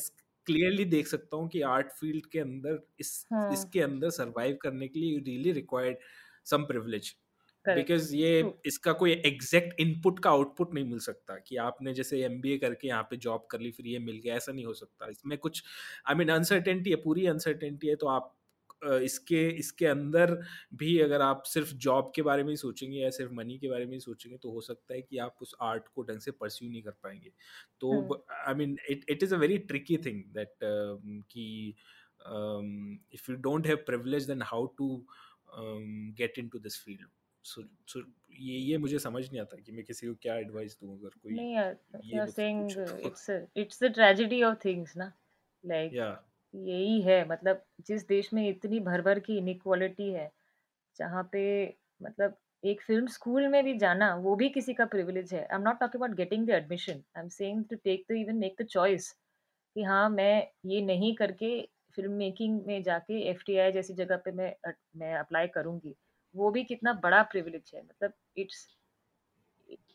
क्लियरली 0.47 0.85
देख 0.87 1.07
सकता 1.07 1.37
हूँ 1.37 1.47
कि 1.49 1.61
आर्ट 1.67 1.91
फ़ील्ड 1.91 2.25
के 2.25 2.39
अंदर 2.39 2.79
इस 2.99 3.25
हाँ. 3.33 3.51
इसके 3.53 3.81
अंदर 3.81 4.09
सर्वाइव 4.11 4.57
करने 4.61 4.87
के 4.87 4.99
लिए 4.99 5.13
you 5.13 5.19
really 5.19 5.51
required 5.51 5.97
some 6.45 6.63
privilege 6.63 7.15
because 7.65 8.15
ये 8.15 8.43
इसका 8.65 8.93
कोई 8.93 9.11
एग्जैक्ट 9.25 9.79
इनपुट 9.79 10.19
का 10.19 10.29
आउटपुट 10.29 10.73
नहीं 10.73 10.85
मिल 10.85 10.99
सकता 10.99 11.35
कि 11.47 11.55
आपने 11.59 11.93
जैसे 11.93 12.23
एमबीए 12.25 12.57
करके 12.57 12.87
यहाँ 12.87 13.03
पे 13.09 13.17
जॉब 13.17 13.47
कर 13.51 13.59
ली 13.59 13.71
फिर 13.71 13.87
ये 13.87 13.99
मिल 13.99 14.19
गया 14.23 14.35
ऐसा 14.35 14.51
नहीं 14.51 14.65
हो 14.65 14.73
सकता। 14.73 15.09
इसमें 15.09 15.37
कुछ 15.37 15.63
आई 16.09 16.15
मीन 16.15 16.29
अनसर्टेनिटी 16.29 16.89
है 16.89 16.95
पूरी 17.03 17.25
अनसर्टेनिटी 17.27 17.87
है 17.87 17.95
तो 17.95 18.07
आप 18.07 18.33
इसके 18.81 19.47
इसके 19.49 19.85
अंदर 19.85 20.31
भी 20.75 20.97
अगर 20.99 21.21
आप 21.21 21.43
सिर्फ़ 21.45 21.73
जॉब 21.75 22.11
के 22.15 22.21
बारे 22.21 22.43
में 22.43 22.49
ही 22.49 22.55
सोचेंगे 22.57 22.97
या 22.97 23.09
सिर्फ़ 23.09 23.33
मनी 23.33 23.57
के 23.57 23.69
बारे 23.69 23.85
में 23.85 23.93
ही 23.93 23.99
सोचेंगे 23.99 24.37
तो 24.37 24.51
हो 24.51 24.61
सकता 24.61 24.93
है 24.93 25.01
कि 25.01 25.17
आप 25.17 25.35
उस 25.41 25.55
आर्ट 25.61 25.87
को 25.95 26.03
ढंग 26.03 26.19
से 26.19 26.31
परस्यू 26.31 26.69
नहीं 26.69 26.81
कर 26.81 26.91
पाएँगे। 27.03 27.31
तो 27.81 28.25
I 28.47 28.53
mean 28.55 28.77
it 28.89 29.05
it 29.09 29.23
is 29.23 29.35
a 29.35 29.37
very 29.37 29.57
tricky 29.71 29.97
thing 29.97 30.23
that 30.33 30.55
कि 31.31 31.75
if 33.13 33.31
you 33.31 33.37
don't 33.39 33.67
have 33.67 33.77
privilege 33.85 34.27
then 34.27 34.41
how 34.45 34.65
to 34.77 34.95
get 36.17 36.39
in 36.39 36.47
to 36.47 36.59
this 36.59 36.83
field 36.83 37.07
so 37.45 37.63
so 37.87 37.99
ये 38.41 38.57
ये 38.57 38.77
मुझे 38.77 38.99
समझ 38.99 39.23
नहीं 39.29 39.39
आता 39.41 39.57
कि 39.57 39.71
मैं 39.71 39.83
किसी 39.85 40.07
को 40.07 40.13
क्या 40.21 40.35
एडवाइस 40.37 40.77
दूँ 40.81 40.97
अगर 40.97 41.17
कोई 41.23 41.33
नहीं 41.33 41.53
यार 41.53 41.77
you 42.05 42.21
are 42.21 42.29
saying 42.29 42.71
it's 43.05 43.29
it's 43.29 43.83
the 43.83 43.91
tragedy 43.93 44.41
of 44.43 44.57
things 44.65 44.95
ना। 44.97 45.11
लाइक 45.63 45.93
या 45.93 46.07
यही 46.53 47.01
है 47.01 47.27
मतलब 47.29 47.63
जिस 47.87 48.07
देश 48.07 48.33
में 48.33 48.47
इतनी 48.47 48.79
भर 48.79 49.01
भर 49.01 49.19
की 49.19 49.37
इनइक्वालिटी 49.37 50.11
है 50.11 50.31
जहाँ 50.95 51.23
पे 51.31 51.43
मतलब 52.01 52.37
एक 52.63 52.81
फ़िल्म 52.81 53.07
स्कूल 53.07 53.47
में 53.47 53.63
भी 53.63 53.77
जाना 53.77 54.13
वो 54.15 54.35
भी 54.35 54.49
किसी 54.49 54.73
का 54.73 54.85
प्रिविलेज 54.85 55.33
है। 55.33 55.41
I 55.41 55.55
am 55.55 55.61
not 55.61 55.79
talking 55.79 56.03
about 56.03 56.15
getting 56.17 56.45
the 56.47 56.49
admission 56.49 57.03
I 57.17 57.21
am 57.23 57.29
saying 57.29 57.63
to 57.69 57.75
take 57.83 58.05
the 58.11 58.15
even 58.17 58.35
make 58.37 58.55
the 58.61 58.65
choice 58.65 59.11
कि 59.75 59.83
हाँ 59.83 60.09
मैं 60.09 60.47
ये 60.65 60.81
नहीं 60.85 61.13
करके 61.15 61.49
फ़िल्म 61.95 62.11
मेकिंग 62.13 62.61
में 62.67 62.81
जाके 62.83 63.19
एफटीआई 63.29 63.71
जैसी 63.71 63.93
जगह 63.93 64.17
पे 64.25 64.31
मैं 64.31 64.53
मैं 64.97 65.13
अप्लाई 65.15 65.47
करूँगी। 65.47 65.95
वो 66.35 66.49
भी 66.51 66.63
कितना 66.63 66.93
बड़ा 67.03 67.21
प्रिविलेज 67.31 67.71
है। 67.75 67.81
मतलब 67.81 68.13
it's 68.37 68.67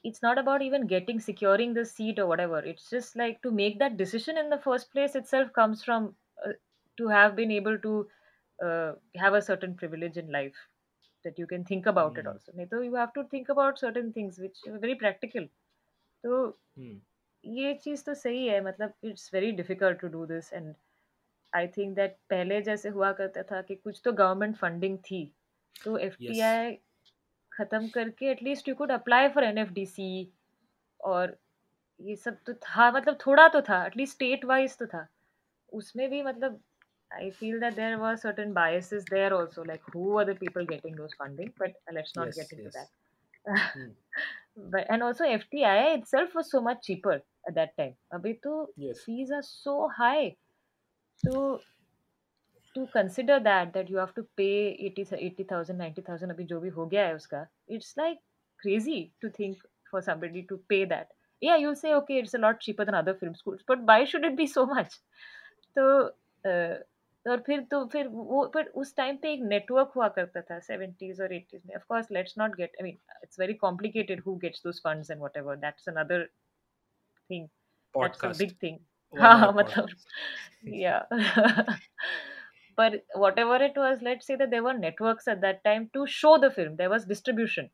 it's 0.04 0.20
not 0.24 0.38
about 0.38 0.62
even 0.62 0.86
getting 0.86 1.20
securing 1.20 1.74
the 1.76 1.82
seat 1.84 2.20
और 2.20 2.26
whatever 2.40 2.68
it's 2.68 2.90
just 2.90 3.16
like 3.16 3.38
to 3.42 3.50
make 3.50 3.78
that 3.78 3.92
decision 3.92 4.38
in 4.38 4.50
the 4.50 4.58
first 4.60 4.92
place 4.92 5.16
itself 5.26 5.50
comes 5.54 5.84
from 5.84 6.12
to 6.98 7.08
have 7.08 7.32
been 7.32 7.52
able 7.52 7.76
to 7.78 8.00
have 8.58 9.36
a 9.36 9.40
certain 9.40 9.74
privilege 9.74 10.18
in 10.18 10.30
life 10.32 10.66
that 11.24 11.40
you 11.40 11.46
can 11.46 11.64
think 11.64 11.88
about 11.88 12.18
it 12.18 12.26
also 12.26 12.52
नहीं 12.56 12.66
तो 12.66 12.82
you 12.82 12.96
have 12.96 13.08
to 13.14 13.24
think 13.32 13.50
about 13.50 13.78
certain 13.78 14.10
things 14.10 14.40
which 14.40 14.62
very 14.68 14.94
practical 14.94 15.48
तो 16.24 16.46
hmm. 16.78 16.96
ये 17.44 17.74
चीज़ 17.74 18.04
तो 18.04 18.14
सही 18.14 18.46
है 18.48 18.60
मतलब 18.64 18.92
it's 19.04 19.30
very 19.34 19.50
difficult 19.52 19.98
to 20.00 20.08
do 20.08 20.24
this 20.26 20.52
and 20.52 20.74
I 21.52 21.66
think 21.68 21.94
that 21.96 22.16
पहले 22.30 22.60
जैसे 22.62 22.88
हुआ 22.88 23.12
करता 23.12 23.42
था 23.42 23.60
कि 23.62 23.74
कुछ 23.74 24.00
तो 24.04 24.12
गवर्नमेंट 24.12 24.56
फंडिंग 24.56 24.98
थी। 25.00 25.22
तो 25.84 25.98
एफ़ 25.98 26.16
Yes. 26.20 26.78
खत्म 27.52 27.88
करके 27.88 28.30
at least 28.30 28.68
you 28.68 28.74
could 28.74 28.92
apply 28.92 29.28
for 29.28 29.44
an 29.44 30.28
और 31.04 31.36
ये 32.00 32.16
सब 32.16 32.36
तो 32.46 32.54
था 32.54 32.90
मतलब 32.92 33.18
थोड़ा 33.26 33.48
तो 33.48 33.60
था 33.62 33.84
एटलीस्ट 33.86 34.14
स्टेट 34.14 34.44
वाइज 34.44 34.78
तो 34.78 34.86
था 34.86 35.06
उसमें 35.72 36.10
भी 36.10 36.22
मतलब 36.22 36.60
I 37.10 37.30
feel 37.30 37.54
that 37.60 37.74
there 37.76 37.98
were 37.98 38.16
certain 38.22 38.50
biases 38.52 39.04
there 39.04 39.28
also, 39.34 39.62
like 39.64 39.84
who 39.92 40.02
were 40.14 40.24
the 40.24 40.34
people 40.34 40.66
getting 40.66 40.96
those 40.96 41.14
funding, 41.14 41.52
but 41.58 41.76
let's 41.94 42.14
not 42.16 42.26
Yes, 42.26 42.36
get 42.36 42.52
into 42.52 42.64
yes. 42.64 42.74
that. 42.74 42.88
Hmm. 43.74 43.92
but 44.72 44.90
and 44.90 45.02
also 45.02 45.24
FTI 45.24 45.94
itself 45.94 46.34
was 46.34 46.50
so 46.50 46.60
much 46.60 46.82
cheaper 46.82 47.14
at 47.48 47.54
that 47.54 47.74
time. 47.76 47.94
अभी 48.12 48.32
तो 48.46 48.74
Yes. 48.76 49.00
fees 49.06 49.32
are 49.38 49.42
so 49.42 49.88
high. 50.00 50.36
So 51.16 51.60
to 52.78 52.86
consider 52.94 53.38
that 53.44 53.72
that 53.76 53.92
you 53.92 54.00
have 54.02 54.14
to 54.16 54.24
pay 54.40 54.56
80 54.88 55.06
80,000 55.20 55.78
90,000 55.78 56.30
अभी 56.30 56.44
जो 56.52 56.60
भी 56.60 56.68
हो 56.78 56.86
गया 56.86 57.06
है 57.06 57.14
उसका 57.14 57.46
it's 57.76 57.94
like 58.02 58.20
crazy 58.64 58.98
to 59.24 59.30
think 59.38 59.64
for 59.92 60.02
somebody 60.02 60.44
to 60.52 60.60
pay 60.72 60.84
that. 60.84 61.16
Yeah, 61.42 61.56
you'll 61.56 61.80
say 61.80 61.94
okay, 61.94 62.18
it's 62.18 62.34
a 62.34 62.38
lot 62.38 62.60
cheaper 62.60 62.84
than 62.84 62.94
other 63.00 63.14
film 63.14 63.34
schools, 63.34 63.60
but 63.66 63.82
why 63.90 64.04
should 64.04 64.24
it 64.24 64.36
be 64.36 64.46
so 64.54 64.66
much? 64.66 64.96
तो 65.78 65.84
uh, 66.44 66.78
और 67.26 67.40
फिर 67.46 67.60
तो 67.70 67.84
फिर 67.92 68.06
वो 68.08 68.44
पर 68.54 68.66
उस 68.82 68.94
टाइम 68.96 69.16
पे 69.22 69.32
एक 69.32 69.40
नेटवर्क 69.42 69.92
हुआ 69.96 70.08
करता 70.18 70.40
था 70.40 70.58
सेवेंटीज 70.66 71.20
और 71.20 71.32
एटीज 71.34 71.62
में 71.66 71.74
of 71.74 71.82
course 71.88 72.10
let's 72.12 72.34
not 72.38 72.54
get 72.56 72.76
I 72.80 72.84
mean 72.84 72.98
it's 73.22 73.40
very 73.40 73.54
complicated 73.64 74.22
who 74.26 74.34
gets 74.44 74.62
those 74.64 74.80
funds 74.84 75.10
and 75.10 75.18
whatever 75.20 75.56
that's 75.56 75.88
another 75.88 76.24
thing 77.30 77.46
that's 77.46 78.18
a 78.18 78.28
Podcast. 78.28 78.38
Big 78.38 78.56
thing 78.62 78.78
One 79.14 79.22
हाँ 79.22 79.40
hour 79.42 79.54
मतलब 79.56 79.88
podcast. 79.88 80.96
yeah 82.77 82.77
but 82.77 82.93
whatever 83.23 83.57
it 83.65 83.75
was 83.77 83.99
let's 84.01 84.25
say 84.29 84.35
that 84.35 84.49
there 84.51 84.63
were 84.67 84.73
networks 84.77 85.27
at 85.33 85.41
that 85.41 85.63
time 85.63 85.83
to 85.97 86.05
show 86.13 86.37
the 86.43 86.49
film 86.59 86.75
there 86.83 86.89
was 86.93 87.05
distribution 87.15 87.69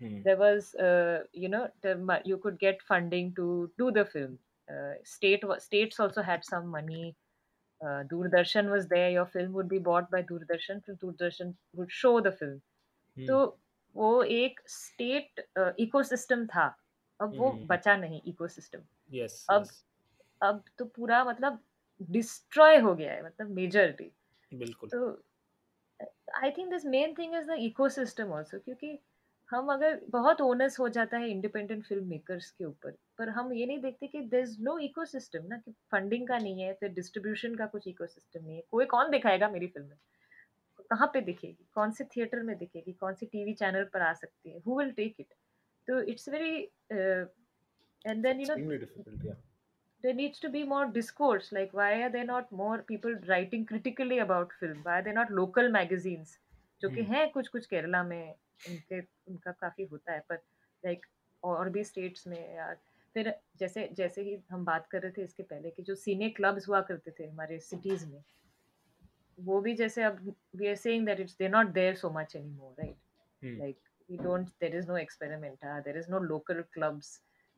Hmm. 0.00 0.14
there 0.22 0.36
was 0.38 0.68
uh, 0.86 1.18
you 1.32 1.48
know 1.50 1.66
the, 1.82 1.90
mo- 1.96 2.22
you 2.24 2.36
could 2.44 2.56
get 2.58 2.80
funding 2.86 3.28
to 3.34 3.44
do 3.82 3.90
the 3.98 4.04
film 4.04 4.32
uh, 4.68 4.94
state 5.10 5.44
wa- 5.50 5.58
states 5.58 6.00
also 6.00 6.22
had 6.30 6.44
some 6.44 6.66
money 6.72 7.04
uh, 7.80 8.00
Doordarshan 8.10 8.70
was 8.70 8.88
there. 8.88 9.10
Your 9.10 9.24
film 9.26 9.52
would 9.52 9.68
be 9.68 9.78
bought 9.78 10.10
by 10.10 10.22
Doordarshan. 10.22 10.80
फिर 10.88 10.98
Doordarshan 11.04 11.54
would 11.74 11.92
show 12.00 12.12
the 12.26 12.32
film. 12.40 12.56
Hmm. 13.16 13.26
तो 13.28 13.38
वो 13.94 14.10
एक 14.40 14.60
state 14.78 15.40
ecosystem 15.86 16.44
था 16.54 16.66
अब 17.20 17.36
वो 17.38 17.50
हम्म। 17.50 17.66
बचा 17.66 17.96
नहीं 17.96 18.20
ecosystem 18.34 18.82
Yes. 19.20 19.44
अब 19.50 19.62
yes. 19.64 19.72
अब 20.42 20.62
तो 20.78 20.84
पूरा 20.98 21.24
मतलब 21.24 21.62
डिस्ट्रॉय 22.10 22.78
हो 22.86 22.94
गया 22.94 23.12
है 23.12 23.24
मतलब 23.24 23.50
मेजरली 23.60 24.10
बिल्कुल। 24.51 24.89
तो 24.89 25.11
I 26.37 26.51
think 26.51 26.69
this 26.71 26.85
main 26.85 27.13
thing 27.17 27.35
is 27.35 27.47
the 27.47 27.55
ecosystem 27.61 28.33
also 28.33 28.59
क्योंकि 28.59 28.97
हम 29.49 29.71
अगर 29.73 29.99
बहुत 30.09 30.41
ओनस 30.41 30.79
हो 30.79 30.87
जाता 30.95 31.17
है 31.17 31.29
इंडिपेंडेंट 31.29 31.83
फ़िल्म 31.85 32.07
मेकर्स 32.07 32.49
के 32.51 32.65
ऊपर 32.65 32.91
पर 33.17 33.29
हम 33.37 33.53
ये 33.53 33.65
नहीं 33.65 33.79
देखते 33.81 34.07
कि 34.07 34.19
देर 34.33 34.41
इज़ 34.41 34.55
नो 34.63 34.77
इकोसिस्टम 34.79 35.45
ना 35.47 35.57
कि 35.57 35.71
फंडिंग 35.91 36.27
का 36.27 36.37
नहीं 36.37 36.61
है 36.61 36.73
फिर 36.79 36.89
डिस्ट्रीब्यूशन 36.93 37.55
का 37.55 37.65
कुछ 37.65 37.87
इकोसिस्टम 37.87 38.45
नहीं 38.45 38.55
है। 38.55 38.63
कोई 38.71 38.85
कौन 38.85 39.09
दिखाएगा 39.11 39.49
मेरी 39.49 39.67
फ़िल्म 39.67 39.89
कहाँ 40.91 41.07
पे 41.13 41.21
दिखेगी? 41.21 41.65
कौन 41.73 41.91
से 41.91 42.03
थिएटर 42.15 42.41
में 42.43 42.57
दिखेगी? 42.57 42.93
कौन 42.93 43.13
सी 43.13 43.25
टीवी 43.25 43.53
चैनल 43.53 43.83
पर 43.93 44.01
आ 44.01 44.13
सकती 44.13 44.49
है? 44.49 44.59
हु 44.67 44.77
विल 44.79 44.91
टेक 44.91 45.15
इट 45.19 45.33
तो 45.87 46.01
it's 46.11 46.29
very 46.29 46.55
and 46.91 48.23
then 48.23 48.39
you 48.39 48.47
know 48.47 48.55
extremely 48.55 48.79
difficult. 48.79 49.25
Yeah. 49.25 49.39
There 50.03 50.13
needs 50.13 50.39
to 50.39 50.49
be 50.49 50.63
more 50.63 50.85
discourse 50.97 51.51
like 51.51 51.73
why 51.73 51.89
are 52.03 52.09
there 52.09 52.25
not 52.25 52.51
more 52.51 52.77
people 52.91 53.15
writing 53.29 53.65
critically 53.71 54.19
about 54.25 54.53
film 54.59 54.81
why 54.83 54.99
are 54.99 55.03
there 55.03 55.17
not 55.19 55.31
local 55.41 55.69
magazines 55.77 56.37
जो 56.81 56.89
कि 56.89 57.01
Hmm. 57.01 57.13
हैं 57.13 57.29
कुछ 57.31 57.47
कुछ 57.47 57.65
केरला 57.65 58.03
में 58.03 58.35
उनके 58.65 58.99
उनका 59.01 59.51
काफ़ी 59.61 59.83
होता 59.91 60.13
है 60.13 60.19
पर 60.29 60.35
लाइक 60.83 61.05
और 61.43 61.69
भी 61.69 61.83
स्टेट्स 61.83 62.27
में 62.27 62.39
यार 62.55 62.75
फिर 63.15 63.33
जैसे 63.59 63.87
जैसे 63.97 64.21
ही 64.23 64.37
हम 64.51 64.65
बात 64.65 64.87
कर 64.91 65.01
रहे 65.01 65.11
थे 65.17 65.23
इसके 65.23 65.43
पहले 65.43 65.69
कि 65.71 65.83
जो 65.83 65.95
सीने 65.95 66.29
क्लब्स 66.39 66.67
हुआ 66.69 66.81
करते 66.91 67.11
थे 67.19 67.27
हमारे 67.27 67.59
सिटीज़ 67.59 68.05
में 68.09 68.21
वो 69.37 69.59
भी 69.61 69.73
जैसे 69.75 70.03
अब 70.03 70.19
we 70.55 70.67
are 70.67 70.75
saying 70.75 71.05
that 71.05 71.19
it's 71.19 71.37
they 71.39 71.47
not 71.49 71.67
there 71.73 71.95
so 71.95 72.09
much 72.19 72.35
anymore 72.35 72.75
right 72.79 72.97
Hmm. 73.41 73.59
like 73.59 73.77
we 74.09 74.17
don't 74.23 74.49
there 74.63 74.77
is 74.77 74.87
no 74.87 74.95
experimenta 75.01 75.75
there 75.83 75.99
is 75.99 76.07
no 76.13 76.19
local 76.31 76.57
clubs 76.75 77.11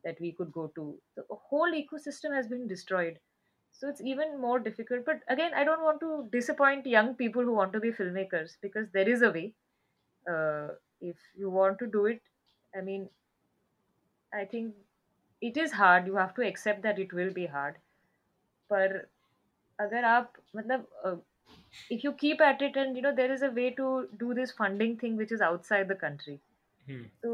that 0.05 0.21
we 0.21 0.33
could 0.33 0.53
go 0.53 0.67
to 0.75 0.85
the 1.17 1.25
whole 1.31 1.73
ecosystem 1.83 2.35
has 2.35 2.49
been 2.49 2.67
destroyed 2.67 3.19
so 3.73 3.89
it's 3.89 4.01
even 4.01 4.41
more 4.41 4.59
difficult 4.59 5.05
but 5.05 5.21
again 5.29 5.55
i 5.55 5.65
don't 5.65 5.83
want 5.83 6.01
to 6.01 6.29
disappoint 6.33 6.87
young 6.87 7.15
people 7.15 7.43
who 7.43 7.55
want 7.55 7.73
to 7.73 7.81
be 7.81 7.91
filmmakers 7.93 8.57
because 8.63 8.89
there 8.93 9.09
is 9.09 9.23
a 9.23 9.31
way 9.31 9.47
uh, 10.31 10.69
if 11.01 11.17
you 11.37 11.51
want 11.51 11.79
to 11.79 11.87
do 11.87 12.07
it 12.07 12.23
i 12.77 12.81
mean 12.81 13.09
i 14.33 14.45
think 14.45 14.75
it 15.49 15.57
is 15.63 15.73
hard 15.73 16.07
you 16.07 16.17
have 16.17 16.35
to 16.35 16.47
accept 16.47 16.83
that 16.83 16.99
it 17.05 17.13
will 17.21 17.33
be 17.41 17.47
hard 17.59 17.77
पर 18.73 18.95
अगर 19.81 20.05
आप 20.05 20.33
मतलब 20.57 20.87
uh, 21.09 21.17
if 21.97 22.05
you 22.07 22.13
keep 22.23 22.43
at 22.47 22.63
it 22.69 22.77
and 22.83 22.97
you 22.99 23.03
know 23.07 23.13
there 23.21 23.33
is 23.37 23.43
a 23.49 23.51
way 23.59 23.67
to 23.81 23.87
do 24.23 24.35
this 24.39 24.53
funding 24.61 24.97
thing 25.03 25.17
which 25.23 25.33
is 25.37 25.45
outside 25.49 25.89
the 25.93 25.99
country 26.03 26.37
Hmm. 26.87 27.07
so 27.25 27.33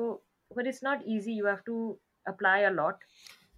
but 0.59 0.67
it's 0.73 0.83
not 0.89 1.07
easy 1.17 1.35
you 1.41 1.47
have 1.51 1.65
to 1.71 1.77
apply 2.34 2.60
a 2.72 2.76
lot 2.82 3.08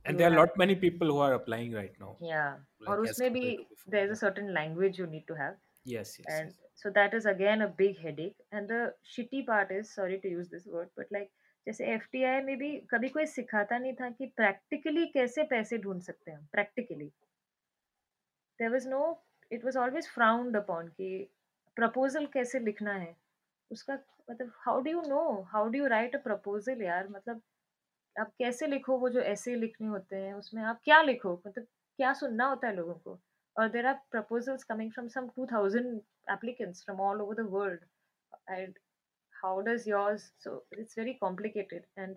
And 0.06 0.20
there 0.20 0.28
are 0.28 0.34
a 0.34 0.40
lot 0.40 0.54
many 0.60 0.76
people 0.82 1.10
who 1.12 1.18
are 1.24 1.34
applying 1.38 1.74
right 1.78 1.98
now. 2.02 2.12
yeah 2.28 2.54
Like 2.86 3.02
उसमें 3.08 3.32
भी 3.34 3.42
compared 3.42 3.96
there's 3.96 4.14
a 4.14 4.20
certain 4.22 4.54
language 4.54 5.00
you 5.02 5.08
need 5.16 5.26
to 5.32 5.38
have 5.42 5.58
Yes, 5.86 6.14
yes. 6.20 6.30
and 6.36 6.48
yes. 6.48 6.72
so 6.76 6.90
that 6.96 7.14
is 7.18 7.28
again 7.32 7.66
a 7.66 7.68
big 7.82 8.00
headache 8.06 8.48
and 8.52 8.74
the 8.74 8.80
shitty 9.12 9.42
part 9.50 9.72
is 9.80 9.94
sorry 10.00 10.20
to 10.26 10.32
use 10.38 10.50
this 10.56 10.66
word 10.78 10.90
but 11.02 11.14
like 11.18 11.30
जैसे 11.68 11.86
F 11.94 12.06
में 12.46 12.58
भी 12.58 12.70
कभी 12.92 13.10
कोई 13.10 13.26
सिखाता 13.26 13.78
नहीं 13.78 13.94
था 13.94 14.10
कि 14.10 14.26
practically 14.38 15.06
कैसे 15.14 15.44
पैसे 15.50 15.78
ढूंढ 15.78 16.02
सकते 16.02 16.32
हैं 16.32 16.46
practically 16.52 17.06
there 18.60 18.70
was 18.72 18.88
no 18.90 19.02
it 19.52 19.66
was 19.66 19.78
always 19.78 20.08
frowned 20.14 20.58
upon 20.58 20.88
कि 20.98 21.10
प्रपोजल 21.78 22.26
कैसे 22.34 22.60
लिखना 22.60 22.94
है 22.94 23.16
उसका 23.72 23.98
मतलब 24.30 24.52
how 24.66 24.82
do 24.82 24.92
you 24.92 25.02
know 25.08 25.22
how 25.52 25.70
do 25.70 25.80
you 25.80 25.88
write 25.96 26.16
a 26.16 26.20
proposal 26.24 26.82
यार 26.84 27.08
मतलब 27.10 27.42
आप 28.20 28.32
कैसे 28.40 28.68
लिखो 28.68 28.98
वो 29.00 29.10
जो 29.10 29.22
ऐसे 29.24 29.56
लिखने 29.56 29.88
होते 29.88 30.16
हैं, 30.16 30.34
उसमें 30.34 30.62
आप 30.64 30.80
क्या 30.84 31.02
लिखो? 31.02 31.34
मतलब 31.48 31.68
क्या 32.00 32.14
सुनना 32.14 32.46
होता 32.46 32.68
है 32.68 32.76
लोगों 32.76 32.94
को? 32.96 33.20
और 33.56 33.70
there 33.70 33.86
are 33.86 33.94
proposals 34.12 34.64
coming 34.64 34.92
from 34.92 35.08
some 35.10 35.28
two 35.36 35.46
thousand 35.46 36.00
applicants 36.32 36.84
from 36.86 37.02
all 37.02 37.22
over 37.22 37.36
the 37.36 37.48
world 37.52 37.80
and 38.50 38.78
how 39.34 39.62
does 39.62 39.88
yours 39.88 40.24
so 40.44 40.54
it's 40.80 40.98
very 40.98 41.14
complicated 41.16 41.86
and 41.98 42.16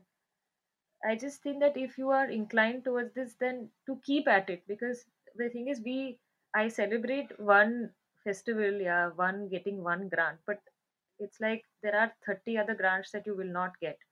I 1.03 1.17
just 1.17 1.45
think 1.47 1.59
that 1.61 1.77
if 1.79 2.01
you 2.01 2.11
are 2.13 2.31
incline 2.33 2.81
towards 2.81 3.15
this 3.15 3.39
then 3.41 3.65
to 3.87 3.95
keep 4.07 4.29
at 4.29 4.51
it 4.51 4.65
because 4.69 5.05
the 5.39 5.51
thing 5.55 5.69
is 5.69 5.83
we 5.83 5.99
I 6.55 6.71
celebrate 6.71 7.35
one 7.41 7.85
festival 8.27 8.81
या 8.83 9.07
one 9.19 9.47
getting 9.49 9.83
one 9.85 10.09
grant 10.09 10.39
but 10.49 10.71
it's 11.21 11.43
like 11.43 11.67
there 11.85 11.97
are 11.97 12.09
thirty 12.29 12.57
other 12.57 12.75
grants 12.77 13.13
that 13.15 13.29
you 13.29 13.35
will 13.35 13.51
not 13.53 13.77
get 13.77 14.05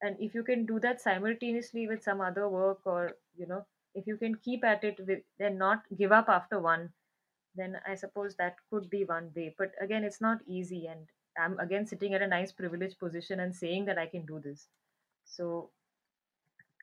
and 0.00 0.16
if 0.18 0.34
you 0.34 0.42
can 0.42 0.66
do 0.66 0.80
that 0.80 1.00
simultaneously 1.00 1.86
with 1.86 2.02
some 2.02 2.20
other 2.20 2.48
work 2.48 2.80
or 2.84 3.12
you 3.36 3.46
know 3.46 3.64
if 3.94 4.06
you 4.06 4.16
can 4.16 4.34
keep 4.34 4.64
at 4.64 4.84
it 4.84 4.98
with 5.06 5.20
then 5.38 5.58
not 5.58 5.82
give 5.96 6.12
up 6.12 6.28
after 6.28 6.58
one 6.58 6.90
then 7.54 7.78
i 7.86 7.94
suppose 7.94 8.34
that 8.36 8.56
could 8.70 8.88
be 8.90 9.04
one 9.04 9.30
way 9.36 9.54
but 9.58 9.72
again 9.80 10.04
it's 10.04 10.20
not 10.20 10.38
easy 10.46 10.86
and 10.86 11.06
i'm 11.38 11.58
again 11.60 11.86
sitting 11.86 12.14
at 12.14 12.22
a 12.22 12.26
nice 12.26 12.52
privileged 12.52 12.98
position 12.98 13.40
and 13.40 13.54
saying 13.54 13.84
that 13.84 13.98
i 13.98 14.06
can 14.06 14.24
do 14.26 14.40
this 14.40 14.68
so 15.24 15.70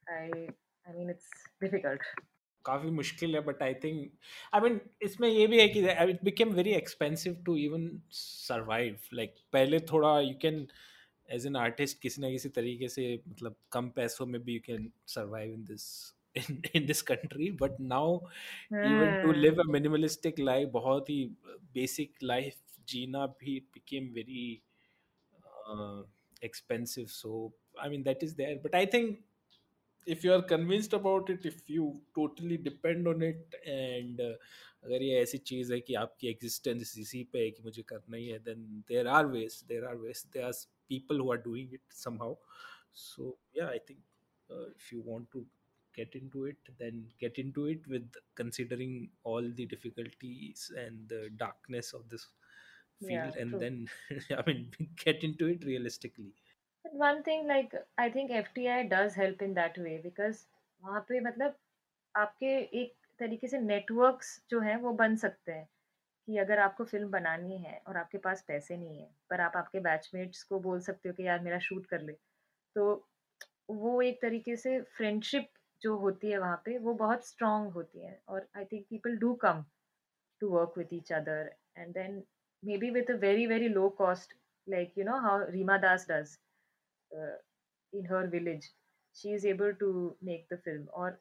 i 0.07 0.30
i 0.88 0.93
mean 0.93 1.09
it's 1.09 1.30
difficult 1.61 2.11
काफी 2.65 2.89
मुश्किल 2.91 3.35
है 3.35 3.41
but 3.41 3.61
I 3.63 3.73
think 3.84 4.11
I 4.55 4.61
mean 4.61 4.80
इसमें 5.03 5.27
ये 5.30 5.45
भी 5.47 5.59
है 5.59 5.67
कि 5.76 5.80
it 6.11 6.23
became 6.23 6.49
very 6.53 6.71
expensive 6.80 7.35
to 7.45 7.55
even 7.57 7.89
survive 8.11 8.97
like 9.19 9.35
पहले 9.53 9.80
थोड़ा 9.91 10.19
you 10.19 10.34
can 10.41 10.65
as 11.30 11.46
an 11.46 11.56
artist 11.56 12.01
किसी 12.01 12.22
ना 12.22 12.30
किसी 12.30 12.48
तरीके 12.59 12.88
से 12.88 13.06
मतलब 13.28 13.56
कम 13.72 13.88
पैसों 13.96 14.26
में 14.26 14.42
भी 14.44 14.55
you 14.55 14.60
can 14.66 14.90
survive 15.14 15.52
in 15.55 15.64
this 15.64 15.86
in 16.38 16.56
in 16.78 16.86
this 16.86 17.01
country 17.09 17.48
but 17.59 17.74
now 17.78 18.06
yeah. 18.70 18.86
even 18.92 19.12
to 19.24 19.32
Hmm. 19.32 19.40
live 19.42 19.59
a 19.64 19.66
minimalistic 19.74 20.40
life 20.46 20.70
बहुत 20.72 21.10
ही 21.10 21.18
basic 21.76 22.24
life 22.30 22.56
जीना 22.88 23.26
भी 23.42 23.56
it 23.60 23.68
became 23.76 24.09
very 24.16 24.46
uh, 25.70 26.02
expensive 26.42 27.10
so 27.10 27.52
i 27.84 27.88
mean 27.88 28.02
that 28.09 28.22
is 28.22 28.34
there 28.34 28.56
but 28.64 28.74
i 28.74 28.84
think 28.86 29.22
if 30.06 30.24
you 30.24 30.32
are 30.32 30.42
convinced 30.42 30.92
about 30.92 31.30
it 31.30 31.46
if 31.46 31.70
you 31.76 31.86
totally 32.14 32.59
depend 32.59 33.09
on 33.09 33.22
it 33.22 33.59
and 33.76 34.20
uh, 34.20 34.34
अगर 34.84 35.02
ये 35.02 35.20
ऐसी 35.20 35.38
चीज़ 35.38 35.72
है 35.72 35.80
कि 35.80 35.94
आपकी 35.94 36.28
एग्जिस्टेंस 36.28 36.96
इसी 36.98 37.22
पे 37.32 37.38
है 37.38 37.51
कि 37.51 37.62
मुझे 37.64 37.82
करना 37.88 38.16
ही 38.16 38.26
है 38.28 38.38
then 38.44 38.64
there 38.88 39.06
are 39.09 39.26
ways 39.26 39.62
there 39.68 39.84
are 39.84 39.96
ways 39.96 40.24
there 40.32 40.44
are 40.44 40.52
People 40.89 41.19
who 41.19 41.31
are 41.31 41.38
doing 41.47 41.73
it 41.73 41.93
somehow 42.03 42.35
so 42.99 43.26
yeah 43.57 43.67
i 43.73 43.80
think 43.88 43.99
uh, 44.49 44.65
if 44.77 44.85
you 44.93 45.01
want 45.09 45.27
to 45.35 45.41
get 45.97 46.15
into 46.19 46.45
it 46.51 46.69
then 46.80 46.97
get 47.23 47.38
into 47.43 47.65
it 47.73 47.85
with 47.93 48.17
considering 48.41 48.95
all 49.31 49.49
the 49.59 49.65
difficulties 49.73 50.63
and 50.84 51.13
the 51.13 51.21
darkness 51.43 51.93
of 51.99 52.07
this 52.13 52.26
field 53.07 53.35
Yeah, 53.35 53.43
and 53.43 53.49
true. 53.49 53.59
then 53.59 53.77
i 54.39 54.43
mean 54.49 54.63
get 55.05 55.23
into 55.30 55.47
it 55.55 55.63
realistically 55.71 56.34
But 56.84 56.93
one 56.93 57.23
thing 57.23 57.47
like 57.47 57.73
I 57.97 58.09
think 58.09 58.31
FTI 58.31 58.84
does 58.84 59.15
help 59.15 59.41
in 59.41 59.53
that 59.53 59.77
way 59.77 59.97
because 60.03 60.45
वहाँ 60.84 61.01
पे 61.09 61.19
मतलब 61.21 61.57
आपके 62.15 62.51
एक 62.81 62.95
तरीके 63.19 63.47
से 63.47 63.59
networks 63.59 64.39
जो 64.49 64.59
हैं 64.61 64.76
वो 64.81 64.93
बन 65.03 65.15
सकते 65.23 65.51
हैं 65.51 65.67
कि 66.28 66.36
अगर 66.38 66.59
आपको 66.59 66.84
फ़िल्म 66.84 67.10
बनानी 67.10 67.56
है 67.59 67.82
और 67.88 67.96
आपके 67.96 68.18
पास 68.18 68.44
पैसे 68.48 68.76
नहीं 68.76 69.01
है 69.01 69.09
पर 69.30 69.40
आप 69.40 69.56
आपके 69.56 69.80
बैचमेट्स 69.80 70.42
को 70.42 70.60
बोल 70.60 70.80
सकते 70.80 71.09
हो 71.09 71.14
कि 71.14 71.26
यार 71.26 71.40
मेरा 71.40 71.59
शूट 71.59 71.86
कर 71.86 72.01
ले। 72.01 72.12
तो 72.76 73.09
वो 73.70 74.01
एक 74.02 74.20
तरीके 74.22 74.56
से 74.56 74.80
फ्रेंडशिप 74.96 75.48
जो 75.82 75.96
होती 75.96 76.30
है 76.30 76.38
वहाँ 76.38 76.62
पे 76.64 76.78
वो 76.78 76.94
बहुत 76.94 77.26
स्ट्रांग 77.26 77.70
होती 77.72 78.01
है 78.01 78.20
और 78.28 78.46
I 78.56 78.64
think 78.64 78.86
people 78.90 79.16
do 79.16 79.34
come 79.34 79.64
to 80.40 80.48
work 80.48 80.78
with 80.78 80.88
each 80.92 81.12
other 81.12 81.52
and 81.78 81.94
then 81.94 82.22
maybe 82.78 82.90
with 82.90 83.10
a 83.10 83.14
very 83.14 83.46
very 83.46 83.68
low 83.68 83.88
cost 83.88 84.34
like 84.68 84.98
you 84.98 85.05
know 85.05 85.18
how 85.20 85.44
Reema 85.51 85.76
Das 85.78 86.06
does 86.10 86.38
in 87.92 88.06
her 88.06 88.26
village. 88.26 88.72
She 89.14 89.34
is 89.34 89.46
able 89.48 89.72
to 89.72 90.16
make 90.24 90.46
the 90.52 90.56
film 90.56 90.84
और 90.84 91.18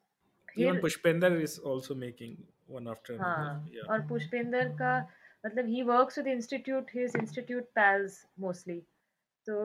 one 2.67 2.87
after 2.87 3.13
another 3.13 3.25
हाँ 3.25 3.87
और 3.89 4.07
पुष्पेंद्र 4.07 4.67
का 4.81 4.97
मतलब 5.45 5.65
he 5.67 5.83
works 5.83 6.17
with 6.17 6.27
institute 6.27 6.89
his 6.89 7.15
institute 7.15 7.71
pals 7.75 8.19
mostly. 8.39 8.79
तो 9.47 9.55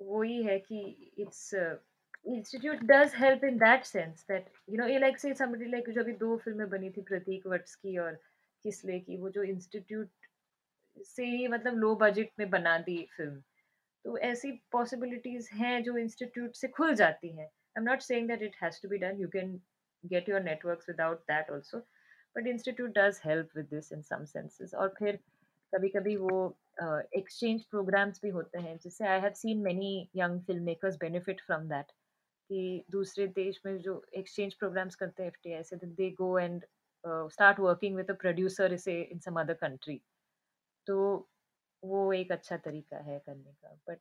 वही 0.00 0.42
है 0.44 0.58
कि 0.58 0.80
it's 1.18 1.52
uh, 1.54 1.76
institute 2.24 2.86
does 2.86 3.12
help 3.12 3.44
in 3.44 3.58
that 3.58 3.86
sense 3.86 4.24
that 4.30 4.48
you 4.68 4.78
know 4.78 4.86
you 4.86 5.00
like 5.00 5.18
say 5.18 5.34
somebody 5.34 5.70
like 5.74 5.90
जो 5.94 6.00
अभी 6.02 6.12
दो 6.20 6.36
फ़िल्में 6.44 6.68
बनी 6.70 6.90
थी 6.96 7.02
प्रतीक 7.08 7.46
वट्स 7.46 7.74
की 7.74 7.96
और 7.98 8.18
किसले 8.64 8.98
की 9.00 9.16
वो 9.16 9.30
जो 9.30 9.42
इंस्टीट्यूट 9.42 10.08
से 10.96 11.24
ही 11.26 11.48
मतलब 11.48 11.76
लो 11.78 11.94
बजट 11.96 12.30
में 12.38 12.48
बना 12.50 12.78
दी 12.86 12.96
फ़िल्म 13.16 13.42
तो 14.04 14.16
ऐसी 14.28 14.50
पॉसिबिलिटीज 14.72 15.48
हैं 15.54 15.82
जो 15.82 15.96
इंस्टीट्यूट 15.98 16.54
से 16.56 16.68
खुल 16.68 16.94
जाती 16.94 17.28
हैं. 17.28 17.46
I 17.46 17.80
am 17.80 17.84
not 17.84 18.00
saying 18.02 18.28
that 18.28 18.42
it 18.42 18.56
has 18.62 18.80
to 18.82 18.88
be 18.88 18.98
done 18.98 19.20
you 19.20 19.28
can 19.28 19.60
get 20.04 20.28
your 20.28 20.40
networks 20.42 20.88
without 20.88 21.20
that 21.30 21.50
also 21.50 21.78
but 22.36 22.46
institute 22.46 22.90
does 22.98 23.20
help 23.24 23.56
with 23.56 23.66
this 23.66 23.92
in 23.92 24.02
some 24.02 24.24
senses 24.24 24.74
और 24.74 24.94
फिर 24.98 25.18
कभी 25.74 25.88
कभी 25.88 26.16
वो 26.16 26.58
एक्सचेंज 27.16 27.60
uh, 27.60 27.68
प्रोग्राम्स 27.70 28.20
भी 28.22 28.28
होते 28.28 28.58
हैं। 28.58 28.76
जिससे 28.78 29.06
I 29.06 29.20
have 29.20 29.32
seen 29.32 29.58
many 29.58 30.10
young 30.16 30.40
film 30.40 30.62
makers 30.64 30.96
benefit 30.96 31.40
from 31.40 31.68
that 31.68 31.90
कि 32.50 32.84
दूसरे 32.90 33.26
देश 33.26 33.60
में 33.66 33.78
जो 33.78 34.02
एक्सचेंज 34.14 34.54
प्रोग्राम्स 34.54 34.94
करते 34.94 35.22
हैं 35.22 35.30
एफ़ 35.30 35.38
टी 35.42 35.52
आई 35.52 35.62
से 35.62 35.76
they 35.76 36.10
go 36.10 36.38
and 36.38 36.64
start 37.04 37.60
working 37.60 37.96
with 37.96 38.10
a 38.10 38.14
producer 38.14 38.72
इसे 38.72 39.00
इन 39.02 39.18
सम 39.18 39.40
अदर 39.40 39.54
कंट्री 39.54 40.00
तो 40.86 40.96
वो 41.82 42.12
एक 42.12 42.32
अच्छा 42.32 42.56
तरीका 42.56 42.96
है 42.96 43.18
करने 43.26 43.52
का 43.52 43.74
but 43.88 43.98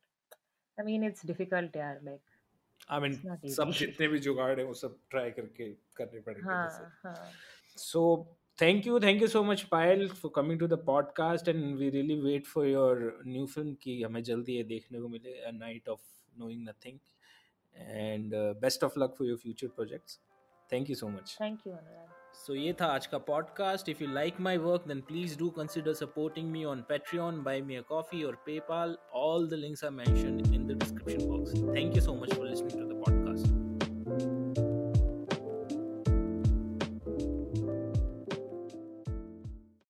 I 0.78 0.86
mean 0.86 1.04
it's 1.04 1.26
difficult 1.26 1.76
यार 1.76 2.00
लाइक 2.04 2.22
I 2.90 3.00
mean, 3.00 3.16
सब 3.50 3.72
जितने 3.72 4.08
भी 4.08 4.20
जुगाड़ 4.20 4.60
है 4.60 4.66
वो 4.66 4.74
सब 4.74 4.98
ट्राई 5.10 5.32
करके 5.32 5.70
करने 5.98 6.20
पड़ेंगे 6.20 6.44
हाँ 6.44 7.00
हाँ। 7.04 7.32
So 7.80 8.28
thank 8.58 8.86
you, 8.86 9.00
thank 9.00 9.22
you 9.22 9.28
so 9.28 9.44
much, 9.44 9.70
Payal, 9.70 10.12
for 10.16 10.30
coming 10.30 10.60
to 10.60 10.68
the 10.68 10.78
podcast, 10.78 11.48
and 11.48 11.78
we 11.78 11.90
really 11.92 12.22
wait 12.22 12.48
for 12.48 12.66
your 12.66 13.14
new 13.26 13.48
film 13.48 13.76
कि 13.84 14.02
हमें 14.04 14.24
जल्दी 14.24 14.56
ये 14.56 14.64
देखने 14.64 15.00
को 15.02 15.08
मिले 15.08 15.36
A 15.48 15.52
Night 15.52 15.88
of 15.88 16.00
Knowing 16.38 16.64
Nothing, 16.64 17.00
and 17.98 18.34
uh, 18.34 18.54
best 18.62 18.84
of 18.84 18.96
luck 18.98 19.16
for 19.18 19.26
your 19.26 19.38
future 19.38 19.70
projects. 19.70 20.20
Thank 20.70 20.90
you 20.90 20.96
so 20.96 21.10
much. 21.10 21.38
Thank 21.42 21.68
you 21.68 21.74
Anurag 21.74 22.16
So 22.40 22.56
ये 22.56 22.74
था 22.80 22.86
आज 22.96 23.06
का 23.14 23.20
podcast. 23.26 23.88
If 23.94 24.02
you 24.02 24.08
like 24.16 24.40
my 24.48 24.58
work, 24.58 24.84
then 24.92 25.02
please 25.12 25.36
do 25.36 25.50
consider 25.52 25.94
supporting 25.94 26.52
me 26.52 26.66
on 26.66 26.84
Patreon, 26.92 27.44
buy 27.44 27.62
me 27.62 27.78
a 27.78 27.84
coffee 27.84 28.24
or 28.26 28.34
PayPal. 28.50 28.96
All 29.12 29.48
the 29.48 29.58
links 29.58 29.84
are 29.84 29.92
mentioned 29.92 30.54
in 30.54 30.68
the 30.68 30.76
description 30.76 31.30
box. 31.30 31.58
Thank 31.74 31.96
you 31.96 32.02
so 32.02 32.16
much 32.16 32.34
for 32.34 32.46
listening 32.46 32.70
to 32.70 32.78
the 32.78 32.84
podcast. 32.84 32.87